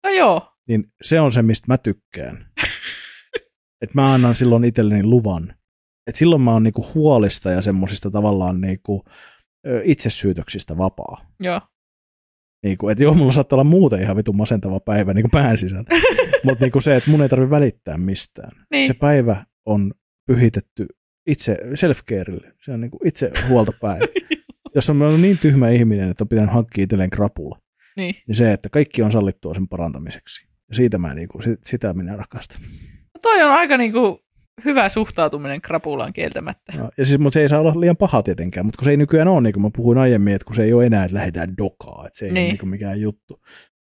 No 0.04 0.10
joo. 0.10 0.52
Niin 0.68 0.84
se 1.02 1.20
on 1.20 1.32
se, 1.32 1.42
mistä 1.42 1.64
mä 1.68 1.78
tykkään. 1.78 2.52
että 3.82 3.94
mä 3.94 4.14
annan 4.14 4.34
silloin 4.34 4.64
itselleni 4.64 5.04
luvan. 5.04 5.54
Et 6.06 6.14
silloin 6.14 6.42
mä 6.42 6.52
oon 6.52 6.62
niinku 6.62 6.86
huolista 6.94 7.50
ja 7.50 7.62
semmosista 7.62 8.10
tavallaan 8.10 8.60
niinku, 8.60 9.04
ö, 9.66 9.80
itsesyytöksistä 9.84 10.78
vapaa. 10.78 11.26
Joo. 11.40 11.60
Niinku, 12.64 12.88
että 12.88 13.02
joo, 13.02 13.14
mulla 13.14 13.32
saattaa 13.32 13.56
olla 13.56 13.64
muuten 13.64 14.00
ihan 14.02 14.16
vitun 14.16 14.36
masentava 14.36 14.80
päivä 14.80 15.14
niin 15.14 15.30
pään 15.30 15.58
sisällä. 15.58 15.84
Mutta 16.44 16.64
niinku 16.64 16.80
se, 16.80 16.96
että 16.96 17.10
mun 17.10 17.22
ei 17.22 17.28
tarvitse 17.28 17.50
välittää 17.50 17.98
mistään. 17.98 18.50
Niin. 18.70 18.86
Se 18.86 18.94
päivä 18.94 19.44
on 19.66 19.92
pyhitetty 20.26 20.86
itse 21.26 21.58
self 21.74 22.00
Se 22.64 22.72
on 22.72 22.80
niinku 22.80 22.98
itse 23.04 23.30
huoltopäivä. 23.48 24.06
Jos 24.74 24.90
on 24.90 25.02
ollut 25.02 25.20
niin 25.20 25.38
tyhmä 25.38 25.68
ihminen, 25.70 26.10
että 26.10 26.24
on 26.24 26.28
pitänyt 26.28 26.52
hankkia 26.52 26.84
itselleen 26.84 27.10
krapula, 27.10 27.58
Niin. 27.96 28.14
niin 28.28 28.36
se, 28.36 28.52
että 28.52 28.68
kaikki 28.68 29.02
on 29.02 29.12
sallittua 29.12 29.54
sen 29.54 29.68
parantamiseksi. 29.68 30.46
Ja 30.68 30.74
siitä 30.74 30.98
mä 30.98 31.14
niinku, 31.14 31.42
sit- 31.42 31.64
sitä 31.64 31.94
minä 31.94 32.16
rakastan. 32.16 32.60
No 33.14 33.20
toi 33.22 33.42
on 33.42 33.50
aika 33.52 33.76
niinku 33.76 34.23
hyvä 34.64 34.88
suhtautuminen 34.88 35.60
krapulaan 35.60 36.12
kieltämättä. 36.12 36.72
No, 36.76 36.90
ja 36.98 37.06
siis, 37.06 37.18
mutta 37.18 37.34
se 37.34 37.40
ei 37.42 37.48
saa 37.48 37.60
olla 37.60 37.80
liian 37.80 37.96
paha 37.96 38.22
tietenkään, 38.22 38.66
mutta 38.66 38.78
kun 38.78 38.84
se 38.84 38.90
ei 38.90 38.96
nykyään 38.96 39.28
ole, 39.28 39.40
niin 39.40 39.52
kuin 39.52 39.62
mä 39.62 39.70
puhuin 39.76 39.98
aiemmin, 39.98 40.34
että 40.34 40.44
kun 40.46 40.54
se 40.56 40.62
ei 40.62 40.72
ole 40.72 40.86
enää, 40.86 41.04
että 41.04 41.16
lähdetään 41.16 41.56
dokaa, 41.58 42.04
että 42.06 42.18
se 42.18 42.26
ei 42.26 42.32
niin. 42.32 42.34
Niin. 42.34 42.44
ole 42.44 42.50
niin 42.52 42.58
kuin 42.58 42.68
mikään 42.68 43.00
juttu. 43.00 43.40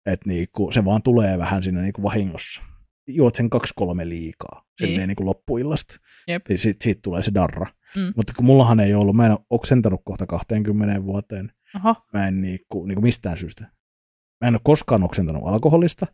Että 0.05 0.29
niin 0.29 0.47
kuin, 0.51 0.73
se 0.73 0.85
vaan 0.85 1.01
tulee 1.03 1.37
vähän 1.37 1.63
siinä 1.63 1.81
niin 1.81 1.93
kuin 1.93 2.03
vahingossa. 2.03 2.61
Juot 3.07 3.35
sen 3.35 3.49
kaksi-kolme 3.49 4.09
liikaa, 4.09 4.63
Niin. 4.81 4.89
silleen 4.89 5.07
niin 5.07 5.15
kuin 5.15 5.27
loppuillasta. 5.27 5.95
Jep. 6.27 6.43
Niin 6.49 6.59
siitä, 6.59 6.83
siitä 6.83 6.99
tulee 7.03 7.23
se 7.23 7.33
darra. 7.33 7.65
Mm. 7.95 8.13
Mutta 8.15 8.33
kun 8.35 8.45
mullahan 8.45 8.79
ei 8.79 8.93
ollut, 8.93 9.15
mä 9.15 9.25
en 9.25 9.31
ole 9.31 9.39
oksentanut 9.49 10.01
kohta 10.05 10.25
20 10.25 11.03
vuoteen, 11.03 11.51
Oho. 11.75 11.95
mä 12.13 12.27
en 12.27 12.41
niin 12.41 12.59
kuin, 12.69 12.87
niin 12.87 12.95
kuin 12.95 13.03
mistään 13.03 13.37
syystä. 13.37 13.63
Mä 14.41 14.47
en 14.47 14.53
ole 14.55 14.61
koskaan 14.63 15.03
oksentanut 15.03 15.43
alkoholista, 15.45 16.07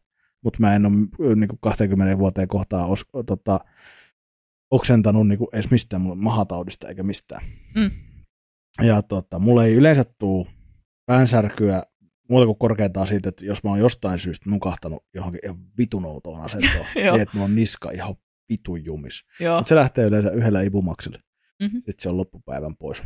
mutta 0.43 0.57
mä 0.59 0.75
en 0.75 0.85
ole 0.85 1.35
niin 1.35 1.47
kuin 1.47 1.59
20 1.61 2.17
vuoteen 2.17 2.47
kohtaa 2.47 2.85
os, 2.85 3.05
tota, 3.25 3.59
oksentanut 4.71 5.27
niin 5.27 5.37
kuin 5.37 5.47
edes 5.53 5.71
mistään 5.71 6.01
mulla 6.01 6.15
mahataudista 6.15 6.87
eikä 6.87 7.03
mistään. 7.03 7.45
Mm. 7.75 7.91
Ja 8.81 9.01
tota, 9.01 9.39
mulla 9.39 9.65
ei 9.65 9.73
yleensä 9.73 10.05
tuu 10.19 10.47
päänsärkyä 11.05 11.83
muuta 12.29 12.45
kuin 12.45 12.57
korkeintaan 12.57 13.07
siitä, 13.07 13.29
että 13.29 13.45
jos 13.45 13.63
mä 13.63 13.69
oon 13.69 13.79
jostain 13.79 14.19
syystä 14.19 14.49
nukahtanut 14.49 15.05
johonkin 15.13 15.39
ihan 15.43 15.57
vitun 15.77 16.05
outoon 16.05 16.41
asentoon, 16.41 16.85
niin 16.95 17.21
että 17.21 17.33
mulla 17.37 17.45
on 17.45 17.55
niska 17.55 17.91
ihan 17.91 18.15
vitun 18.49 18.85
jumis. 18.85 19.23
Mutta 19.57 19.69
se 19.69 19.75
lähtee 19.75 20.05
yleensä 20.05 20.31
yhdellä 20.31 20.61
ibumaksilla. 20.61 21.17
Mhm. 21.61 21.75
Sitten 21.75 21.95
se 21.97 22.09
on 22.09 22.17
loppupäivän 22.17 22.75
pois. 22.77 23.03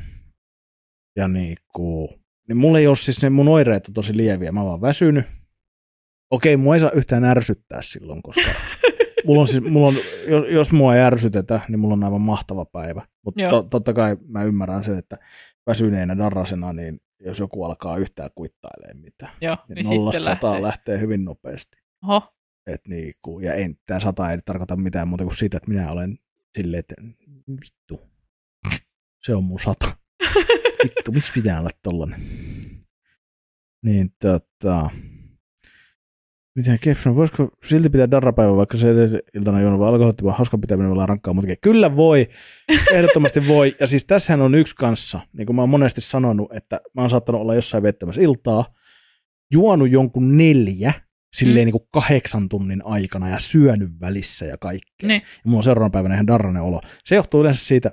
Ja 1.15 1.27
niin 1.27 1.57
kuin, 1.73 2.09
niin 2.47 2.57
mulla 2.57 2.79
ei 2.79 2.87
ole 2.87 2.95
siis 2.95 3.21
ne 3.21 3.29
mun 3.29 3.47
oireet 3.47 3.87
on 3.87 3.93
tosi 3.93 4.17
lieviä. 4.17 4.51
Mä 4.51 4.59
oon 4.59 4.69
vaan 4.69 4.81
väsynyt. 4.81 5.25
Okei, 6.31 6.57
mua 6.57 6.73
ei 6.73 6.79
saa 6.79 6.91
yhtään 6.91 7.23
ärsyttää 7.23 7.81
silloin, 7.81 8.21
koska 8.21 8.41
mulla 9.25 9.41
on 9.41 9.47
siis, 9.47 9.63
mulla 9.63 9.87
on, 9.87 9.93
jos, 10.27 10.49
jos 10.49 10.71
mua 10.71 10.95
ei 10.95 11.01
ärsytetä, 11.01 11.59
niin 11.67 11.79
mulla 11.79 11.93
on 11.93 12.03
aivan 12.03 12.21
mahtava 12.21 12.65
päivä. 12.65 13.01
Mutta 13.25 13.49
to, 13.49 13.63
totta 13.63 13.93
kai 13.93 14.17
mä 14.27 14.43
ymmärrän 14.43 14.83
sen, 14.83 14.97
että 14.97 15.17
väsyneenä 15.67 16.17
darrasena, 16.17 16.73
niin 16.73 16.99
jos 17.19 17.39
joku 17.39 17.63
alkaa 17.63 17.97
yhtään 17.97 18.29
kuittailemaan 18.35 18.97
mitään, 18.97 19.31
Joo. 19.41 19.57
niin, 19.67 19.75
Niin 19.75 19.97
nollasta 19.97 20.25
lähtee. 20.25 20.61
lähtee 20.61 20.99
hyvin 20.99 21.25
nopeasti. 21.25 21.77
Oho. 22.03 22.33
Et 22.67 22.81
niinku, 22.87 23.39
ja 23.39 23.53
ei, 23.53 23.75
tämä 23.85 23.99
sata 23.99 24.31
ei 24.31 24.37
tarkoita 24.45 24.75
mitään 24.75 25.07
muuta 25.07 25.23
kuin 25.23 25.37
sitä, 25.37 25.57
että 25.57 25.69
minä 25.69 25.91
olen 25.91 26.17
silleen, 26.57 26.79
että 26.79 26.95
vittu, 27.61 28.01
se 29.25 29.35
on 29.35 29.43
mun 29.43 29.59
sata. 29.59 29.97
Vittu, 30.83 31.11
miksi 31.11 31.31
pitää 31.33 31.59
olla 31.59 31.69
tollanen? 31.83 32.21
Niin 33.85 34.09
tota, 34.21 34.89
miten 36.55 36.77
Kepson, 36.81 37.15
voisiko 37.15 37.49
silti 37.67 37.89
pitää 37.89 38.11
darrapäivä, 38.11 38.55
vaikka 38.55 38.77
se 38.77 38.87
iltana 39.35 39.61
juonut 39.61 39.79
vai 39.79 39.89
alkoholittu, 39.89 40.25
vai 40.25 40.33
hauska 40.37 40.57
pitäminen 40.57 40.91
olla 40.91 41.05
rankkaa 41.05 41.33
muutenkin? 41.33 41.57
Kyllä 41.61 41.95
voi, 41.95 42.29
ehdottomasti 42.93 43.47
voi. 43.47 43.75
Ja 43.79 43.87
siis 43.87 44.05
tässähän 44.05 44.41
on 44.41 44.55
yksi 44.55 44.75
kanssa, 44.75 45.19
niin 45.33 45.45
kuin 45.45 45.55
mä 45.55 45.61
oon 45.61 45.69
monesti 45.69 46.01
sanonut, 46.01 46.53
että 46.53 46.81
mä 46.93 47.01
oon 47.01 47.09
saattanut 47.09 47.41
olla 47.41 47.55
jossain 47.55 47.83
vettämässä 47.83 48.21
iltaa, 48.21 48.65
juonut 49.53 49.89
jonkun 49.89 50.37
neljä, 50.37 50.93
silleen 51.35 51.63
Mm. 51.63 51.65
niin 51.65 51.71
kuin 51.71 51.87
kahdeksan 51.91 52.49
tunnin 52.49 52.81
aikana 52.85 53.29
ja 53.29 53.39
syönyt 53.39 53.91
välissä 54.01 54.45
ja 54.45 54.57
kaikkea. 54.57 55.07
Niin. 55.07 55.21
Ja 55.21 55.41
mulla 55.45 55.57
on 55.57 55.63
seuraavana 55.63 55.89
päivänä 55.89 56.15
ihan 56.15 56.27
darranen 56.27 56.61
olo. 56.61 56.81
Se 57.05 57.15
johtuu 57.15 57.41
yleensä 57.41 57.65
siitä 57.65 57.91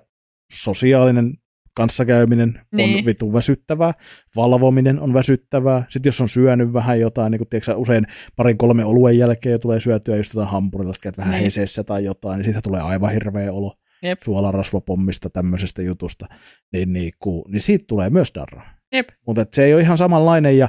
sosiaalinen 0.52 1.34
kanssakäyminen 1.74 2.60
Niin. 2.76 2.98
on 2.98 3.04
vitun 3.06 3.32
väsyttävää, 3.32 3.92
valvominen 4.36 5.00
on 5.00 5.14
väsyttävää. 5.14 5.84
Sitten 5.88 6.08
jos 6.08 6.20
on 6.20 6.28
syönyt 6.28 6.72
vähän 6.72 7.00
jotain, 7.00 7.30
niin 7.30 7.38
kun 7.38 7.46
tiedätkö, 7.46 7.76
usein 7.76 8.06
parin 8.36 8.58
kolme 8.58 8.84
oluen 8.84 9.18
jälkeen 9.18 9.60
tulee 9.60 9.80
syötyä 9.80 10.16
just 10.16 10.34
jotain 10.34 10.50
hampurilasta, 10.52 11.02
käyt 11.02 11.18
vähän 11.18 11.30
Niin. 11.30 11.38
niin. 11.38 11.44
heseessä 11.44 11.84
tai 11.84 12.04
jotain, 12.04 12.38
niin 12.38 12.44
siitä 12.44 12.60
tulee 12.62 12.80
aivan 12.80 13.12
hirveä 13.12 13.52
olo. 13.52 13.74
Jep. 14.02 14.22
Suolarasvapommista, 14.24 15.30
tämmöisestä 15.30 15.82
jutusta. 15.82 16.26
Niin, 16.72 16.92
niin, 16.92 17.12
ku, 17.18 17.44
niin 17.48 17.60
siitä 17.60 17.84
tulee 17.88 18.10
myös 18.10 18.32
darra. 18.34 18.62
Jep. 18.92 19.08
Mutta 19.26 19.44
se 19.52 19.64
ei 19.64 19.74
ole 19.74 19.82
ihan 19.82 19.98
samanlainen 19.98 20.58
ja 20.58 20.68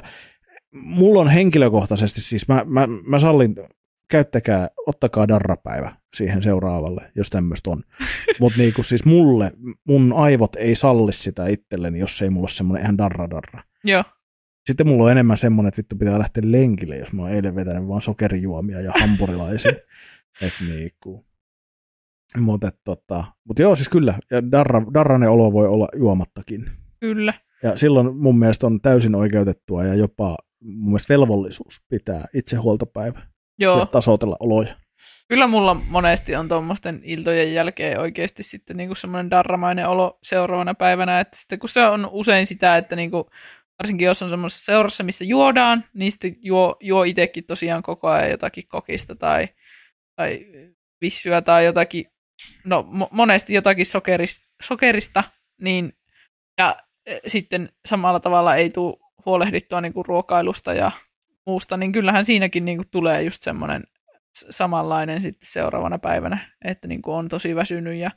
mulla 0.72 1.20
on 1.20 1.28
henkilökohtaisesti, 1.28 2.20
siis 2.20 2.48
mä, 2.48 2.64
mä, 2.66 2.86
mä 3.06 3.18
sallin, 3.18 3.54
käyttäkää, 4.10 4.68
ottakaa 4.86 5.28
darrapäivä 5.28 5.96
siihen 6.16 6.42
seuraavalle, 6.42 7.10
jos 7.14 7.30
tämmöistä 7.30 7.70
on. 7.70 7.82
Mutta 8.40 8.58
niinku 8.58 8.82
siis 8.82 9.04
mulle, 9.04 9.52
mun 9.88 10.12
aivot 10.12 10.56
ei 10.56 10.74
salli 10.74 11.12
sitä 11.12 11.46
itselleni, 11.46 11.98
jos 11.98 12.22
ei 12.22 12.30
mulla 12.30 12.44
ole 12.44 12.50
semmoinen 12.50 12.82
ihan 12.82 12.98
darra-darra. 12.98 13.62
Joo. 13.84 14.04
Sitten 14.66 14.86
mulla 14.88 15.04
on 15.04 15.10
enemmän 15.10 15.38
semmoinen, 15.38 15.68
että 15.68 15.78
vittu 15.78 15.96
pitää 15.96 16.18
lähteä 16.18 16.42
lenkille, 16.46 16.96
jos 16.96 17.12
mä 17.12 17.22
oon 17.22 17.30
eilen 17.30 17.54
vetänyt 17.54 17.88
vaan 17.88 18.02
sokerijuomia 18.02 18.80
ja 18.80 18.92
hampurilaisia. 19.00 19.72
Et 20.42 20.52
niinku. 20.68 21.26
Mutta 22.38 22.70
tota, 22.84 23.24
mut 23.44 23.58
joo, 23.58 23.76
siis 23.76 23.88
kyllä, 23.88 24.14
ja 24.30 24.50
darra, 24.50 24.82
darranen 24.94 25.30
olo 25.30 25.52
voi 25.52 25.66
olla 25.66 25.88
juomattakin. 25.96 26.70
Kyllä. 27.00 27.34
Ja 27.62 27.78
silloin 27.78 28.16
mun 28.16 28.38
mielestä 28.38 28.66
on 28.66 28.80
täysin 28.80 29.14
oikeutettua 29.14 29.84
ja 29.84 29.94
jopa 29.94 30.36
mun 30.60 30.88
mielestä 30.88 31.14
velvollisuus 31.14 31.82
pitää 31.88 32.24
itsehuoltopäivä 32.34 33.33
ja 33.58 33.64
Joo. 33.64 33.86
tasoitella 33.86 34.36
oloja. 34.40 34.74
Kyllä 35.28 35.46
mulla 35.46 35.74
monesti 35.74 36.36
on 36.36 36.48
tuommoisten 36.48 37.00
iltojen 37.04 37.54
jälkeen 37.54 38.00
oikeasti 38.00 38.42
sitten 38.42 38.76
niinku 38.76 38.94
semmoinen 38.94 39.30
darramainen 39.30 39.88
olo 39.88 40.18
seuraavana 40.22 40.74
päivänä, 40.74 41.20
että 41.20 41.36
sitten 41.36 41.58
kun 41.58 41.68
se 41.68 41.86
on 41.86 42.08
usein 42.12 42.46
sitä, 42.46 42.76
että 42.76 42.96
niinku, 42.96 43.30
varsinkin 43.82 44.04
jos 44.04 44.22
on 44.22 44.30
semmoisessa 44.30 44.64
seurassa, 44.64 45.04
missä 45.04 45.24
juodaan, 45.24 45.84
niin 45.94 46.12
sitten 46.12 46.36
juo, 46.42 46.76
juo 46.80 47.04
itsekin 47.04 47.44
tosiaan 47.44 47.82
koko 47.82 48.08
ajan 48.08 48.30
jotakin 48.30 48.68
kokista 48.68 49.14
tai, 49.14 49.48
tai 50.16 50.46
vissyä 51.00 51.42
tai 51.42 51.64
jotakin, 51.64 52.04
no 52.64 52.88
mo- 52.92 53.08
monesti 53.10 53.54
jotakin 53.54 53.86
sokerista, 53.86 54.48
sokerista 54.62 55.24
niin, 55.60 55.92
ja 56.58 56.76
e, 57.06 57.18
sitten 57.26 57.72
samalla 57.86 58.20
tavalla 58.20 58.56
ei 58.56 58.70
tule 58.70 58.96
huolehdittua 59.26 59.80
niinku 59.80 60.02
ruokailusta 60.02 60.72
ja 60.72 60.90
muusta, 61.46 61.76
niin 61.76 61.92
kyllähän 61.92 62.24
siinäkin 62.24 62.64
niinku 62.64 62.84
tulee 62.90 63.22
just 63.22 63.42
semmoinen 63.42 63.84
samanlainen 64.34 65.22
sitten 65.22 65.48
seuraavana 65.48 65.98
päivänä, 65.98 66.56
että 66.64 66.88
niin 66.88 67.02
kuin 67.02 67.14
on 67.14 67.28
tosi 67.28 67.54
väsynyt 67.54 67.96
ja 67.96 68.10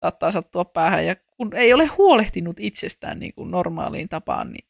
saattaa 0.00 0.30
sattua 0.30 0.64
päähän. 0.64 1.06
Ja 1.06 1.16
kun 1.36 1.54
ei 1.56 1.74
ole 1.74 1.86
huolehtinut 1.86 2.56
itsestään 2.60 3.18
niin 3.18 3.34
kuin 3.34 3.50
normaaliin 3.50 4.08
tapaan, 4.08 4.52
niin 4.52 4.68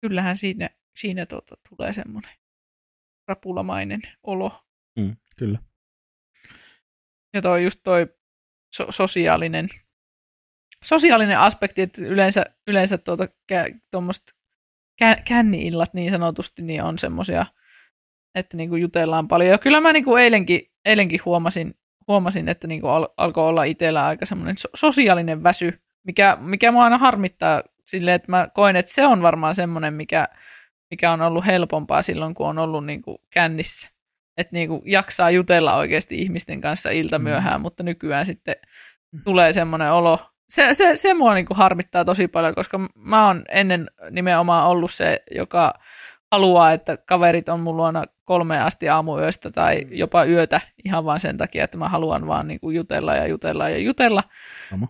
kyllähän 0.00 0.36
siinä, 0.36 0.70
siinä 0.98 1.26
tuota, 1.26 1.54
tulee 1.68 1.92
semmoinen 1.92 2.32
rapulamainen 3.28 4.00
olo. 4.22 4.64
Mm, 4.98 5.16
kyllä. 5.38 5.58
Ja 7.34 7.42
toi 7.42 7.64
just 7.64 7.80
toi 7.84 8.06
so- 8.76 8.92
sosiaalinen, 8.92 9.68
sosiaalinen 10.84 11.38
aspekti, 11.38 11.82
että 11.82 12.02
yleensä, 12.04 12.46
yleensä 12.66 12.98
tuota, 12.98 13.28
tuommoista 13.90 14.39
känni-illat 15.24 15.94
niin 15.94 16.10
sanotusti 16.10 16.62
niin 16.62 16.82
on 16.82 16.98
semmoisia, 16.98 17.46
että 18.34 18.56
niinku 18.56 18.76
jutellaan 18.76 19.28
paljon. 19.28 19.50
Ja 19.50 19.58
kyllä 19.58 19.80
mä 19.80 19.92
niinku 19.92 20.16
eilenkin, 20.16 20.60
eilenkin 20.84 21.20
huomasin, 21.24 21.74
huomasin, 22.08 22.48
että 22.48 22.66
niinku 22.66 22.86
al- 22.86 23.08
alkoi 23.16 23.48
olla 23.48 23.64
itsellä 23.64 24.06
aika 24.06 24.26
semmoinen 24.26 24.58
so- 24.58 24.68
sosiaalinen 24.74 25.42
väsy 25.42 25.80
mikä, 26.06 26.36
mikä 26.40 26.72
mua 26.72 26.84
aina 26.84 26.98
harmittaa 26.98 27.62
silleen, 27.86 28.14
että 28.16 28.32
mä 28.32 28.48
koen, 28.54 28.76
että 28.76 28.92
se 28.92 29.06
on 29.06 29.22
varmaan 29.22 29.54
semmoinen, 29.54 29.94
mikä, 29.94 30.26
mikä 30.90 31.12
on 31.12 31.22
ollut 31.22 31.46
helpompaa 31.46 32.02
silloin, 32.02 32.34
kun 32.34 32.48
on 32.48 32.58
ollut 32.58 32.86
niin 32.86 33.02
kuin 33.02 33.18
kännissä. 33.30 33.90
Että 34.36 34.56
niin 34.56 34.68
kuin 34.68 34.82
jaksaa 34.84 35.30
jutella 35.30 35.74
oikeasti 35.76 36.18
ihmisten 36.18 36.60
kanssa 36.60 36.90
ilta 36.90 37.18
Mm. 37.18 37.22
myöhään, 37.24 37.60
mutta 37.60 37.82
nykyään 37.82 38.26
sitten 38.26 38.54
tulee 39.24 39.52
semmoinen 39.52 39.92
olo. 39.92 40.29
Se, 40.50 40.74
se, 40.74 40.96
se 40.96 41.14
mua 41.14 41.34
niin 41.34 41.46
kuin 41.46 41.56
harmittaa 41.56 42.04
tosi 42.04 42.28
paljon, 42.28 42.54
koska 42.54 42.80
mä 42.94 43.26
oon 43.26 43.44
ennen 43.48 43.90
nimenomaan 44.10 44.66
ollut 44.66 44.90
se, 44.90 45.22
joka 45.30 45.74
haluaa, 46.32 46.72
että 46.72 46.96
kaverit 46.96 47.48
on 47.48 47.60
mun 47.60 47.76
luona 47.76 48.04
kolme 48.24 48.60
asti 48.60 48.88
aamuyöstä 48.88 49.50
tai 49.50 49.86
jopa 49.90 50.24
yötä 50.24 50.60
ihan 50.84 51.04
vain 51.04 51.20
sen 51.20 51.36
takia, 51.36 51.64
että 51.64 51.78
mä 51.78 51.88
haluan 51.88 52.26
vaan 52.26 52.48
niin 52.48 52.60
kuin 52.60 52.76
jutella 52.76 53.14
ja 53.14 53.26
jutella 53.26 53.68
ja 53.68 53.78
jutella. 53.78 54.22
Sama. 54.70 54.88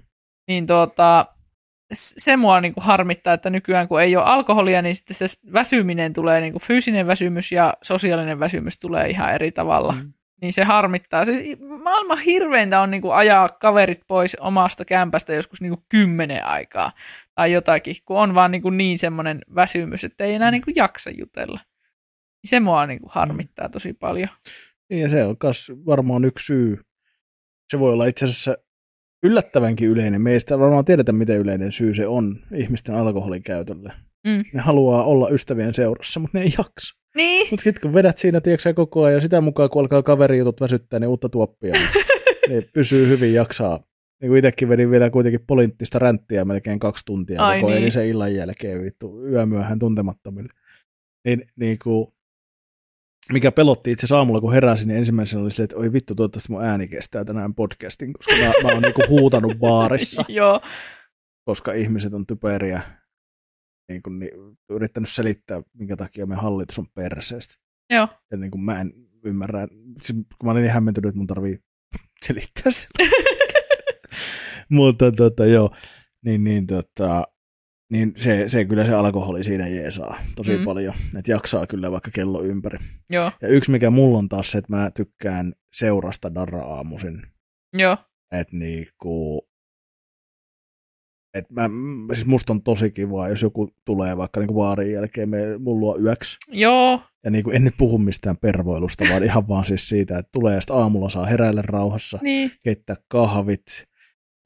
Niin 0.49 0.67
tuota, 0.67 1.27
se 1.93 2.37
mua 2.37 2.61
niin 2.61 2.75
kuin 2.75 2.85
harmittaa, 2.85 3.35
että 3.35 3.51
nykyään 3.51 3.89
kun 3.89 4.01
ei 4.01 4.17
ole 4.17 4.25
alkoholia, 4.25 4.83
niin 4.83 4.97
sitten 4.97 5.15
se 5.15 5.27
väsyminen 5.53 6.13
tulee, 6.13 6.41
niin 6.41 6.53
kuin 6.53 6.63
fyysinen 6.63 7.07
väsymys 7.07 7.53
ja 7.53 7.75
sosiaalinen 7.83 8.41
väsymys 8.41 8.79
tulee 8.79 9.09
ihan 9.09 9.35
eri 9.35 9.53
tavalla. 9.53 9.93
Mm. 9.93 10.13
Niin 10.43 10.53
se 10.53 10.65
harmittaa. 10.65 11.25
Se, 11.25 11.57
maailman 11.83 12.19
hirveintä 12.19 12.81
on 12.81 12.91
niin 12.91 13.03
kuin 13.03 13.15
ajaa 13.15 13.49
kaverit 13.49 14.01
pois 14.07 14.37
omasta 14.41 14.85
kämpästä 14.85 15.35
joskus 15.35 15.61
niin 15.61 15.73
kuin 15.73 15.85
kymmenen 15.89 16.47
aikaa 16.47 16.93
tai 17.35 17.53
jotakin, 17.53 17.97
kun 18.05 18.17
on 18.17 18.35
vaan 18.35 18.51
niin, 18.51 18.63
kuin 18.63 18.77
niin 18.77 18.99
semmoinen 18.99 19.41
väsymys, 19.55 20.05
että 20.05 20.25
ei 20.25 20.35
enää 20.35 20.51
niin 20.51 20.63
kuin 20.63 20.77
jaksa 20.77 21.11
jutella. 21.11 21.61
Niin 22.43 22.49
Se 22.49 22.61
mua 22.61 22.87
niin 22.87 23.01
kuin 23.01 23.11
harmittaa 23.15 23.69
tosi 23.69 23.93
paljon. 23.93 24.29
Niin, 24.91 25.03
ja 25.03 25.09
se 25.09 25.25
on 25.25 25.37
myös 25.43 25.73
varmaan 25.87 26.25
yksi 26.25 26.47
syy. 26.47 26.79
Se 27.71 27.79
voi 27.79 27.93
olla 27.93 28.07
itse 28.07 28.25
asiassa 28.25 28.55
yllättävänkin 29.23 29.89
yleinen. 29.89 30.23
Me 30.23 30.33
ei 30.33 30.41
sitä 30.41 30.59
varmaan 30.59 30.85
tiedetä, 30.85 31.13
miten 31.13 31.39
yleinen 31.39 31.73
syy 31.73 31.95
se 31.95 32.07
on 32.07 32.37
ihmisten 32.55 32.95
alkoholin 32.95 33.43
käytölle. 33.43 33.93
Mm. 34.27 34.45
Ne 34.53 34.61
haluaa 34.61 35.05
olla 35.05 35.29
ystävien 35.29 35.75
seurassa, 35.75 36.21
mutta 36.21 36.39
ne 36.39 36.45
ei 36.45 36.53
jaksa. 36.59 37.00
Niin, 37.21 37.47
Mutta 37.51 37.65
sitten 37.65 37.81
kun 37.83 37.95
vedät 37.95 38.19
siinä, 38.19 38.41
tiedätkö 38.41 38.75
koko 38.75 39.03
ajan, 39.03 39.15
ja 39.15 39.21
sitä 39.21 39.41
mukaan 39.41 39.71
kun 39.71 39.81
alkaa 39.81 40.03
kaverijutut 40.03 40.61
väsyttää, 40.61 41.01
niin 41.01 41.09
uutta 41.09 41.29
tuoppia, 41.29 41.75
niin, 42.49 42.65
pysyy 42.75 43.09
hyvin, 43.09 43.35
jaksaa. 43.35 43.81
Niin 44.21 44.31
kuin 44.31 44.39
itsekin 44.39 44.69
vedin 44.69 44.91
vielä 44.91 45.11
kuitenkin 45.11 45.45
poliittista 45.47 45.99
ränttiä 45.99 46.45
melkein 46.45 46.79
kaksi 46.79 47.05
tuntia 47.05 47.47
Ai 47.47 47.61
koko 47.61 47.69
niin. 47.69 47.79
eilisen 47.79 48.07
illan 48.07 48.35
jälkeen 48.35 48.83
vittu 48.83 49.27
yömyöhään 49.27 49.79
tuntemattomille. 49.79 50.53
Niin, 51.25 51.45
niin 51.57 51.79
kuin, 51.83 52.07
mikä 53.33 53.53
pelotti 53.53 53.91
itse 53.91 54.15
aamulla, 54.15 54.41
kun 54.41 54.53
heräsin, 54.53 54.89
niin 54.89 54.99
ensimmäisenä 54.99 55.43
oli 55.43 55.51
silleen, 55.51 55.65
että 55.65 55.77
oi 55.77 55.93
vittu, 55.93 56.15
toivottavasti 56.15 56.53
mun 56.53 56.65
ääni 56.65 56.89
kestää 56.89 57.25
tänään 57.25 57.55
podcastin, 57.55 58.13
koska 58.13 58.35
mä, 58.37 58.53
mä 58.63 58.73
oon 58.73 58.83
niinku 58.83 59.03
huutanut 59.09 59.59
baarissa, 59.59 60.25
joo. 60.41 60.61
koska 61.45 61.73
ihmiset 61.73 62.15
on 62.15 62.27
typeriä. 62.27 63.00
Niin 63.91 64.03
kuin, 64.03 64.19
niin, 64.19 64.31
yrittänyt 64.71 65.09
selittää, 65.09 65.63
minkä 65.75 65.97
takia 65.97 66.27
meidän 66.27 66.43
hallitus 66.43 66.79
on 66.79 66.87
perseestä. 66.95 67.55
Joo. 67.91 68.09
Ja 68.31 68.37
niin 68.37 68.51
kuin 68.51 68.65
mä 68.65 68.81
en 68.81 68.93
ymmärrä, 69.25 69.69
siis 70.03 70.19
kun 70.39 70.45
mä 70.45 70.51
olin 70.51 70.63
niin 70.63 70.73
hämmentynyt, 70.73 71.09
että 71.09 71.19
mun 71.19 71.27
tarvii 71.27 71.59
selittää 72.27 72.73
se. 72.73 72.89
Mutta 74.69 75.13
tota, 75.13 75.47
joo, 75.47 75.75
niin, 76.25 76.45
niin, 76.45 76.67
tota, 76.67 77.25
niin 77.93 78.13
se, 78.17 78.49
se, 78.49 78.65
kyllä 78.65 78.85
se 78.87 78.93
alkoholi 78.93 79.45
siinä 79.45 79.69
jeesaa 79.69 80.19
tosi 80.37 80.51
Mm. 80.51 80.59
mm. 80.59 80.65
paljon, 80.65 80.95
että 81.19 81.31
jaksaa 81.31 81.67
kyllä 81.67 81.91
vaikka 81.93 82.11
kello 82.15 82.43
ympäri. 82.43 82.79
Joo. 83.11 83.33
Ja 83.43 83.49
yksi 83.49 83.71
mikä 83.71 83.91
mulla 83.91 84.19
on 84.19 84.29
taas 84.29 84.51
se, 84.51 84.59
että 84.59 84.77
mä 84.77 84.91
tykkään 84.91 85.53
seurasta 85.73 86.35
darra 86.35 86.63
aamuisin, 86.63 87.23
Joo. 87.79 87.97
että 88.33 88.57
niinku, 88.57 89.49
et 91.35 91.51
mä, 91.51 91.71
siis 92.13 92.27
musta 92.27 92.53
on 92.53 92.63
tosi 92.63 92.91
kivaa, 92.91 93.29
jos 93.29 93.43
joku 93.43 93.71
tulee 93.85 94.17
vaikka 94.17 94.41
niinku 94.41 94.55
vaarin 94.55 94.93
jälkeen 94.93 95.29
me, 95.29 95.59
mun 95.59 95.81
luo 95.81 95.99
yöksi, 95.99 96.37
Joo. 96.49 97.01
ja 97.25 97.31
niin 97.31 97.45
kuin 97.45 97.57
en 97.57 97.65
nyt 97.65 97.75
puhu 97.79 97.99
mistään 97.99 98.37
pervoilusta, 98.37 99.05
vaan 99.11 99.23
ihan 99.25 99.49
vaan 99.49 99.65
siis 99.65 99.89
siitä, 99.89 100.19
että 100.19 100.31
tulee 100.33 100.55
ja 100.55 100.61
aamulla 100.77 101.11
saa 101.11 101.27
heräillä 101.27 101.63
rauhassa, 101.63 102.19
Niin. 102.23 102.53
keittää 102.63 102.97
kahvit, 103.09 103.63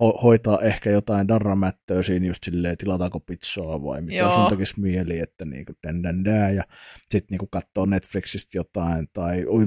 ho- 0.02 0.22
hoitaa 0.22 0.60
ehkä 0.60 0.90
jotain 0.90 1.28
darramättöä 1.28 2.02
siinä 2.02 2.26
just 2.26 2.44
silleen, 2.44 2.76
tilataanko 2.78 3.20
pizzaa 3.20 3.82
vai 3.84 4.02
mitä 4.02 4.16
Joo. 4.16 4.34
sun 4.34 4.46
tekisi 4.50 4.80
mieli, 4.80 5.18
että 5.18 5.44
niinku 5.44 5.72
dän, 5.86 6.02
dän, 6.02 6.24
dän, 6.24 6.54
ja 6.56 6.62
sitten 7.10 7.26
niinku 7.30 7.46
katsoo 7.46 7.86
Netflixistä 7.86 8.58
jotain 8.58 9.06
tai 9.12 9.44
oi, 9.46 9.66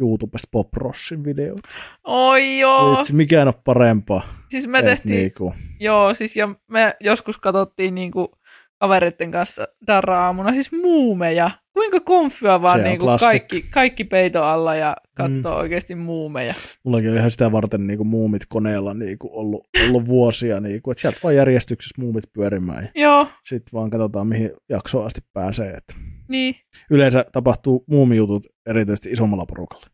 YouTubesta 0.00 0.48
Pop 0.50 0.74
Rossin 0.74 1.24
videot. 1.24 1.60
Oi 2.04 2.58
joo. 2.58 2.96
Vitsi, 2.98 3.12
mikään 3.14 3.48
on 3.48 3.54
parempaa. 3.64 4.22
Siis 4.48 4.66
me 4.66 4.78
Et 4.78 4.84
tehtiin, 4.84 5.14
niinku, 5.14 5.54
joo, 5.80 6.14
siis 6.14 6.36
ja 6.36 6.48
me 6.70 6.94
joskus 7.00 7.38
katsottiin 7.38 7.94
niinku 7.94 8.32
kavereiden 8.80 9.30
kanssa 9.30 9.68
darra-aamuna, 9.86 10.52
siis 10.52 10.72
muumeja. 10.72 11.50
Kuinka 11.72 12.00
konfyä 12.00 12.62
vaan 12.62 12.82
niinku 12.82 13.06
kaikki, 13.20 13.64
kaikki 13.70 14.04
peito 14.04 14.42
alla 14.42 14.74
ja 14.74 14.96
katsoo 15.14 15.54
Mm. 15.54 15.60
oikeasti 15.60 15.94
muumeja. 15.94 16.54
mullakin 16.84 17.10
on 17.10 17.16
ihan 17.16 17.30
sitä 17.30 17.52
varten 17.52 17.86
niinku 17.86 18.04
muumit 18.04 18.42
koneella 18.48 18.94
niinku 18.94 19.30
ollut, 19.32 19.66
ollut 19.90 20.06
vuosia, 20.06 20.60
niinku, 20.60 20.90
että 20.90 21.00
sieltä 21.00 21.18
vaan 21.24 21.36
järjestyksessä 21.36 22.02
muumit 22.02 22.24
pyörimään. 22.32 22.88
Ja 22.94 23.02
Joo, 23.02 23.28
sitten 23.46 23.72
vaan 23.72 23.90
katsotaan, 23.90 24.26
mihin 24.26 24.50
jaksoon 24.68 25.06
asti 25.06 25.20
pääsee. 25.32 25.70
Että 25.70 25.94
niin. 26.28 26.54
yleensä 26.90 27.24
tapahtuu 27.32 27.84
muumijutut 27.88 28.46
erityisesti 28.66 29.10
isommalla 29.10 29.46
porukalla. 29.46 29.86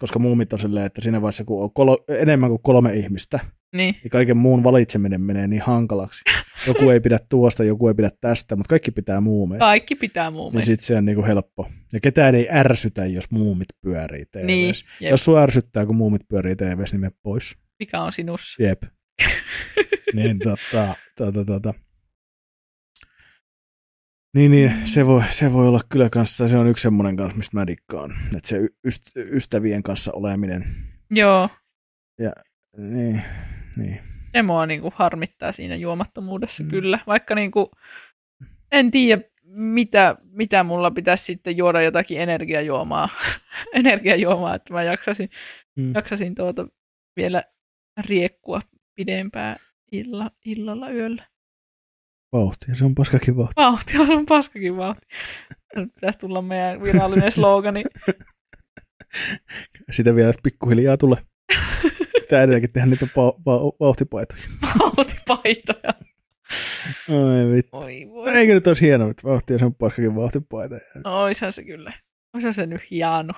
Koska 0.00 0.18
muumit 0.18 0.52
on 0.52 0.58
silleen, 0.58 0.86
että 0.86 1.00
siinä 1.00 1.22
vaiheessa, 1.22 1.44
kun 1.44 1.62
on 1.64 1.72
kolo, 1.74 2.04
enemmän 2.08 2.50
kuin 2.50 2.62
kolme 2.62 2.94
ihmistä, 2.94 3.40
Niin. 3.76 3.94
niin 4.02 4.10
kaiken 4.10 4.36
muun 4.36 4.64
valitseminen 4.64 5.20
menee 5.20 5.46
niin 5.48 5.62
hankalaksi. 5.62 6.22
Joku 6.66 6.90
ei 6.90 7.00
pidä 7.00 7.18
tuosta, 7.28 7.64
joku 7.64 7.88
ei 7.88 7.94
pidä 7.94 8.10
tästä, 8.20 8.56
mutta 8.56 8.68
kaikki 8.68 8.90
pitää 8.90 9.20
muumeista. 9.20 9.64
Kaikki 9.64 9.94
pitää 9.94 10.24
Niin 10.30 10.32
muumeista. 10.36 10.68
sitten 10.68 10.86
se 10.86 10.96
on 10.96 11.04
niinku 11.04 11.24
helppo. 11.24 11.68
Ja 11.92 12.00
ketään 12.00 12.34
ei 12.34 12.48
ärsytä, 12.50 13.06
jos 13.06 13.30
muumit 13.30 13.68
pyörii 13.80 14.24
TV:ssä. 14.24 14.46
Niin, 14.46 14.74
jep. 15.00 15.10
Jos 15.10 15.24
sua 15.24 15.42
ärsyttää, 15.42 15.86
kun 15.86 15.96
muumit 15.96 16.22
pyörii 16.28 16.56
TV:ssä, 16.56 16.94
niin 16.96 17.00
mene 17.00 17.12
pois. 17.22 17.56
Mikä 17.78 18.00
on 18.00 18.12
sinussa? 18.12 18.62
Jep. 18.62 18.82
niin 20.14 20.38
tota, 20.38 20.94
tota, 21.18 21.44
tota. 21.44 21.74
Niin, 24.34 24.50
niin 24.50 24.72
se, 24.88 25.06
voi, 25.06 25.22
se 25.30 25.52
voi 25.52 25.68
olla 25.68 25.80
kyllä 25.88 26.10
kanssa, 26.10 26.48
se 26.48 26.56
on 26.56 26.66
yksi 26.66 26.82
semmoinen 26.82 27.16
kanssa, 27.16 27.36
mistä 27.36 27.56
mä 27.56 27.66
dikkaan. 27.66 28.10
Että 28.36 28.48
se 28.48 28.58
yst- 28.88 29.34
ystävien 29.36 29.82
kanssa 29.82 30.12
oleminen, 30.12 30.64
Joo, 31.10 31.48
niin, 32.76 33.22
niin. 33.76 34.00
se 34.32 34.42
mua 34.42 34.66
niinku 34.66 34.92
harmittaa 34.94 35.52
siinä 35.52 35.76
juomattomuudessa 35.76 36.62
mm. 36.64 36.70
kyllä. 36.70 36.98
Vaikka 37.06 37.34
niinku, 37.34 37.70
en 38.72 38.90
tiedä, 38.90 39.22
mitä, 39.44 40.16
mitä 40.24 40.64
mulla 40.64 40.90
pitäisi 40.90 41.24
sitten 41.24 41.56
juoda 41.56 41.82
jotakin 41.82 42.20
energiajuomaa, 42.20 43.08
energiajuomaa 43.74 44.54
että 44.54 44.72
mä 44.74 44.82
jaksasin, 44.82 45.28
Mm. 45.76 45.92
jaksasin 45.94 46.34
tuota 46.34 46.66
vielä 47.16 47.42
riekkua 48.06 48.60
pidempään 48.94 49.56
illa, 49.92 50.30
illalla 50.44 50.90
yöllä. 50.90 51.26
Vauhtia, 52.32 52.74
se 52.74 52.84
on 52.84 52.94
paskakin 52.94 53.36
vauhti. 53.36 53.54
Vauhti 53.56 53.98
on 53.98 54.06
sun 54.06 54.26
paskakin 54.26 54.76
vauhti. 54.76 55.06
Nyt 55.76 55.94
pitäisi 55.94 56.18
tulla 56.18 56.42
meidän 56.42 56.82
virallinen 56.82 57.32
slogani. 57.32 57.84
Sitä 59.96 60.14
vielä 60.14 60.32
pikkuhiljaa 60.42 60.96
tulee. 60.96 61.18
Pitää 62.20 62.42
edelleenkin 62.42 62.72
tehdä 62.72 62.86
niitä 62.86 63.06
pa- 63.06 63.42
va- 63.46 63.76
vauhtipaitoja. 63.80 64.42
Vauhtipaitoja. 64.78 65.94
Ai 67.10 67.52
vittu. 67.52 67.76
Oi 67.76 68.06
voi. 68.10 68.30
Eikö 68.36 68.54
nyt 68.54 68.66
olisi 68.66 68.82
hienoa, 68.86 69.10
että 69.10 69.28
vauhtia 69.28 69.58
se 69.58 69.64
on 69.64 69.74
paskakin 69.74 70.14
vauhtipaita. 70.14 70.74
No 71.04 71.18
oishan 71.22 71.52
se 71.52 71.64
kyllä. 71.64 71.92
Oishan 72.34 72.54
se 72.54 72.66
nyt 72.66 72.90
hieno. 72.90 73.32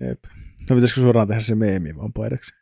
Jep. 0.00 0.18
No 0.70 0.76
pitäisikö 0.76 1.00
suoraan 1.00 1.28
tehdä 1.28 1.40
se 1.40 1.54
meemi 1.54 1.96
vaan 1.96 2.12
paidaksi? 2.12 2.52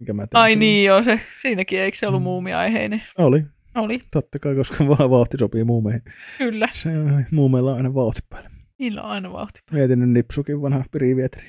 Mikä 0.00 0.12
mä 0.12 0.22
Ai 0.22 0.50
silloin? 0.50 0.58
niin 0.58 0.84
joo, 0.86 1.02
se, 1.02 1.20
siinäkin 1.40 1.80
eikö 1.80 1.98
se 1.98 2.06
ollut 2.06 2.20
Mm. 2.20 2.24
muumiaiheinen? 2.24 3.02
Oli, 3.18 3.44
Oli, 3.74 4.00
totta 4.10 4.38
kai, 4.38 4.54
koska 4.54 4.86
vaan 4.98 5.10
vauhti 5.10 5.36
sopii 5.38 5.64
muumeihin. 5.64 6.02
kyllä. 6.38 6.68
Se 6.72 6.88
on, 6.98 7.26
muumeilla 7.32 7.70
on 7.70 7.76
aina 7.76 7.94
vauhti 7.94 8.20
päällä. 8.28 8.50
Niillä 8.78 9.02
on 9.02 9.10
aina 9.10 9.32
vauhti. 9.32 9.60
Mietin 9.72 9.98
nyt 10.00 10.10
nipsukin 10.10 10.62
vanha 10.62 10.84
pirivietri. 10.92 11.48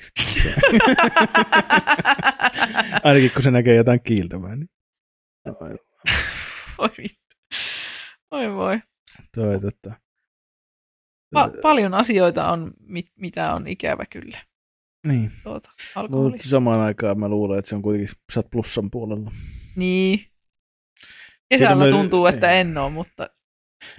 Ainakin 3.04 3.30
kun 3.34 3.42
se 3.42 3.50
näkee 3.50 3.74
jotain 3.76 4.00
kiiltävää. 4.02 4.56
Niin. 4.56 4.68
Ai, 5.60 5.76
Oi 6.78 6.88
vittu. 6.98 7.36
Oi 8.30 8.52
voi. 8.54 8.78
Toi, 9.34 9.60
totta. 9.60 9.92
Pa- 11.36 11.60
paljon 11.62 11.94
asioita 11.94 12.50
on, 12.52 12.72
mit- 12.80 13.12
mitä 13.18 13.54
on 13.54 13.66
ikävä 13.66 14.04
kyllä 14.10 14.38
Niin, 15.06 15.30
tuota, 15.42 15.70
mutta 16.10 16.48
samaan 16.48 16.80
aikaan 16.80 17.20
mä 17.20 17.28
luulen, 17.28 17.58
että 17.58 17.68
se 17.68 17.74
on 17.74 17.82
kuitenkin, 17.82 18.14
sä 18.32 18.42
plussan 18.50 18.90
puolella. 18.90 19.30
Niin. 19.76 20.20
Kesällä 21.48 21.90
tuntuu, 21.90 22.26
että 22.26 22.46
niin. 22.46 22.56
en 22.60 22.78
ole, 22.78 22.90
mutta 22.90 23.30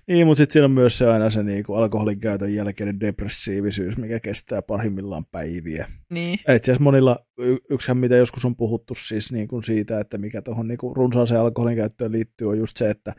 Niin, 0.07 0.27
mutta 0.27 0.37
sitten 0.37 0.53
siinä 0.53 0.65
on 0.65 0.71
myös 0.71 0.97
se 0.97 1.07
aina 1.07 1.29
se 1.29 1.43
niinku 1.43 1.73
alkoholin 1.75 2.19
käytön 2.19 2.53
jälkeinen 2.53 2.99
depressiivisyys, 2.99 3.97
mikä 3.97 4.19
kestää 4.19 4.61
pahimmillaan 4.61 5.25
päiviä. 5.31 5.87
Niin, 6.11 6.33
Itse 6.33 6.53
asiassa 6.71 6.83
monilla, 6.83 7.17
y- 7.39 7.57
yksihän 7.69 7.97
mitä 7.97 8.15
joskus 8.15 8.45
on 8.45 8.55
puhuttu 8.55 8.95
siis 8.95 9.31
niin 9.31 9.47
kuin 9.47 9.63
siitä, 9.63 9.99
että 9.99 10.17
mikä 10.17 10.41
tuohon 10.41 10.67
niin 10.67 10.77
runsaaseen 10.95 11.39
alkoholin 11.39 11.75
käyttöön 11.77 12.11
liittyy, 12.11 12.49
on 12.49 12.57
just 12.57 12.77
se, 12.77 12.89
että 12.89 13.13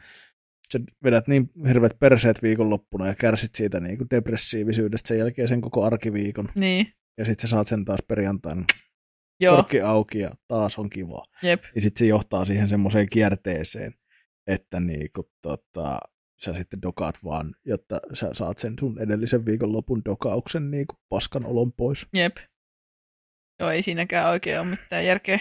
sä 0.72 0.80
vedät 1.04 1.28
niin 1.28 1.50
hirveät 1.68 1.98
perseet 1.98 2.42
viikonloppuna 2.42 3.06
ja 3.06 3.14
kärsit 3.14 3.54
siitä 3.54 3.80
niin 3.80 3.98
kuin 3.98 4.10
depressiivisyydestä 4.10 5.08
sen 5.08 5.18
jälkeen 5.18 5.48
sen 5.48 5.60
koko 5.60 5.84
arkiviikon. 5.84 6.48
niin, 6.54 6.86
Ja 7.18 7.24
sitten 7.24 7.48
sä 7.48 7.50
saat 7.50 7.66
sen 7.68 7.84
taas 7.84 8.00
perjantaina 8.08 8.64
joo, 9.40 9.56
korkki 9.56 9.80
auki 9.80 10.18
ja 10.18 10.30
taas 10.48 10.78
on 10.78 10.90
kiva. 10.90 11.24
jep, 11.42 11.62
Ja 11.74 11.82
sitten 11.82 11.98
se 11.98 12.06
johtaa 12.08 12.44
siihen 12.44 12.68
semmoiseen 12.68 13.08
kierteeseen, 13.12 13.92
että 14.46 14.80
niin 14.80 15.08
kuin, 15.14 15.26
tota, 15.42 15.98
sä 16.40 16.54
sitten 16.54 16.82
dokaat 16.82 17.14
vaan, 17.24 17.54
jotta 17.64 18.00
sä 18.14 18.30
saat 18.32 18.58
sen 18.58 18.74
sun 18.80 18.98
edellisen 18.98 19.46
viikonlopun 19.46 20.02
dokauksen 20.04 20.70
niin 20.70 20.86
kuin 20.86 20.98
paskan 21.08 21.46
olon 21.46 21.72
pois. 21.72 22.06
jep. 22.12 22.36
Joo, 23.60 23.70
ei 23.70 23.82
siinäkään 23.82 24.30
oikein 24.30 24.60
ole 24.60 24.68
mitään 24.68 25.06
järkeä. 25.06 25.40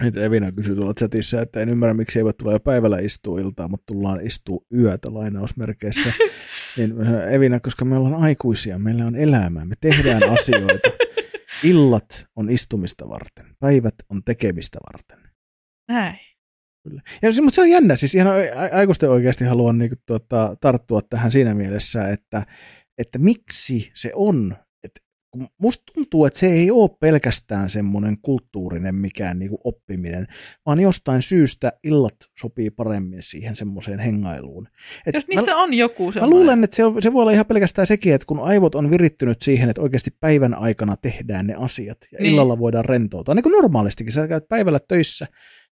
Nyt 0.00 0.16
Evina 0.16 0.52
kysyi 0.52 0.76
tuolla 0.76 0.94
chatissa, 0.94 1.42
että 1.42 1.60
en 1.60 1.68
ymmärrä, 1.68 1.94
miksi 1.94 2.18
eivät 2.18 2.36
tule 2.36 2.52
jo 2.52 2.60
päivällä 2.60 2.98
istua 2.98 3.40
iltaa, 3.40 3.68
mutta 3.68 3.84
tullaan 3.86 4.26
istua 4.26 4.64
yötä 4.74 5.14
lainausmerkeissä. 5.14 6.12
niin 6.76 6.94
Evina, 7.30 7.60
koska 7.60 7.84
me 7.84 7.96
ollaan 7.96 8.22
aikuisia, 8.22 8.78
meillä 8.78 9.04
on 9.04 9.16
elämää, 9.16 9.64
me 9.64 9.74
tehdään 9.80 10.22
asioita. 10.32 10.88
Illat 11.64 12.26
on 12.36 12.50
istumista 12.50 13.08
varten, 13.08 13.56
päivät 13.60 13.94
on 14.08 14.24
tekemistä 14.24 14.78
varten. 14.92 15.30
Näin. 15.88 16.29
Kyllä. 16.82 17.02
Ja 17.22 17.30
mutta 17.42 17.54
se 17.54 17.60
on 17.60 17.70
jännä, 17.70 17.96
siis 17.96 18.14
ihan 18.14 18.34
aikuisten 18.72 19.10
oikeasti 19.10 19.44
haluan 19.44 19.78
niin 19.78 19.90
kuin, 19.90 19.98
tuota, 20.06 20.56
tarttua 20.60 21.00
tähän 21.02 21.32
siinä 21.32 21.54
mielessä, 21.54 22.08
että, 22.08 22.46
että 22.98 23.18
miksi 23.18 23.90
se 23.94 24.12
on, 24.14 24.56
että 24.84 25.00
kun 25.30 25.48
musta 25.60 25.82
tuntuu, 25.94 26.24
että 26.24 26.38
se 26.38 26.46
ei 26.46 26.70
ole 26.70 26.90
pelkästään 27.00 27.70
semmoinen 27.70 28.16
kulttuurinen 28.22 28.94
mikään 28.94 29.38
niin 29.38 29.48
kuin 29.48 29.60
oppiminen, 29.64 30.26
vaan 30.66 30.80
jostain 30.80 31.22
syystä 31.22 31.72
illat 31.84 32.16
sopii 32.38 32.70
paremmin 32.70 33.22
siihen 33.22 33.56
semmoiseen 33.56 33.98
hengailuun. 33.98 34.68
Et 35.06 35.14
Jos 35.14 35.28
niissä 35.28 35.56
on 35.56 35.74
joku 35.74 36.06
Mä 36.06 36.12
semmoinen. 36.12 36.38
luulen, 36.38 36.64
että 36.64 36.76
se, 36.76 36.84
on, 36.84 37.02
se 37.02 37.12
voi 37.12 37.22
olla 37.22 37.32
ihan 37.32 37.46
pelkästään 37.46 37.86
sekin, 37.86 38.14
että 38.14 38.26
kun 38.26 38.40
aivot 38.40 38.74
on 38.74 38.90
virittynyt 38.90 39.42
siihen, 39.42 39.70
että 39.70 39.82
oikeasti 39.82 40.10
päivän 40.20 40.54
aikana 40.54 40.96
tehdään 40.96 41.46
ne 41.46 41.54
asiat 41.58 41.98
ja 42.12 42.18
niin. 42.20 42.32
illalla 42.32 42.58
voidaan 42.58 42.84
rentoutua. 42.84 43.34
Niin 43.34 43.42
kuin 43.42 43.52
normaalistikin, 43.52 44.12
sä 44.12 44.28
käyt 44.28 44.48
päivällä 44.48 44.80
töissä 44.88 45.26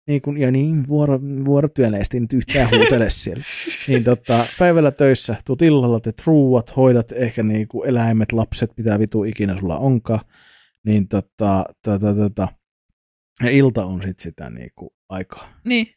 niin 0.07 0.21
kun, 0.21 0.37
ja 0.37 0.51
niin 0.51 0.87
vuoro, 0.87 1.19
vuorotyöleesti 1.45 2.19
nyt 2.19 2.33
yhtään 2.33 2.69
huutele 2.71 3.09
siellä. 3.23 3.43
niin 3.87 4.03
tota, 4.03 4.45
päivällä 4.59 4.91
töissä, 4.91 5.35
tuut 5.45 5.61
illalla, 5.61 5.99
teet 5.99 6.21
ruuat, 6.25 6.75
hoidat 6.75 7.11
ehkä 7.11 7.43
niin 7.43 7.67
kuin 7.67 7.89
eläimet, 7.89 8.31
lapset, 8.31 8.71
mitä 8.77 8.99
vitu 8.99 9.23
ikinä 9.23 9.57
sulla 9.59 9.77
onkaan. 9.77 10.19
Niin 10.85 11.07
tota, 11.07 11.65
tota, 11.83 12.15
tota, 12.15 12.47
ja 13.43 13.49
ilta 13.49 13.85
on 13.85 14.01
sitten 14.01 14.23
sitä 14.23 14.49
niin 14.49 14.69
kuin 14.75 14.89
aikaa 15.09 15.49
Niin, 15.63 15.87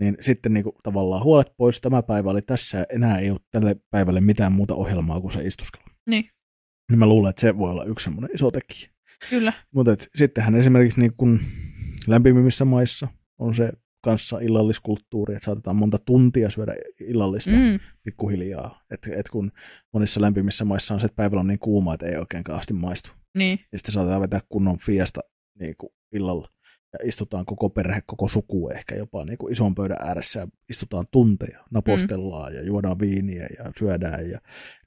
niin 0.00 0.16
sitten 0.20 0.54
niin 0.54 0.64
kuin, 0.64 0.76
tavallaan 0.82 1.24
huolet 1.24 1.52
pois, 1.56 1.80
tämä 1.80 2.02
päivä 2.02 2.30
oli 2.30 2.42
tässä 2.42 2.86
enää 2.88 3.18
ei 3.18 3.30
ole 3.30 3.38
tälle 3.50 3.76
päivälle 3.90 4.20
mitään 4.20 4.52
muuta 4.52 4.74
ohjelmaa 4.74 5.20
kuin 5.20 5.32
se 5.32 5.46
istuskelu. 5.46 5.84
Niin. 6.06 6.30
Niin 6.90 6.98
mä 6.98 7.06
luulen, 7.06 7.30
että 7.30 7.40
se 7.40 7.58
voi 7.58 7.70
olla 7.70 7.84
yksi 7.84 8.04
semmoinen 8.04 8.30
iso 8.34 8.50
tekijä. 8.50 8.90
kyllä. 9.30 9.52
Mutta 9.74 9.96
sittenhän 10.16 10.54
esimerkiksi 10.54 11.00
niin 11.00 11.12
kun 11.16 11.40
lämpimimmissä 12.06 12.64
maissa 12.64 13.08
on 13.38 13.54
se 13.54 13.72
kanssa 14.06 14.38
illalliskulttuuri, 14.38 15.34
että 15.34 15.44
saatetaan 15.44 15.76
monta 15.76 15.98
tuntia 15.98 16.50
syödä 16.50 16.74
illallista 17.00 17.50
mm. 17.50 17.78
Pikkuhiljaa. 18.02 18.82
Et, 18.90 19.08
et 19.12 19.28
kun 19.28 19.52
monissa 19.92 20.20
lämpimissä 20.20 20.64
maissa 20.64 20.94
on 20.94 21.00
se, 21.00 21.06
että 21.06 21.16
päivällä 21.16 21.40
on 21.40 21.46
niin 21.46 21.58
kuuma, 21.58 21.94
että 21.94 22.06
ei 22.06 22.16
oikein 22.16 22.44
asti 22.50 22.74
maistu. 22.74 23.10
niin, 23.38 23.58
Ja 23.72 23.78
sitten 23.78 23.92
saatetaan 23.92 24.22
vetää 24.22 24.40
kunnon 24.48 24.78
fiesta 24.78 25.20
niin 25.60 25.74
kuin 25.78 25.90
illalla. 26.12 26.48
Ja 26.92 26.98
istutaan 27.08 27.46
koko 27.46 27.70
perhe, 27.70 28.00
koko 28.06 28.28
suku 28.28 28.68
ehkä 28.68 28.94
jopa 28.94 29.24
niin 29.24 29.38
kuin 29.38 29.52
ison 29.52 29.74
pöydän 29.74 29.98
ääressä 30.00 30.40
ja 30.40 30.46
istutaan 30.70 31.06
tunteja, 31.10 31.64
napostellaan 31.70 32.52
mm. 32.52 32.58
ja 32.58 32.64
juodaan 32.64 32.98
viiniä 32.98 33.46
ja 33.58 33.72
syödään 33.78 34.30
ja 34.30 34.38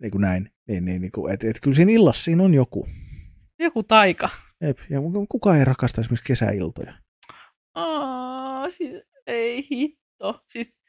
niin 0.02 0.12
kuin 0.12 0.22
näin. 0.22 0.52
Niin, 0.68 0.86
niin, 0.86 1.02
niin 1.02 1.12
kuin, 1.12 1.34
et, 1.34 1.44
et 1.44 1.60
kyllä 1.64 1.76
siinä 1.76 1.92
illassa 1.92 2.24
siinä 2.24 2.44
on 2.44 2.54
joku. 2.54 2.88
joku 3.60 3.84
taika. 3.84 4.30
Jep. 4.62 4.78
Ja 4.90 5.00
kuka 5.30 5.58
ei 5.58 5.66
rakasta 5.66 6.02
esimerkiksi 6.02 6.28
kesäiltoja? 6.28 6.94
Aa, 7.76 8.29
siis 8.70 8.94
ei 9.28 9.68
hitto. 9.72 10.44
Siis, 10.50 10.80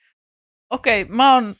okei, 0.71 1.03
okay, 1.03 1.17
mä 1.17 1.35
oon 1.35 1.55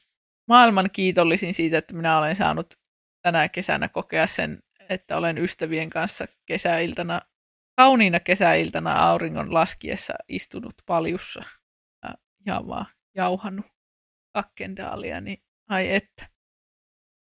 maailman 0.49 0.91
kiitollisin 0.93 1.55
siitä, 1.55 1.79
että 1.79 1.95
minä 1.95 2.19
olen 2.19 2.37
saanut 2.37 2.75
tänä 3.23 3.49
kesänä 3.49 3.89
kokea 3.89 4.27
sen, 4.27 4.63
että 4.89 5.17
olen 5.17 5.39
ystävien 5.39 5.91
kanssa 5.91 6.27
kesäiltana, 6.47 7.21
kauniina 7.77 8.21
kesäiltana 8.21 9.09
auringon 9.09 9.55
laskiessa 9.55 10.15
istunut 10.29 10.75
paljussa 10.87 11.43
ja, 12.03 12.15
ja 12.47 12.63
vaan 12.67 12.87
jauhannut 13.17 13.67
kakkendaalia, 14.33 15.21
niin 15.21 15.43
ai 15.69 15.95
että. 15.95 16.27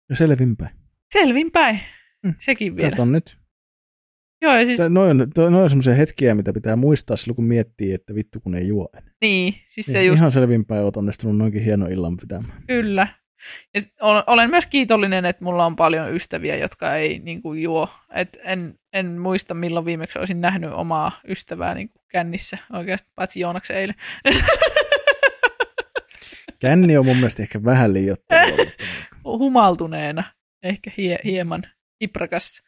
Ja 0.09 0.17
selvinpäin. 0.17 0.75
Selvinpäin. 1.13 1.81
Mm. 2.23 2.35
Sekin 2.41 2.77
vielä. 2.77 2.91
Kato 2.91 3.05
nyt. 3.05 3.40
Joo, 4.43 4.55
ja 4.57 4.67
siis, 4.67 4.81
Noin 4.89 5.21
on, 5.21 5.31
toi- 5.35 5.51
noi 5.51 5.63
on 5.63 5.71
semmoisia 5.71 5.95
hetkiä, 5.95 6.35
mitä 6.35 6.53
pitää 6.53 6.77
muistaa 6.77 7.17
silloin, 7.17 7.37
kun 7.37 7.45
miettii, 7.45 7.93
että 7.93 8.15
vittu 8.15 8.41
kun 8.41 8.55
ei 8.55 8.69
juo 8.69 8.89
enää. 8.99 9.11
niin, 9.21 9.55
siis 9.67 9.87
se 9.87 9.99
Niin, 9.99 10.07
just 10.09 10.21
Ihan 10.21 10.33
selvinpäin 10.33 10.83
oot 10.83 10.97
onnistunut 10.97 11.37
noinkin 11.37 11.63
hieno 11.65 11.87
illan 11.87 12.17
pitämään. 12.17 12.63
Kyllä. 12.67 13.07
Ja 13.75 13.81
olen 14.27 14.51
myös 14.51 14.67
kiitollinen, 14.67 15.25
että 15.25 15.45
mulla 15.45 15.67
on 15.67 15.77
paljon 15.77 16.15
ystäviä, 16.15 16.57
jotka 16.57 16.95
ei 16.95 17.19
niin 17.19 17.43
kuin, 17.43 17.63
juo. 17.63 17.89
Et 18.15 18.39
en, 18.45 18.75
en 18.93 19.07
muista, 19.21 19.55
milloin 19.55 19.85
viimeksi 19.87 20.19
olisin 20.19 20.41
nähnyt 20.41 20.71
omaa 20.73 21.13
ystävää 21.29 21.75
niin 21.75 21.89
kuin, 21.89 22.03
kännissä 22.09 22.59
oikeasti, 22.73 23.09
paitsi 23.15 23.41
Joonaksen 23.41 23.77
eilen. 23.77 23.95
Känni 26.61 26.97
on 26.97 27.07
mun 27.07 27.17
mielestä 27.17 27.43
ehkä 27.43 27.65
vähän 27.65 27.93
liioittelua. 27.93 28.43
mutta- 28.57 29.39
Humaltuneena, 29.39 30.25
ehkä 30.63 30.91
hie, 30.97 31.19
hieman 31.25 31.63
hiprakas. 32.01 32.63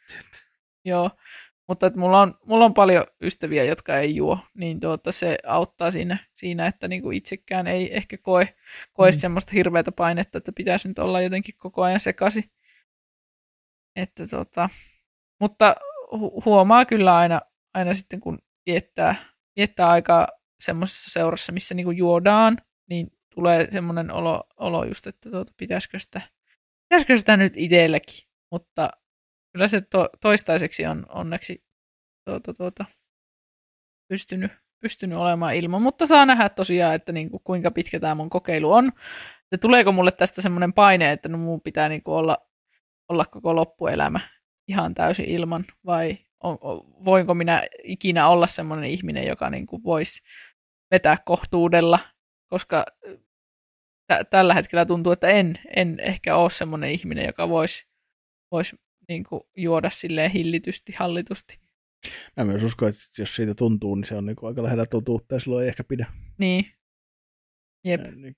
Joo, 0.85 1.11
mutta 1.69 1.87
että 1.87 1.99
mulla, 1.99 2.21
on, 2.21 2.35
mulla 2.47 2.65
on 2.65 2.75
paljon 2.75 3.07
ystäviä, 3.23 3.65
jotka 3.65 3.97
ei 3.97 4.17
juo, 4.17 4.39
niin 4.55 4.81
tuota, 4.81 5.13
se 5.13 5.39
auttaa 5.47 5.91
siinä, 5.91 6.19
siinä 6.35 6.67
että 6.67 6.89
niin 6.89 7.03
kuin 7.03 7.17
itsekään 7.17 7.67
ei 7.67 7.97
ehkä 7.97 8.19
koe, 8.19 8.49
koe 8.93 9.11
mm. 9.11 9.15
Mm. 9.15 9.19
semmoista 9.19 9.53
hirveätä 9.55 9.93
painetta, 9.93 10.39
että 10.39 10.53
pitäisi 10.53 10.89
nyt 10.89 10.99
olla 10.99 11.21
jotenkin 11.21 11.55
koko 11.59 11.83
ajan 11.83 12.01
sekaisin. 12.01 12.45
Että 13.97 14.27
tota, 14.27 14.69
mutta 15.41 15.75
hu- 16.13 16.43
huomaa 16.45 16.85
kyllä 16.85 17.17
aina, 17.17 17.41
aina 17.75 17.95
sitten, 17.95 18.21
kun 18.21 18.39
viettää, 18.67 19.15
viettää 19.57 19.89
aikaa 19.89 20.29
semmoisessa 20.61 21.11
seurassa, 21.11 21.53
missä 21.53 21.75
niinku 21.75 21.91
juodaan, 21.91 22.59
niin 22.89 23.13
tulee 23.35 23.69
semmoinen 23.73 24.11
olo, 24.11 24.45
olo 24.57 24.85
just, 24.85 25.07
että 25.07 25.31
tuota, 25.31 25.53
pitäisikö, 25.57 25.99
sitä, 25.99 26.21
pitäisikö 26.89 27.17
sitä 27.17 27.37
nyt 27.37 27.53
itsellekin. 27.57 28.29
Mutta 28.51 28.91
kyllä 29.53 29.69
se 29.69 29.81
to, 29.81 30.09
toistaiseksi 30.21 30.87
on 30.87 31.07
onneksi 31.09 31.65
tuota, 32.25 32.55
tuota, 32.55 32.85
pystynyt, 34.09 34.53
pystynyt 34.81 35.19
olemaan 35.19 35.55
ilman. 35.55 35.83
Mutta 35.83 36.07
saa 36.07 36.27
nähdä 36.27 36.49
tosiaan, 36.49 36.95
että 36.95 37.13
niinku, 37.13 37.39
kuinka 37.39 37.71
pitkä 37.71 38.01
tämä 38.01 38.15
mun 38.15 38.31
kokeilu 38.31 38.73
on. 38.73 38.93
Että 39.53 39.59
tuleeko 39.61 39.93
mulle 39.93 40.13
tästä 40.13 40.43
semmoinen 40.43 40.73
paine, 40.73 41.13
että 41.13 41.29
no 41.29 41.39
mun 41.39 41.61
pitää 41.61 41.89
niinku 41.89 42.15
olla, 42.15 42.39
olla 43.09 43.25
koko 43.25 43.57
loppuelämä 43.57 44.21
ihan 44.69 44.95
täysin 44.95 45.27
ilman, 45.27 45.65
vai 45.87 46.19
on, 46.43 46.59
on, 46.61 47.05
voinko 47.05 47.35
minä 47.35 47.63
ikinä 47.85 48.29
olla 48.29 48.47
semmoinen 48.47 48.91
ihminen, 48.91 49.27
joka 49.27 49.51
niinku 49.51 49.83
voisi 49.85 50.23
vetää 50.91 51.17
kohtuudella, 51.25 51.99
koska 52.49 52.87
tä- 54.07 54.25
tällä 54.25 54.55
hetkellä 54.55 54.87
tuntuu, 54.87 55.13
että 55.13 55.29
en, 55.29 55.55
en 55.77 56.01
ehkä 56.01 56.37
ole 56.37 56.51
semmoinen 56.51 56.91
ihminen, 56.91 57.27
joka 57.27 57.49
voisi 57.49 57.87
vois 58.53 58.77
niinku 59.13 59.51
juoda 59.57 59.91
silleen 59.91 60.31
hillitysti, 60.31 60.93
hallitusti. 60.99 61.61
Mä 62.37 62.45
myös 62.45 62.63
uskon, 62.63 62.89
että 62.89 63.01
jos 63.23 63.37
siitä 63.37 63.55
tuntuu, 63.55 63.95
niin 63.95 64.05
se 64.05 64.15
on 64.15 64.27
niinku 64.27 64.47
aika 64.47 64.63
lähellä 64.63 64.87
totuutta 64.87 65.35
ja 65.35 65.41
silloin 65.41 65.63
ei 65.63 65.69
ehkä 65.69 65.85
pidä. 65.85 66.07
Niin. 66.39 66.65
Jep. 67.85 68.05
Ja, 68.05 68.13
niin- 68.13 68.37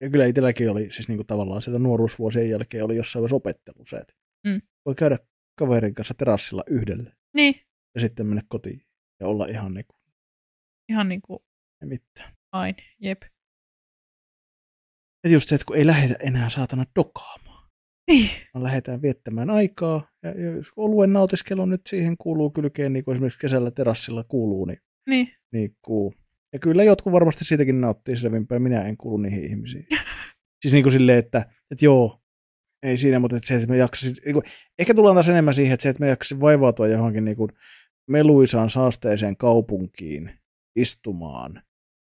ja 0.00 0.10
kyllä 0.10 0.26
itselläkin 0.26 0.70
oli 0.70 0.92
siis 0.92 1.08
niinku 1.08 1.24
tavallaan 1.24 1.62
sieltä 1.62 1.78
nuoruusvuosien 1.78 2.50
jälkeen 2.50 2.84
oli 2.84 2.96
jossain 2.96 3.20
vaiheessa 3.20 3.36
opettelu 3.36 3.86
se, 3.86 3.96
että 3.96 4.14
Mm. 4.46 4.60
voi 4.86 4.94
käydä 4.94 5.18
kaverin 5.58 5.94
kanssa 5.94 6.14
terassilla 6.14 6.62
yhdelle 6.66 7.12
Niin, 7.34 7.54
ja 7.94 8.00
sitten 8.00 8.26
mennä 8.26 8.42
kotiin 8.48 8.82
ja 9.20 9.26
olla 9.26 9.46
ihan 9.46 9.74
niinku 9.74 9.94
ihan 10.88 11.08
niin 11.08 11.22
kuin 11.22 11.38
ei 11.82 11.88
mitään. 11.88 12.36
aina. 12.52 12.78
Jep. 12.98 13.22
Ja 15.24 15.30
just 15.30 15.48
se, 15.48 15.54
että 15.54 15.64
kun 15.64 15.76
ei 15.76 15.86
lähdetä 15.86 16.14
enää 16.24 16.50
saatana 16.50 16.84
dokaamaan, 16.96 17.47
Niin. 18.08 18.30
lähdetään 18.54 19.02
viettämään 19.02 19.50
aikaa 19.50 20.08
ja, 20.22 20.40
jos 20.40 20.72
oluen 20.76 21.12
nautiskelu 21.12 21.66
nyt 21.66 21.80
siihen 21.88 22.16
kuuluu 22.16 22.50
kylkeen, 22.50 22.92
niin 22.92 23.04
kuin 23.04 23.14
esimerkiksi 23.14 23.38
kesällä 23.38 23.70
terassilla 23.70 24.24
kuuluu, 24.24 24.64
niin, 24.64 24.78
Niin. 25.08 25.28
niin 25.52 25.76
kuuluu. 25.82 26.14
Ja 26.52 26.58
kyllä 26.58 26.84
jotkut 26.84 27.12
varmasti 27.12 27.44
siitäkin 27.44 27.80
nauttii 27.80 28.16
selvinpäin, 28.16 28.62
minä 28.62 28.82
en 28.84 28.96
kuulu 28.96 29.16
niihin 29.16 29.44
ihmisiin. 29.44 29.86
Siis 30.62 30.72
niin 30.72 30.82
kuin 30.84 30.92
silleen, 30.92 31.18
että, 31.18 31.38
että 31.70 31.84
joo, 31.84 32.20
ei 32.82 32.98
siinä, 32.98 33.18
mutta 33.18 33.36
että 33.36 33.46
se, 33.48 33.54
että 33.54 33.68
me 33.68 33.76
jaksaisi, 33.76 34.20
niin 34.24 34.32
kuin, 34.34 34.44
ehkä 34.78 34.94
tullaan 34.94 35.16
taas 35.16 35.28
enemmän 35.28 35.54
siihen, 35.54 35.74
että 35.74 35.82
se, 35.82 35.88
että 35.88 36.00
me 36.00 36.08
jaksaisi 36.08 36.40
vaivautua 36.40 36.88
johonkin 36.88 37.24
niin 37.24 37.36
kuin 37.36 37.50
meluisaan 38.10 38.70
saasteiseen 38.70 39.36
kaupunkiin 39.36 40.30
istumaan 40.76 41.62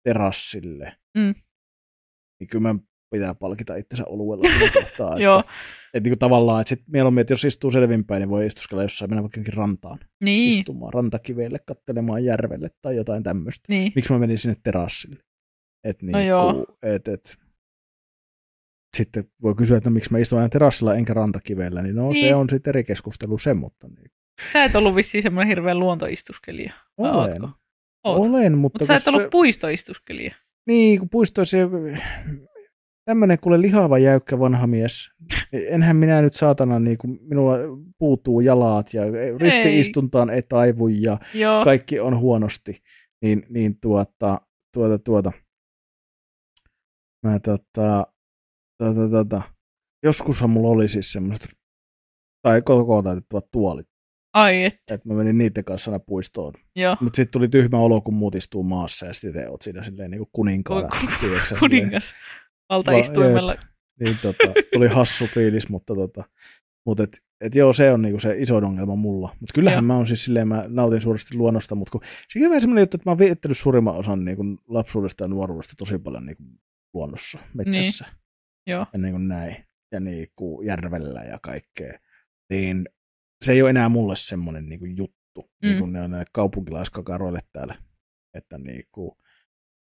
terassille, 0.04 0.96
Mm. 1.16 1.34
niin 2.40 2.48
kyllä 2.50 2.62
mä 2.62 2.74
pitää 3.12 3.34
palkita 3.34 3.76
itsensä 3.76 4.04
oluella 4.08 4.44
kohtaa. 4.82 5.18
Joo, 5.18 5.40
että, 5.40 5.52
että 5.94 6.08
niin 6.10 6.18
tavallaan, 6.18 6.60
että 6.60 6.68
sit 6.68 6.82
mieluummin, 6.88 7.20
että 7.20 7.32
jos 7.32 7.44
istuu 7.44 7.70
selvinpäin, 7.70 8.20
niin 8.20 8.30
voi 8.30 8.46
istuskella 8.46 8.82
jossain, 8.82 9.10
mennä 9.10 9.22
vaikka 9.22 9.38
jonkin 9.38 9.54
rantaan 9.54 9.98
niin, 10.24 10.58
istumaan, 10.58 10.92
rantakiveille, 10.92 11.58
kattelemaan 11.66 12.24
järvelle 12.24 12.68
tai 12.82 12.96
jotain 12.96 13.22
tämmöistä. 13.22 13.64
niin. 13.68 13.92
Miksi 13.94 14.12
mä 14.12 14.18
menin 14.18 14.38
sinne 14.38 14.56
terassille? 14.62 15.16
Et 15.84 16.02
niin, 16.02 16.12
No 16.12 16.20
joo. 16.20 16.66
Et, 16.82 17.08
et, 17.08 17.36
sitten 18.96 19.24
voi 19.42 19.54
kysyä, 19.54 19.76
että 19.76 19.90
no, 19.90 19.94
miksi 19.94 20.12
mä 20.12 20.18
istun 20.18 20.38
aina 20.38 20.48
terassilla 20.48 20.94
enkä 20.94 21.14
rantakiveillä, 21.14 21.82
niin 21.82 21.94
no 21.96 22.08
Niin. 22.08 22.28
se 22.28 22.34
on 22.34 22.48
sitten 22.50 22.70
eri 22.70 22.84
keskustelu 22.84 23.38
se, 23.38 23.54
mutta 23.54 23.88
niin. 23.88 24.10
Sä 24.52 24.64
et 24.64 24.76
ollut 24.76 24.96
vissiin 24.96 25.22
semmoinen 25.22 25.48
hirveän 25.48 25.78
luontoistuskelija. 25.78 26.72
Olen, 26.98 27.14
ootko? 27.42 27.50
Oot. 28.04 28.18
olen, 28.28 28.58
mutta, 28.58 28.78
Mutta 28.78 28.84
sä 28.86 28.94
et 28.94 29.08
ollut 29.08 29.22
se- 29.22 29.28
puistoistuskelija. 29.30 30.34
Niin, 30.66 30.98
kun 30.98 31.08
puistoissa 31.08 31.56
tämmöinen 33.04 33.38
kuule 33.40 33.60
lihava 33.60 33.98
jäykkä 33.98 34.38
vanha 34.38 34.66
mies. 34.66 35.10
Enhän 35.52 35.96
minä 35.96 36.22
nyt 36.22 36.34
saatana, 36.34 36.78
niin 36.78 36.98
kuin 36.98 37.18
minulla 37.22 37.54
puuttuu 37.98 38.40
jalat 38.40 38.94
ja 38.94 39.02
ristiistuntaan 39.40 40.30
ei 40.30 40.42
taivu 40.42 40.88
ja 40.88 41.18
Joo, 41.34 41.64
kaikki 41.64 42.00
on 42.00 42.18
huonosti. 42.18 42.82
Niin, 43.22 43.42
niin 43.48 43.80
tuota, 43.80 44.40
tuota, 44.74 44.98
tuota. 44.98 45.32
Mä 47.26 47.38
tota, 47.38 48.06
tuota, 48.78 49.08
tuota, 49.10 49.42
joskushan 50.04 50.50
mulla 50.50 50.68
oli 50.70 50.88
siis 50.88 51.12
semmoiset, 51.12 51.50
tai 52.42 52.62
koko 52.62 53.02
täytettävät 53.02 53.44
tuolit, 53.52 53.86
ai 54.34 54.64
et, 54.64 54.74
että 54.90 55.08
mä 55.08 55.14
menin 55.14 55.38
niiden 55.38 55.64
kanssa 55.64 55.90
aina 55.90 56.04
puistoon. 56.06 56.52
joo. 56.76 56.96
Mutta 57.00 57.16
sitten 57.16 57.32
tuli 57.32 57.48
tyhmä 57.48 57.78
olo, 57.78 58.00
kun 58.00 58.14
muut 58.14 58.34
istuu 58.34 58.62
maassa 58.62 59.06
ja 59.06 59.12
sitten 59.12 59.32
te 59.32 59.48
oot 59.48 59.62
siinä 59.62 59.84
silleen 59.84 60.10
niin 60.10 60.18
kuin 60.18 60.30
kuninkaana. 60.32 60.88
Ku- 60.88 61.06
ku- 61.06 61.68
tiedätkö 61.68 61.98
Kuningas 62.72 62.86
valtaistuimella. 62.86 63.56
Niin 64.00 64.16
tota, 64.22 64.52
tuli 64.72 64.88
hassu 64.88 65.26
fiilis, 65.26 65.68
mutta 65.68 65.94
tota, 65.94 66.24
mut 66.86 67.00
et, 67.00 67.22
et 67.40 67.54
joo, 67.54 67.72
se 67.72 67.92
on 67.92 68.02
niinku 68.02 68.20
se 68.20 68.34
iso 68.38 68.56
ongelma 68.56 68.96
mulla. 68.96 69.36
Mutta 69.40 69.54
kyllähän 69.54 69.76
Joo. 69.76 69.86
mä 69.86 69.96
oon 69.96 70.06
siis 70.06 70.24
silleen, 70.24 70.48
mä 70.48 70.64
nautin 70.68 71.02
suuresti 71.02 71.36
luonnosta, 71.36 71.74
mutta 71.74 71.92
kun, 71.92 72.00
se 72.28 72.44
on 72.44 72.48
vähän 72.48 72.60
semmoinen 72.60 72.82
juttu, 72.82 72.96
että 72.96 73.08
mä 73.08 73.10
oon 73.10 73.18
viettänyt 73.18 73.58
suurimman 73.58 73.94
osan 73.94 74.24
niinku 74.24 74.44
lapsuudesta 74.68 75.24
ja 75.24 75.28
nuoruudesta 75.28 75.74
tosi 75.78 75.98
paljon 75.98 76.26
niinku 76.26 76.42
luonnossa, 76.94 77.38
metsässä 77.54 78.04
Joo, 78.66 78.86
ja 78.92 78.98
niinku 78.98 79.18
näin, 79.18 79.56
ja 79.92 80.00
niinku 80.00 80.62
järvellä 80.62 81.22
ja 81.22 81.38
kaikkea. 81.42 81.98
Niin 82.50 82.88
se 83.44 83.52
ei 83.52 83.62
ole 83.62 83.70
enää 83.70 83.88
mulle 83.88 84.16
semmoinen 84.16 84.66
niinku 84.66 84.84
juttu, 84.84 85.50
mm. 85.62 85.68
niin 85.68 85.78
kuin 85.78 85.92
ne 85.92 86.02
on 86.02 86.10
näille 86.10 86.26
kaupunkilaiskakaroille 86.32 87.40
täällä. 87.52 87.74
Että 88.34 88.58
niinku, 88.58 89.18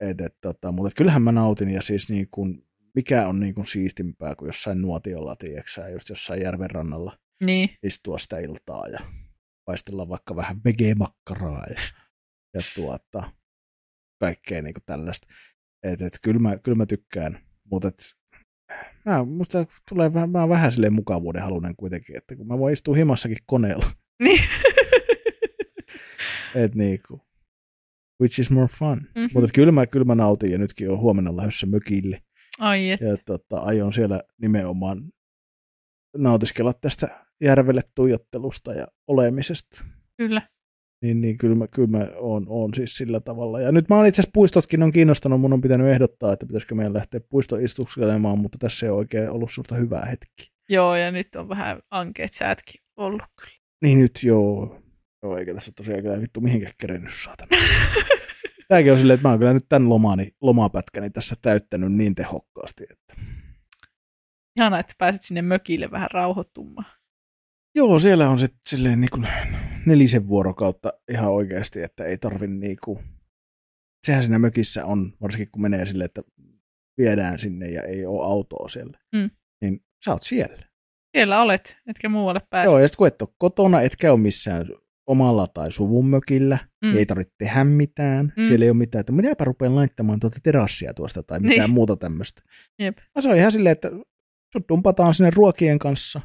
et, 0.00 0.20
et, 0.20 0.36
tota, 0.40 0.72
mutta 0.72 0.88
et 0.88 0.94
kyllähän 0.94 1.22
mä 1.22 1.32
nautin 1.32 1.70
ja 1.70 1.82
siis 1.82 2.10
niinku, 2.10 2.46
mikä 2.96 3.28
on 3.28 3.40
niinku 3.40 3.64
siistimpää 3.64 4.34
kuin 4.34 4.46
jossain 4.46 4.82
nuotiolla, 4.82 5.36
tiedätkö 5.36 5.88
just 5.92 6.08
jossain 6.08 6.42
järven 6.42 6.70
rannalla 6.70 7.18
niin. 7.44 7.70
istua 7.82 8.18
sitä 8.18 8.38
iltaa 8.38 8.88
ja 8.88 8.98
paistella 9.64 10.08
vaikka 10.08 10.36
vähän 10.36 10.60
vegemakkaraa 10.64 11.64
ja, 11.70 11.76
ja 12.54 12.60
tuota, 12.74 13.32
kaikkea 14.20 14.62
niinku 14.62 14.80
tällaista. 14.86 15.26
Et, 15.82 16.02
et, 16.02 16.18
kyllä, 16.22 16.40
mä, 16.40 16.58
kyllä 16.58 16.76
mä 16.76 16.86
tykkään, 16.86 17.40
mutta 17.70 17.88
et, 17.88 18.16
mä, 19.04 19.24
musta 19.24 19.66
tulee 19.88 20.14
vähän, 20.14 20.30
mä 20.30 20.40
oon 20.40 20.48
vähän 20.48 20.72
silleen 20.72 20.92
mukavuuden 20.92 21.42
halunen 21.42 21.76
kuitenkin, 21.76 22.16
että 22.16 22.36
kun 22.36 22.46
mä 22.46 22.58
voin 22.58 22.72
istua 22.72 22.96
himassakin 22.96 23.38
koneella, 23.46 23.86
Niin. 24.22 24.40
et 26.64 26.74
niinku, 26.74 27.20
which 28.22 28.40
is 28.40 28.50
more 28.50 28.68
fun. 28.68 29.00
Mhm. 29.14 29.26
Mutta 29.34 29.50
kyllä 29.54 29.72
mä, 29.72 29.86
kyllä 29.86 30.04
mä 30.04 30.14
nautin 30.14 30.52
ja 30.52 30.58
nytkin 30.58 30.90
on 30.90 30.98
huomenna 30.98 31.36
lähdössä 31.36 31.66
mökille. 31.66 32.22
Ai 32.60 32.90
et, 32.90 33.00
Ja 33.00 33.16
tota, 33.26 33.56
aion 33.56 33.92
siellä 33.92 34.20
nimenomaan 34.42 35.02
nautiskella 36.16 36.72
tästä 36.72 37.26
järvelle 37.40 37.82
tuijottelusta 37.94 38.74
ja 38.74 38.86
olemisesta. 39.08 39.84
kyllä. 40.16 40.42
Niin, 41.02 41.20
niin 41.20 41.38
kyllä 41.38 41.54
mä, 41.54 41.66
kyllä 41.68 41.88
mä 41.88 42.06
oon, 42.16 42.46
oon, 42.48 42.74
siis 42.74 42.96
sillä 42.96 43.20
tavalla. 43.20 43.60
Ja 43.60 43.72
nyt 43.72 43.88
mä 43.88 43.96
oon 43.96 44.06
itse 44.06 44.20
asiassa 44.20 44.30
puistotkin 44.34 44.82
on 44.82 44.92
kiinnostanut, 44.92 45.40
mun 45.40 45.52
on 45.52 45.60
pitänyt 45.60 45.86
ehdottaa, 45.86 46.32
että 46.32 46.46
pitäisikö 46.46 46.74
meidän 46.74 46.94
lähteä 46.94 47.20
puistoistuskelemaan, 47.30 48.38
mutta 48.38 48.58
tässä 48.58 48.86
ei 48.86 48.90
oikein 48.90 49.30
ollut 49.30 49.50
semmoista 49.50 49.74
hyvää 49.74 50.04
hetki. 50.04 50.52
Joo, 50.68 50.96
ja 50.96 51.10
nyt 51.10 51.28
on 51.36 51.48
vähän 51.48 51.80
ankeet 51.90 52.32
säätkin 52.32 52.80
ollut 52.96 53.22
kyllä. 53.40 53.56
Niin 53.82 53.98
nyt 53.98 54.20
joo. 54.22 54.82
Joo, 55.22 55.38
eikä 55.38 55.54
tässä 55.54 55.72
tosiaan 55.76 56.02
kyllä 56.02 56.20
vittu 56.20 56.40
mihinkään 56.40 56.72
kerennyt 56.78 57.12
saatana. 57.24 57.48
Tämäkin 58.68 58.92
on 58.92 58.98
silleen, 58.98 59.14
että 59.14 59.28
mä 59.28 59.32
oon 59.32 59.38
kyllä 59.38 59.52
nyt 59.52 59.68
tämän 59.68 59.88
lomani, 59.88 60.30
lomapätkäni 60.40 61.10
tässä 61.10 61.36
täyttänyt 61.42 61.92
niin 61.92 62.14
tehokkaasti, 62.14 62.84
että 62.90 63.14
Ihana, 64.56 64.78
että 64.78 64.94
pääset 64.98 65.22
sinne 65.22 65.42
mökille 65.42 65.90
vähän 65.90 66.10
rauhoittumaan. 66.10 66.86
Joo, 67.74 67.98
siellä 67.98 68.30
on 68.30 68.38
se 68.38 68.48
silleen 68.66 69.00
niin 69.00 69.10
kuin 69.10 69.28
nelisen 69.86 70.28
vuorokautta 70.28 70.92
ihan 71.10 71.30
oikeasti, 71.30 71.82
että 71.82 72.04
ei 72.04 72.18
tarvi 72.18 72.46
niin 72.46 72.76
kuin... 72.84 72.98
Sehän 74.06 74.22
siinä 74.22 74.38
mökissä 74.38 74.86
on, 74.86 75.12
varsinkin 75.22 75.50
kun 75.50 75.62
menee 75.62 75.86
silleen, 75.86 76.04
että 76.04 76.22
viedään 76.98 77.38
sinne 77.38 77.68
ja 77.68 77.82
ei 77.82 78.06
ole 78.06 78.24
autoa 78.26 78.68
siellä. 78.68 78.98
Mm. 79.14 79.30
Niin 79.60 79.84
sä 80.04 80.12
oot 80.12 80.22
siellä. 80.22 80.62
Siellä 81.16 81.42
olet, 81.42 81.76
etkä 81.86 82.08
muualle 82.08 82.40
pääse. 82.50 82.70
Joo, 82.70 82.78
ja 82.78 82.88
sitten 82.88 82.98
kun 82.98 83.06
et 83.06 83.22
ole 83.22 83.28
kotona, 83.38 83.80
etkä 83.80 84.12
ole 84.12 84.20
missään 84.20 84.66
omalla 85.06 85.46
tai 85.46 85.72
suvun 85.72 86.08
mökillä, 86.08 86.58
Mm. 86.84 86.96
ei 86.96 87.06
tarvitse 87.06 87.34
tehdä 87.38 87.64
mitään. 87.64 88.32
Mm. 88.36 88.44
Siellä 88.44 88.64
ei 88.64 88.70
ole 88.70 88.76
mitään, 88.78 89.00
että 89.00 89.12
minäpä 89.12 89.44
rupean 89.44 89.76
laittamaan 89.76 90.20
tuota 90.20 90.38
terassia 90.42 90.94
tuosta 90.94 91.22
tai 91.22 91.40
mitään 91.40 91.58
Niin. 91.60 91.70
muuta 91.70 91.96
tämmöistä. 91.96 92.42
Jep. 92.78 92.98
Se 93.20 93.28
on 93.28 93.36
ihan 93.36 93.52
silleen, 93.52 93.72
että 93.72 93.90
sut 94.52 94.68
dumpataan 94.68 95.14
sinne 95.14 95.30
ruokien 95.34 95.78
kanssa 95.78 96.20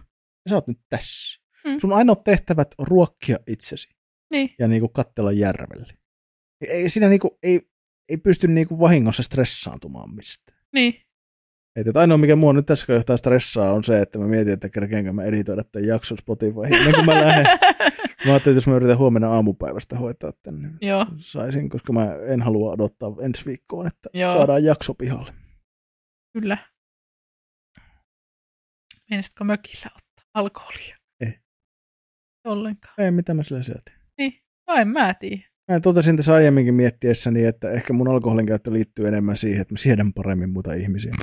ja 0.46 0.50
sä 0.50 0.56
oot 0.56 0.68
nyt 0.68 0.80
tässä. 0.90 1.42
Mm. 1.66 1.80
Sun 1.80 1.94
ainoat 1.94 2.24
tehtävät 2.24 2.68
on 2.78 2.88
ruokkia 2.88 3.38
itsesi 3.48 3.90
Niin, 4.32 4.50
ja 4.60 4.68
niinku 4.68 4.90
kattella 4.90 5.32
järvelle. 5.32 5.94
Ei, 6.68 6.90
siinä 6.90 7.08
niinku, 7.10 7.38
ei, 7.44 7.62
ei 8.10 8.18
pysty 8.18 8.48
niinku 8.48 8.80
vahingossa 8.80 9.24
stressaantumaan 9.24 10.16
mistään. 10.16 10.58
niin. 10.76 10.94
Et, 11.76 11.88
et 11.88 11.98
ainoa, 11.98 12.18
mikä 12.18 12.36
mua 12.36 12.54
nyt 12.54 12.66
tässä 12.66 12.86
kohtaa 12.88 13.18
stressaa, 13.18 13.74
on 13.74 13.84
se, 13.84 14.02
että 14.02 14.20
mä 14.20 14.28
mietin, 14.28 14.54
että 14.54 14.70
kerkeenkö 14.70 15.14
mä 15.14 15.24
editoida 15.24 15.64
tämän 15.64 15.88
jakson 15.88 16.18
Spotify. 16.18 16.60
Ennen 16.64 16.94
kuin 16.94 17.06
mä 17.06 17.22
lähden, 17.22 17.46
mä 18.26 18.32
ajattelin, 18.32 18.58
että 18.58 18.58
jos 18.58 18.68
mä 18.68 18.76
yritän 18.76 18.98
huomenna 18.98 19.30
aamupäivästä 19.30 19.98
hoitaa 19.98 20.32
tänne, 20.44 20.68
niin 20.68 20.78
Joo, 20.90 21.06
saisin, 21.18 21.70
koska 21.70 21.94
mä 21.94 22.16
en 22.28 22.42
halua 22.42 22.72
odottaa 22.72 23.10
ensi 23.22 23.46
viikkoon, 23.46 23.88
että 23.88 24.10
Joo. 24.14 24.32
Saadaan 24.32 24.64
jakso 24.64 24.94
pihalle. 24.94 25.34
kyllä. 26.34 26.58
Meinaisitko 29.10 29.44
mökillä 29.44 29.86
ottaa 29.96 30.26
alkoholia? 30.34 30.96
Ei. 31.20 31.34
Ollenkaan. 32.46 32.94
Ei, 32.98 33.12
mitä 33.12 33.34
mä 33.34 33.44
sillä 33.44 33.64
sieltä. 33.64 33.92
No 34.68 34.76
en 34.76 34.88
mä 34.88 35.14
tiedä. 35.14 35.44
Mä 35.72 35.80
totesin 35.80 36.18
tässä 36.18 36.34
aiemminkin 36.34 36.74
miettiessäni, 36.74 37.46
että 37.46 37.72
ehkä 37.72 37.94
mun 37.94 38.08
alkoholin 38.08 38.46
käyttö 38.46 38.74
liittyy 38.74 39.08
enemmän 39.08 39.38
siihen, 39.38 39.62
että 39.62 39.74
mä 39.74 39.78
siedän 39.78 40.14
paremmin 40.14 40.50
muita 40.50 40.74
ihmisiä. 40.74 41.12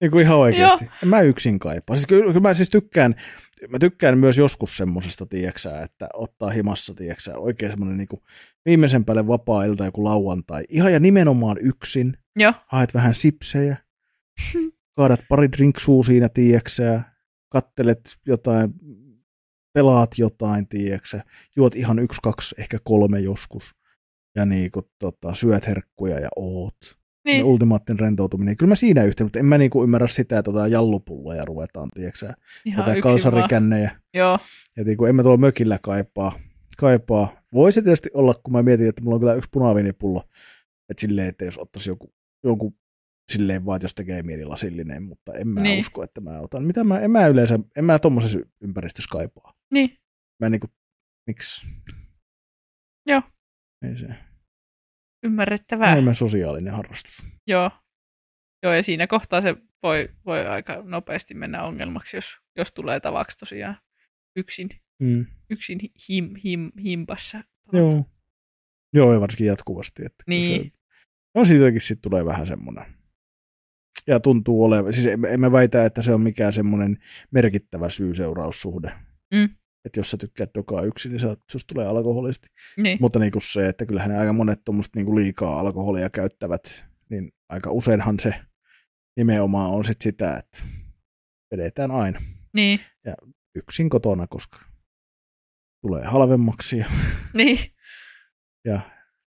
Niin 0.00 0.10
kuin 0.10 0.22
ihan 0.22 0.38
oikeasti. 0.38 0.84
En 1.02 1.08
mä 1.08 1.20
yksin 1.20 1.58
kaipaa. 1.58 1.96
Siis 1.96 2.06
kyllä, 2.06 2.24
kyllä 2.32 2.48
mä 2.48 2.54
siis 2.54 2.70
tykkään, 2.70 3.14
mä 3.68 3.78
tykkään 3.78 4.18
myös 4.18 4.38
joskus 4.38 4.76
semmosesta, 4.76 5.26
tieksää, 5.26 5.82
että 5.82 6.08
ottaa 6.14 6.50
himassa, 6.50 6.94
tieksää, 6.94 7.36
oikein 7.36 7.72
semmoinen 7.72 7.98
niin 7.98 8.08
kuin 8.08 8.22
viimeisen 8.64 9.04
päälle 9.04 9.26
vapaa-ilta, 9.26 9.84
joku 9.84 10.04
lauantai. 10.04 10.64
Ihan 10.68 10.92
ja 10.92 11.00
nimenomaan 11.00 11.56
yksin. 11.60 12.16
Joo, 12.36 12.52
Haet 12.66 12.94
vähän 12.94 13.14
sipsejä, 13.14 13.76
kaadat 14.96 15.20
pari 15.28 15.52
drinksuu 15.52 16.02
siinä, 16.02 16.28
tieksää, 16.28 17.16
kattelet 17.48 18.18
jotain, 18.26 18.72
pelaat 19.72 20.10
jotain, 20.18 20.68
tieksää, 20.68 21.22
juot 21.56 21.74
ihan 21.74 21.98
yksi, 21.98 22.20
kaksi, 22.22 22.54
ehkä 22.58 22.78
kolme 22.84 23.20
joskus. 23.20 23.74
Ja 24.36 24.46
niin 24.46 24.70
kuin, 24.70 24.86
tota, 24.98 25.34
syöt 25.34 25.66
herkkuja 25.66 26.20
ja 26.20 26.28
oot 26.36 26.97
niin. 27.32 27.44
ultimaattinen 27.44 28.00
rentoutuminen. 28.00 28.56
Kyllä 28.56 28.68
mä 28.70 28.74
siinä 28.74 29.04
yhteen, 29.04 29.24
mutta 29.26 29.38
en 29.38 29.46
mä 29.46 29.58
niinku 29.58 29.84
ymmärrä 29.84 30.06
sitä, 30.06 30.38
että 30.38 30.50
otetaan 30.50 30.70
jallupulloja 30.70 31.44
ruvetaan, 31.44 31.88
tiedätkö 31.94 32.32
Ihan 32.64 33.00
kalsarikännejä. 33.00 33.90
Joo, 34.14 34.38
Ja 34.76 34.84
niinku, 34.84 35.04
en 35.04 35.16
mä 35.16 35.22
tuolla 35.22 35.38
mökillä 35.38 35.78
kaipaa. 35.82 36.32
kaipaa. 36.76 37.42
Voisi 37.52 37.82
tietysti 37.82 38.10
olla, 38.14 38.34
kun 38.34 38.52
mä 38.52 38.62
mietin, 38.62 38.88
että 38.88 39.02
mulla 39.02 39.14
on 39.14 39.20
kyllä 39.20 39.34
yksi 39.34 39.50
punaviinipullo. 39.52 40.24
Että 40.88 41.00
silleen, 41.00 41.28
että 41.28 41.44
jos 41.44 41.58
ottaisi 41.58 41.90
joku, 41.90 42.14
joku 42.44 42.76
silleen 43.32 43.66
vaan, 43.66 43.76
että 43.76 43.84
jos 43.84 43.94
tekee 43.94 44.22
mieli 44.22 44.44
lasillinen, 44.44 45.02
mutta 45.02 45.32
en 45.32 45.48
mä 45.48 45.60
niin. 45.60 45.80
usko, 45.80 46.02
että 46.02 46.20
mä 46.20 46.40
otan. 46.40 46.64
Mitä 46.64 46.84
mä, 46.84 47.00
en 47.00 47.10
mä 47.10 47.26
yleensä, 47.26 47.58
en 47.76 47.84
mä 47.84 47.98
tommosessa 47.98 48.38
ympäristössä 48.60 49.08
kaipaa. 49.12 49.54
niin. 49.72 49.90
Mä 50.40 50.48
niinku, 50.48 50.66
miksi? 51.26 51.66
Joo. 53.06 53.22
Ei 53.82 53.96
se. 53.96 54.27
Ymmärrettävää. 55.22 55.92
Enemmän 55.92 56.14
sosiaalinen 56.14 56.74
harrastus. 56.74 57.22
Joo. 57.46 57.70
Joo, 58.62 58.72
ja 58.72 58.82
siinä 58.82 59.06
kohtaa 59.06 59.40
se 59.40 59.56
voi, 59.82 60.08
voi 60.26 60.46
aika 60.46 60.82
nopeasti 60.84 61.34
mennä 61.34 61.62
ongelmaksi, 61.62 62.16
jos, 62.16 62.36
jos 62.56 62.72
tulee 62.72 63.00
tavaksi 63.00 63.38
tosiaan 63.38 63.76
yksin, 64.36 64.68
Mm. 65.02 65.26
yksin 65.50 65.78
him, 66.08 66.34
him, 66.44 66.72
himpassa. 66.84 67.40
Joo. 67.72 68.04
Joo, 68.92 69.12
ja 69.12 69.20
varsinkin 69.20 69.46
jatkuvasti. 69.46 70.04
Että 70.06 70.24
Niin. 70.26 70.62
Se, 70.64 70.70
no 71.34 71.44
siitäkin 71.44 71.80
sitten 71.80 72.10
tulee 72.10 72.24
vähän 72.24 72.46
semmoinen. 72.46 72.84
Ja 74.06 74.20
tuntuu 74.20 74.64
olevan, 74.64 74.92
siis 74.92 75.06
emme, 75.06 75.28
emme 75.28 75.52
väitä, 75.52 75.84
että 75.84 76.02
se 76.02 76.12
on 76.14 76.20
mikään 76.20 76.52
semmoinen 76.52 76.98
merkittävä 77.30 77.90
syy-seuraussuhde. 77.90 78.92
Mm. 79.34 79.48
Että 79.84 80.00
jos 80.00 80.10
sä 80.10 80.16
tykkäät 80.16 80.50
dokaa 80.54 80.82
yksin, 80.82 81.12
niin 81.12 81.20
sä, 81.20 81.36
susta 81.50 81.74
tulee 81.74 81.86
alkoholisti. 81.86 82.48
Niin. 82.82 82.98
Mutta 83.00 83.18
niin 83.18 83.32
kuin 83.32 83.42
se, 83.42 83.68
että 83.68 83.86
kyllähän 83.86 84.10
ne 84.10 84.18
aika 84.18 84.32
monet 84.32 84.64
tuommoista 84.64 84.98
niin 84.98 85.14
liikaa 85.16 85.60
alkoholia 85.60 86.10
käyttävät, 86.10 86.84
niin 87.10 87.32
aika 87.48 87.70
useinhan 87.70 88.20
se 88.20 88.34
nimenomaan 89.16 89.70
on 89.70 89.84
sit 89.84 90.02
sitä, 90.02 90.36
että 90.36 90.58
vedetään 91.52 91.90
aina 91.90 92.20
Niin. 92.54 92.80
yksin 93.54 93.88
kotona, 93.90 94.26
koska 94.26 94.58
tulee 95.82 96.04
halvemmaksi 96.04 96.78
ja, 96.78 96.86
Niin. 97.34 97.58
ja 98.64 98.80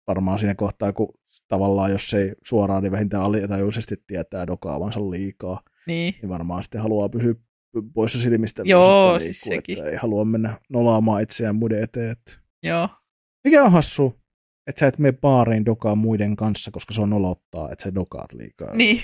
varmaan 0.07 0.39
siinä 0.39 0.55
kohtaa, 0.55 0.93
kun 0.93 1.09
tavallaan 1.49 1.91
jos 1.91 2.15
ei 2.15 2.33
suoraan, 2.45 2.83
niin 2.83 2.93
vähintään 2.93 3.23
alitajuisesti 3.25 3.97
tietää 4.07 4.47
dokaavansa 4.47 5.11
liikaa, 5.11 5.61
Niin. 5.87 6.15
niin 6.23 6.29
varmaan 6.29 6.63
sitten 6.63 6.81
haluaa 6.83 7.09
pysyä 7.09 7.35
poissa 7.95 8.21
silmistä. 8.21 8.63
Joo, 8.65 9.19
siis 9.19 9.47
liikkuu, 9.47 9.57
sekin. 9.57 9.79
Että 9.79 9.91
ei 9.91 9.97
halua 9.97 10.25
mennä 10.25 10.61
nolaamaan 10.69 11.23
itseään 11.23 11.57
muiden 11.57 11.83
eteen. 11.83 12.11
Että 12.11 12.33
Joo. 12.63 12.89
Mikä 13.45 13.65
on 13.65 13.73
hassu, 13.73 14.15
että 14.67 14.81
sä 14.81 14.87
et 14.87 14.99
mene 14.99 15.19
baariin 15.21 15.65
dokaa 15.65 15.95
muiden 15.95 16.37
kanssa, 16.37 16.71
koska 16.71 16.95
se 16.95 17.01
on 17.01 17.11
nolottaa, 17.11 17.71
että 17.73 17.83
sä 17.83 17.95
dokaat 17.95 18.33
liikaa. 18.33 18.75
Niin. 18.75 19.01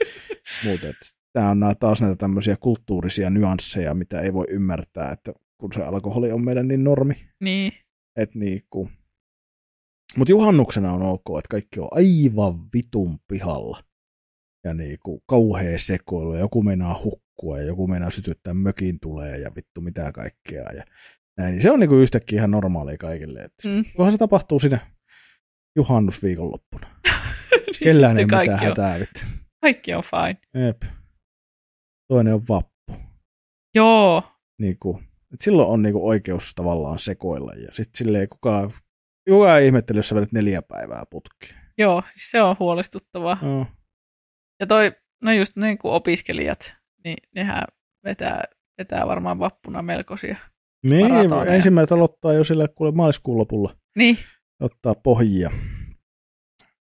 Muuten, 0.64 0.94
tämä 1.32 1.50
on 1.50 1.60
taas 1.80 2.00
näitä 2.00 2.16
tämmöisiä 2.16 2.56
kulttuurisia 2.60 3.30
nyansseja, 3.30 3.94
mitä 3.94 4.20
ei 4.20 4.32
voi 4.32 4.46
ymmärtää, 4.48 5.12
että 5.12 5.32
kun 5.58 5.72
se 5.72 5.82
alkoholi 5.82 6.32
on 6.32 6.44
meidän 6.44 6.68
niin 6.68 6.84
normi, 6.84 7.14
Niin. 7.40 7.72
että 8.16 8.38
niinku. 8.38 8.88
Mutta 10.16 10.32
juhannuksena 10.32 10.92
on 10.92 11.02
ok, 11.02 11.38
että 11.38 11.48
kaikki 11.50 11.80
on 11.80 11.88
aivan 11.90 12.68
vitun 12.74 13.18
pihalla. 13.28 13.84
Ja 14.64 14.74
niinku 14.74 15.22
kauhea 15.26 15.78
sekoilu, 15.78 16.34
ja 16.34 16.40
joku 16.40 16.62
meinaa 16.62 17.00
hukkua, 17.32 17.58
ja 17.58 17.64
joku 17.64 17.86
meinaa 17.86 18.10
sytyttää 18.10 18.54
mökin 18.54 19.00
tulee, 19.00 19.38
ja 19.38 19.50
vittu 19.56 19.80
mitä 19.80 20.12
kaikkea. 20.12 20.72
Ja 20.76 20.82
näin. 21.36 21.52
Niin 21.52 21.62
se 21.62 21.70
on 21.70 21.80
niinku 21.80 21.96
yhtäkkiä 21.96 22.38
ihan 22.38 22.50
normaalia 22.50 22.96
kaikille. 22.98 23.40
Et 23.40 23.54
Mm. 23.64 24.10
Se 24.10 24.18
tapahtuu 24.18 24.60
siinä 24.60 24.78
juhannusviikonloppuna. 25.76 26.86
Kellään 27.84 28.18
ei 28.18 28.24
mitään 28.24 28.50
on, 28.50 28.58
hätää, 28.58 29.00
vittu. 29.00 29.20
kaikki 29.60 29.94
on 29.94 30.02
fine. 30.02 30.64
Jep. 30.66 30.82
Toinen 32.08 32.34
on 32.34 32.42
vappu. 32.48 32.96
Joo. 33.74 34.22
Niinku, 34.60 35.00
et 35.34 35.40
silloin 35.40 35.68
on 35.68 35.82
niinku 35.82 36.08
oikeus 36.08 36.52
tavallaan 36.54 36.98
sekoilla. 36.98 37.52
Ja 37.52 37.68
sitten 37.72 37.98
silleen 37.98 38.28
kukaan, 38.28 38.70
kukaan 39.28 39.60
ei 39.60 39.66
ihmettele, 39.66 39.98
jos 39.98 40.08
sä 40.08 40.14
vedät 40.14 40.32
neljä 40.32 40.62
päivää 40.62 41.02
putkeen. 41.10 41.62
Joo, 41.78 42.02
siis 42.10 42.30
se 42.30 42.42
on 42.42 42.56
huolestuttavaa. 42.58 43.38
No. 43.42 43.66
Ja 44.60 44.66
toi, 44.66 44.92
no 45.22 45.32
just 45.32 45.56
niin 45.56 45.78
kuin 45.78 45.92
opiskelijat, 45.92 46.76
niin 47.04 47.16
nehän 47.34 47.64
vetää, 48.04 48.44
vetää 48.78 49.06
varmaan 49.06 49.38
vappuna 49.38 49.82
melkoisia. 49.82 50.36
Niin, 50.82 51.08
Maratoneja. 51.12 51.54
ensimmäiset 51.56 51.92
aloittaa 51.92 52.32
jo 52.32 52.44
sillä 52.44 52.68
kuule 52.68 52.92
maaliskuun 52.92 53.38
lopulla. 53.38 53.76
Niin, 53.96 54.18
Ottaa 54.60 54.94
pohjia. 54.94 55.50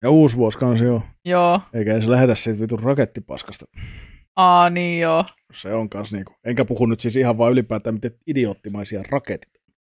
Ja 0.03 0.09
uusi 0.09 0.37
vuosi 0.37 0.57
kanssa 0.57 0.85
jo. 0.85 1.03
joo. 1.25 1.61
Eikä 1.73 2.01
se 2.01 2.09
lähetä 2.09 2.35
siitä 2.35 2.59
vitun 2.59 2.79
rakettipaskasta. 2.79 3.65
Aa, 4.35 4.69
niin 4.69 5.01
joo. 5.01 5.25
Se 5.53 5.73
on 5.73 5.89
kans 5.89 6.13
niinku, 6.13 6.33
enkä 6.43 6.65
puhu 6.65 6.85
nyt 6.85 6.99
siis 6.99 7.15
ihan 7.15 7.37
vaan 7.37 7.51
ylipäätään 7.51 7.93
miten 7.93 8.11
idioottimaisia 8.27 9.03
raketit. 9.09 9.53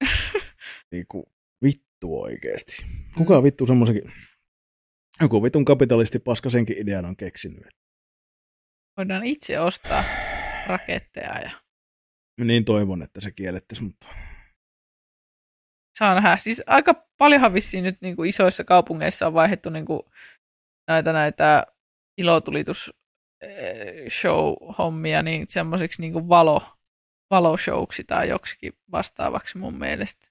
niinku, 0.92 1.24
vittu 1.64 2.22
oikeesti. 2.22 2.84
Kuka 3.16 3.42
vittu 3.42 3.66
semmoisenkin, 3.66 4.12
joku 5.22 5.42
vitun 5.42 5.64
kapitalisti 5.64 6.18
paska 6.18 6.50
senkin 6.50 6.78
idean 6.78 7.04
on 7.04 7.16
keksinyt. 7.16 7.68
Voidaan 8.96 9.24
itse 9.24 9.60
ostaa 9.60 10.04
raketteja 10.66 11.38
ja 11.38 11.50
Niin 12.44 12.64
toivon, 12.64 13.02
että 13.02 13.20
se 13.20 13.30
kiellettäisiin, 13.30 13.88
mutta 13.88 14.06
saa 15.98 16.14
nähdä. 16.14 16.36
Siis 16.36 16.62
aika 16.66 17.06
paljonhan 17.18 17.54
vissiin 17.54 17.84
nyt 17.84 18.00
niin 18.00 18.16
kuin 18.16 18.28
isoissa 18.28 18.64
kaupungeissa 18.64 19.26
on 19.26 19.34
vaihdettu 19.34 19.70
niin 19.70 19.86
kuin 19.86 20.00
näitä, 20.88 21.12
näitä 21.12 21.66
ilotulitus 22.18 22.94
eh, 23.42 24.08
show-hommia 24.08 25.22
niin 25.22 25.46
semmoiseksi 25.48 26.00
niin 26.00 26.12
kuin 26.12 26.28
valo, 26.28 26.62
valoshowksi 27.30 28.04
tai 28.04 28.28
joksikin 28.28 28.72
vastaavaksi 28.92 29.58
mun 29.58 29.78
mielestä. 29.78 30.26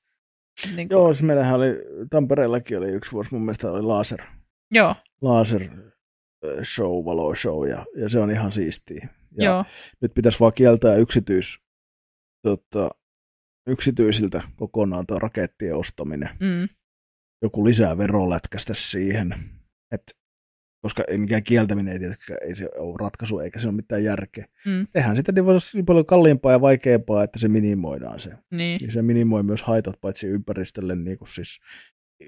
Niin 0.76 0.88
kuin, 0.88 0.98
joo, 0.98 1.14
siis 1.14 1.24
meillähän 1.24 1.56
oli, 1.56 1.68
Tampereellakin 2.10 2.78
oli 2.78 2.92
yksi 2.92 3.12
vuosi, 3.12 3.30
mun 3.32 3.42
mielestä 3.42 3.72
oli 3.72 3.82
laser, 3.82 4.22
joo, 4.72 4.96
laser 5.22 5.62
show, 6.64 7.06
valo 7.06 7.36
show, 7.36 7.68
ja, 7.70 7.86
ja 7.96 8.10
se 8.10 8.20
on 8.20 8.32
ihan 8.32 8.52
siistiä. 8.52 9.08
Ja 9.38 9.44
joo, 9.46 9.66
nyt 10.02 10.14
pitäisi 10.14 10.40
vaan 10.40 10.54
kieltää 10.54 10.96
yksityis, 10.96 11.60
tota, 12.48 12.90
yksityisiltä 13.68 14.42
kokonaan 14.56 15.06
tuo 15.08 15.20
rakettien 15.20 15.76
ostaminen. 15.76 16.30
mm, 16.40 16.70
Joku 17.42 17.66
lisää 17.66 17.98
verolätkästä 17.98 18.74
siihen, 18.74 19.36
että 19.92 20.12
koska 20.82 21.04
ei 21.08 21.18
mikään 21.18 21.44
kieltäminen 21.44 21.94
ei 21.94 22.00
tietenkään 22.00 22.40
ei 22.42 22.56
se 22.56 22.70
ole 22.78 22.96
ratkaisu, 23.00 23.40
eikä 23.40 23.60
se 23.60 23.68
ole 23.68 23.76
mitään 23.76 24.04
järkeä. 24.04 24.46
mm, 24.66 24.88
Tehdään 24.94 25.16
sitä 25.16 25.32
niin 25.32 25.46
niin 25.74 25.86
paljon 25.86 26.06
kalliimpaa 26.06 26.52
ja 26.52 26.62
vaikeampaa, 26.62 27.24
että 27.24 27.40
se 27.40 27.48
minimoidaan 27.48 28.20
se. 28.20 28.30
niin, 28.52 28.78
Niin 28.82 28.92
se 28.92 29.02
minimoi 29.02 29.44
myös 29.44 29.62
haitat 29.62 29.96
paitsi 30.02 30.28
ympäristölle, 30.28 30.96
niin 30.96 31.18
kuin 31.18 31.28
siis 31.28 31.60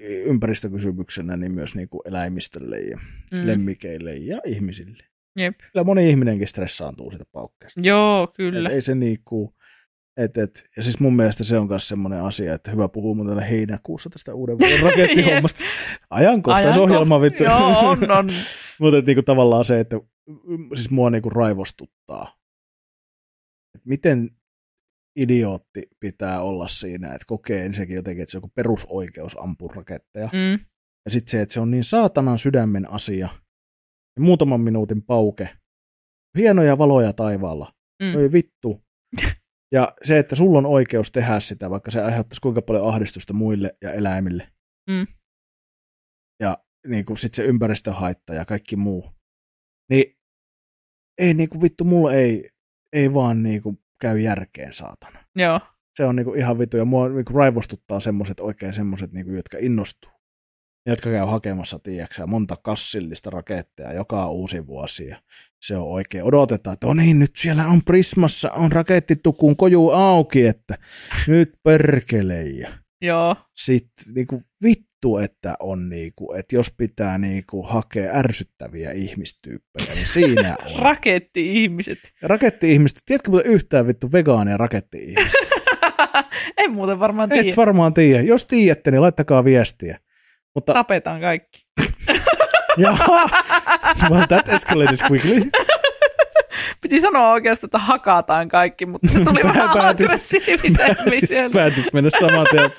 ympäristökysymyksenä, 0.00 1.36
niin 1.36 1.54
myös 1.54 1.74
niin 1.74 1.88
kuin 1.88 2.00
eläimistölle 2.04 2.78
ja 2.78 2.96
mm. 2.96 3.38
mm, 3.38 3.46
lemmikeille 3.46 4.14
ja 4.14 4.40
ihmisille. 4.46 5.04
jep. 5.36 5.58
Kyllä 5.72 5.84
moni 5.84 6.10
ihminenkin 6.10 6.48
stressaantuu 6.48 7.10
sitä 7.10 7.24
paukkeesta. 7.32 7.80
Joo, 7.84 8.32
kyllä. 8.36 8.68
Et 8.68 8.74
ei 8.74 8.82
se 8.82 8.94
niinku, 8.94 9.54
et, 10.16 10.38
et, 10.38 10.64
ja 10.76 10.82
siis 10.82 11.00
mun 11.00 11.16
mielestä 11.16 11.44
se 11.44 11.58
on 11.58 11.68
myös 11.68 11.88
semmoinen 11.88 12.22
asia, 12.22 12.54
että 12.54 12.70
hyvä 12.70 12.88
puhua 12.88 13.14
mun 13.14 13.26
täällä 13.26 13.44
heinäkuussa 13.44 14.10
tästä 14.10 14.34
uuden 14.34 14.58
vuoden 14.58 14.82
rakettihommasta. 14.90 15.64
Ajankohtaisohjelma 16.10 17.20
vittu. 17.20 17.42
Joo, 17.42 17.78
on, 17.78 18.10
on. 18.18 18.28
Mutta 18.78 19.00
niinku 19.00 19.22
tavallaan 19.22 19.64
se, 19.64 19.80
että 19.80 20.00
siis 20.74 20.90
mua 20.90 21.10
niinku 21.10 21.30
raivostuttaa. 21.30 22.36
Et 23.74 23.80
miten 23.84 24.30
idiootti 25.16 25.82
pitää 26.00 26.42
olla 26.42 26.68
siinä, 26.68 27.08
että 27.14 27.24
kokee 27.26 27.64
ensinnäkin 27.66 27.96
jotenkin, 27.96 28.22
että 28.22 28.30
se 28.30 28.36
on 28.36 28.42
joku 28.42 28.52
perusoikeus 28.54 29.36
ampua 29.40 29.72
raketteja. 29.74 30.26
Mm, 30.32 30.64
Ja 31.04 31.10
sitten 31.10 31.30
se, 31.30 31.40
että 31.42 31.52
se 31.52 31.60
on 31.60 31.70
niin 31.70 31.84
saatanan 31.84 32.38
sydämen 32.38 32.90
asia. 32.90 33.28
Ja 34.16 34.22
muutaman 34.22 34.60
minuutin 34.60 35.02
pauke. 35.02 35.48
Hienoja 36.38 36.78
valoja 36.78 37.12
taivaalla. 37.12 37.72
mm, 38.02 38.16
Oi 38.16 38.32
vittu. 38.32 38.82
Ja 39.74 39.92
se, 40.04 40.18
että 40.18 40.36
sulla 40.36 40.58
on 40.58 40.66
oikeus 40.66 41.12
tehdä 41.12 41.40
sitä, 41.40 41.70
vaikka 41.70 41.90
se 41.90 42.02
aiheuttaisi 42.02 42.40
kuinka 42.40 42.62
paljon 42.62 42.88
ahdistusta 42.88 43.32
muille 43.34 43.76
ja 43.82 43.92
eläimille. 43.92 44.52
Mm. 44.90 45.06
Ja 46.42 46.58
niin 46.86 47.04
kuin 47.04 47.16
sit 47.16 47.34
se 47.34 47.44
ympäristöhaitta 47.44 48.34
ja 48.34 48.44
kaikki 48.44 48.76
muu. 48.76 49.10
Niin 49.90 50.16
ei 51.20 51.34
niin 51.34 51.48
kuin 51.48 51.62
vittu, 51.62 51.84
mulla 51.84 52.12
ei, 52.12 52.48
ei 52.92 53.14
vaan 53.14 53.42
niin 53.42 53.62
kuin 53.62 53.78
käy 54.02 54.18
järkeen 54.18 54.72
saatana. 54.72 55.18
joo, 55.36 55.60
Se 55.96 56.04
on 56.04 56.16
niin 56.16 56.24
kuin 56.24 56.38
ihan 56.38 56.58
vittu 56.58 56.76
ja 56.76 56.84
mua 56.84 57.08
niin 57.08 57.24
kuin 57.24 57.36
raivostuttaa 57.36 58.00
semmoset 58.00 58.40
oikein 58.40 58.74
semmoset, 58.74 59.12
niin 59.12 59.26
kuin, 59.26 59.36
jotka 59.36 59.58
innostuu. 59.60 60.10
Ne, 60.86 60.92
jotka 60.92 61.10
käy 61.10 61.26
hakemassa, 61.26 61.78
tiiäksä, 61.78 62.26
monta 62.26 62.56
kassillista 62.56 63.30
raketteja 63.30 63.92
joka 63.92 64.30
uusi 64.30 64.66
vuosi. 64.66 65.08
Ja 65.08 65.22
se 65.62 65.76
on 65.76 65.88
oikein. 65.88 66.24
Odotetaan, 66.24 66.74
että 66.74 66.86
no 66.86 66.94
niin, 66.94 67.18
nyt 67.18 67.36
siellä 67.36 67.66
on 67.66 67.82
Prismassa, 67.84 68.50
on 68.50 68.72
rakettitukun 68.72 69.56
koju 69.56 69.90
auki, 69.90 70.46
että 70.46 70.78
nyt 71.26 71.52
perkele. 71.62 72.42
Ja 72.42 72.68
joo, 73.02 73.36
sitten 73.56 74.14
niinku, 74.14 74.42
vittu, 74.62 74.91
että 75.24 75.54
on 75.60 75.88
niinku, 75.88 76.32
että 76.32 76.56
jos 76.56 76.74
pitää 76.76 77.18
niinku, 77.18 77.62
hakea 77.62 78.16
ärsyttäviä 78.16 78.90
ihmistyyppejä, 78.90 79.86
niin 79.94 80.08
siinä 80.08 80.56
on. 80.70 80.78
raketti-ihmiset. 80.82 81.98
Raketti-ihmiset, 82.22 83.02
tiedätkö 83.06 83.30
muuten 83.30 83.52
yhtään 83.52 83.86
vittu 83.86 84.12
vegaania 84.12 84.56
raketti-ihmistä? 84.56 85.38
en 86.58 86.72
muuten 86.72 86.98
varmaan 86.98 87.28
tiedä. 87.28 87.48
Et 87.48 87.56
varmaan 87.56 87.94
tiedä. 87.94 88.20
Jos 88.20 88.44
tiedätte, 88.46 88.90
niin 88.90 89.02
laittakaa 89.02 89.44
viestiä. 89.44 89.98
Mutta 90.54 90.72
Tapetaan 90.72 91.20
kaikki. 91.20 91.60
Jaha, 92.76 93.28
well, 94.10 94.26
that 94.28 94.48
escalated 94.48 94.98
quickly. 95.10 95.50
Piti 96.82 97.00
sanoa 97.00 97.32
oikeastaan, 97.32 97.68
että 97.68 97.78
hakataan 97.78 98.48
kaikki, 98.48 98.86
mutta 98.86 99.08
se 99.08 99.20
tuli 99.24 99.42
vähän 99.54 99.68
Päätit- 99.68 100.18
sieltä. 101.26 101.54
Päätit 101.54 101.92
mennä 101.92 102.10
saman 102.20 102.46
tien 102.50 102.70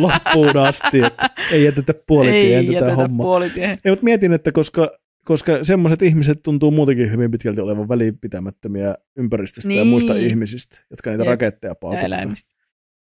loppuun 0.00 0.56
asti, 0.56 1.00
että 1.04 1.30
ei 1.52 1.64
jätetä 1.64 1.94
puolitien 2.06 2.66
Ei 2.68 2.74
tätä 2.74 2.94
hommaa. 2.94 3.24
puolitien. 3.24 3.70
Ei, 3.70 3.92
mutta 3.92 4.04
mietin, 4.04 4.32
että 4.32 4.52
koska, 4.52 4.90
koska 5.24 5.64
semmoiset 5.64 6.02
ihmiset 6.02 6.38
tuntuu 6.42 6.70
muutenkin 6.70 7.10
hyvin 7.12 7.30
pitkälti 7.30 7.60
olevan 7.60 7.88
välinpitämättömiä 7.88 8.94
ympäristöstä 9.16 9.68
niin. 9.68 9.78
ja 9.78 9.84
Niin. 9.84 9.90
muista 9.90 10.14
ihmisistä, 10.14 10.76
jotka 10.90 11.10
niitä 11.10 11.22
Jep. 11.24 11.30
raketteja 11.30 11.70
Ja 11.70 11.74
paukuttaa. 11.74 12.08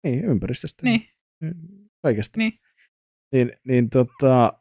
Niin, 0.04 0.24
ympäristöstä. 0.24 0.82
Niin. 0.82 1.02
Kaikesta. 2.02 2.38
Niin. 2.38 2.52
Niin, 3.32 3.52
niin 3.64 3.90
tota, 3.90 4.52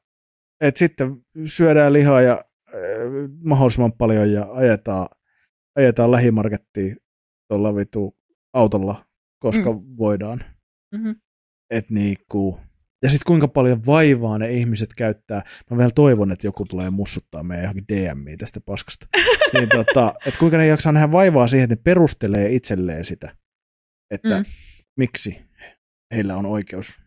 et 0.61 0.77
sitten 0.77 1.15
syödään 1.45 1.93
lihaa 1.93 2.21
ja 2.21 2.33
äh, 2.33 2.79
mahdollisimman 3.43 3.93
paljon 3.93 4.31
ja 4.31 4.47
ajetaan, 4.51 5.07
ajetaan 5.75 6.11
lähimarkettiin 6.11 6.97
tuolla 7.47 7.75
vitu 7.75 8.17
autolla, 8.53 9.05
koska 9.39 9.73
mm. 9.73 9.97
voidaan. 9.97 10.43
Mm-hmm. 10.95 11.15
Et 11.69 11.89
niinku, 11.89 12.59
ja 13.03 13.09
sitten 13.09 13.27
kuinka 13.27 13.47
paljon 13.47 13.85
vaivaa 13.85 14.37
ne 14.37 14.51
ihmiset 14.51 14.93
käyttää. 14.93 15.41
Mä 15.71 15.77
vielä 15.77 15.91
toivon, 15.95 16.31
että 16.31 16.47
joku 16.47 16.65
tulee 16.65 16.89
mussuttaa 16.89 17.43
meidän 17.43 17.63
johonkin 17.63 17.87
DMiin 17.87 18.37
tästä 18.37 18.61
paskasta. 18.61 19.07
niin 19.53 19.69
tota, 19.69 20.13
että 20.25 20.39
kuinka 20.39 20.57
ne 20.57 20.67
jaksaa 20.67 20.91
nähdä 20.91 21.11
vaivaa 21.11 21.47
siihen, 21.47 21.63
että 21.63 21.75
ne 21.75 21.81
perustelee 21.83 22.55
itselleen 22.55 23.05
sitä, 23.05 23.35
että 24.11 24.39
mm. 24.39 24.45
Miksi 24.99 25.45
heillä 26.13 26.37
on 26.37 26.45
oikeus. 26.45 27.01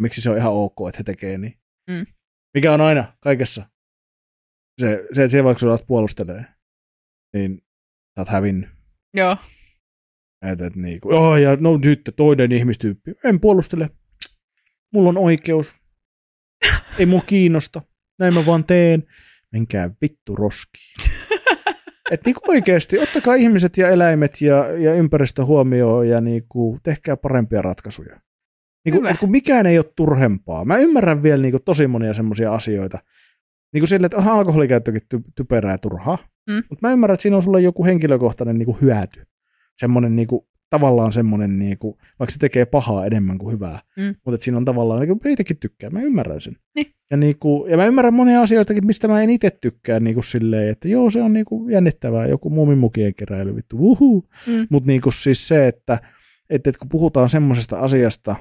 Miksi 0.00 0.20
se 0.20 0.30
on 0.30 0.36
ihan 0.36 0.52
ok, 0.52 0.88
että 0.88 0.98
he 0.98 1.02
tekee 1.02 1.38
niin. 1.38 1.58
Mm. 1.90 2.06
Mikä 2.54 2.72
on 2.72 2.80
aina 2.80 3.16
kaikessa. 3.20 3.70
Se, 4.80 5.06
se 5.14 5.22
että 5.22 5.28
siellä 5.28 5.44
vaikka 5.44 5.78
sä 5.78 5.84
puolustelee, 5.86 6.44
niin 7.34 7.62
sä 8.18 8.22
oot 8.22 8.28
hävinnyt. 8.28 8.70
Joo. 9.14 9.36
Että, 10.42 10.66
että 10.66 10.80
niinku, 10.80 11.14
oh, 11.14 11.36
ja 11.36 11.56
no 11.60 11.78
sitten 11.82 12.14
toinen 12.14 12.52
ihmistyyppi. 12.52 13.14
En 13.24 13.40
puolustele. 13.40 13.90
Mulla 14.92 15.08
on 15.08 15.18
oikeus. 15.18 15.74
Ei 16.98 17.06
mua 17.06 17.20
kiinnosta. 17.26 17.82
Näin 18.18 18.34
mä 18.34 18.46
vaan 18.46 18.64
teen. 18.64 19.04
Menkää 19.52 19.90
vittu 20.02 20.36
roskiin. 20.36 21.10
Et 22.10 22.24
niinku 22.24 22.40
oikeasti, 22.48 22.98
ottakaa 22.98 23.34
ihmiset 23.34 23.76
ja 23.76 23.88
eläimet 23.88 24.40
ja, 24.40 24.68
ja 24.78 24.94
ympäristö 24.94 25.44
huomioon 25.44 26.08
ja 26.08 26.20
niinku, 26.20 26.78
tehkää 26.82 27.16
parempia 27.16 27.62
ratkaisuja. 27.62 28.20
Niinku, 28.84 29.06
et 29.06 29.18
kun 29.18 29.30
mikään 29.30 29.66
ei 29.66 29.78
ole 29.78 29.92
turhempaa. 29.96 30.64
Mä 30.64 30.76
ymmärrän 30.76 31.22
vielä 31.22 31.42
niinku 31.42 31.58
tosi 31.58 31.86
monia 31.86 32.14
semmoisia 32.14 32.54
asioita. 32.54 32.98
Niinku 33.72 33.86
sille, 33.86 34.06
että 34.06 34.16
onhan 34.16 34.38
alkoholikäyttökin 34.38 35.02
ty- 35.14 35.32
typerää 35.34 35.72
ja 35.72 35.78
turhaa. 35.78 36.18
Mm. 36.48 36.62
Mutta 36.70 36.88
mä 36.88 36.92
ymmärrän, 36.92 37.14
että 37.14 37.22
siinä 37.22 37.36
on 37.36 37.42
sulla 37.42 37.60
joku 37.60 37.84
henkilökohtainen 37.84 38.56
niinku 38.56 38.78
hyöty. 38.82 39.22
Semmoinen 39.76 40.16
niinku, 40.16 40.48
tavallaan 40.70 41.12
semmoinen, 41.12 41.58
niinku, 41.58 41.98
vaikka 42.18 42.32
se 42.32 42.38
tekee 42.38 42.66
pahaa 42.66 43.06
enemmän 43.06 43.38
kuin 43.38 43.52
hyvää. 43.52 43.80
Mm. 43.96 44.14
Mutta 44.24 44.44
siinä 44.44 44.58
on 44.58 44.64
tavallaan, 44.64 45.00
niinku, 45.00 45.28
itsekin 45.28 45.56
tykkää, 45.56 45.90
mä 45.90 46.00
ymmärrän 46.00 46.40
sen. 46.40 46.56
Niin. 46.74 46.94
Ja, 47.10 47.16
niinku, 47.16 47.66
ja 47.70 47.76
mä 47.76 47.86
ymmärrän 47.86 48.14
monia 48.14 48.42
asioitakin, 48.42 48.86
mistä 48.86 49.08
mä 49.08 49.22
en 49.22 49.30
itse 49.30 49.50
tykkää 49.50 50.00
niinku 50.00 50.22
silleen, 50.22 50.70
että 50.70 50.88
joo, 50.88 51.10
se 51.10 51.22
on 51.22 51.32
niinku 51.32 51.68
jännittävää, 51.68 52.26
joku 52.26 52.50
muumimukien 52.50 53.14
keräily, 53.14 53.56
vittu, 53.56 53.76
uhu. 53.80 54.28
Mm. 54.46 54.66
Mutta 54.70 54.86
niinku 54.86 55.10
siis 55.10 55.48
se, 55.48 55.68
että, 55.68 55.98
että, 56.50 56.70
että 56.70 56.78
kun 56.78 56.88
puhutaan 56.88 57.30
semmoisesta 57.30 57.78
asiasta, 57.78 58.36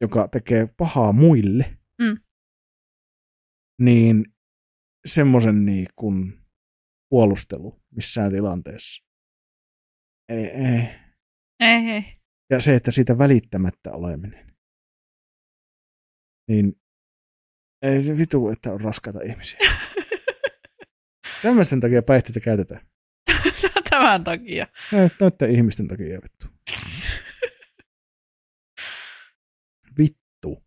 joka 0.00 0.28
tekee 0.28 0.68
pahaa 0.76 1.12
muille, 1.12 1.64
Mm. 2.00 2.16
niin 3.80 4.24
semmoisen 5.06 5.66
niin 5.66 5.86
kuin 5.94 6.32
puolustelu 7.08 7.82
missään 7.96 8.32
tilanteessa. 8.32 9.04
Ei, 10.28 10.46
ei. 10.46 10.88
Ei, 11.60 11.90
ei. 11.90 12.04
Ja 12.50 12.60
se, 12.60 12.74
että 12.74 12.90
siitä 12.90 13.18
välittämättä 13.18 13.92
oleminen. 13.92 14.56
Niin 16.48 16.80
ei 17.82 18.02
se 18.02 18.18
vitu, 18.18 18.48
että 18.48 18.72
on 18.72 18.80
raskaita 18.80 19.20
ihmisiä. 19.20 19.58
Tämmöisten 21.42 21.80
takia 21.80 22.02
päihteitä 22.02 22.40
käytetään. 22.40 22.86
Tämän 23.90 24.24
takia. 24.24 24.66
Noitten 25.20 25.50
ihmisten 25.50 25.88
takia 25.88 26.20
vittu. 26.20 26.46
Vittu. 29.98 30.64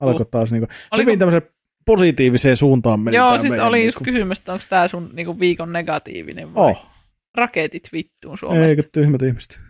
Alkoi 0.00 0.26
taas 0.30 0.52
niinku, 0.52 0.68
Oliko, 0.90 1.06
hyvin 1.06 1.18
tämmöiseen 1.18 1.55
positiiviseen 1.86 2.56
suuntaan 2.56 3.00
meni 3.00 3.16
joo, 3.16 3.38
siis 3.38 3.58
oli 3.58 3.84
just 3.84 4.00
niinku- 4.00 4.04
kysymys, 4.04 4.38
että 4.38 4.52
onko 4.52 4.64
tämä 4.68 4.88
sun 4.88 5.10
niinku, 5.12 5.40
viikon 5.40 5.72
negatiivinen 5.72 6.54
vai 6.54 6.70
Oh, 6.70 6.86
raketit 7.34 7.88
vittuun 7.92 8.38
Suomesta. 8.38 8.66
eikä 8.66 8.82
tyhmät 8.92 9.22
ihmiset. 9.22 9.60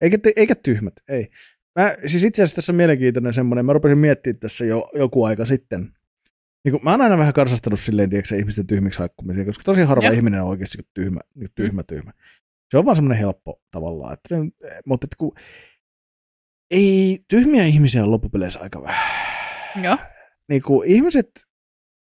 Eikä, 0.00 0.16
ty- 0.16 0.32
eikä 0.36 0.54
tyhmät, 0.54 0.94
ei. 1.08 1.28
Mä, 1.78 1.94
siis 2.06 2.24
itse 2.24 2.42
asiassa 2.42 2.56
tässä 2.56 2.72
on 2.72 2.76
mielenkiintoinen 2.76 3.34
semmoinen, 3.34 3.64
mä 3.66 3.72
rupesin 3.72 3.98
miettimään 3.98 4.38
tässä 4.40 4.64
jo 4.64 4.90
joku 4.94 5.24
aika 5.24 5.46
sitten. 5.46 5.80
Niin 6.64 6.72
kun, 6.72 6.80
mä 6.84 6.90
oon 6.90 7.00
aina 7.00 7.18
vähän 7.18 7.32
karsastanut 7.32 7.80
silleen, 7.80 8.10
tiedätkö, 8.10 8.36
ihmisten 8.36 8.66
tyhmiksi 8.66 8.98
haikkumiseen, 8.98 9.46
koska 9.46 9.64
tosi 9.64 9.80
harva 9.82 10.04
Joo. 10.04 10.12
ihminen 10.14 10.42
on 10.42 10.48
oikeasti 10.48 10.78
tyhmä, 10.94 11.20
niin 11.34 11.48
tyhmä, 11.54 11.82
tyhmä. 11.82 12.12
Se 12.70 12.78
on 12.78 12.84
vaan 12.84 12.96
semmoinen 12.96 13.18
helppo 13.18 13.62
tavallaan. 13.70 14.12
Että, 14.12 14.34
mutta 14.86 15.04
että 15.04 15.16
kun, 15.18 15.34
ei, 16.70 17.18
tyhmiä 17.28 17.64
ihmisiä 17.64 18.04
on 18.04 18.10
loppupeleissä 18.10 18.60
aika 18.60 18.82
vähän. 18.82 19.16
Joo. 19.82 19.98
Niin 20.48 20.62
kuin 20.62 20.88
ihmiset 20.90 21.30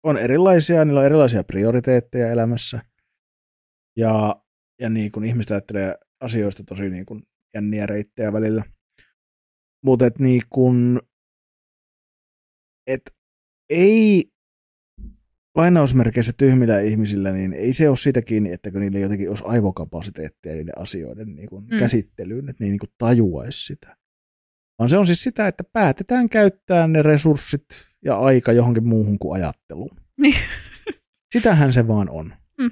on 0.03 0.17
erilaisia, 0.17 0.85
niillä 0.85 0.99
on 0.99 1.05
erilaisia 1.05 1.43
prioriteetteja 1.43 2.31
elämässä. 2.31 2.81
Ja, 3.97 4.41
ja 4.81 4.89
niin 4.89 5.11
kuin 5.11 5.25
ihmiset 5.25 5.51
ajattelee 5.51 5.95
asioista 6.21 6.63
tosi 6.63 6.89
niin 6.89 7.05
kuin 7.05 7.23
jänniä 7.53 7.85
reittejä 7.85 8.33
välillä. 8.33 8.63
Mutta 9.85 10.05
et 10.05 10.19
niin 10.19 10.41
kuin, 10.49 10.99
et 12.87 13.01
ei 13.69 14.31
lainausmerkeissä 15.55 16.33
tyhmillä 16.37 16.79
ihmisillä, 16.79 17.31
niin 17.31 17.53
ei 17.53 17.73
se 17.73 17.89
ole 17.89 17.97
siitä 17.97 18.21
kiinni, 18.21 18.51
että 18.51 18.71
kun 18.71 18.81
niillä 18.81 18.99
jotenkin 18.99 19.29
olisi 19.29 19.43
aivokapasiteettia 19.47 20.53
niiden 20.53 20.77
asioiden 20.77 21.35
niin 21.35 21.49
kuin 21.49 21.65
Mm. 21.65 21.79
käsittelyyn, 21.79 22.49
että 22.49 22.63
ne 22.63 22.65
ei 22.65 22.71
niin 22.71 22.79
kuin 22.79 22.93
tajuaisi 22.97 23.65
sitä. 23.65 23.96
Vaan 24.79 24.89
se 24.89 24.97
on 24.97 25.07
siis 25.07 25.23
sitä, 25.23 25.47
että 25.47 25.63
päätetään 25.73 26.29
käyttää 26.29 26.87
ne 26.87 27.01
resurssit 27.01 27.65
ja 28.05 28.19
aika 28.19 28.51
johonkin 28.51 28.87
muuhun 28.87 29.19
kuin 29.19 29.41
ajatteluun. 29.41 29.97
Niin. 30.17 30.35
Sitähän 31.35 31.73
se 31.73 31.87
vaan 31.87 32.09
on. 32.09 32.33
Mm. 32.59 32.71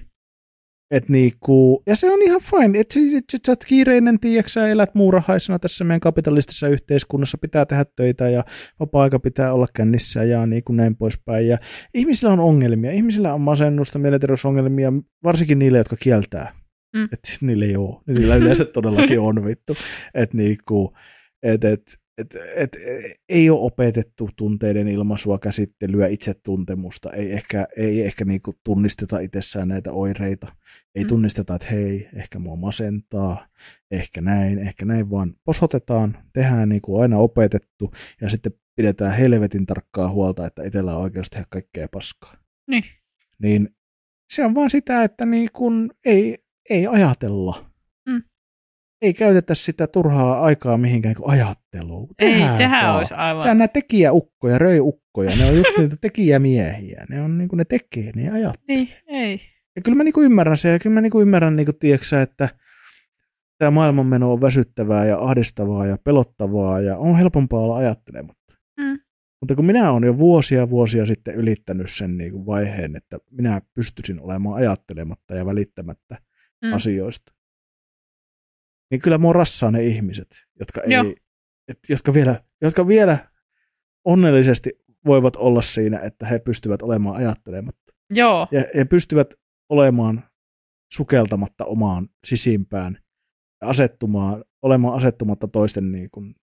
Et 0.91 1.09
niinku, 1.09 1.83
ja 1.87 1.95
se 1.95 2.11
on 2.11 2.21
ihan 2.21 2.41
fine, 2.41 2.79
että 2.79 2.99
et, 2.99 3.17
et, 3.17 3.33
et 3.33 3.45
sä 3.45 3.51
oot 3.51 3.65
kiireinen, 3.65 4.19
tiedätkö 4.19 4.51
sä 4.51 4.67
elät 4.67 4.95
muurahaisena 4.95 5.59
tässä 5.59 5.83
meidän 5.83 5.99
kapitalistisessa 5.99 6.67
yhteiskunnassa, 6.67 7.37
pitää 7.37 7.65
tehdä 7.65 7.85
töitä 7.95 8.29
ja 8.29 8.43
vapaa-aika 8.79 9.19
pitää 9.19 9.53
olla 9.53 9.67
kännissä 9.73 10.23
ja 10.23 10.45
niin 10.45 10.63
kuin 10.63 10.77
näin 10.77 10.95
poispäin. 10.95 11.47
Ja 11.47 11.57
ihmisillä 11.93 12.33
on 12.33 12.39
ongelmia, 12.39 12.91
ihmisillä 12.91 13.33
on 13.33 13.41
masennusta, 13.41 13.99
mielenterveysongelmia, 13.99 14.93
varsinkin 15.23 15.59
niille, 15.59 15.77
jotka 15.77 15.95
kieltää. 15.95 16.55
Mm. 16.95 17.03
Että 17.03 17.29
niillä 17.41 17.65
ei 17.65 17.75
ole, 17.75 18.01
niillä 18.07 18.35
yleensä 18.35 18.65
todellakin 18.65 19.19
on 19.29 19.45
vittu. 19.45 19.73
Että 20.13 20.37
niinku, 20.37 20.93
et, 21.43 21.63
et, 21.63 21.81
et, 22.17 22.35
et, 22.55 22.77
ei 23.29 23.49
ole 23.49 23.59
opetettu 23.59 24.29
tunteiden 24.35 24.87
ilmaisua, 24.87 25.39
käsittelyä, 25.39 26.07
itsetuntemusta, 26.07 27.13
ei 27.13 27.31
ehkä, 27.31 27.67
ei 27.77 28.01
ehkä 28.05 28.25
niinku 28.25 28.53
tunnisteta 28.63 29.19
itsessään 29.19 29.67
näitä 29.67 29.91
oireita, 29.91 30.55
ei 30.95 31.03
Mm. 31.03 31.07
tunnisteta, 31.07 31.55
että 31.55 31.67
hei, 31.71 32.09
ehkä 32.15 32.39
mua 32.39 32.55
masentaa, 32.55 33.47
ehkä 33.91 34.21
näin, 34.21 34.59
ehkä 34.59 34.85
näin, 34.85 35.09
vaan 35.09 35.35
posotetaan, 35.45 36.17
tehdään 36.33 36.69
niin 36.69 36.81
kuin 36.81 37.01
aina 37.01 37.17
opetettu 37.17 37.91
ja 38.21 38.29
sitten 38.29 38.51
pidetään 38.75 39.13
helvetin 39.17 39.65
tarkkaa 39.65 40.09
huolta, 40.09 40.45
että 40.47 40.63
itsellä 40.63 40.95
on 40.95 41.01
oikeus 41.01 41.29
tehdä 41.29 41.45
kaikkea 41.49 41.87
paskaa. 41.91 42.33
Niin. 42.67 42.83
Niin 43.39 43.69
se 44.33 44.45
on 44.45 44.55
vaan 44.55 44.69
sitä, 44.69 45.03
että 45.03 45.25
niin 45.25 45.49
kuin 45.53 45.91
ei, 46.05 46.37
ei 46.69 46.87
ajatella. 46.87 47.71
Ei 49.05 49.13
käytetä 49.13 49.55
sitä 49.55 49.87
turhaa 49.87 50.41
aikaa 50.41 50.77
mihinkään 50.77 51.09
niin 51.15 51.23
kuin 51.23 51.31
ajatteluun. 51.31 52.09
Ei, 52.19 52.31
Tehdään 52.31 52.53
sehän 52.53 52.85
vaan. 52.85 52.97
olisi 52.97 53.13
aivan... 53.13 53.43
Nämä, 53.45 53.53
nämä 53.53 53.67
tekijäukkoja, 53.67 54.57
röiukkoja, 54.57 55.29
ne 55.39 55.45
on 55.49 55.57
just 55.57 55.69
niitä 55.77 55.95
tekijämiehiä. 56.01 57.05
Ne 57.09 57.21
on 57.21 57.37
niin 57.37 57.47
kuin 57.49 57.57
ne 57.57 57.65
tekee, 57.65 58.11
ne 58.15 58.21
ei 58.21 58.29
ajattele. 58.29 58.65
Niin, 58.67 58.87
ei. 59.07 59.39
Ja 59.75 59.81
kyllä 59.81 59.95
mä 59.97 60.03
niinku 60.03 60.21
ymmärrän 60.21 60.57
sen, 60.57 60.71
ja 60.71 60.79
kyllä 60.79 60.93
mä 60.93 61.01
niinku 61.01 61.21
ymmärrän, 61.21 61.55
niinku, 61.55 61.73
tiedätkö, 61.73 62.21
että 62.21 62.49
tämä 63.57 63.71
maailmanmeno 63.71 64.33
on 64.33 64.41
väsyttävää 64.41 65.05
ja 65.05 65.17
ahdistavaa 65.17 65.85
ja 65.85 65.97
pelottavaa, 66.03 66.81
ja 66.81 66.97
on 66.97 67.17
helpompaa 67.17 67.59
olla 67.59 67.77
ajattelematta. 67.77 68.53
Mm. 68.79 68.99
Mutta 69.41 69.55
kun 69.55 69.65
minä 69.65 69.91
olen 69.91 70.03
jo 70.03 70.17
vuosia 70.17 70.69
vuosia 70.69 71.05
sitten 71.05 71.35
ylittänyt 71.35 71.89
sen 71.89 72.17
niinku 72.17 72.45
vaiheen, 72.45 72.95
että 72.95 73.17
minä 73.31 73.61
pystyisin 73.73 74.19
olemaan 74.19 74.55
ajattelematta 74.55 75.35
ja 75.35 75.45
välittämättä 75.45 76.17
Mm. 76.63 76.73
asioista, 76.73 77.33
niin 78.91 79.01
kyllä 79.01 79.17
mua 79.17 79.33
rassaa 79.33 79.71
ne 79.71 79.83
ihmiset, 79.83 80.27
jotka, 80.59 80.81
Joo. 80.87 81.03
ei, 81.03 81.15
et, 81.67 81.79
jotka, 81.89 82.13
vielä, 82.13 82.43
jotka 82.61 82.87
vielä 82.87 83.17
onnellisesti 84.05 84.69
voivat 85.05 85.35
olla 85.35 85.61
siinä, 85.61 85.99
että 85.99 86.25
he 86.25 86.39
pystyvät 86.39 86.81
olemaan 86.81 87.15
ajattelematta 87.15 87.93
Joo, 88.09 88.47
ja, 88.51 88.63
ja 88.73 88.85
pystyvät 88.85 89.33
olemaan 89.69 90.23
sukeltamatta 90.93 91.65
omaan 91.65 92.09
sisimpään 92.25 92.97
ja 93.61 93.67
asettumaan, 93.67 94.43
olemaan 94.61 94.95
asettumatta 94.95 95.47
toisten 95.47 95.91
niin 95.91 96.09
kuin 96.09 96.35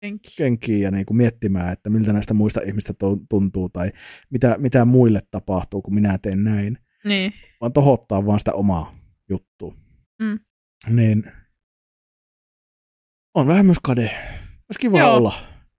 Kenki. 0.00 0.28
kenkiin 0.38 0.80
ja 0.82 0.90
niin 0.90 1.06
kuin 1.06 1.16
miettimään, 1.16 1.72
että 1.72 1.90
miltä 1.90 2.12
näistä 2.12 2.34
muista 2.34 2.60
ihmistä 2.60 2.94
tuntuu 3.30 3.68
tai 3.68 3.90
mitä, 4.30 4.56
mitä 4.58 4.84
muille 4.84 5.22
tapahtuu, 5.30 5.82
kun 5.82 5.94
minä 5.94 6.18
teen 6.18 6.44
näin. 6.44 6.78
Niin. 7.04 7.32
vaan 7.60 7.72
tohottaa 7.72 8.26
vaan 8.26 8.38
sitä 8.38 8.52
omaa 8.52 8.98
juttua. 9.28 9.74
Mm. 10.22 10.38
Niin 10.88 11.32
on 13.40 13.46
vähän 13.46 13.66
myös 13.66 13.78
kade. 13.82 14.02
Olisi 14.04 14.78
kiva 14.80 14.98
Joo. 14.98 15.16
olla 15.16 15.34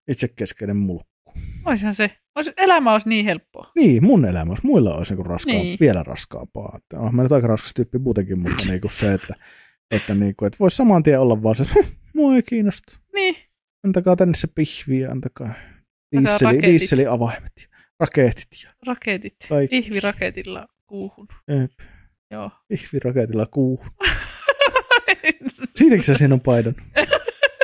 itsekeskeinen 0.07 0.77
mulkku. 0.77 1.33
Oishan 1.65 1.93
se. 1.93 2.11
Ois, 2.35 2.51
elämä 2.57 2.91
olisi 2.93 3.09
niin 3.09 3.25
helppoa. 3.25 3.71
Niin, 3.75 4.03
mun 4.03 4.25
elämä 4.25 4.49
olisi 4.51 4.65
muilla 4.65 4.95
olisi 4.95 5.13
niinku 5.13 5.29
raskaa, 5.29 5.53
Niin. 5.53 5.77
vielä 5.79 6.03
raskaampaa. 6.03 6.73
Että 6.77 6.99
on 6.99 7.15
mä 7.15 7.23
nyt 7.23 7.31
aika 7.31 7.47
raskas 7.47 7.73
tyyppi 7.73 7.97
muutenkin, 7.99 8.39
mutta 8.39 8.65
niinku 8.67 8.89
se, 8.89 9.13
että, 9.13 9.35
että, 9.91 10.15
niinku, 10.15 10.45
että 10.45 10.57
voisi 10.59 10.77
saman 10.77 11.03
tien 11.03 11.19
olla 11.19 11.43
vaan 11.43 11.55
se, 11.55 11.65
mua 12.15 12.35
ei 12.35 12.41
kiinnosta. 12.43 12.99
Niin. 13.15 13.35
Antakaa 13.85 14.15
tänne 14.15 14.35
se 14.35 14.47
pihvi 14.55 14.99
ja 14.99 15.11
antakaa 15.11 15.53
diisseli, 16.15 16.51
raketit. 16.51 16.63
diisseliavaimet 16.69 17.51
ja 17.61 17.67
raketit 17.99 18.47
ja 18.63 18.69
Raketit. 18.87 19.35
Kaikki. 19.49 19.77
Ihviraketilla 19.77 20.67
kuuhun. 20.87 21.27
jep, 21.47 21.71
Joo. 22.31 22.51
pihviraketilla 22.67 23.45
kuuhun. 23.45 23.85
Siitäkö 25.77 26.03
sä 26.03 26.15
siinä 26.15 26.33
on 26.33 26.41
paidan? 26.41 26.75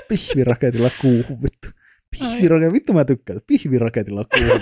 Pihviraketilla 0.07 0.89
kuuhun, 1.01 1.41
vittu. 1.43 1.67
Pihviraketilla, 2.11 2.73
vittu 2.73 2.93
mä 2.93 3.05
tykkään. 3.05 3.39
Pihviraketilla 3.47 4.25
kuuhun. 4.37 4.61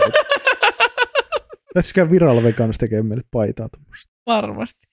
Lähtisikään 1.76 2.12
viralla 2.12 2.44
vegaanista 2.44 2.80
tekemään 2.80 3.06
meille 3.06 3.24
paitaa 3.32 3.70
tuommoista. 3.70 4.12
Varmasti. 4.26 4.88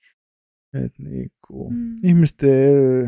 Et 0.85 0.93
niinku, 0.99 1.69
Mm. 1.69 1.95
ihmisten 2.03 2.49
ö, 2.49 3.07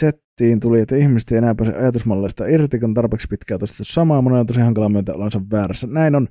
chattiin 0.00 0.60
tuli, 0.60 0.80
että 0.80 0.96
ihmiset 0.96 1.32
ei 1.32 1.38
enää 1.38 1.54
pääse 1.54 1.72
ajatusmalleista 1.76 2.46
irti, 2.46 2.78
kun 2.78 2.94
tarpeeksi 2.94 3.26
pitkään 3.30 3.60
todistettu 3.60 3.84
samaa. 3.84 4.22
Monen 4.22 4.38
on 4.40 4.46
tosi 4.46 4.60
hankala 4.60 4.88
myöntää 4.88 5.14
olonsa 5.14 5.40
väärässä. 5.52 5.86
Näin 5.86 6.14
on. 6.14 6.28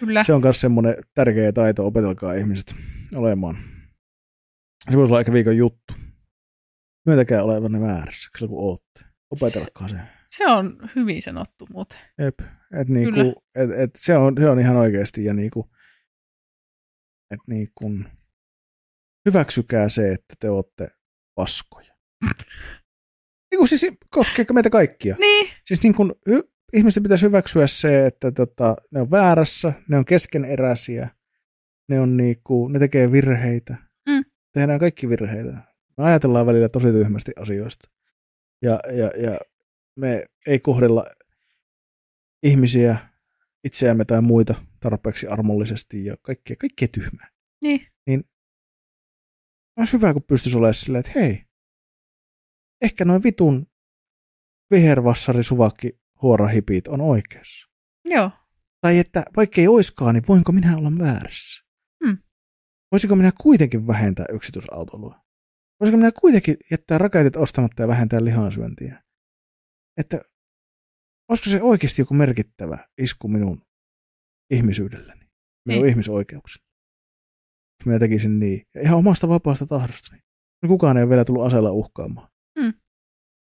Kyllä. 0.00 0.24
Se 0.24 0.32
on 0.32 0.42
myös 0.42 0.60
semmoinen 0.60 0.94
tärkeä 1.14 1.52
taito, 1.52 1.86
opetelkaa 1.86 2.34
ihmiset 2.34 2.76
olemaan. 3.14 3.56
Se 4.90 4.96
voisi 4.96 5.10
olla 5.10 5.20
ehkä 5.20 5.32
viikon 5.32 5.56
juttu. 5.56 5.94
Myöntäkää 7.06 7.42
olevanne 7.42 7.80
väärässä, 7.80 8.30
silloin 8.38 8.50
kun 8.50 8.64
ootte. 8.64 9.00
Opetelkaa 9.30 9.88
se. 9.88 9.96
Se 10.30 10.46
on 10.46 10.90
hyvin 10.96 11.22
sanottu 11.22 11.66
muuten. 11.72 11.98
Jep. 12.18 12.40
Et 12.80 12.88
niinku, 12.88 13.12
Kyllä. 13.12 13.34
et, 13.54 13.80
et 13.80 13.90
se, 13.96 14.16
on, 14.16 14.34
se 14.38 14.48
on 14.48 14.60
ihan 14.60 14.76
oikeasti. 14.76 15.24
Ja 15.24 15.34
niinku, 15.34 15.70
et 17.30 17.40
niinku, 17.48 17.90
hyväksykää 19.26 19.88
se, 19.88 20.12
että 20.12 20.34
te 20.38 20.50
olette 20.50 20.88
paskoja. 21.34 21.94
niinku 23.50 23.66
siis 23.66 23.86
koskeeko 24.10 24.54
meitä 24.54 24.70
kaikkia? 24.70 25.16
Niin. 25.18 25.50
Siis 25.66 25.82
niin 25.82 25.94
kuin, 25.94 26.12
hy, 26.28 26.42
ihmisten 26.72 27.02
pitäisi 27.02 27.26
hyväksyä 27.26 27.66
se, 27.66 28.06
että 28.06 28.32
tota, 28.32 28.76
ne 28.90 29.00
on 29.00 29.10
väärässä, 29.10 29.72
ne 29.88 29.98
on 29.98 30.04
keskeneräisiä, 30.04 31.08
ne, 31.88 32.00
on 32.00 32.16
niinku, 32.16 32.68
ne 32.68 32.78
tekee 32.78 33.12
virheitä. 33.12 33.76
Mm. 34.08 34.24
Tehdään 34.52 34.80
kaikki 34.80 35.08
virheitä. 35.08 35.71
Me 35.98 36.04
ajatellaan 36.04 36.46
välillä 36.46 36.68
tosi 36.68 36.86
tyhmästi 36.86 37.32
asioista. 37.36 37.90
Ja, 38.62 38.80
ja, 38.92 39.22
ja 39.22 39.38
me 39.96 40.24
ei 40.46 40.60
kohdella 40.60 41.06
ihmisiä, 42.42 42.96
itseämme 43.64 44.04
tai 44.04 44.20
muita 44.22 44.54
tarpeeksi 44.80 45.26
armollisesti 45.26 46.04
ja 46.04 46.16
kaikkea, 46.22 46.56
kaikkea 46.56 46.88
tyhmää. 46.88 47.28
Niin. 48.06 48.22
Olisi 49.76 49.92
hyvä, 49.92 50.12
kun 50.12 50.22
pystyisi 50.22 50.58
olemaan 50.58 50.74
silleen, 50.74 51.00
että 51.00 51.20
hei, 51.20 51.44
ehkä 52.82 53.04
noin 53.04 53.22
vitun 53.22 53.66
vihervassari 54.70 55.44
suvakki 55.44 55.98
huorahipit 56.22 56.88
on 56.88 57.00
oikeassa. 57.00 57.68
Joo. 58.04 58.30
Tai 58.80 58.98
että 58.98 59.24
vaikka 59.36 59.60
ei 59.60 59.68
oiskaan, 59.68 60.14
niin 60.14 60.24
voinko 60.28 60.52
minä 60.52 60.76
olla 60.76 60.92
väärässä? 60.98 61.64
Hmm. 62.04 62.18
Voisiko 62.92 63.16
minä 63.16 63.32
kuitenkin 63.40 63.86
vähentää 63.86 64.26
yksityisautoilua? 64.32 65.20
Voisiko 65.82 65.96
minä 65.96 66.12
kuitenkin 66.20 66.56
jättää 66.70 66.98
raketit 66.98 67.36
ostamatta 67.36 67.82
ja 67.82 67.88
vähentää 67.88 68.24
lihansyöntiä? 68.24 69.02
Että 69.96 70.20
olisiko 71.30 71.50
se 71.50 71.62
oikeasti 71.62 72.02
joku 72.02 72.14
merkittävä 72.14 72.88
isku 72.98 73.28
minun 73.28 73.62
ihmisyydelleni, 74.50 75.20
minun 75.66 75.82
Niin. 75.82 75.90
ihmisoikeukseni? 75.90 76.64
Jos 77.80 77.86
minä 77.86 77.98
tekisin 77.98 78.38
niin. 78.38 78.62
Ja 78.74 78.80
ihan 78.80 78.98
omasta 78.98 79.28
vapaasta 79.28 79.66
tahdostani. 79.66 80.22
No 80.62 80.68
Kukaan 80.68 80.96
ei 80.96 81.02
ole 81.02 81.10
vielä 81.10 81.24
tullut 81.24 81.46
aseella 81.46 81.70
uhkaamaan. 81.72 82.28
Hmm. 82.60 82.72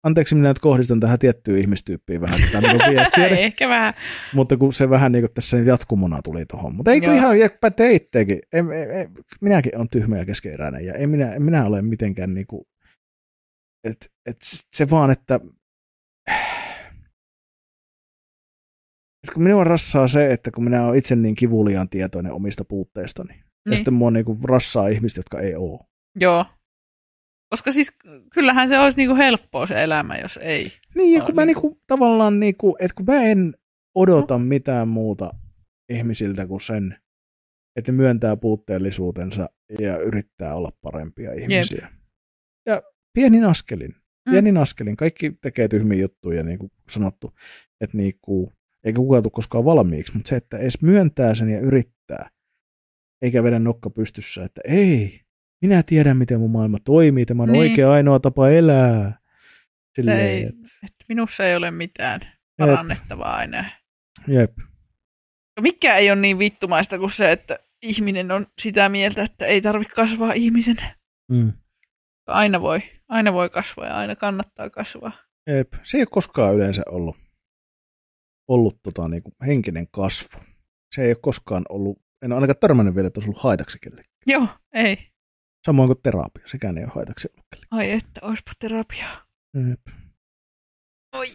Anteeksi, 0.02 0.34
minä 0.34 0.48
nyt 0.48 0.58
kohdistan 0.58 1.00
tähän 1.00 1.18
tiettyyn 1.18 1.58
ihmistyyppiin 1.58 2.20
vähän 2.20 2.38
tätä 2.40 2.60
minun 2.60 2.80
viestiä. 2.90 3.26
Ehkä 3.26 3.68
vähän. 3.68 3.94
Mutta 4.34 4.56
kun 4.56 4.72
se 4.72 4.90
vähän 4.90 5.12
niin 5.12 5.22
kuin 5.22 5.34
tässä 5.34 5.56
jatkumona 5.56 6.22
tuli 6.22 6.46
tuohon. 6.46 6.74
Mutta 6.76 6.90
eikö 6.92 7.06
Joo. 7.06 7.32
ihan 7.32 7.50
pätee 7.60 7.92
itsekin. 7.92 8.38
En, 8.52 8.72
en, 8.72 8.90
en, 8.90 9.08
minäkin 9.40 9.76
olen 9.76 9.88
tyhmä 9.88 10.18
ja 10.18 10.24
keskeeräinen 10.24 10.86
ja 10.86 10.94
en 10.94 11.10
minä, 11.10 11.32
en 11.32 11.42
minä 11.42 11.64
ole 11.66 11.82
mitenkään 11.82 12.34
niin 12.34 12.46
kuin, 12.46 12.64
et, 13.84 14.10
et 14.26 14.36
se 14.70 14.90
vaan, 14.90 15.10
että 15.10 15.40
et 19.26 19.34
kun 19.34 19.42
minua 19.42 19.64
rassaa 19.64 20.08
se, 20.08 20.32
että 20.32 20.50
kun 20.50 20.64
minä 20.64 20.86
olen 20.86 20.98
itse 20.98 21.16
niin 21.16 21.34
kivuliaan 21.34 21.88
tietoinen 21.88 22.32
omista 22.32 22.64
puutteistani. 22.64 23.28
Niin. 23.34 23.38
Ja 23.40 23.70
Niin. 23.70 23.76
sitten 23.76 23.94
mua 23.94 24.10
niin 24.10 24.24
kuin 24.24 24.38
rassaa 24.44 24.88
ihmiset, 24.88 25.16
jotka 25.16 25.40
ei 25.40 25.54
ole. 25.54 25.80
Joo. 26.20 26.46
Koska 27.52 27.72
siis 27.72 27.98
kyllähän 28.32 28.68
se 28.68 28.78
olisi 28.78 28.98
niinku 28.98 29.16
helppoa 29.16 29.66
se 29.66 29.82
elämä, 29.82 30.16
jos 30.16 30.36
ei. 30.42 30.72
Niin, 30.94 31.18
ja 31.18 31.24
kun 31.24 31.34
mä 31.34 31.40
niin 31.44 31.46
niinku, 31.46 31.80
tavallaan, 31.86 32.40
niinku, 32.40 32.76
että 32.80 32.94
kun 32.94 33.06
mä 33.06 33.22
en 33.22 33.54
odota 33.94 34.38
mitään 34.38 34.88
muuta 34.88 35.30
ihmisiltä 35.88 36.46
kuin 36.46 36.60
sen, 36.60 36.96
että 37.76 37.92
myöntää 37.92 38.36
puutteellisuutensa 38.36 39.48
ja 39.78 39.98
yrittää 39.98 40.54
olla 40.54 40.72
parempia 40.82 41.32
ihmisiä. 41.32 41.88
Ja 42.66 42.82
pienin 43.12 43.44
askelin, 43.44 43.94
Mm. 44.26 44.30
pienin 44.30 44.56
askelin. 44.56 44.96
Kaikki 44.96 45.32
tekee 45.40 45.68
tyhmiä 45.68 46.00
juttuja, 46.00 46.42
niin 46.42 46.58
kuin 46.58 46.72
sanottu, 46.90 47.34
että 47.80 47.96
niinku, 47.96 48.52
eikä 48.84 48.96
kukaan 48.96 49.22
tule 49.22 49.32
koskaan 49.34 49.64
valmiiksi, 49.64 50.14
mutta 50.14 50.28
se, 50.28 50.36
että 50.36 50.58
edes 50.58 50.82
myöntää 50.82 51.34
sen 51.34 51.48
ja 51.48 51.60
yrittää, 51.60 52.30
eikä 53.22 53.42
vedä 53.42 53.58
nokka 53.58 53.90
pystyssä, 53.90 54.44
että 54.44 54.60
ei, 54.64 55.20
minä 55.62 55.82
tiedän, 55.82 56.16
miten 56.16 56.40
mun 56.40 56.50
maailma 56.50 56.78
toimii, 56.84 57.26
tämä 57.26 57.42
on 57.42 57.52
Niin. 57.52 57.60
oikea 57.60 57.92
ainoa 57.92 58.20
tapa 58.20 58.48
elää. 58.48 59.18
Silleen, 59.96 60.20
ei, 60.20 60.42
et- 60.42 60.54
että 60.84 61.04
minussa 61.08 61.44
ei 61.46 61.56
ole 61.56 61.70
mitään 61.70 62.20
parannettavaa 62.58 63.42
enää. 63.42 63.70
Jep. 64.28 64.52
Mikä 65.60 65.96
ei 65.96 66.10
ole 66.10 66.20
niin 66.20 66.38
vittumaista 66.38 66.98
kuin 66.98 67.10
se, 67.10 67.32
että 67.32 67.58
ihminen 67.82 68.30
on 68.30 68.46
sitä 68.60 68.88
mieltä, 68.88 69.22
että 69.22 69.46
ei 69.46 69.60
tarvitse 69.60 69.94
kasvaa 69.94 70.32
ihmisen. 70.32 70.76
Mm. 71.30 71.52
Aina 72.26 72.60
voi, 72.60 72.80
aina 73.08 73.32
voi 73.32 73.50
kasvaa 73.50 73.86
ja 73.86 73.96
aina 73.96 74.16
kannattaa 74.16 74.70
kasvaa. 74.70 75.12
Jep. 75.46 75.72
Se 75.82 75.96
ei 75.96 76.00
ole 76.02 76.08
koskaan 76.10 76.54
yleensä 76.54 76.82
ollut, 76.88 77.16
ollut 78.48 78.82
tota, 78.82 79.08
niin 79.08 79.22
kuin 79.22 79.34
henkinen 79.46 79.86
kasvu. 79.90 80.38
Se 80.94 81.02
ei 81.02 81.08
ole 81.08 81.16
koskaan 81.22 81.62
ollut, 81.68 81.98
en 82.22 82.32
ole 82.32 82.36
ainakaan 82.36 82.60
törmännyt 82.60 82.94
vielä, 82.94 83.06
että 83.06 83.18
olisi 83.20 83.28
ollut 83.30 83.42
haitaksi 83.42 83.78
kelle. 83.82 84.02
Joo, 84.26 84.46
ei. 84.72 85.11
Samoin 85.66 85.88
kuin 85.88 86.02
terapia, 86.02 86.48
sekään 86.48 86.78
ei 86.78 86.84
ole 86.84 86.92
haitaksi 86.94 87.28
ollut. 87.32 87.66
Ai 87.70 87.90
että, 87.90 88.20
oispa 88.22 88.52
terapiaa. 88.58 89.26
Jep. 89.68 89.80
Oi. 91.16 91.26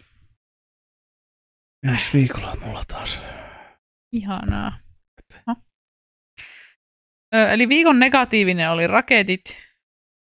Ensi 1.88 2.18
viikolla 2.18 2.50
on 2.50 2.58
mulla 2.60 2.82
taas. 2.88 3.20
Ihanaa. 4.12 4.78
No. 5.46 5.56
Ö, 7.34 7.50
eli 7.50 7.68
viikon 7.68 7.98
negatiivinen 7.98 8.70
oli 8.70 8.86
raketit. 8.86 9.44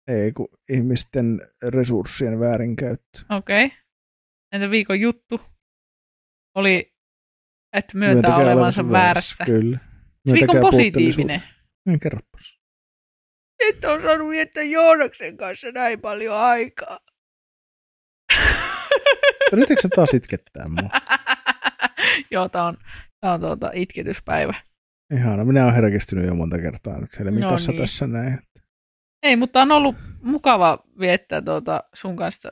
Ei, 0.08 0.32
kun 0.32 0.48
ihmisten 0.70 1.42
resurssien 1.70 2.40
väärinkäyttö. 2.40 3.20
Okei. 3.30 3.66
Okay. 3.66 3.78
Entä 4.52 4.70
viikon 4.70 5.00
juttu? 5.00 5.42
Oli, 6.56 6.94
että 7.74 7.98
myöntää 7.98 8.36
olevansa 8.36 8.90
väärässä. 8.90 9.46
Kyllä. 9.46 9.78
Se 9.78 10.34
viikon 10.34 10.56
Myöntäkää 10.56 10.62
positiivinen. 10.62 11.42
Niin, 11.86 12.00
kerropas. 12.00 12.57
Et 13.60 13.86
on 13.86 14.02
saanut 14.02 14.30
viettää 14.30 14.64
Joonaksen 14.64 15.38
kanssa 15.38 15.72
näin 15.72 16.02
paljon 16.02 16.38
aikaa. 16.38 17.00
Yritätkö 19.52 19.82
sä 19.82 19.90
taas 19.96 20.14
itkettää 20.14 20.68
mua? 20.68 20.90
Joo, 22.32 22.50
tää 22.50 22.64
on, 22.64 22.78
tää 23.22 23.34
on 23.34 23.40
tuota 23.40 23.70
itketyspäivä. 23.74 24.54
Ihana, 25.14 25.46
minä 25.46 25.64
olen 25.64 25.76
herkistynyt 25.76 26.26
jo 26.26 26.36
monta 26.36 26.60
kertaa 26.60 27.00
nyt 27.02 27.20
Helmin 27.20 27.42
No 27.42 27.56
niin. 27.68 27.78
tässä 27.78 28.08
näin. 28.08 28.40
Ei, 29.24 29.36
mutta 29.36 29.62
on 29.62 29.72
ollut 29.72 29.96
mukava 30.22 30.80
viettää 31.00 31.42
tuota 31.42 31.84
sun 31.94 32.16
kanssa 32.16 32.50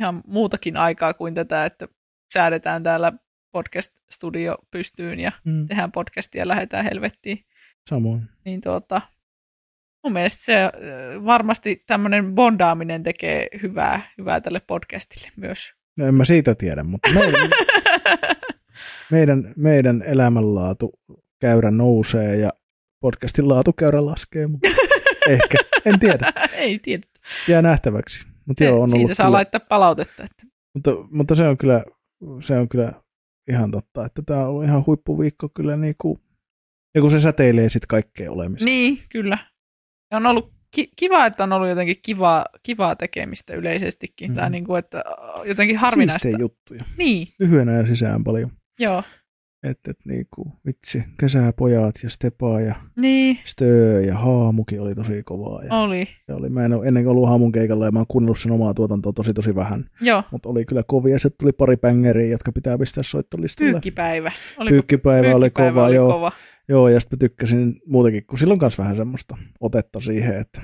ihan 0.00 0.22
muutakin 0.26 0.76
aikaa 0.76 1.14
kuin 1.14 1.34
tätä, 1.34 1.64
että 1.64 1.88
säädetään 2.34 2.82
täällä 2.82 3.12
podcast-studio 3.56 4.54
pystyyn 4.70 5.20
ja 5.20 5.32
Mm. 5.44 5.66
tehdään 5.66 5.92
podcastia 5.92 6.42
ja 6.42 6.48
lähdetään 6.48 6.84
helvettiin. 6.84 7.38
Samoin. 7.90 8.22
Niin 8.44 8.60
tuota, 8.60 9.00
mun 10.04 10.12
mielestä 10.12 10.44
se 10.44 10.54
varmasti 11.24 11.82
tämmöinen 11.86 12.34
bondaaminen 12.34 13.02
tekee 13.02 13.46
hyvää, 13.62 14.00
hyvää 14.18 14.40
tälle 14.40 14.60
podcastille 14.66 15.28
myös. 15.36 15.72
No 15.96 16.06
en 16.06 16.14
mä 16.14 16.24
siitä 16.24 16.54
tiedä, 16.54 16.82
mutta 16.82 17.08
meidän, 17.14 17.50
meidän, 19.10 19.44
meidän 19.56 20.02
elämänlaatu 20.06 20.92
käyrä 21.40 21.70
nousee 21.70 22.36
ja 22.36 22.50
podcastin 23.00 23.48
laatukäyrä 23.48 24.06
laskee, 24.06 24.46
mutta 24.46 24.68
ehkä, 25.28 25.58
en 25.84 26.00
tiedä. 26.00 26.32
Ei 26.52 26.78
tiedä. 26.78 27.06
Jää 27.48 27.62
nähtäväksi. 27.62 28.26
Mutta 28.46 28.58
Se, 28.58 28.64
joo, 28.64 28.82
on 28.82 28.90
siitä 28.90 29.14
saa 29.14 29.26
kyllä, 29.26 29.36
laittaa 29.36 29.60
palautetta. 29.68 30.24
Että. 30.24 30.46
mutta, 30.74 30.90
mutta, 31.10 31.34
se 31.34 31.48
on 31.48 31.56
kyllä, 31.56 31.84
se 32.40 32.58
on 32.58 32.68
kyllä 32.68 32.92
ihan 33.48 33.70
totta, 33.70 34.04
että 34.04 34.22
tämä 34.26 34.40
on 34.40 34.46
ollut 34.46 34.64
ihan 34.64 34.86
huippuviikko 34.86 35.48
kyllä 35.48 35.76
niin 35.76 35.94
kuin, 35.98 36.18
ja 36.94 37.00
kun 37.00 37.10
se 37.10 37.20
säteilee 37.20 37.70
sitten 37.70 37.88
kaikkeen 37.88 38.30
olemiseen. 38.30 38.66
Niin, 38.66 38.98
kyllä. 39.08 39.38
On 40.12 40.26
ollut 40.26 40.52
ki- 40.74 40.90
kiva, 40.96 41.26
että 41.26 41.44
on 41.44 41.52
ollut 41.52 41.68
jotenkin 41.68 41.96
kivaa, 42.02 42.44
kivaa 42.62 42.96
tekemistä 42.96 43.54
yleisestikin. 43.54 44.30
Mm. 44.30 44.34
Tai 44.34 44.44
Mhm. 44.44 44.52
niin 44.52 44.64
kuin, 44.64 44.78
että 44.78 44.98
äh, 44.98 45.46
jotenkin 45.48 45.76
harvinaista. 45.76 46.18
Siistejä 46.18 46.40
juttuja. 46.40 46.84
Niin, 46.98 47.28
Lyhyen 47.38 47.68
ajan 47.68 47.86
sisään 47.86 48.24
paljon. 48.24 48.50
joo. 48.78 49.02
Että 49.68 49.90
et, 49.90 49.96
niinku, 50.04 50.52
vitsi, 50.66 51.04
kesäpojat 51.20 51.94
ja 52.02 52.10
Stepa 52.10 52.60
ja 52.60 52.74
Niin, 52.96 53.38
Stö 53.44 54.00
ja 54.06 54.18
Haamukin 54.18 54.80
oli 54.80 54.94
tosi 54.94 55.22
kovaa. 55.22 55.62
Ja, 55.64 55.74
oli. 55.74 56.06
ja 56.28 56.36
oli, 56.36 56.48
mä 56.48 56.64
en 56.64 56.72
ole 56.72 56.86
ennen 56.88 57.08
ollut 57.08 57.28
Haamun 57.28 57.52
keikalla 57.52 57.84
ja 57.84 57.90
mä 57.92 57.98
oon 57.98 58.06
kuunnellut 58.08 58.38
sen 58.38 58.52
omaa 58.52 58.74
tuotantoa 58.74 59.12
tosi 59.12 59.34
tosi 59.34 59.54
vähän. 59.54 59.84
Joo, 60.00 60.22
Mutta 60.30 60.48
oli 60.48 60.64
kyllä 60.64 60.82
kovia. 60.86 61.18
Sitten 61.18 61.38
tuli 61.40 61.52
pari 61.52 61.76
bängeriä, 61.76 62.26
jotka 62.30 62.52
pitää 62.52 62.78
pistää 62.78 63.02
soittolistalle. 63.02 63.70
pyykkipäivä. 63.72 64.32
Oliko 64.58 64.70
Pyykkipäivä 64.72 65.34
oli 65.36 65.40
pyykkipäivä 65.44 65.70
kova, 65.72 65.86
oli 65.86 65.94
joo. 65.94 66.12
kova. 66.12 66.32
Joo, 66.68 66.88
ja 66.88 67.00
sitten 67.00 67.16
mä 67.16 67.20
tykkäsin 67.20 67.80
muutenkin, 67.86 68.26
kun 68.26 68.38
silloin 68.38 68.60
kanssa 68.60 68.82
vähän 68.82 68.96
semmoista 68.96 69.36
otetta 69.60 70.00
siihen, 70.00 70.36
että 70.40 70.62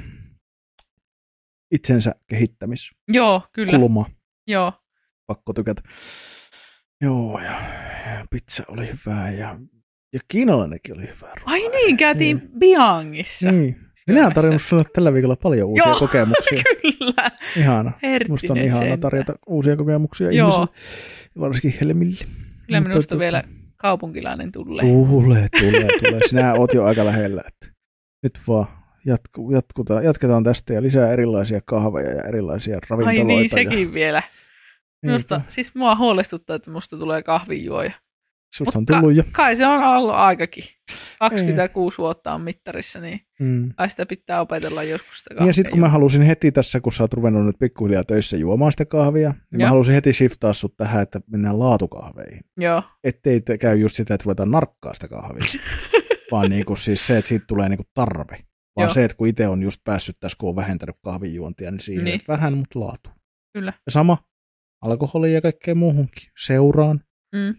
itsensä 1.74 2.14
kehittämiskulma, 2.26 3.04
Joo, 3.12 3.42
kyllä. 3.52 3.72
Joo. 4.46 4.72
pakko 5.26 5.52
tykätä. 5.52 5.82
Joo, 7.00 7.38
ja, 7.40 7.50
ja 8.16 8.24
pizza 8.30 8.62
oli 8.68 8.88
hyvää, 8.92 9.30
ja, 9.30 9.56
ja 10.12 10.20
kiinalainenkin 10.28 10.94
oli 10.94 11.02
hyvää. 11.02 11.32
ruokaa. 11.36 11.52
Ai 11.54 11.68
niin, 11.68 11.96
käytiin 11.96 12.50
Biangissa. 12.58 13.50
Niin. 13.52 13.76
Minä 14.06 14.22
olen 14.22 14.34
tarjonnut 14.34 14.62
sinulle 14.62 14.88
tällä 14.94 15.12
viikolla 15.14 15.36
paljon 15.36 15.68
uusia 15.68 15.86
Joo, 15.86 15.98
kokemuksia. 16.06 16.62
Kyllä. 16.82 17.30
Ihana. 17.56 17.92
Herttinen 18.02 18.32
Musta 18.32 18.52
on 18.52 18.58
ihana 18.58 18.78
sentään. 18.80 19.00
tarjota 19.00 19.32
uusia 19.46 19.76
kokemuksia 19.76 20.30
Joo. 20.32 20.48
ihmisille, 20.48 20.68
varsinkin 21.40 21.74
Helmille. 21.80 22.16
Kyllä 22.66 22.80
Mutta 22.80 22.88
minusta 22.88 23.14
tota- 23.14 23.18
vielä 23.18 23.42
kaupunkilainen 23.78 24.52
tulee. 24.52 24.84
Tulee, 24.84 25.48
tulee, 25.60 25.88
tulee. 25.98 26.20
Sinä 26.28 26.55
oot 26.55 26.74
jo 26.74 26.84
aika 26.84 27.05
lähellä. 27.05 27.42
Että 27.46 27.66
nyt 28.22 28.38
vaan 28.48 28.66
jatku, 29.06 29.50
jatkutaan, 29.52 30.05
jatketaan 30.05 30.44
tästä 30.44 30.72
ja 30.72 30.82
lisää 30.82 31.12
erilaisia 31.12 31.60
kahveja 31.64 32.10
ja 32.10 32.22
erilaisia 32.22 32.74
Ai 32.74 32.80
ravintoloita. 32.90 33.24
niin, 33.24 33.42
ja, 33.42 33.48
sekin 33.48 33.92
vielä. 33.92 34.22
Minusta, 35.02 35.40
siis 35.48 35.74
mua 35.74 35.96
huolestuttaa, 35.96 36.56
että 36.56 36.70
musta 36.70 36.96
tulee 36.96 37.22
kahvinjuoja. 37.22 37.92
Susta 38.54 38.78
on 38.78 38.86
tullut 38.86 39.14
jo. 39.14 39.22
Kai 39.32 39.56
se 39.56 39.66
on 39.66 39.82
ollut 39.84 40.14
aikakin. 40.14 40.64
26 41.18 41.98
vuotta 41.98 42.34
on 42.34 42.40
mittarissa, 42.40 43.00
niin 43.00 43.20
Mm. 43.40 43.72
sitä 43.88 44.06
pitää 44.06 44.40
opetella 44.40 44.82
joskus 44.82 45.18
sitä 45.18 45.34
Niin 45.34 45.46
ja 45.46 45.52
sitten 45.52 45.70
kun 45.70 45.80
mä 45.80 45.88
halusin 45.88 46.22
heti 46.22 46.52
tässä, 46.52 46.80
kun 46.80 46.92
sä 46.92 47.02
oot 47.02 47.14
ruvennut 47.14 47.46
nyt 47.46 47.58
pikkuhiljaa 47.58 48.04
töissä 48.04 48.36
juomaan 48.36 48.72
sitä 48.72 48.84
kahvia, 48.84 49.30
niin 49.30 49.58
mä 49.58 49.62
Joo. 49.62 49.68
halusin 49.68 49.94
heti 49.94 50.12
shiftaa 50.12 50.54
sut 50.54 50.76
tähän, 50.76 51.02
että 51.02 51.20
mennään 51.30 51.58
laatukahveihin. 51.58 52.40
Joo, 52.56 52.82
Ettei 53.04 53.40
te 53.40 53.58
käy 53.58 53.76
just 53.76 53.96
sitä, 53.96 54.14
että 54.14 54.24
ruvetaan 54.24 54.50
narkkaa 54.50 54.94
sitä 54.94 55.08
kahvia. 55.08 55.42
vaan 56.32 56.50
niinku 56.50 56.76
siis 56.76 57.06
se, 57.06 57.18
että 57.18 57.28
siitä 57.28 57.44
tulee 57.48 57.68
niinku 57.68 57.84
tarve. 57.94 58.36
Vaan 58.76 58.84
Joo. 58.84 58.90
se, 58.94 59.04
että 59.04 59.16
kun 59.16 59.28
itse 59.28 59.48
on 59.48 59.62
just 59.62 59.80
päässyt 59.84 60.16
tässä, 60.20 60.36
kun 60.40 60.48
on 60.48 60.56
vähentänyt 60.56 60.96
kahvinjuontia, 61.04 61.70
niin 61.70 61.80
siihen, 61.80 62.04
Niin. 62.04 62.14
että 62.20 62.32
vähän, 62.32 62.52
mutta 62.58 62.80
laatu. 62.80 63.10
kyllä. 63.52 63.72
Ja 63.86 63.92
sama 63.92 64.18
alkoholi 64.82 65.34
ja 65.34 65.40
kaikkea 65.40 65.74
muuhunkin. 65.74 66.30
Seuraan. 66.46 67.00
Mm. 67.34 67.54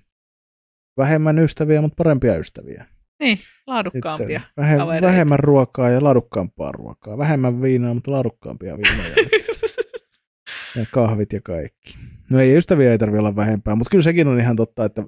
Vähemmän 0.97 1.39
ystäviä, 1.39 1.81
mutta 1.81 1.95
parempia 1.95 2.37
ystäviä. 2.37 2.85
Niin, 3.19 3.37
laadukkaampia. 3.67 4.39
Sitten 4.39 4.63
vähe, 4.63 4.77
kavereita. 4.77 5.07
vähemmän 5.07 5.39
ruokaa 5.39 5.89
ja 5.89 6.03
laadukkaampaa 6.03 6.71
ruokaa. 6.71 7.17
Vähemmän 7.17 7.61
viinaa, 7.61 7.93
mutta 7.93 8.11
laadukkaampia 8.11 8.77
viinoja. 8.77 9.15
ja 10.77 10.85
kahvit 10.91 11.33
ja 11.33 11.41
kaikki. 11.41 11.97
No 12.31 12.39
ei, 12.39 12.57
ystäviä 12.57 12.91
ei 12.91 12.97
tarvitse 12.97 13.19
olla 13.19 13.35
vähempää, 13.35 13.75
mutta 13.75 13.91
kyllä 13.91 14.03
sekin 14.03 14.27
on 14.27 14.39
ihan 14.39 14.55
totta, 14.55 14.85
että 14.85 15.03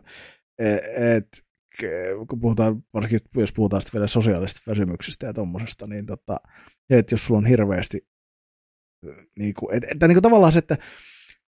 et, 1.17 1.27
kun 2.27 2.39
puhutaan, 2.41 2.83
varsinkin 2.93 3.19
jos 3.35 3.53
puhutaan 3.53 3.81
vielä 3.93 4.07
sosiaalisesta 4.07 4.71
väsymyksestä 4.71 5.25
ja 5.25 5.33
tommosesta, 5.33 5.87
niin 5.87 6.05
tota, 6.05 6.37
että 6.89 7.13
jos 7.13 7.25
sulla 7.25 7.37
on 7.37 7.45
hirveästi, 7.45 8.07
niin 9.39 9.53
kuin, 9.53 9.75
että, 9.75 9.87
että 9.91 10.07
niin 10.07 10.15
kuin 10.15 10.23
tavallaan 10.23 10.53
se, 10.53 10.59
että 10.59 10.77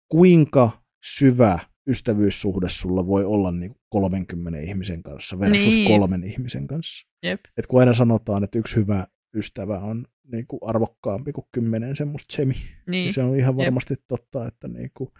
kuinka 0.09 0.83
syvä 1.05 1.59
ystävyyssuhde 1.89 2.69
sulla 2.69 3.07
voi 3.07 3.25
olla 3.25 3.51
niin 3.53 3.71
kuin 3.71 3.83
30 3.89 4.59
ihmisen 4.61 5.03
kanssa 5.03 5.39
versus 5.39 5.67
Niin. 5.67 5.89
kolmen 5.89 6.25
ihmisen 6.25 6.67
kanssa. 6.67 7.09
Jep. 7.23 7.41
Et 7.57 7.67
kun 7.67 7.81
aina 7.81 7.95
sanotaan, 7.95 8.45
että 8.45 8.59
yksi 8.59 8.77
hyvä 8.77 9.07
ystävä 9.37 9.79
on 9.79 10.07
niin 10.33 10.47
kuin 10.47 10.61
arvokkaampi 10.63 11.33
kuin 11.33 11.47
kymmenen 11.53 11.97
semmoista 11.97 12.37
semi, 12.37 12.55
niin. 12.55 12.67
Niin, 12.89 13.15
se 13.15 13.23
on 13.23 13.39
ihan 13.39 13.55
Jep. 13.59 13.67
varmasti 13.67 13.95
totta, 14.09 14.47
että 14.47 14.69
niin, 14.69 14.91
kuin, 14.95 15.11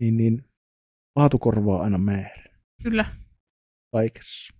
niin, 0.00 0.16
niin 0.16 0.44
laatu 1.16 1.38
korvaa 1.38 1.82
aina 1.82 1.98
määrä 1.98 2.44
kyllä. 2.82 3.04
kaikessa. 3.92 4.54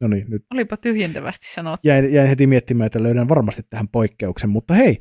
No 0.00 0.08
niin, 0.08 0.30
nyt 0.30 0.44
Olipa 0.54 0.76
tyhjentävästi 0.76 1.46
sanottu. 1.54 1.88
jäin, 1.88 2.12
jäin 2.12 2.28
heti 2.28 2.46
miettimään, 2.46 2.86
että 2.86 3.02
löydän 3.02 3.28
varmasti 3.28 3.62
tähän 3.70 3.88
poikkeuksen, 3.88 4.50
mutta 4.50 4.74
hei, 4.74 4.98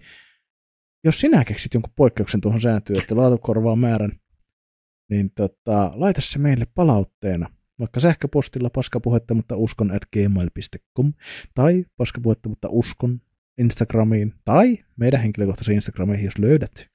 jos 1.05 1.21
sinä 1.21 1.43
keksit 1.43 1.73
jonkun 1.73 1.93
poikkeuksen 1.95 2.41
tuohon 2.41 2.61
sääntöön, 2.61 2.99
että 2.99 3.15
laatu 3.15 3.37
korvaa 3.37 3.75
määrän, 3.75 4.11
niin 5.09 5.31
tota, 5.35 5.91
laita 5.95 6.21
se 6.21 6.39
meille 6.39 6.65
palautteena, 6.75 7.49
vaikka 7.79 7.99
sähköpostilla 7.99 8.69
paskapuhetta, 8.69 9.33
mutta 9.33 9.55
uskon 9.55 9.91
at 9.91 10.01
gmail.com 10.13 11.13
tai 11.53 11.85
paskapuhetta, 11.97 12.49
mutta 12.49 12.67
uskon 12.71 13.21
Instagramiin 13.57 14.33
tai 14.45 14.77
meidän 14.97 15.21
henkilökohtaisiin 15.21 15.75
Instagramiin, 15.75 16.25
jos 16.25 16.37
löydät. 16.37 16.87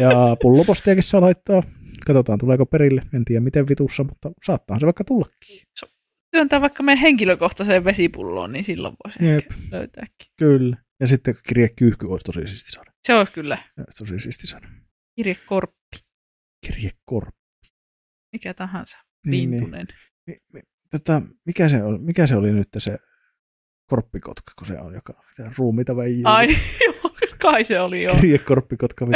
Ja 0.00 0.36
pullopostiakin 0.42 1.02
saa 1.02 1.20
laittaa. 1.20 1.62
Katsotaan, 2.06 2.38
tuleeko 2.38 2.66
perille. 2.66 3.02
En 3.14 3.24
tiedä 3.24 3.40
miten 3.40 3.68
vitussa, 3.68 4.04
mutta 4.04 4.30
saattaa 4.44 4.80
se 4.80 4.86
vaikka 4.86 5.04
tullakin. 5.04 5.62
Työntää 6.30 6.60
vaikka 6.60 6.82
meidän 6.82 7.02
henkilökohtaiseen 7.02 7.84
vesipulloon, 7.84 8.52
niin 8.52 8.64
silloin 8.64 8.94
voisi 9.04 9.24
Jep. 9.24 9.50
löytääkin. 9.72 10.26
Kyllä. 10.38 10.83
Ja 11.00 11.06
sitten 11.08 11.34
kirjekyyhky 11.48 12.06
olisi 12.06 12.24
tosi 12.24 12.46
siisti 12.48 12.72
saada. 12.72 12.92
Se 13.06 13.14
olisi 13.14 13.32
kyllä 13.32 13.58
Olisi 13.78 13.98
tosi 14.04 14.20
siisti 14.20 14.46
saada. 14.46 14.68
kirjekorppi, 15.16 15.98
Kirjekorppi. 16.66 17.68
mikä 18.32 18.54
tahansa, 18.54 18.98
Niin, 19.26 19.50
niin. 19.50 19.60
pintunen. 19.62 19.86
Mi- 20.26 20.36
mi- 20.52 20.60
Tota, 20.90 21.22
mikä, 21.46 21.68
se 21.68 21.82
oli, 21.82 21.98
mikä 21.98 22.26
se 22.26 22.36
oli 22.36 22.52
nyt 22.52 22.68
se 22.78 22.98
korppikotka, 23.90 24.52
kun 24.58 24.66
se 24.66 24.78
on 24.80 24.94
joka 24.94 25.12
pitää 25.36 25.52
ruumita 25.58 25.96
vai 25.96 26.10
Ai, 26.24 26.46
joo, 26.84 27.14
kai 27.42 27.64
se 27.64 27.80
oli 27.80 28.02
joo. 28.02 28.14
Kirjekorppikotka. 28.14 29.06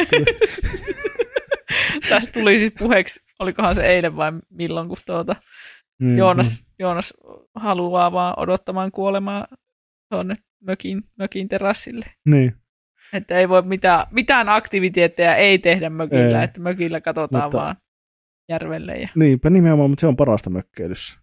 Tästä 2.08 2.32
tuli 2.32 2.58
siis 2.58 2.72
puheeksi, 2.78 3.20
olikohan 3.38 3.74
se 3.74 3.86
eilen 3.86 4.16
vai 4.16 4.32
milloin, 4.50 4.88
kun 4.88 4.96
tuota, 5.06 5.36
Niin, 6.00 6.18
Joonas, 6.18 6.66
Joonas 6.78 7.14
haluaa 7.54 8.12
vaan 8.12 8.34
odottamaan 8.38 8.92
kuolemaa 8.92 9.46
tuonne 10.10 10.34
mökin, 10.60 11.02
mökin 11.18 11.48
terassille. 11.48 12.06
Niin. 12.26 12.54
Että 13.12 13.38
ei 13.38 13.48
voi 13.48 13.62
mitään, 13.62 14.06
mitään 14.10 14.48
aktiviteetteja 14.48 15.36
ei 15.36 15.58
tehdä 15.58 15.90
mökillä, 15.90 16.38
Ei. 16.38 16.44
että 16.44 16.60
mökillä 16.60 17.00
katsotaan 17.00 17.44
Mutta- 17.44 17.58
vaan 17.58 17.76
järvelle. 18.48 18.96
Ja... 18.96 19.08
Niinpä 19.14 19.50
nimenomaan, 19.50 19.90
mutta 19.90 20.00
se 20.00 20.06
on 20.06 20.16
parasta 20.16 20.50
mökkeilyssä. 20.50 21.18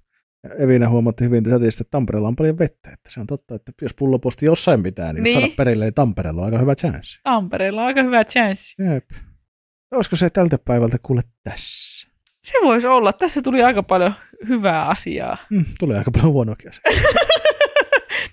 Evina 0.59 0.89
huomatti 0.89 1.23
hyvin 1.23 1.45
sätistä, 1.49 1.81
että 1.81 1.91
Tampereella 1.91 2.27
on 2.27 2.35
paljon 2.35 2.57
vettä. 2.59 2.89
Että 2.89 3.09
se 3.09 3.19
on 3.19 3.27
totta, 3.27 3.55
että 3.55 3.71
jos 3.81 3.93
pulloposti 3.93 4.45
jossain 4.45 4.83
pitää, 4.83 5.13
niin, 5.13 5.23
Niin. 5.23 5.39
saada 5.41 5.53
perille, 5.57 5.85
niin 5.85 5.93
Tampereella 5.93 6.41
on 6.41 6.45
aika 6.45 6.57
hyvä 6.57 6.75
chanssi. 6.75 7.19
Tampereella 7.23 7.81
on 7.81 7.87
aika 7.87 8.03
hyvä 8.03 8.23
chanssi. 8.25 8.75
Jep. 8.93 9.09
Olisiko 9.91 10.15
se 10.15 10.29
tältä 10.29 10.57
päivältä 10.65 10.97
kuule 11.03 11.21
tässä? 11.43 12.07
Se 12.43 12.53
voisi 12.63 12.87
olla. 12.87 13.13
Tässä 13.13 13.41
tuli 13.41 13.63
aika 13.63 13.83
paljon 13.83 14.13
hyvää 14.47 14.87
asiaa. 14.87 15.37
Hmm, 15.49 15.65
tulee 15.79 15.97
aika 15.97 16.11
paljon 16.11 16.33
huonoakin 16.33 16.69
asioita. 16.69 16.89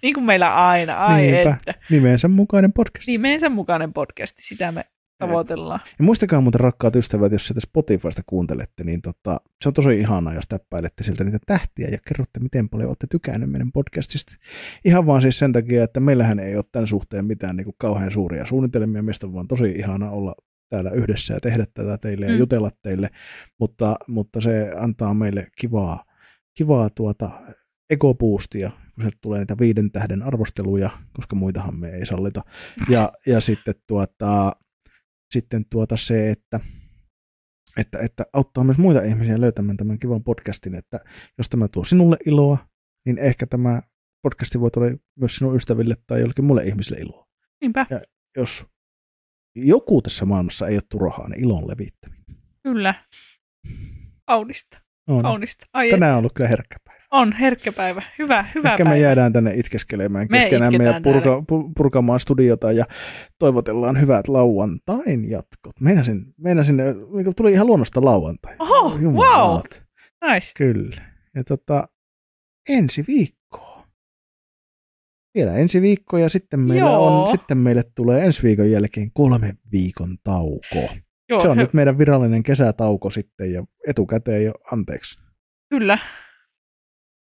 niin 0.02 0.14
kuin 0.14 0.24
meillä 0.24 0.66
aina. 0.68 1.06
Ai 1.06 1.22
Niinpä. 1.22 1.50
että. 1.68 1.74
Nimensä 1.90 2.28
mukainen 2.28 2.72
podcast. 2.72 3.06
Nimensä 3.06 3.48
mukainen 3.48 3.92
podcasti. 3.92 4.42
Sitä 4.42 4.72
me 4.72 4.84
tavoitellaan. 5.18 5.80
Ja 5.98 6.04
muistakaa 6.04 6.40
muuten 6.40 6.60
rakkaat 6.60 6.96
ystävät, 6.96 7.32
jos 7.32 7.46
sieltä 7.46 7.60
Spotifysta 7.60 8.22
kuuntelette, 8.26 8.84
niin 8.84 9.02
tota, 9.02 9.40
se 9.60 9.68
on 9.68 9.72
tosi 9.74 9.98
ihanaa, 10.00 10.34
jos 10.34 10.44
täppäilette 10.48 11.04
sieltä 11.04 11.24
niitä 11.24 11.38
tähtiä 11.46 11.88
ja 11.88 11.98
kerrotte, 12.08 12.40
miten 12.40 12.68
paljon 12.68 12.88
olette 12.90 13.06
tykänneet 13.10 13.50
meidän 13.50 13.72
podcastista. 13.72 14.32
Ihan 14.84 15.06
vaan 15.06 15.22
siis 15.22 15.38
sen 15.38 15.52
takia, 15.52 15.84
että 15.84 16.00
meillähän 16.00 16.38
ei 16.38 16.56
ole 16.56 16.64
tämän 16.72 16.86
suhteen 16.86 17.24
mitään 17.24 17.56
niin 17.56 17.64
kuin 17.64 17.74
kauhean 17.78 18.10
suuria 18.10 18.46
suunnitelmia, 18.46 19.02
mistä 19.02 19.26
on 19.26 19.34
vaan 19.34 19.48
tosi 19.48 19.70
ihanaa 19.70 20.10
olla 20.10 20.34
täällä 20.68 20.90
yhdessä 20.90 21.34
ja 21.34 21.40
tehdä 21.40 21.66
tätä 21.74 21.98
teille 21.98 22.26
ja 22.26 22.32
Mm. 22.32 22.38
jutella 22.38 22.70
teille, 22.82 23.10
mutta, 23.60 23.96
mutta 24.08 24.40
se 24.40 24.72
antaa 24.78 25.14
meille 25.14 25.46
kivaa, 25.58 26.04
kivaa 26.54 26.90
tuota 26.90 27.30
ekoboostia, 27.92 28.70
kun 28.70 29.02
sieltä 29.02 29.18
tulee 29.20 29.38
niitä 29.38 29.58
viiden 29.60 29.90
tähden 29.92 30.22
arvosteluja, 30.22 30.90
koska 31.12 31.36
muitahan 31.36 31.76
me 31.80 31.88
ei 31.88 32.06
sallita. 32.06 32.42
Ja, 32.90 33.12
ja 33.26 33.40
sitten 33.40 33.74
tuota, 33.86 34.52
sitten 35.32 35.64
tuota 35.70 35.96
se, 35.96 36.30
että 36.30 36.60
että, 37.76 37.98
että 37.98 38.24
auttaa 38.32 38.64
myös 38.64 38.78
muita 38.78 39.02
ihmisiä 39.02 39.40
löytämään 39.40 39.76
tämän 39.76 39.98
kivan 39.98 40.24
podcastin, 40.24 40.74
että 40.74 41.00
jos 41.38 41.48
tämä 41.48 41.68
tuo 41.68 41.84
sinulle 41.84 42.16
iloa, 42.26 42.58
niin 43.06 43.18
ehkä 43.18 43.46
tämä 43.46 43.82
podcasti 44.22 44.60
voi 44.60 44.70
tuoda 44.70 44.96
myös 45.18 45.36
sinun 45.36 45.56
ystäville 45.56 45.96
tai 46.06 46.20
jollekin 46.20 46.44
muille 46.44 46.64
ihmisille 46.64 46.98
iloa. 47.00 47.28
Niinpä, 47.60 47.86
Ja 47.90 48.00
jos 48.36 48.66
joku 49.56 50.02
tässä 50.02 50.24
maailmassa 50.24 50.66
ei 50.68 50.76
ole 50.76 50.82
turhaa, 50.90 51.28
niin 51.28 51.44
ilon 51.44 51.68
levittäminen. 51.68 52.24
kyllä. 52.62 52.94
Kaunista, 54.26 54.80
On. 55.08 55.22
kaunista. 55.22 55.66
Ai, 55.72 55.90
Tänään 55.90 56.12
on 56.12 56.18
ollut 56.18 56.32
kyllä 56.34 56.48
herkkä 56.48 56.76
päivä. 56.84 57.01
On 57.12 57.32
herkkä 57.32 57.72
päivä. 57.72 58.02
Hyvä, 58.18 58.44
hyvä 58.54 58.70
Ehkä 58.70 58.84
päivä. 58.84 58.96
me 58.96 59.00
jäädään 59.00 59.32
tänne 59.32 59.54
itkeskelemään 59.54 60.26
Me 60.30 60.38
keskenään 60.38 60.72
ja 60.72 61.00
purka, 61.02 61.38
pu- 61.38 61.72
purkamaan 61.76 62.20
studiota 62.20 62.72
ja 62.72 62.84
toivotellaan 63.38 64.00
hyvät 64.00 64.28
lauantain 64.28 65.30
jatkot. 65.30 65.80
Meinasin, 65.80 66.34
meinasin 66.36 66.76
niin 66.76 67.34
tuli 67.36 67.52
ihan 67.52 67.66
luonnosta 67.66 68.04
lauantai. 68.04 68.56
Oho, 68.58 68.98
wow. 68.98 69.60
Nice. 70.24 70.52
Kyllä. 70.56 71.02
Ja 71.34 71.44
tota, 71.44 71.88
ensi 72.68 73.04
viikkoa. 73.08 73.86
Vielä 75.34 75.52
ensi 75.54 75.82
viikko 75.82 76.18
ja 76.18 76.28
sitten 76.28 76.60
meillä 76.60 76.90
Joo. 76.90 77.22
on, 77.22 77.28
sitten 77.30 77.58
meille 77.58 77.84
tulee 77.94 78.24
ensi 78.24 78.42
viikon 78.42 78.70
jälkeen 78.70 79.10
kolme 79.12 79.54
viikon 79.72 80.16
tauko. 80.24 80.94
Joo, 81.28 81.42
se 81.42 81.48
on 81.48 81.56
nyt 81.56 81.72
meidän 81.72 81.98
virallinen 81.98 82.42
kesätauko 82.42 83.10
sitten 83.10 83.52
ja 83.52 83.64
etukäteen 83.86 84.44
jo 84.44 84.52
anteeksi. 84.72 85.18
Kyllä. 85.70 85.98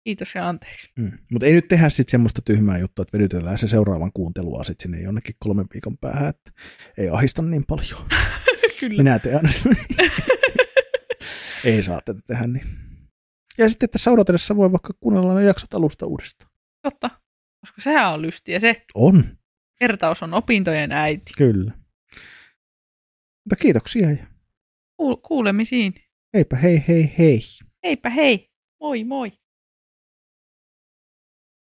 Kiitos 0.05 0.35
ja 0.35 0.49
anteeksi. 0.49 0.91
Mm. 0.99 1.13
Mutta 1.33 1.47
ei 1.47 1.53
nyt 1.53 1.69
tehdä 1.69 1.91
sitten 1.91 2.11
semmoista 2.11 2.43
tyhmää 2.43 2.79
juttua, 2.79 3.03
että 3.03 3.19
vedytellään 3.19 3.59
se 3.59 3.69
seuraavan 3.69 4.11
kuuntelua 4.15 4.65
sitten 4.65 4.83
sinne 4.83 5.03
jonnekin 5.05 5.35
kolmen 5.39 5.67
viikon 5.75 5.99
päähän, 5.99 6.29
että 6.29 6.51
ei 6.99 7.09
ahista 7.09 7.43
niin 7.43 7.65
paljon. 7.69 8.09
Kyllä. 8.81 9.03
Minä 9.03 9.19
teen 9.19 9.37
aina 9.37 9.49
ei 11.65 11.83
saa 11.83 12.01
tätä 12.05 12.21
tehdä 12.27 12.47
niin. 12.47 12.65
Ja 13.59 13.69
sitten 13.69 13.91
tässä 13.91 14.11
odotellessa 14.11 14.57
voi 14.57 14.73
vaikka 14.73 14.91
kuunnella 15.01 15.35
ne 15.35 15.45
jaksot 15.45 15.75
alusta 15.75 16.07
uudestaan. 16.07 16.51
Totta. 16.83 17.11
Koska 17.61 17.83
sehän 17.83 18.13
on 18.13 18.23
lystiä. 18.23 18.61
Se 18.61 18.83
On, 18.95 19.25
kertaus 19.81 20.23
on 20.23 20.35
opintojen 20.35 20.93
äiti. 20.93 21.33
kyllä. 21.39 21.73
Mutta 23.45 23.57
kiitoksia 23.63 24.11
ja 24.11 24.17
Kuul- 25.03 25.21
kuulemisiin. 25.27 25.95
heipä 26.35 26.57
hei 26.57 26.85
hei 26.89 27.13
hei. 27.19 27.41
Heipä 27.85 28.11
hei. 28.11 28.51
Moi 28.81 29.05
moi. 29.05 29.33